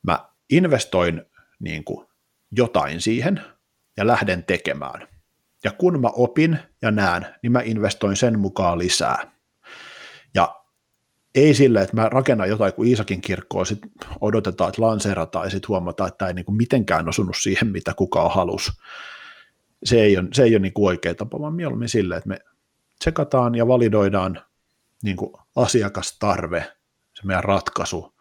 mä 0.04 0.30
investoin 0.50 1.22
niin 1.60 1.84
kuin 1.84 2.08
jotain 2.52 3.02
siihen 3.02 3.42
ja 3.98 4.08
lähden 4.08 4.44
tekemään. 4.44 5.08
Ja 5.64 5.72
kun 5.72 6.02
mä 6.02 6.08
opin 6.08 6.60
ja 6.82 6.92
näen, 6.92 7.28
niin 7.44 7.52
mä 7.52 7.62
investoin 7.62 8.16
sen 8.16 8.40
mukaan 8.40 8.78
lisää. 8.78 9.32
Ja 10.36 10.62
ei 11.36 11.54
sille, 11.54 11.82
että 11.82 11.96
mä 11.96 12.10
rakennan 12.10 12.50
jotain 12.50 12.74
kuin 12.74 12.90
Iisakin 12.90 13.22
kirkkoa, 13.22 13.66
sit 13.66 13.80
odotetaan, 14.22 14.70
että 14.70 14.82
lanseerataan 14.82 15.46
ja 15.46 15.50
sitten 15.50 15.68
huomataan, 15.68 16.08
että 16.08 16.18
tämä 16.18 16.30
ei 16.30 16.34
niin 16.34 16.46
kuin 16.46 16.58
mitenkään 16.58 17.10
osunut 17.10 17.36
siihen, 17.42 17.68
mitä 17.68 17.94
kukaan 17.94 18.32
halusi. 18.32 18.72
Se 19.84 20.02
ei 20.02 20.18
ole, 20.18 20.28
se 20.34 20.44
ei 20.44 20.56
ole 20.56 20.60
niin 20.60 20.74
kuin 20.74 20.88
oikea 20.88 21.16
tapa, 21.16 21.40
vaan 21.40 21.54
mieluummin 21.54 21.90
sille, 21.90 22.16
että 22.16 22.30
me 22.30 22.40
tsekataan 23.02 23.56
ja 23.56 23.68
validoidaan 23.68 24.42
niin 25.04 25.18
kuin 25.18 25.34
asiakastarve, 25.56 26.72
se 27.14 27.26
meidän 27.26 27.44
ratkaisu, 27.44 28.14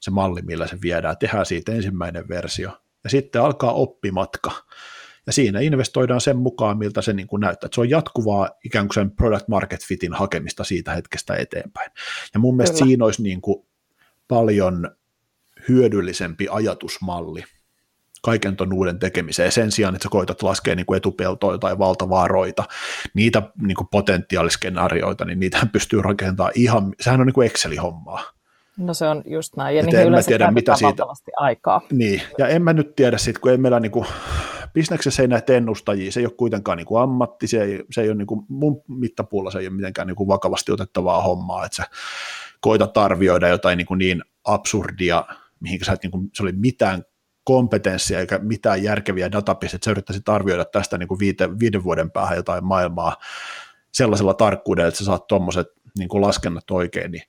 se 0.00 0.10
malli, 0.10 0.42
millä 0.42 0.66
se 0.66 0.78
viedään, 0.82 1.18
tehdään 1.18 1.46
siitä 1.46 1.72
ensimmäinen 1.72 2.28
versio, 2.28 2.70
ja 3.04 3.10
sitten 3.10 3.42
alkaa 3.42 3.72
oppimatka, 3.72 4.52
ja 5.26 5.32
siinä 5.32 5.60
investoidaan 5.60 6.20
sen 6.20 6.36
mukaan, 6.36 6.78
miltä 6.78 7.02
se 7.02 7.12
niin 7.12 7.26
kuin 7.26 7.40
näyttää. 7.40 7.66
Että 7.66 7.74
se 7.74 7.80
on 7.80 7.90
jatkuvaa 7.90 8.50
ikään 8.64 8.88
kuin 8.88 8.94
sen 8.94 9.10
product 9.10 9.48
market 9.48 9.84
fitin 9.84 10.12
hakemista 10.12 10.64
siitä 10.64 10.94
hetkestä 10.94 11.34
eteenpäin. 11.34 11.90
Ja 12.34 12.40
mun 12.40 12.56
mielestä 12.56 12.74
Kyllä. 12.74 12.86
siinä 12.86 13.04
olisi 13.04 13.22
niin 13.22 13.40
kuin 13.40 13.66
paljon 14.28 14.90
hyödyllisempi 15.68 16.46
ajatusmalli, 16.50 17.44
kaiken 18.26 18.56
ton 18.56 18.72
uuden 18.72 18.98
tekemiseen 18.98 19.52
sen 19.52 19.72
sijaan, 19.72 19.94
että 19.94 20.02
sä 20.02 20.08
koitat 20.08 20.42
laskea 20.42 20.74
niin 20.74 20.86
kuin 20.86 20.96
etupeltoja 20.96 21.58
tai 21.58 21.78
valtavaa 21.78 22.28
roita, 22.28 22.64
niitä 23.14 23.42
niin 23.62 23.76
kuin 23.76 23.88
potentiaaliskenaarioita, 23.90 25.24
niin 25.24 25.40
niitä 25.40 25.66
pystyy 25.72 26.02
rakentamaan 26.02 26.52
ihan, 26.54 26.94
sehän 27.00 27.20
on 27.20 27.26
niin 27.26 27.34
kuin 27.34 27.46
Excel-hommaa. 27.46 28.22
No 28.78 28.94
se 28.94 29.08
on 29.08 29.22
just 29.26 29.56
näin, 29.56 29.76
ja 29.76 29.82
niihin 29.82 30.06
yleensä 30.06 30.28
tiedä, 30.28 30.50
mitä 30.50 30.76
siitä, 30.76 31.02
aikaa. 31.36 31.80
Niin, 31.92 32.22
ja 32.38 32.48
en 32.48 32.62
mä 32.62 32.72
nyt 32.72 32.96
tiedä 32.96 33.18
sitten, 33.18 33.40
kun 33.40 33.50
ei 33.50 33.56
meillä 33.56 33.80
niin 33.80 33.92
kuin, 33.92 34.06
bisneksessä 34.74 35.22
ei 35.22 35.28
näitä 35.28 35.52
ennustajia, 35.52 36.12
se 36.12 36.20
ei 36.20 36.26
ole 36.26 36.34
kuitenkaan 36.36 36.78
niin 36.78 36.86
kuin 36.86 37.02
ammatti, 37.02 37.46
se 37.46 37.62
ei, 37.62 37.84
se 37.90 38.02
ei 38.02 38.08
ole 38.08 38.16
niin 38.16 38.26
kuin, 38.26 38.44
mun 38.48 38.82
mittapuulla 38.88 39.50
se 39.50 39.58
ei 39.58 39.66
ole 39.66 39.76
mitenkään 39.76 40.06
niin 40.06 40.16
kuin 40.16 40.28
vakavasti 40.28 40.72
otettavaa 40.72 41.22
hommaa, 41.22 41.64
että 41.64 41.76
sä 41.76 41.84
koitat 42.60 42.96
arvioida 42.96 43.48
jotain 43.48 43.76
niin, 43.76 43.86
kuin 43.86 43.98
niin 43.98 44.22
absurdia, 44.44 45.24
mihin 45.60 45.84
sä 45.84 45.92
et, 45.92 46.02
niin 46.02 46.10
kuin, 46.10 46.30
se 46.34 46.42
oli 46.42 46.52
mitään 46.52 47.04
kompetenssia 47.46 48.20
eikä 48.20 48.38
mitään 48.38 48.82
järkeviä 48.82 49.32
datapisteitä, 49.32 49.84
sä 49.84 49.90
yrittäisit 49.90 50.28
arvioida 50.28 50.64
tästä 50.64 50.98
niin 50.98 51.08
kuin 51.08 51.18
viite, 51.18 51.58
viiden 51.58 51.84
vuoden 51.84 52.10
päähän 52.10 52.36
jotain 52.36 52.64
maailmaa 52.64 53.16
sellaisella 53.92 54.34
tarkkuudella, 54.34 54.88
että 54.88 54.98
sä 54.98 55.04
saat 55.04 55.26
tuommoiset 55.26 55.66
niin 55.98 56.08
laskennat 56.12 56.70
oikein, 56.70 57.12
niin 57.12 57.22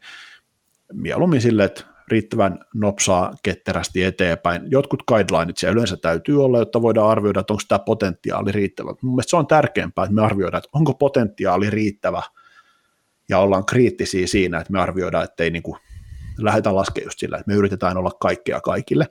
mieluummin 0.93 1.41
sille, 1.41 1.63
että 1.63 1.83
riittävän 2.07 2.59
nopsaa 2.73 3.33
ketterästi 3.43 4.03
eteenpäin. 4.03 4.61
Jotkut 4.71 5.03
guidelineit 5.07 5.57
siellä 5.57 5.73
yleensä 5.73 5.97
täytyy 5.97 6.43
olla, 6.43 6.59
jotta 6.59 6.81
voidaan 6.81 7.09
arvioida, 7.09 7.39
että 7.39 7.53
onko 7.53 7.63
tämä 7.67 7.79
potentiaali 7.79 8.51
riittävä. 8.51 8.93
Mun 9.01 9.13
mielestä 9.13 9.29
se 9.29 9.37
on 9.37 9.47
tärkeämpää, 9.47 10.03
että 10.03 10.15
me 10.15 10.21
arvioidaan, 10.21 10.59
että 10.59 10.77
onko 10.77 10.93
potentiaali 10.93 11.69
riittävä 11.69 12.21
ja 13.29 13.39
ollaan 13.39 13.65
kriittisiä 13.65 14.27
siinä, 14.27 14.59
että 14.59 14.73
me 14.73 14.79
arvioidaan, 14.79 15.23
että 15.23 15.43
ei 15.43 15.49
niin 15.49 15.63
kuin 15.63 15.79
lähdetä 16.37 16.75
laskemaan 16.75 17.07
just 17.07 17.19
sillä, 17.19 17.37
että 17.37 17.51
me 17.51 17.57
yritetään 17.57 17.97
olla 17.97 18.11
kaikkea 18.19 18.61
kaikille, 18.61 19.07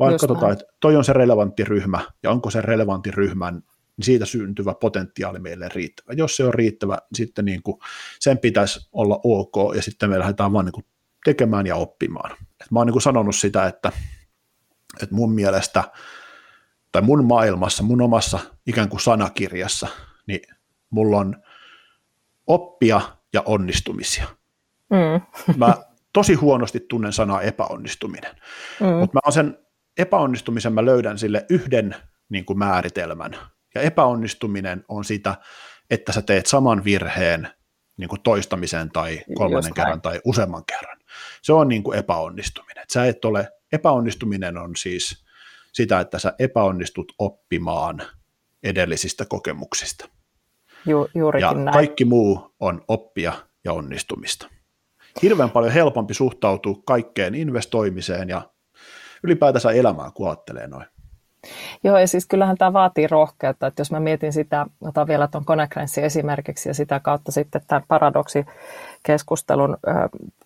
vaan 0.00 0.12
just 0.12 0.20
katsotaan, 0.20 0.50
näin. 0.50 0.52
että 0.52 0.74
toi 0.80 0.96
on 0.96 1.04
se 1.04 1.12
relevantti 1.12 1.64
ryhmä 1.64 2.00
ja 2.22 2.30
onko 2.30 2.50
se 2.50 2.60
relevantti 2.60 3.10
ryhmän 3.10 3.62
niin 4.00 4.04
siitä 4.04 4.24
syntyvä 4.24 4.74
potentiaali 4.74 5.38
meille 5.38 5.68
riittävä. 5.74 6.12
Jos 6.12 6.36
se 6.36 6.44
on 6.44 6.54
riittävä, 6.54 6.94
niin 6.94 7.16
sitten 7.16 7.44
niin 7.44 7.62
kuin 7.62 7.78
sen 8.20 8.38
pitäisi 8.38 8.88
olla 8.92 9.20
ok, 9.24 9.76
ja 9.76 9.82
sitten 9.82 10.10
me 10.10 10.18
lähdetään 10.18 10.52
vaan 10.52 10.64
niin 10.64 10.72
kuin 10.72 10.84
tekemään 11.24 11.66
ja 11.66 11.76
oppimaan. 11.76 12.32
Et 12.32 12.70
mä 12.70 12.78
oon 12.78 12.86
niin 12.86 12.92
kuin 12.92 13.02
sanonut 13.02 13.36
sitä, 13.36 13.66
että, 13.66 13.92
että 15.02 15.14
mun 15.14 15.32
mielestä, 15.32 15.84
tai 16.92 17.02
mun 17.02 17.24
maailmassa, 17.24 17.82
mun 17.82 18.02
omassa 18.02 18.38
ikään 18.66 18.88
kuin 18.88 19.00
sanakirjassa, 19.00 19.88
niin 20.26 20.40
mulla 20.90 21.16
on 21.16 21.42
oppia 22.46 23.00
ja 23.32 23.42
onnistumisia. 23.46 24.24
Mm. 24.90 25.56
Mä 25.56 25.76
tosi 26.12 26.34
huonosti 26.34 26.80
tunnen 26.80 27.12
sanaa 27.12 27.42
epäonnistuminen, 27.42 28.36
mm. 28.80 28.86
mutta 28.86 29.18
mä 29.26 29.30
sen 29.30 29.58
epäonnistumisen 29.98 30.72
mä 30.72 30.84
löydän 30.84 31.18
sille 31.18 31.46
yhden 31.50 31.96
niin 32.28 32.44
kuin 32.44 32.58
määritelmän, 32.58 33.36
ja 33.74 33.80
epäonnistuminen 33.80 34.84
on 34.88 35.04
sitä, 35.04 35.34
että 35.90 36.12
sä 36.12 36.22
teet 36.22 36.46
saman 36.46 36.84
virheen 36.84 37.48
niin 37.96 38.08
kuin 38.08 38.22
toistamisen 38.22 38.90
tai 38.90 39.20
kolmannen 39.34 39.56
Jostain. 39.56 39.74
kerran 39.74 40.02
tai 40.02 40.20
useamman 40.24 40.64
kerran. 40.64 40.98
Se 41.42 41.52
on 41.52 41.68
niin 41.68 41.82
kuin 41.82 41.98
epäonnistuminen. 41.98 42.84
Sä 42.92 43.06
et 43.06 43.24
ole, 43.24 43.48
epäonnistuminen 43.72 44.58
on 44.58 44.76
siis 44.76 45.24
sitä, 45.72 46.00
että 46.00 46.18
sä 46.18 46.34
epäonnistut 46.38 47.12
oppimaan 47.18 48.02
edellisistä 48.62 49.24
kokemuksista. 49.24 50.08
Ju, 50.86 51.08
juurikin 51.14 51.46
ja 51.46 51.52
näin. 51.54 51.72
kaikki 51.72 52.04
muu 52.04 52.54
on 52.60 52.84
oppia 52.88 53.32
ja 53.64 53.72
onnistumista. 53.72 54.48
Hirveän 55.22 55.50
paljon 55.50 55.72
helpompi 55.72 56.14
suhtautua 56.14 56.82
kaikkeen 56.86 57.34
investoimiseen 57.34 58.28
ja 58.28 58.49
ylipäätänsä 59.22 59.70
elämään, 59.70 60.12
kun 60.12 60.28
ajattelee 60.28 60.66
noin. 60.66 60.86
Joo, 61.84 61.98
ja 61.98 62.08
siis 62.08 62.26
kyllähän 62.26 62.56
tämä 62.56 62.72
vaatii 62.72 63.06
rohkeutta, 63.06 63.66
että 63.66 63.80
jos 63.80 63.90
mä 63.90 64.00
mietin 64.00 64.32
sitä, 64.32 64.66
otan 64.80 65.06
vielä 65.06 65.28
tuon 65.28 65.44
Konecranssin 65.44 66.04
esimerkiksi 66.04 66.68
ja 66.68 66.74
sitä 66.74 67.00
kautta 67.00 67.32
sitten 67.32 67.62
tämän 67.66 67.84
paradoksikeskustelun, 67.88 69.76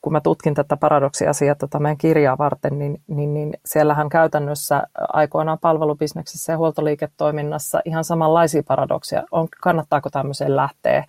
kun 0.02 0.12
mä 0.12 0.20
tutkin 0.20 0.54
tätä 0.54 0.76
paradoksiasiaa 0.76 1.54
tota 1.54 1.78
meidän 1.78 1.98
kirjaa 1.98 2.38
varten, 2.38 2.78
niin, 2.78 3.00
niin, 3.06 3.34
niin 3.34 3.54
siellähän 3.64 4.08
käytännössä 4.08 4.82
aikoinaan 5.12 5.58
palvelubisneksessä 5.58 6.52
ja 6.52 6.58
huoltoliiketoiminnassa 6.58 7.80
ihan 7.84 8.04
samanlaisia 8.04 8.62
paradoksia 8.68 9.22
on, 9.30 9.48
kannattaako 9.62 10.10
tämmöiseen 10.10 10.56
lähteä, 10.56 11.04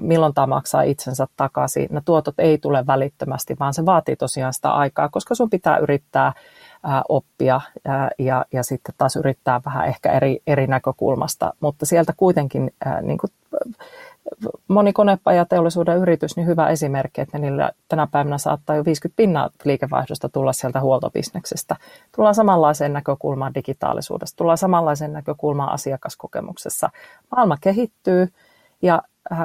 milloin 0.00 0.34
tämä 0.34 0.46
maksaa 0.46 0.82
itsensä 0.82 1.26
takaisin. 1.36 1.88
Ne 1.90 2.02
tuotot 2.04 2.34
ei 2.38 2.58
tule 2.58 2.86
välittömästi, 2.86 3.56
vaan 3.60 3.74
se 3.74 3.86
vaatii 3.86 4.16
tosiaan 4.16 4.52
sitä 4.52 4.70
aikaa, 4.70 5.08
koska 5.08 5.34
sun 5.34 5.50
pitää 5.50 5.78
yrittää 5.78 6.32
oppia 7.08 7.60
ja, 8.18 8.44
ja 8.52 8.62
sitten 8.62 8.94
taas 8.98 9.16
yrittää 9.16 9.60
vähän 9.64 9.86
ehkä 9.86 10.12
eri, 10.12 10.42
eri 10.46 10.66
näkökulmasta, 10.66 11.52
mutta 11.60 11.86
sieltä 11.86 12.12
kuitenkin 12.16 12.70
niin 13.02 13.18
kuin 13.18 13.30
moni 14.68 14.92
konepajateollisuuden 14.92 15.98
yritys, 15.98 16.36
niin 16.36 16.46
hyvä 16.46 16.68
esimerkki, 16.68 17.20
että 17.20 17.38
niillä 17.38 17.70
tänä 17.88 18.06
päivänä 18.06 18.38
saattaa 18.38 18.76
jo 18.76 18.84
50 18.84 19.16
pinnaa 19.16 19.50
liikevaihdosta 19.64 20.28
tulla 20.28 20.52
sieltä 20.52 20.80
huoltobisneksestä. 20.80 21.76
Tullaan 22.16 22.34
samanlaiseen 22.34 22.92
näkökulmaan 22.92 23.54
digitaalisuudesta, 23.54 24.36
tullaan 24.36 24.58
samanlaiseen 24.58 25.12
näkökulmaan 25.12 25.72
asiakaskokemuksessa. 25.72 26.90
Maailma 27.36 27.56
kehittyy 27.60 28.28
ja 28.82 29.02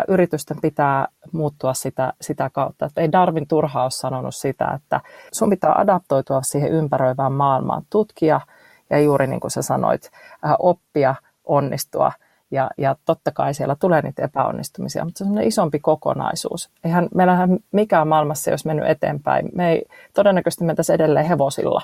yritysten 0.07 0.57
pitää 0.61 1.07
muuttua 1.31 1.73
sitä, 1.73 2.13
sitä 2.21 2.49
kautta. 2.49 2.85
Että 2.85 3.01
ei 3.01 3.11
Darwin 3.11 3.47
turha 3.47 3.83
ole 3.83 3.91
sanonut 3.91 4.35
sitä, 4.35 4.71
että 4.75 5.01
sun 5.31 5.49
pitää 5.49 5.73
adaptoitua 5.79 6.41
siihen 6.41 6.71
ympäröivään 6.71 7.31
maailmaan, 7.31 7.83
tutkia 7.89 8.41
ja 8.89 8.99
juuri 8.99 9.27
niin 9.27 9.39
kuin 9.39 9.51
sä 9.51 9.61
sanoit, 9.61 10.11
äh, 10.45 10.55
oppia, 10.59 11.15
onnistua. 11.45 12.11
Ja, 12.51 12.69
ja 12.77 12.95
totta 13.05 13.31
kai 13.31 13.53
siellä 13.53 13.75
tulee 13.75 14.01
niitä 14.01 14.23
epäonnistumisia, 14.23 15.05
mutta 15.05 15.17
se 15.17 15.29
on 15.29 15.41
isompi 15.41 15.79
kokonaisuus. 15.79 16.69
Eihän 16.83 17.07
meillähän 17.15 17.57
mikään 17.71 18.07
maailmassa 18.07 18.51
ei 18.51 18.53
olisi 18.53 18.67
mennyt 18.67 18.89
eteenpäin. 18.89 19.49
Me 19.55 19.71
ei 19.71 19.85
todennäköisesti 20.13 20.65
mentäisi 20.65 20.93
edelleen 20.93 21.25
hevosilla, 21.25 21.81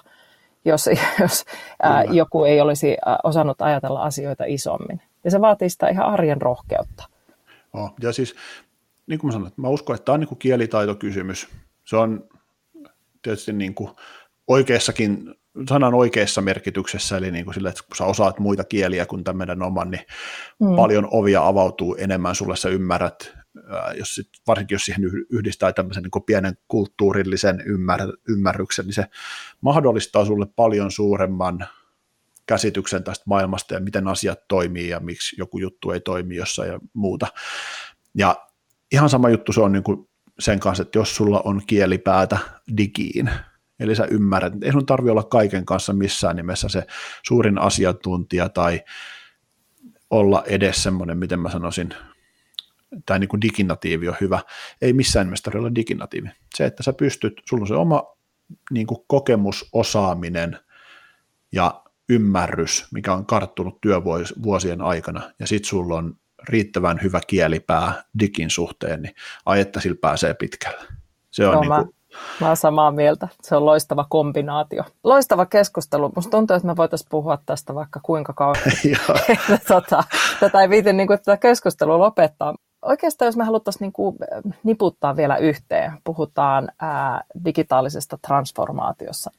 jos, 0.66 0.90
jos 1.22 1.46
ää, 1.82 2.04
joku 2.04 2.44
ei 2.44 2.62
olisi 2.62 2.98
osannut 3.24 3.62
ajatella 3.62 4.04
asioita 4.04 4.44
isommin. 4.48 5.02
Ja 5.24 5.32
se 5.32 5.42
vaatii 5.42 5.70
sitä 5.70 5.88
ihan 5.88 6.06
arjen 6.06 6.42
rohkeutta. 6.42 7.04
Oh, 7.74 7.94
ja 8.02 8.14
siis, 8.14 8.36
niin 9.08 9.20
kuin 9.20 9.28
mä 9.28 9.32
sanoin, 9.32 9.52
mä 9.58 9.68
uskon, 9.68 9.96
että 9.96 10.06
tämä 10.06 10.14
on 10.14 10.20
niin 10.20 10.28
kuin 10.28 10.40
kielitaitokysymys. 10.40 11.48
Se 11.86 11.96
on 11.96 12.30
tietysti 13.22 13.54
niin 13.54 13.76
kuin 13.76 13.90
oikeassakin, 14.48 15.36
sanan 15.70 15.94
oikeassa 15.94 16.42
merkityksessä, 16.42 17.18
eli 17.18 17.32
niin 17.32 17.46
kuin 17.46 17.54
sille, 17.54 17.70
että 17.70 17.84
kun 17.88 17.96
sä 17.96 18.06
osaat 18.06 18.40
muita 18.40 18.64
kieliä 18.64 19.06
kuin 19.06 19.24
tämmöinen 19.24 19.62
oman, 19.62 19.92
niin 19.92 20.06
mm. 20.60 20.76
paljon 20.76 21.08
ovia 21.12 21.48
avautuu 21.48 21.96
enemmän 22.00 22.36
sulle, 22.36 22.56
sä 22.56 22.70
ymmärrät, 22.70 23.34
jos 23.98 24.16
sit, 24.16 24.30
varsinkin 24.48 24.76
jos 24.76 24.86
siihen 24.86 25.04
yhdistää 25.30 25.74
tämmöisen 25.74 26.04
niin 26.04 26.24
pienen 26.26 26.58
kulttuurillisen 26.68 27.64
ymmär, 27.66 28.00
ymmärryksen, 28.30 28.86
niin 28.86 28.94
se 28.94 29.06
mahdollistaa 29.62 30.26
sulle 30.26 30.48
paljon 30.56 30.92
suuremman 30.92 31.68
käsityksen 32.48 33.04
tästä 33.04 33.24
maailmasta 33.28 33.74
ja 33.74 33.80
miten 33.80 34.08
asiat 34.08 34.40
toimii 34.48 34.90
ja 34.90 35.00
miksi 35.00 35.36
joku 35.40 35.60
juttu 35.60 35.92
ei 35.92 36.00
toimi 36.00 36.36
jossain 36.36 36.72
ja 36.72 36.80
muuta. 36.94 37.28
Ja 38.16 38.48
ihan 38.92 39.10
sama 39.10 39.30
juttu 39.30 39.54
se 39.54 39.62
on 39.62 39.72
niin 39.72 39.84
kuin 39.84 40.10
sen 40.40 40.60
kanssa, 40.60 40.82
että 40.82 41.00
jos 41.00 41.16
sulla 41.16 41.42
on 41.46 41.62
kielipäätä 41.68 42.38
digiin, 42.78 43.30
eli 43.80 43.96
sä 43.96 44.06
ymmärrät, 44.06 44.54
ei 44.64 44.72
sun 44.72 44.86
tarvi 44.86 45.10
olla 45.10 45.24
kaiken 45.24 45.66
kanssa 45.66 45.94
missään 45.94 46.36
nimessä 46.36 46.70
se 46.70 46.88
suurin 47.24 47.58
asiantuntija 47.58 48.50
tai 48.50 48.82
olla 50.10 50.44
edes 50.46 50.84
semmoinen, 50.84 51.18
miten 51.18 51.40
mä 51.40 51.52
sanoisin, 51.52 51.90
tai 53.06 53.20
niin 53.20 53.28
kuin 53.28 53.42
diginatiivi 53.42 54.10
on 54.10 54.16
hyvä. 54.22 54.40
Ei 54.82 54.94
missään 54.94 55.26
nimessä 55.26 55.44
tarvitse 55.44 55.60
olla 55.60 55.76
diginatiivi. 55.76 56.30
Se, 56.56 56.66
että 56.66 56.84
sä 56.84 56.94
pystyt, 56.94 57.34
sulla 57.50 57.62
on 57.62 57.68
se 57.68 57.76
oma 57.76 58.04
niin 58.72 58.88
kuin 58.88 59.00
kokemus, 59.08 59.70
osaaminen 59.74 60.60
ja 61.52 61.84
ymmärrys, 62.10 62.88
mikä 62.94 63.14
on 63.14 63.26
karttunut 63.26 63.82
työvuosien 63.82 64.82
aikana, 64.82 65.22
ja 65.40 65.48
sitten 65.48 65.70
sulla 65.70 65.96
on 65.96 66.16
riittävän 66.50 67.00
hyvä 67.04 67.22
kielipää 67.28 68.04
digin 68.20 68.50
suhteen, 68.50 69.02
niin 69.02 69.16
ai 69.46 69.60
että 69.60 69.80
sillä 69.80 69.98
pääsee 70.02 70.34
pitkälle. 70.34 70.84
Se 71.32 71.48
on 71.48 71.54
no, 71.54 71.62
niin 71.62 71.72
kuin... 71.74 71.94
mä, 72.42 72.48
mä 72.48 72.56
samaa 72.56 72.92
mieltä. 72.92 73.28
Se 73.42 73.56
on 73.56 73.66
loistava 73.66 74.06
kombinaatio. 74.10 74.84
Loistava 75.04 75.46
keskustelu. 75.46 76.12
Musta 76.16 76.32
tuntuu, 76.32 76.56
että 76.56 76.68
me 76.68 76.76
voitaisiin 76.76 77.10
puhua 77.12 77.38
tästä 77.46 77.76
vaikka 77.76 78.00
kuinka 78.04 78.34
kauan. 78.34 78.56
tota, 79.68 80.04
tätä 80.40 80.62
ei 80.62 80.70
viitin 80.70 80.98
niin 80.98 81.08
kuin, 81.08 81.20
tätä 81.20 81.38
keskustelua 81.38 82.00
lopettaa. 82.00 82.56
Oikeastaan 82.82 83.28
jos 83.28 83.38
me 83.38 83.44
haluttaisiin 83.44 83.82
niin 83.82 83.94
kuin, 83.94 84.18
niputtaa 84.64 85.16
vielä 85.16 85.38
yhteen, 85.38 85.92
puhutaan 86.04 86.70
ää, 86.82 87.24
digitaalisesta 87.46 88.18
transformaatiossa, 88.28 89.32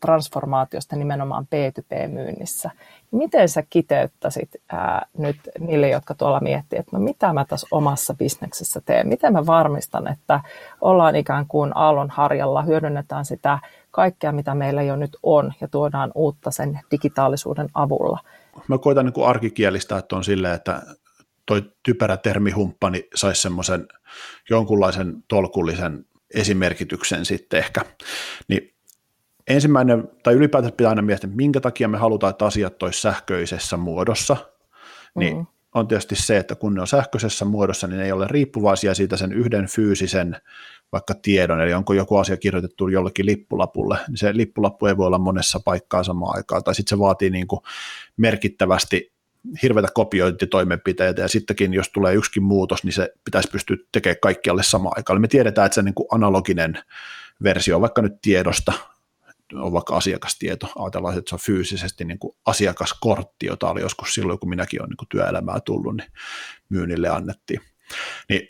transformaatiosta 0.00 0.96
nimenomaan 0.96 1.44
B2B-myynnissä. 1.44 2.70
Miten 3.10 3.48
sä 3.48 3.62
kiteyttäisit 3.70 4.50
ää, 4.72 5.06
nyt 5.18 5.36
niille, 5.58 5.88
jotka 5.88 6.14
tuolla 6.14 6.40
miettii, 6.40 6.78
että 6.78 6.96
no 6.96 7.02
mitä 7.02 7.32
mä 7.32 7.44
tässä 7.44 7.66
omassa 7.70 8.14
bisneksessä 8.14 8.80
teen? 8.84 9.08
Miten 9.08 9.32
mä 9.32 9.46
varmistan, 9.46 10.12
että 10.12 10.40
ollaan 10.80 11.16
ikään 11.16 11.46
kuin 11.46 11.72
aallon 11.74 12.10
harjalla, 12.10 12.62
hyödynnetään 12.62 13.24
sitä 13.24 13.58
kaikkea, 13.90 14.32
mitä 14.32 14.54
meillä 14.54 14.82
jo 14.82 14.96
nyt 14.96 15.16
on 15.22 15.52
ja 15.60 15.68
tuodaan 15.68 16.12
uutta 16.14 16.50
sen 16.50 16.80
digitaalisuuden 16.90 17.68
avulla? 17.74 18.18
Mä 18.68 18.78
koitan 18.78 19.06
niin 19.06 19.26
arkikielistä, 19.26 19.98
että 19.98 20.16
on 20.16 20.24
silleen, 20.24 20.54
että 20.54 20.82
toi 21.46 21.62
typerä 21.82 22.16
termihumppani 22.16 23.08
saisi 23.14 23.42
semmoisen 23.42 23.86
jonkunlaisen 24.50 25.14
tolkullisen 25.28 26.04
esimerkityksen 26.34 27.24
sitten 27.24 27.58
ehkä, 27.58 27.80
niin 28.48 28.73
ensimmäinen, 29.48 30.08
tai 30.22 30.34
ylipäätään 30.34 30.72
pitää 30.72 30.90
aina 30.90 31.02
miettiä, 31.02 31.30
minkä 31.34 31.60
takia 31.60 31.88
me 31.88 31.98
halutaan, 31.98 32.30
että 32.30 32.46
asiat 32.46 32.82
olisi 32.82 33.00
sähköisessä 33.00 33.76
muodossa, 33.76 34.36
niin 35.18 35.36
mm. 35.36 35.46
on 35.74 35.88
tietysti 35.88 36.16
se, 36.16 36.36
että 36.36 36.54
kun 36.54 36.74
ne 36.74 36.80
on 36.80 36.86
sähköisessä 36.86 37.44
muodossa, 37.44 37.86
niin 37.86 37.98
ne 37.98 38.04
ei 38.04 38.12
ole 38.12 38.26
riippuvaisia 38.28 38.94
siitä 38.94 39.16
sen 39.16 39.32
yhden 39.32 39.66
fyysisen 39.66 40.36
vaikka 40.92 41.14
tiedon, 41.14 41.60
eli 41.60 41.74
onko 41.74 41.92
joku 41.92 42.16
asia 42.16 42.36
kirjoitettu 42.36 42.88
jollekin 42.88 43.26
lippulapulle, 43.26 43.98
niin 44.08 44.16
se 44.16 44.36
lippulappu 44.36 44.86
ei 44.86 44.96
voi 44.96 45.06
olla 45.06 45.18
monessa 45.18 45.60
paikkaa 45.64 46.04
samaan 46.04 46.36
aikaan, 46.36 46.64
tai 46.64 46.74
sitten 46.74 46.96
se 46.96 46.98
vaatii 46.98 47.30
niin 47.30 47.46
kuin 47.46 47.60
merkittävästi 48.16 49.12
hirveitä 49.62 49.88
kopiointitoimenpiteitä, 49.94 51.22
ja 51.22 51.28
sittenkin 51.28 51.74
jos 51.74 51.88
tulee 51.88 52.14
yksikin 52.14 52.42
muutos, 52.42 52.84
niin 52.84 52.92
se 52.92 53.12
pitäisi 53.24 53.48
pystyä 53.52 53.76
tekemään 53.92 54.16
kaikkialle 54.22 54.62
samaan 54.62 54.94
aikaan. 54.96 55.14
Eli 55.14 55.20
me 55.20 55.28
tiedetään, 55.28 55.66
että 55.66 55.74
se 55.74 55.82
niin 55.82 55.94
kuin 55.94 56.08
analoginen 56.10 56.78
versio 57.42 57.80
vaikka 57.80 58.02
nyt 58.02 58.20
tiedosta, 58.22 58.72
on 59.52 59.72
vaikka 59.72 59.96
asiakastieto, 59.96 60.72
ajatellaan, 60.78 61.18
että 61.18 61.28
se 61.28 61.34
on 61.34 61.40
fyysisesti 61.40 62.04
niin 62.04 62.18
kuin 62.18 62.36
asiakaskortti, 62.46 63.46
jota 63.46 63.70
oli 63.70 63.80
joskus 63.80 64.14
silloin, 64.14 64.38
kun 64.38 64.48
minäkin 64.48 64.82
olen 64.82 64.88
niin 64.88 64.96
kuin 64.96 65.08
työelämää 65.08 65.60
tullut, 65.60 65.96
niin 65.96 66.10
myynnille 66.68 67.08
annettiin. 67.08 67.60
Niin 68.28 68.48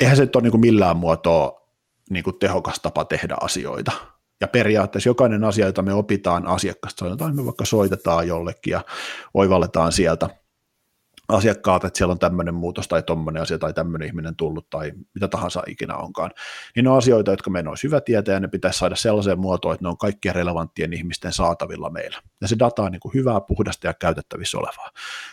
eihän 0.00 0.16
se 0.16 0.22
nyt 0.22 0.36
ole 0.36 0.42
niin 0.42 0.50
kuin 0.50 0.60
millään 0.60 0.96
muotoa 0.96 1.66
niin 2.10 2.24
kuin 2.24 2.38
tehokas 2.38 2.80
tapa 2.80 3.04
tehdä 3.04 3.36
asioita. 3.40 3.92
Ja 4.40 4.48
periaatteessa 4.48 5.08
jokainen 5.08 5.44
asia, 5.44 5.66
jota 5.66 5.82
me 5.82 5.94
opitaan 5.94 6.46
asiakkaasta, 6.46 7.04
sanotaan, 7.04 7.36
me 7.36 7.44
vaikka 7.44 7.64
soitetaan 7.64 8.28
jollekin 8.28 8.70
ja 8.70 8.84
oivalletaan 9.34 9.92
sieltä 9.92 10.30
asiakkaat, 11.28 11.84
että 11.84 11.98
siellä 11.98 12.12
on 12.12 12.18
tämmöinen 12.18 12.54
muutos 12.54 12.88
tai 12.88 13.02
tuommoinen 13.02 13.42
asia 13.42 13.58
tai 13.58 13.72
tämmöinen 13.72 14.08
ihminen 14.08 14.36
tullut 14.36 14.70
tai 14.70 14.92
mitä 15.14 15.28
tahansa 15.28 15.62
ikinä 15.66 15.96
onkaan, 15.96 16.30
niin 16.76 16.84
ne 16.84 16.90
on 16.90 16.98
asioita, 16.98 17.30
jotka 17.30 17.50
meidän 17.50 17.68
olisi 17.68 17.86
hyvä 17.86 18.00
tietää 18.00 18.34
ja 18.34 18.40
ne 18.40 18.48
pitäisi 18.48 18.78
saada 18.78 18.96
sellaiseen 18.96 19.38
muotoon, 19.38 19.74
että 19.74 19.84
ne 19.84 19.88
on 19.88 19.98
kaikkien 19.98 20.34
relevanttien 20.34 20.92
ihmisten 20.92 21.32
saatavilla 21.32 21.90
meillä. 21.90 22.22
Ja 22.40 22.48
se 22.48 22.56
data 22.58 22.82
on 22.82 22.92
niin 22.92 23.00
kuin 23.00 23.14
hyvää, 23.14 23.40
puhdasta 23.40 23.86
ja 23.86 23.94
käytettävissä 23.94 24.58
olevaa. 24.58 24.90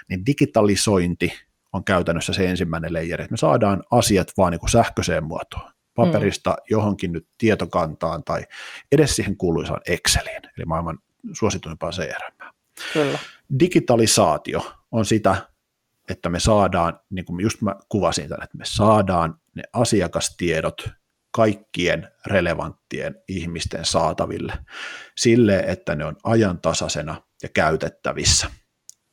Niin 0.10 0.26
digitalisointi 0.26 1.34
on 1.74 1.84
käytännössä 1.84 2.34
se 2.34 2.50
ensimmäinen 2.50 2.94
leijeri, 2.94 3.24
että 3.24 3.34
me 3.34 3.38
saadaan 3.38 3.84
asiat 3.92 4.28
vaan 4.38 4.52
niin 4.52 4.60
kuin 4.60 4.70
sähköiseen 4.70 5.24
muotoon 5.24 5.74
paperista 5.96 6.50
mm. 6.50 6.64
johonkin 6.70 7.12
nyt 7.12 7.28
tietokantaan 7.38 8.24
tai 8.24 8.44
edes 8.92 9.16
siihen 9.16 9.38
kuuluisaan 9.38 9.82
Exceliin, 9.88 10.42
eli 10.58 10.66
maailman 10.66 11.00
suosituimpaan 11.34 11.94
CRM. 11.94 12.54
Kyllä. 12.94 13.20
Digitalisaatio 13.60 14.74
on 14.92 15.06
sitä, 15.06 15.53
että 16.10 16.30
me 16.30 16.40
saadaan, 16.40 17.00
niin 17.10 17.26
kuin 17.26 17.42
just 17.42 17.62
mä 17.62 17.76
kuvasin 17.90 18.30
tämän, 18.30 18.44
että 18.44 18.58
me 18.58 18.66
saadaan 18.68 19.36
ne 19.56 19.64
asiakastiedot 19.74 20.90
kaikkien 21.32 22.12
relevanttien 22.28 23.16
ihmisten 23.28 23.86
saataville 23.86 24.54
sille, 25.18 25.60
että 25.60 25.96
ne 25.96 26.06
on 26.06 26.16
ajantasaisena 26.24 27.22
ja 27.44 27.50
käytettävissä. 27.50 28.48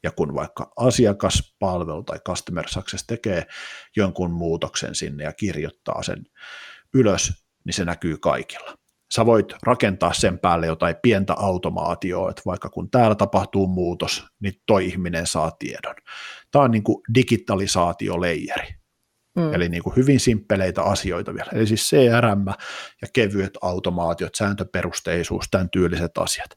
Ja 0.03 0.11
kun 0.11 0.35
vaikka 0.35 0.73
asiakaspalvelu 0.77 2.03
tai 2.03 2.19
customer 2.19 2.69
success 2.69 3.07
tekee 3.07 3.47
jonkun 3.97 4.31
muutoksen 4.31 4.95
sinne 4.95 5.25
ja 5.25 5.33
kirjoittaa 5.33 6.03
sen 6.03 6.27
ylös, 6.95 7.33
niin 7.65 7.75
se 7.75 7.85
näkyy 7.85 8.17
kaikilla. 8.19 8.75
Sä 9.15 9.27
voit 9.27 9.47
rakentaa 9.63 10.13
sen 10.13 10.39
päälle 10.39 10.67
jotain 10.67 10.97
pientä 11.03 11.35
automaatioa, 11.35 12.31
että 12.31 12.43
vaikka 12.47 12.69
kun 12.69 12.91
täällä 12.91 13.15
tapahtuu 13.15 13.67
muutos, 13.67 14.25
niin 14.41 14.55
toi 14.67 14.87
ihminen 14.87 15.27
saa 15.27 15.51
tiedon. 15.51 15.95
Tämä 16.51 16.65
on 16.65 16.71
niin 16.71 16.83
kuin 16.83 17.03
digitalisaatioleijeri. 17.15 18.81
Mm. 19.37 19.55
Eli 19.55 19.69
niin 19.69 19.83
kuin 19.83 19.97
hyvin 19.97 20.21
simppeleitä 20.21 20.83
asioita 20.83 21.35
vielä. 21.35 21.51
Eli 21.53 21.67
siis 21.67 21.91
CRM 21.91 22.47
ja 23.03 23.09
kevyet 23.13 23.59
automaatiot, 23.63 24.35
sääntöperusteisuus, 24.35 25.45
tämän 25.51 25.71
tyyliset 25.71 26.19
asiat. 26.19 26.51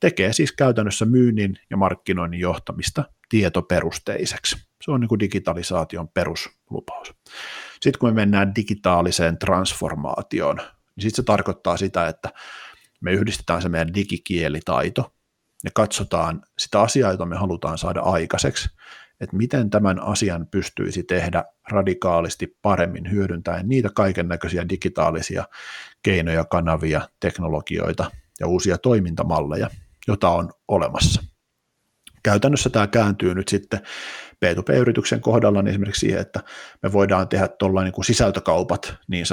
Tekee 0.00 0.32
siis 0.32 0.52
käytännössä 0.52 1.04
myynnin 1.04 1.58
ja 1.70 1.76
markkinoinnin 1.76 2.40
johtamista 2.40 3.04
tietoperusteiseksi. 3.28 4.56
Se 4.84 4.90
on 4.90 5.00
niin 5.00 5.08
kuin 5.08 5.18
digitalisaation 5.18 6.08
peruslupaus. 6.08 7.14
Sitten 7.80 7.98
kun 7.98 8.08
me 8.08 8.14
mennään 8.14 8.54
digitaaliseen 8.54 9.38
transformaatioon, 9.38 10.56
niin 10.56 11.02
sitten 11.02 11.16
se 11.16 11.22
tarkoittaa 11.22 11.76
sitä, 11.76 12.08
että 12.08 12.32
me 13.00 13.12
yhdistetään 13.12 13.62
se 13.62 13.68
meidän 13.68 13.94
digikielitaito 13.94 15.14
ja 15.64 15.70
katsotaan 15.74 16.42
sitä 16.58 16.80
asiaa, 16.80 17.10
jota 17.10 17.26
me 17.26 17.36
halutaan 17.36 17.78
saada 17.78 18.00
aikaiseksi, 18.00 18.68
että 19.20 19.36
miten 19.36 19.70
tämän 19.70 20.02
asian 20.02 20.46
pystyisi 20.46 21.02
tehdä 21.02 21.44
radikaalisti 21.70 22.56
paremmin 22.62 23.10
hyödyntäen 23.10 23.68
niitä 23.68 23.88
kaiken 23.94 24.28
näköisiä 24.28 24.68
digitaalisia 24.68 25.44
keinoja, 26.02 26.44
kanavia, 26.44 27.08
teknologioita 27.20 28.10
ja 28.40 28.46
uusia 28.46 28.78
toimintamalleja, 28.78 29.70
joita 30.08 30.28
on 30.28 30.50
olemassa. 30.68 31.22
Käytännössä 32.22 32.70
tämä 32.70 32.86
kääntyy 32.86 33.34
nyt 33.34 33.48
sitten 33.48 33.80
B2B-yrityksen 34.44 35.20
kohdalla 35.20 35.62
niin 35.62 35.70
esimerkiksi 35.70 36.00
siihen, 36.00 36.20
että 36.20 36.40
me 36.82 36.92
voidaan 36.92 37.28
tehdä 37.28 37.48
tuolla 37.48 37.82
niin 37.82 37.92
kuin 37.92 38.04
sisältökaupat 38.04 38.96
niin 39.08 39.24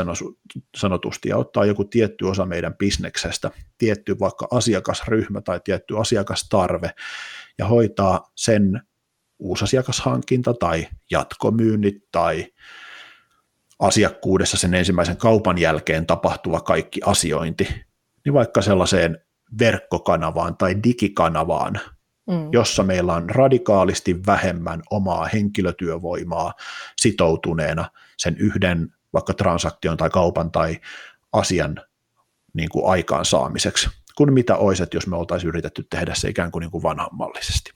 sanotusti 0.76 1.30
ja 1.30 1.38
ottaa 1.38 1.66
joku 1.66 1.86
tietty 1.86 2.26
osa 2.26 2.46
meidän 2.46 2.76
bisneksestä, 2.76 3.52
tietty 3.78 4.20
vaikka 4.20 4.48
asiakasryhmä 4.52 5.42
tai 5.42 5.62
tietty 5.64 6.00
asiakastarve 6.00 6.92
ja 7.58 7.68
hoitaa 7.68 8.32
sen 8.36 8.82
uusasiakashankinta 9.40 10.54
tai 10.54 10.88
jatkomyynnit 11.12 11.96
tai 12.12 12.48
asiakkuudessa 13.80 14.58
sen 14.58 14.74
ensimmäisen 14.74 15.18
kaupan 15.18 15.58
jälkeen 15.58 16.06
tapahtuva 16.06 16.62
kaikki 16.62 17.02
asiointi, 17.06 17.68
niin 18.26 18.34
vaikka 18.34 18.62
sellaiseen 18.62 19.20
verkkokanavaan 19.60 20.58
tai 20.58 20.76
digikanavaan, 20.84 21.80
mm. 22.28 22.50
jossa 22.52 22.84
meillä 22.84 23.14
on 23.14 23.30
radikaalisti 23.30 24.26
vähemmän 24.26 24.82
omaa 24.92 25.26
henkilötyövoimaa 25.26 26.54
sitoutuneena 26.98 27.90
sen 28.18 28.38
yhden 28.38 28.94
vaikka 29.14 29.34
transaktion 29.34 29.98
tai 29.98 30.10
kaupan 30.10 30.52
tai 30.52 30.80
asian 31.34 31.82
niin 32.54 32.70
kuin 32.70 32.86
aikaansaamiseksi, 32.92 33.90
kuin 34.16 34.34
mitä 34.34 34.56
olisi, 34.56 34.84
että 34.84 34.98
jos 34.98 35.08
me 35.08 35.18
oltaisiin 35.18 35.48
yritetty 35.48 35.88
tehdä 35.90 36.16
se 36.16 36.30
ikään 36.30 36.52
kuin, 36.52 36.62
niin 36.62 36.72
kuin 36.72 36.84
vanhanmallisesti. 36.84 37.72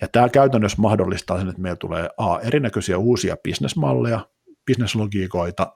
Ja 0.00 0.08
tämä 0.08 0.28
käytännössä 0.28 0.80
mahdollistaa 0.80 1.38
sen, 1.38 1.48
että 1.48 1.62
meillä 1.62 1.76
tulee 1.76 2.08
A, 2.16 2.38
erinäköisiä 2.38 2.98
uusia 2.98 3.36
bisnesmalleja, 3.36 4.28
bisneslogiikoita, 4.64 5.72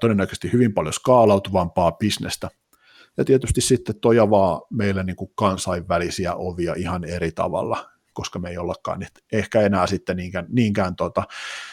todennäköisesti 0.00 0.52
hyvin 0.52 0.74
paljon 0.74 0.92
skaalautuvampaa 0.92 1.92
bisnestä, 1.92 2.48
ja 3.16 3.24
tietysti 3.24 3.60
sitten 3.60 4.00
toi 4.00 4.18
avaa 4.18 4.62
meille 4.70 5.02
niin 5.02 5.16
kuin 5.16 5.30
kansainvälisiä 5.34 6.34
ovia 6.34 6.74
ihan 6.76 7.04
eri 7.04 7.32
tavalla, 7.32 7.90
koska 8.12 8.38
me 8.38 8.50
ei 8.50 8.58
ollakaan 8.58 8.98
niin 8.98 9.08
ehkä 9.32 9.60
enää 9.60 9.86
sitten 9.86 10.16
niinkään, 10.16 10.46
niinkään 10.48 10.96
tota, 10.96 11.22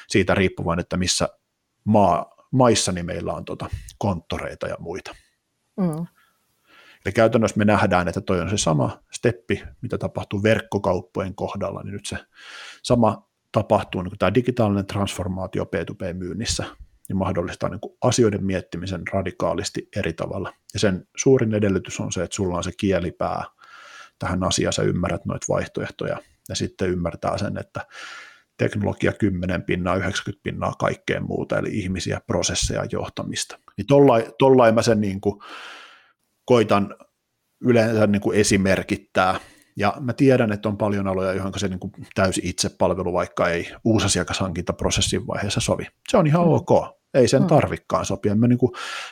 siitä 0.08 0.36
riippuvainen, 0.36 0.82
että 0.82 0.98
missä 0.98 1.30
maa, 1.84 2.36
maissa 2.52 2.92
niin 2.92 3.06
meillä 3.06 3.34
on 3.34 3.46
tota 3.46 3.70
konttoreita 3.98 4.68
ja 4.68 4.76
muita. 4.80 5.16
Mm. 5.78 6.08
Eli 7.08 7.12
käytännössä 7.14 7.58
me 7.58 7.66
nähdään, 7.66 8.08
että 8.08 8.22
toi 8.22 8.42
on 8.42 8.50
se 8.50 8.58
sama 8.58 9.04
steppi, 9.12 9.64
mitä 9.82 9.98
tapahtuu 9.98 10.44
verkkokauppojen 10.44 11.36
kohdalla, 11.36 11.84
niin 11.84 11.94
nyt 11.94 12.06
se 12.06 12.18
sama 12.84 13.28
tapahtuu 13.52 14.02
niin 14.02 14.18
tämä 14.20 14.34
digitaalinen 14.34 14.86
transformaatio 14.86 15.64
P2P-myynnissä, 15.64 16.66
niin 17.10 17.18
mahdollistaa 17.18 17.70
niin 17.70 17.80
asioiden 18.02 18.46
miettimisen 18.46 19.02
radikaalisti 19.14 19.90
eri 19.96 20.14
tavalla. 20.14 20.54
Ja 20.74 20.80
sen 20.80 21.08
suurin 21.18 21.54
edellytys 21.54 22.00
on 22.00 22.12
se, 22.12 22.24
että 22.24 22.36
sulla 22.36 22.58
on 22.58 22.64
se 22.64 22.72
kielipää 22.80 23.44
tähän 24.20 24.44
asiaan, 24.44 24.74
sä 24.74 24.82
ymmärrät 24.82 25.26
noita 25.26 25.46
vaihtoehtoja 25.50 26.18
ja 26.50 26.56
sitten 26.56 26.90
ymmärtää 26.90 27.38
sen, 27.38 27.58
että 27.58 27.86
teknologia 28.58 29.14
10 29.14 29.64
pinnaa, 29.64 29.96
90 29.96 30.44
pinnaa 30.44 30.74
kaikkeen 30.80 31.24
muuta, 31.24 31.58
eli 31.58 31.70
ihmisiä, 31.80 32.22
prosesseja, 32.28 32.86
johtamista. 32.92 33.60
Niin 33.78 33.88
tollain, 33.88 34.26
tollain 34.40 34.76
mä 34.76 34.82
sen 34.82 35.02
niin 35.02 35.22
kuin 35.22 35.40
koitan 36.48 36.96
yleensä 37.62 38.08
niin 38.08 38.22
kuin 38.22 38.40
esimerkittää, 38.40 39.40
ja 39.78 39.94
mä 40.00 40.14
tiedän, 40.14 40.52
että 40.52 40.70
on 40.70 40.78
paljon 40.78 41.08
aloja, 41.08 41.34
johon 41.34 41.54
se 41.58 41.68
niin 41.68 41.80
kuin 41.80 41.92
täysi 42.16 42.42
itsepalvelu, 42.44 43.14
vaikka 43.14 43.50
ei 43.50 43.72
uusasiakashankintaprosessin 43.84 45.28
vaiheessa 45.28 45.60
sovi. 45.60 45.88
Se 46.10 46.18
on 46.18 46.28
ihan 46.28 46.46
mm. 46.46 46.52
ok. 46.52 46.98
Ei 47.14 47.28
sen 47.28 47.42
mm. 47.42 47.48
tarvikkaan 47.48 48.06
sopia. 48.06 48.36
Mä, 48.36 48.48
niin 48.48 48.58
kuin, 48.58 48.72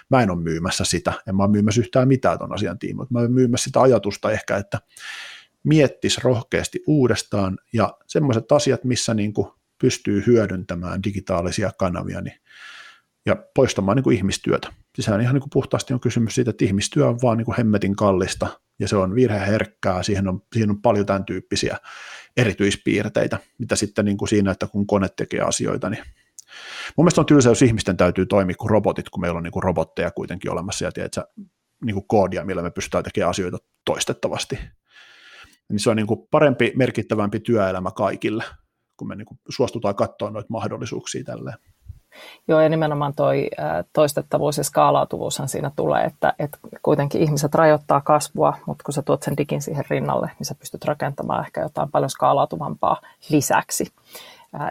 mä 0.10 0.22
en 0.24 0.32
ole 0.32 0.42
myymässä 0.42 0.84
sitä. 0.84 1.14
En 1.28 1.36
mä 1.36 1.44
ole 1.44 1.52
myymässä 1.52 1.82
yhtään 1.82 2.08
mitään 2.08 2.40
ton 2.40 2.54
asian 2.54 2.80
tiimoilta. 2.80 3.14
Mä 3.14 3.20
olen 3.20 3.32
myymässä 3.32 3.64
sitä 3.64 3.82
ajatusta 3.82 4.32
ehkä, 4.32 4.58
että 4.58 4.80
miettisi 5.64 6.22
rohkeasti 6.24 6.84
uudestaan 6.88 7.58
ja 7.74 7.98
semmoiset 8.08 8.52
asiat, 8.52 8.84
missä 8.84 9.14
niin 9.14 9.34
kuin 9.34 9.48
pystyy 9.82 10.24
hyödyntämään 10.28 11.04
digitaalisia 11.04 11.72
kanavia 11.78 12.22
niin, 12.22 12.40
ja 13.26 13.36
poistamaan 13.56 13.96
niin 13.96 14.04
kuin 14.04 14.18
ihmistyötä. 14.18 14.74
Sehän 15.00 15.22
ihan 15.22 15.34
niin 15.34 15.42
kuin 15.42 15.50
puhtaasti 15.54 15.94
on 15.94 16.00
kysymys 16.00 16.36
siitä, 16.36 16.50
että 16.50 16.66
ihmistyö 16.66 17.08
on 17.08 17.20
vaan 17.22 17.38
niin 17.38 17.46
kuin 17.46 17.58
hemmetin 17.58 17.96
kallista 17.96 18.60
ja 18.80 18.88
se 18.88 18.96
on 18.96 19.16
virheherkkää, 19.16 20.04
siihen 20.04 20.28
on, 20.28 20.42
siihen 20.54 20.70
on 20.70 20.82
paljon 20.82 21.06
tämän 21.06 21.26
tyyppisiä 21.26 21.78
erityispiirteitä, 22.38 23.40
mitä 23.58 23.76
sitten 23.76 24.06
niin 24.06 24.18
kuin 24.18 24.30
siinä, 24.30 24.52
että 24.52 24.68
kun 24.68 24.88
kone 24.88 25.08
tekee 25.18 25.42
asioita, 25.42 25.90
niin 25.90 26.04
mun 26.98 27.06
mielestä 27.06 27.22
on 27.22 27.26
tylsä, 27.26 27.50
jos 27.50 27.62
ihmisten 27.62 27.98
täytyy 27.98 28.26
toimia 28.26 28.56
kuin 28.56 28.70
robotit, 28.70 29.10
kun 29.10 29.22
meillä 29.22 29.38
on 29.38 29.44
niin 29.44 29.52
kuin 29.52 29.64
robotteja 29.64 30.12
kuitenkin 30.12 30.52
olemassa 30.52 30.86
ja 30.86 30.92
tiedätkö, 30.92 31.24
niin 31.86 31.94
kuin 31.94 32.08
koodia, 32.08 32.46
millä 32.46 32.62
me 32.62 32.72
pystytään 32.72 33.04
tekemään 33.04 33.30
asioita 33.30 33.58
toistettavasti. 33.86 34.60
Niin 35.70 35.80
se 35.80 35.90
on 35.90 35.96
niin 35.96 36.08
kuin 36.08 36.28
parempi, 36.32 36.74
merkittävämpi 36.76 37.40
työelämä 37.40 37.92
kaikille, 37.92 38.44
kun 38.98 39.08
me 39.08 39.16
niin 39.16 39.26
kuin 39.26 39.40
suostutaan 39.50 39.96
katsoa 39.96 40.30
noita 40.30 40.48
mahdollisuuksia 40.50 41.24
tälleen. 41.24 41.58
Joo, 42.48 42.62
ja 42.62 42.70
nimenomaan 42.70 43.14
toi 43.14 43.50
toistettavuus 43.94 44.58
ja 44.58 44.64
skaalautuvuushan 44.64 45.50
siinä 45.50 45.72
tulee, 45.76 46.04
että, 46.04 46.34
että 46.40 46.58
kuitenkin 46.82 47.22
ihmiset 47.22 47.56
rajoittaa 47.56 48.02
kasvua, 48.02 48.54
mutta 48.66 48.84
kun 48.84 48.94
sä 48.94 49.02
tuot 49.02 49.24
sen 49.24 49.38
digin 49.38 49.62
siihen 49.62 49.86
rinnalle, 49.90 50.32
niin 50.40 50.46
sä 50.46 50.56
pystyt 50.56 50.86
rakentamaan 50.86 51.46
ehkä 51.46 51.62
jotain 51.62 51.92
paljon 51.92 52.10
skaalautuvampaa 52.10 53.02
lisäksi. 53.30 53.86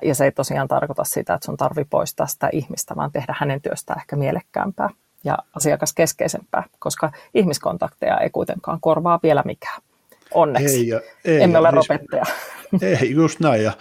Ja 0.03 0.15
se 0.15 0.25
ei 0.25 0.33
tosiaan 0.33 0.69
tarkoita 0.69 1.05
sitä, 1.05 1.35
että 1.35 1.47
sun 1.47 1.57
tarvi 1.57 1.85
poistaa 1.85 2.27
sitä 2.27 2.49
ihmistä, 2.53 2.97
vaan 2.97 3.13
tehdä 3.13 3.35
hänen 3.39 3.61
työstään 3.63 4.01
ehkä 4.01 4.17
mielekkäämpää. 4.17 4.89
ja 5.25 5.39
asiakaskeskeisempää, 5.57 6.65
koska 6.79 7.13
ihmiskontakteja 7.35 8.19
ei 8.19 8.31
kuitenkaan 8.31 8.81
korvaa 8.81 9.21
vielä 9.23 9.43
mikään. 9.47 9.83
Onneksi. 10.35 10.93
Ei, 10.93 11.01
ei, 11.25 11.43
Emme 11.43 11.59
ole 11.59 11.71
siis. 11.73 12.45
Ei, 12.83 13.11
just 13.11 13.41
näin. 13.41 13.63
Ja 13.63 13.73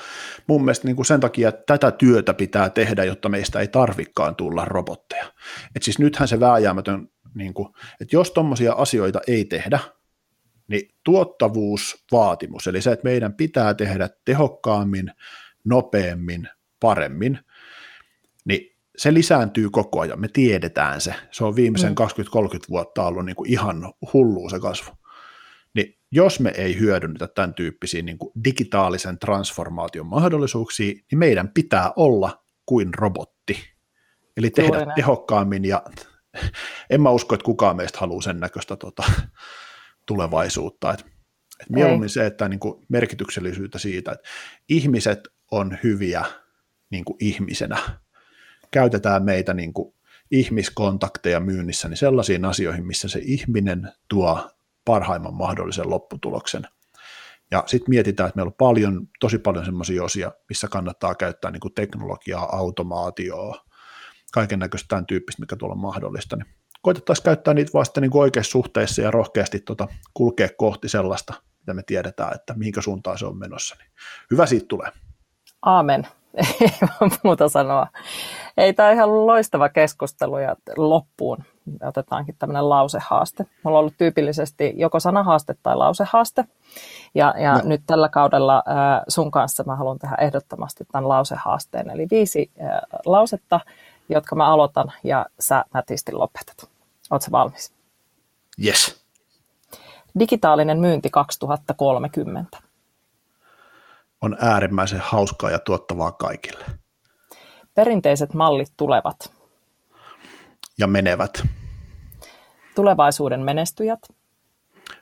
mun 0.47 0.65
mielestä 0.65 0.87
niin 0.87 0.95
kuin 0.95 1.05
sen 1.05 1.19
takia 1.19 1.49
että 1.49 1.63
tätä 1.67 1.91
työtä 1.91 2.33
pitää 2.33 2.69
tehdä, 2.69 3.03
jotta 3.03 3.29
meistä 3.29 3.59
ei 3.59 3.67
tarvikaan 3.67 4.35
tulla 4.35 4.65
robotteja. 4.65 5.25
Et 5.75 5.83
siis 5.83 5.99
nythän 5.99 6.27
se 6.27 6.39
vääjäämätön, 6.39 7.07
niin 7.35 7.53
kuin, 7.53 7.69
että 8.01 8.15
jos 8.15 8.31
tuommoisia 8.31 8.73
asioita 8.73 9.19
ei 9.27 9.45
tehdä, 9.45 9.79
niin 10.67 10.89
tuottavuusvaatimus, 11.03 12.67
eli 12.67 12.81
se, 12.81 12.91
että 12.91 13.03
meidän 13.03 13.33
pitää 13.33 13.73
tehdä 13.73 14.09
tehokkaammin, 14.25 15.11
nopeammin, 15.63 16.49
paremmin, 16.79 17.39
niin 18.45 18.77
se 18.97 19.13
lisääntyy 19.13 19.69
koko 19.69 19.99
ajan, 19.99 20.21
me 20.21 20.27
tiedetään 20.27 21.01
se. 21.01 21.15
Se 21.31 21.43
on 21.43 21.55
viimeisen 21.55 21.95
mm. 21.99 22.05
20-30 22.55 22.59
vuotta 22.69 23.03
ollut 23.03 23.25
niin 23.25 23.35
kuin 23.35 23.49
ihan 23.49 23.93
hullu 24.13 24.49
se 24.49 24.59
kasvu. 24.59 24.91
Niin 25.75 25.99
jos 26.11 26.39
me 26.39 26.49
ei 26.57 26.79
hyödynnetä 26.79 27.27
tämän 27.27 27.53
tyyppisiä 27.53 28.01
niin 28.01 28.17
kuin 28.17 28.31
digitaalisen 28.43 29.19
transformaation 29.19 30.05
mahdollisuuksia, 30.05 30.93
niin 31.11 31.19
meidän 31.19 31.49
pitää 31.49 31.93
olla 31.95 32.45
kuin 32.65 32.93
robotti. 32.93 33.57
Eli 34.37 34.49
tehdä 34.49 34.77
Juuri 34.77 34.91
tehokkaammin 34.95 35.65
ja 35.65 35.83
en 36.89 37.01
mä 37.01 37.09
usko, 37.09 37.35
että 37.35 37.45
kukaan 37.45 37.75
meistä 37.75 37.99
haluaa 37.99 38.21
sen 38.21 38.39
näköistä 38.39 38.75
tota, 38.75 39.03
tulevaisuutta. 40.05 40.93
Et, 40.93 40.99
et 41.61 41.69
mieluummin 41.69 42.09
se, 42.09 42.25
että 42.25 42.49
niin 42.49 42.59
kuin 42.59 42.85
merkityksellisyyttä 42.89 43.79
siitä, 43.79 44.11
että 44.11 44.29
ihmiset 44.69 45.19
on 45.51 45.77
hyviä 45.83 46.25
niin 46.89 47.05
kuin 47.05 47.17
ihmisenä. 47.19 47.77
Käytetään 48.71 49.23
meitä 49.23 49.53
niin 49.53 49.73
kuin 49.73 49.95
ihmiskontakteja 50.31 51.39
myynnissä 51.39 51.89
niin 51.89 51.97
sellaisiin 51.97 52.45
asioihin, 52.45 52.87
missä 52.87 53.07
se 53.07 53.19
ihminen 53.23 53.91
tuo 54.07 54.49
parhaimman 54.85 55.33
mahdollisen 55.33 55.89
lopputuloksen. 55.89 56.67
Ja 57.51 57.63
sitten 57.65 57.89
mietitään, 57.89 58.27
että 58.27 58.37
meillä 58.37 58.49
on 58.49 58.53
paljon, 58.57 59.07
tosi 59.19 59.37
paljon 59.37 59.65
semmoisia 59.65 60.03
osia, 60.03 60.31
missä 60.49 60.67
kannattaa 60.67 61.15
käyttää 61.15 61.51
niin 61.51 61.59
kuin 61.59 61.73
teknologiaa, 61.73 62.55
automaatioa, 62.57 63.65
kaiken 64.33 64.59
näköistä 64.59 64.87
tämän 64.87 65.05
tyyppistä, 65.05 65.41
mikä 65.41 65.55
tuolla 65.55 65.73
on 65.73 65.81
mahdollista. 65.81 66.35
Niin 66.35 66.45
koitettaisiin 66.81 67.23
käyttää 67.23 67.53
niitä 67.53 67.71
vasta 67.73 68.01
niin 68.01 68.11
oikeassa 68.13 68.51
suhteessa 68.51 69.01
ja 69.01 69.11
rohkeasti 69.11 69.59
tota, 69.59 69.87
kulkea 70.13 70.49
kohti 70.57 70.89
sellaista, 70.89 71.33
mitä 71.59 71.73
me 71.73 71.83
tiedetään, 71.83 72.35
että 72.35 72.53
mihinkä 72.53 72.81
suuntaan 72.81 73.17
se 73.17 73.25
on 73.25 73.37
menossa. 73.37 73.75
Niin 73.79 73.89
hyvä 74.31 74.45
siitä 74.45 74.65
tulee. 74.67 74.91
Aamen. 75.61 76.07
Ei 76.61 76.69
vaan 76.81 77.11
muuta 77.23 77.49
sanoa. 77.49 77.87
Ei, 78.57 78.73
tämä 78.73 78.89
on 78.89 78.95
ihan 78.95 79.27
loistava 79.27 79.69
keskustelu 79.69 80.37
ja 80.37 80.55
loppuun 80.77 81.37
otetaankin 81.83 82.35
tämmöinen 82.39 82.69
lausehaaste. 82.69 83.45
Mulla 83.63 83.77
on 83.77 83.79
ollut 83.79 83.97
tyypillisesti 83.97 84.73
joko 84.75 84.99
sanahaaste 84.99 85.55
tai 85.63 85.75
lausehaaste. 85.75 86.45
Ja, 87.15 87.33
ja 87.37 87.53
no. 87.53 87.61
nyt 87.63 87.81
tällä 87.87 88.09
kaudella 88.09 88.57
äh, 88.57 89.01
sun 89.07 89.31
kanssa 89.31 89.63
mä 89.63 89.75
haluan 89.75 89.99
tehdä 89.99 90.15
ehdottomasti 90.15 90.83
tämän 90.91 91.09
lausehaasteen. 91.09 91.89
Eli 91.89 92.07
viisi 92.11 92.51
äh, 92.61 92.81
lausetta, 93.05 93.59
jotka 94.09 94.35
mä 94.35 94.53
aloitan 94.53 94.91
ja 95.03 95.25
sä 95.39 95.65
nätisti 95.73 96.11
lopetat. 96.11 96.69
Oletko 97.09 97.31
valmis? 97.31 97.73
Yes. 98.65 99.03
Digitaalinen 100.19 100.79
myynti 100.79 101.09
2030 101.09 102.57
on 104.23 104.37
äärimmäisen 104.39 104.99
hauskaa 104.99 105.51
ja 105.51 105.59
tuottavaa 105.59 106.11
kaikille. 106.11 106.65
Perinteiset 107.75 108.33
mallit 108.33 108.73
tulevat. 108.77 109.33
Ja 110.77 110.87
menevät. 110.87 111.43
Tulevaisuuden 112.75 113.39
menestyjät. 113.39 113.99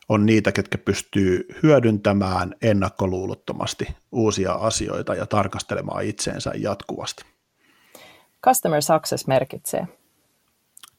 On 0.09 0.25
niitä, 0.25 0.51
ketkä 0.51 0.77
pystyy 0.77 1.47
hyödyntämään 1.63 2.55
ennakkoluulottomasti 2.61 3.87
uusia 4.11 4.53
asioita 4.53 5.15
ja 5.15 5.25
tarkastelemaan 5.25 6.05
itseensä 6.05 6.51
jatkuvasti. 6.55 7.23
Customer 8.45 8.81
success 8.81 9.27
merkitsee. 9.27 9.87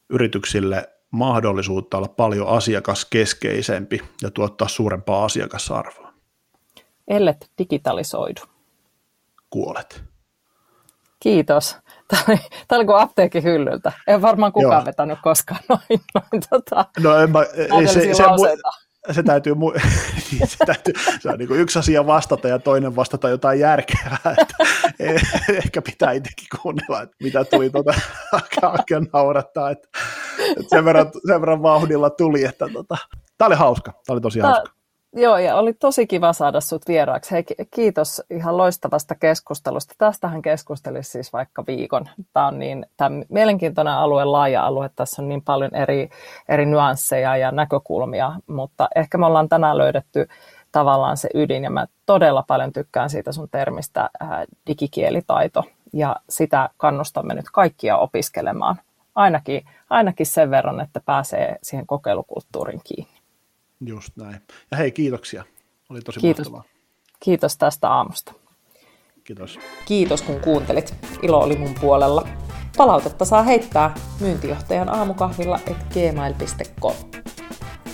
Yrityksille 0.09 0.91
mahdollisuutta 1.11 1.97
olla 1.97 2.09
paljon 2.09 2.49
asiakaskeskeisempi 2.49 4.01
ja 4.23 4.31
tuottaa 4.31 4.69
suurempaa 4.69 5.25
asiakasarvoa 5.25 6.12
ellet 7.09 7.51
digitalisoidu? 7.59 8.41
Kuolet. 9.51 10.05
Kiitos. 11.21 11.77
Tämä 12.09 12.23
oli, 12.29 12.39
tämä 12.69 12.79
oli 12.79 12.87
kuin 12.87 12.99
apteekin 12.99 13.43
hyllyltä. 13.43 13.93
Ei 14.07 14.23
varmaan 14.23 14.53
kukaan 14.53 14.73
Joo. 14.73 14.85
vetänyt 14.85 15.19
koskaan 15.23 15.61
noin, 15.69 16.01
noin 16.15 16.43
tota, 16.51 16.85
no, 17.01 17.17
en 17.17 17.31
mä, 17.31 17.43
ei, 17.43 17.89
se, 17.89 18.15
se, 18.15 18.25
se 19.11 19.23
täytyy, 19.23 19.55
niin 20.33 20.49
se, 20.49 20.57
täytyy, 20.67 20.95
se 21.21 21.29
on 21.29 21.39
niin 21.39 21.53
yksi 21.53 21.79
asia 21.79 22.07
vastata 22.07 22.49
ja 22.49 22.59
toinen 22.59 22.97
vastata 22.97 23.29
jotain 23.29 23.61
järkevää. 23.61 24.35
Että 24.39 24.55
ehkä 25.53 25.83
pitää 25.83 26.13
itsekin 26.13 26.47
kuunnella, 26.63 27.03
että 27.03 27.17
mitä 27.23 27.45
tuli 27.45 27.71
tuota, 27.73 27.95
oikein 28.63 29.09
naurattaa. 29.13 29.71
Että, 29.71 29.89
että 30.39 30.77
sen, 30.77 30.85
verran, 30.85 31.11
sen 31.27 31.41
verran 31.41 31.63
vauhdilla 31.63 32.11
tuli, 32.11 32.45
että 32.45 32.69
tota, 32.73 32.97
tämä 33.39 33.47
oli 33.47 33.57
hauska. 33.57 33.93
Tämä 33.93 34.15
oli 34.15 34.21
tosi 34.21 34.41
hauska. 34.41 34.82
Joo, 35.17 35.39
ja 35.39 35.57
oli 35.57 35.73
tosi 35.73 36.07
kiva 36.07 36.33
saada 36.33 36.61
sut 36.61 36.89
vieraaksi. 36.89 37.31
Hei, 37.31 37.45
kiitos 37.71 38.23
ihan 38.31 38.57
loistavasta 38.57 39.15
keskustelusta. 39.15 39.95
Tästähän 39.99 40.43
keskustelisi 40.43 41.11
siis 41.11 41.33
vaikka 41.33 41.65
viikon. 41.67 42.05
Tämä 42.33 42.47
on 42.47 42.59
niin 42.59 42.87
tämä 42.97 43.11
mielenkiintoinen 43.29 43.95
alue, 43.95 44.25
laaja 44.25 44.67
alue. 44.67 44.91
Tässä 44.97 45.23
on 45.23 45.29
niin 45.29 45.43
paljon 45.43 45.75
eri, 45.75 46.11
eri 46.49 46.67
nyansseja 46.67 47.37
ja 47.37 47.51
näkökulmia, 47.51 48.33
mutta 48.47 48.89
ehkä 48.97 49.19
me 49.19 49.27
ollaan 49.27 49.49
tänään 49.49 49.79
löydetty 49.79 50.29
tavallaan 50.73 51.17
se 51.17 51.29
ydin, 51.35 51.65
ja 51.65 51.71
mä 51.71 51.87
todella 52.07 52.45
paljon 52.47 52.73
tykkään 52.73 53.11
siitä 53.11 53.33
sun 53.33 53.49
termistä 53.51 54.11
ää, 54.21 54.45
digikielitaito, 54.67 55.65
ja 55.93 56.17
sitä 56.29 56.71
kannustamme 56.77 57.35
nyt 57.35 57.47
kaikkia 57.53 57.97
opiskelemaan, 57.97 58.77
ainakin, 59.15 59.65
ainakin 59.91 60.27
sen 60.27 60.51
verran, 60.51 60.81
että 60.81 61.01
pääsee 61.05 61.57
siihen 61.63 61.87
kokeilukulttuurin 61.87 62.81
kiinni. 62.85 63.22
Just 63.87 64.17
näin. 64.17 64.41
Ja 64.71 64.77
hei, 64.77 64.91
kiitoksia. 64.93 65.45
Oli 65.91 66.01
tosi 66.01 66.21
Kiitos. 66.21 66.51
mahtavaa. 66.51 66.73
Kiitos 67.21 67.57
tästä 67.57 67.89
aamusta. 67.89 68.33
Kiitos. 69.25 69.59
Kiitos 69.87 70.23
kun 70.23 70.41
kuuntelit. 70.41 70.95
Ilo 71.23 71.39
oli 71.41 71.57
mun 71.57 71.75
puolella. 71.81 72.29
Palautetta 72.77 73.25
saa 73.25 73.43
heittää 73.43 73.95
myyntijohtajan 74.21 74.89
aamukahvilla 74.89 75.61
et 75.67 75.77
gmail.com. 75.93 76.95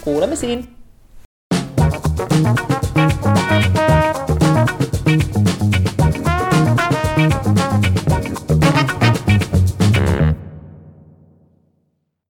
Kuulemisiin! 0.00 0.78
Thank 5.08 5.88
you. 5.88 5.97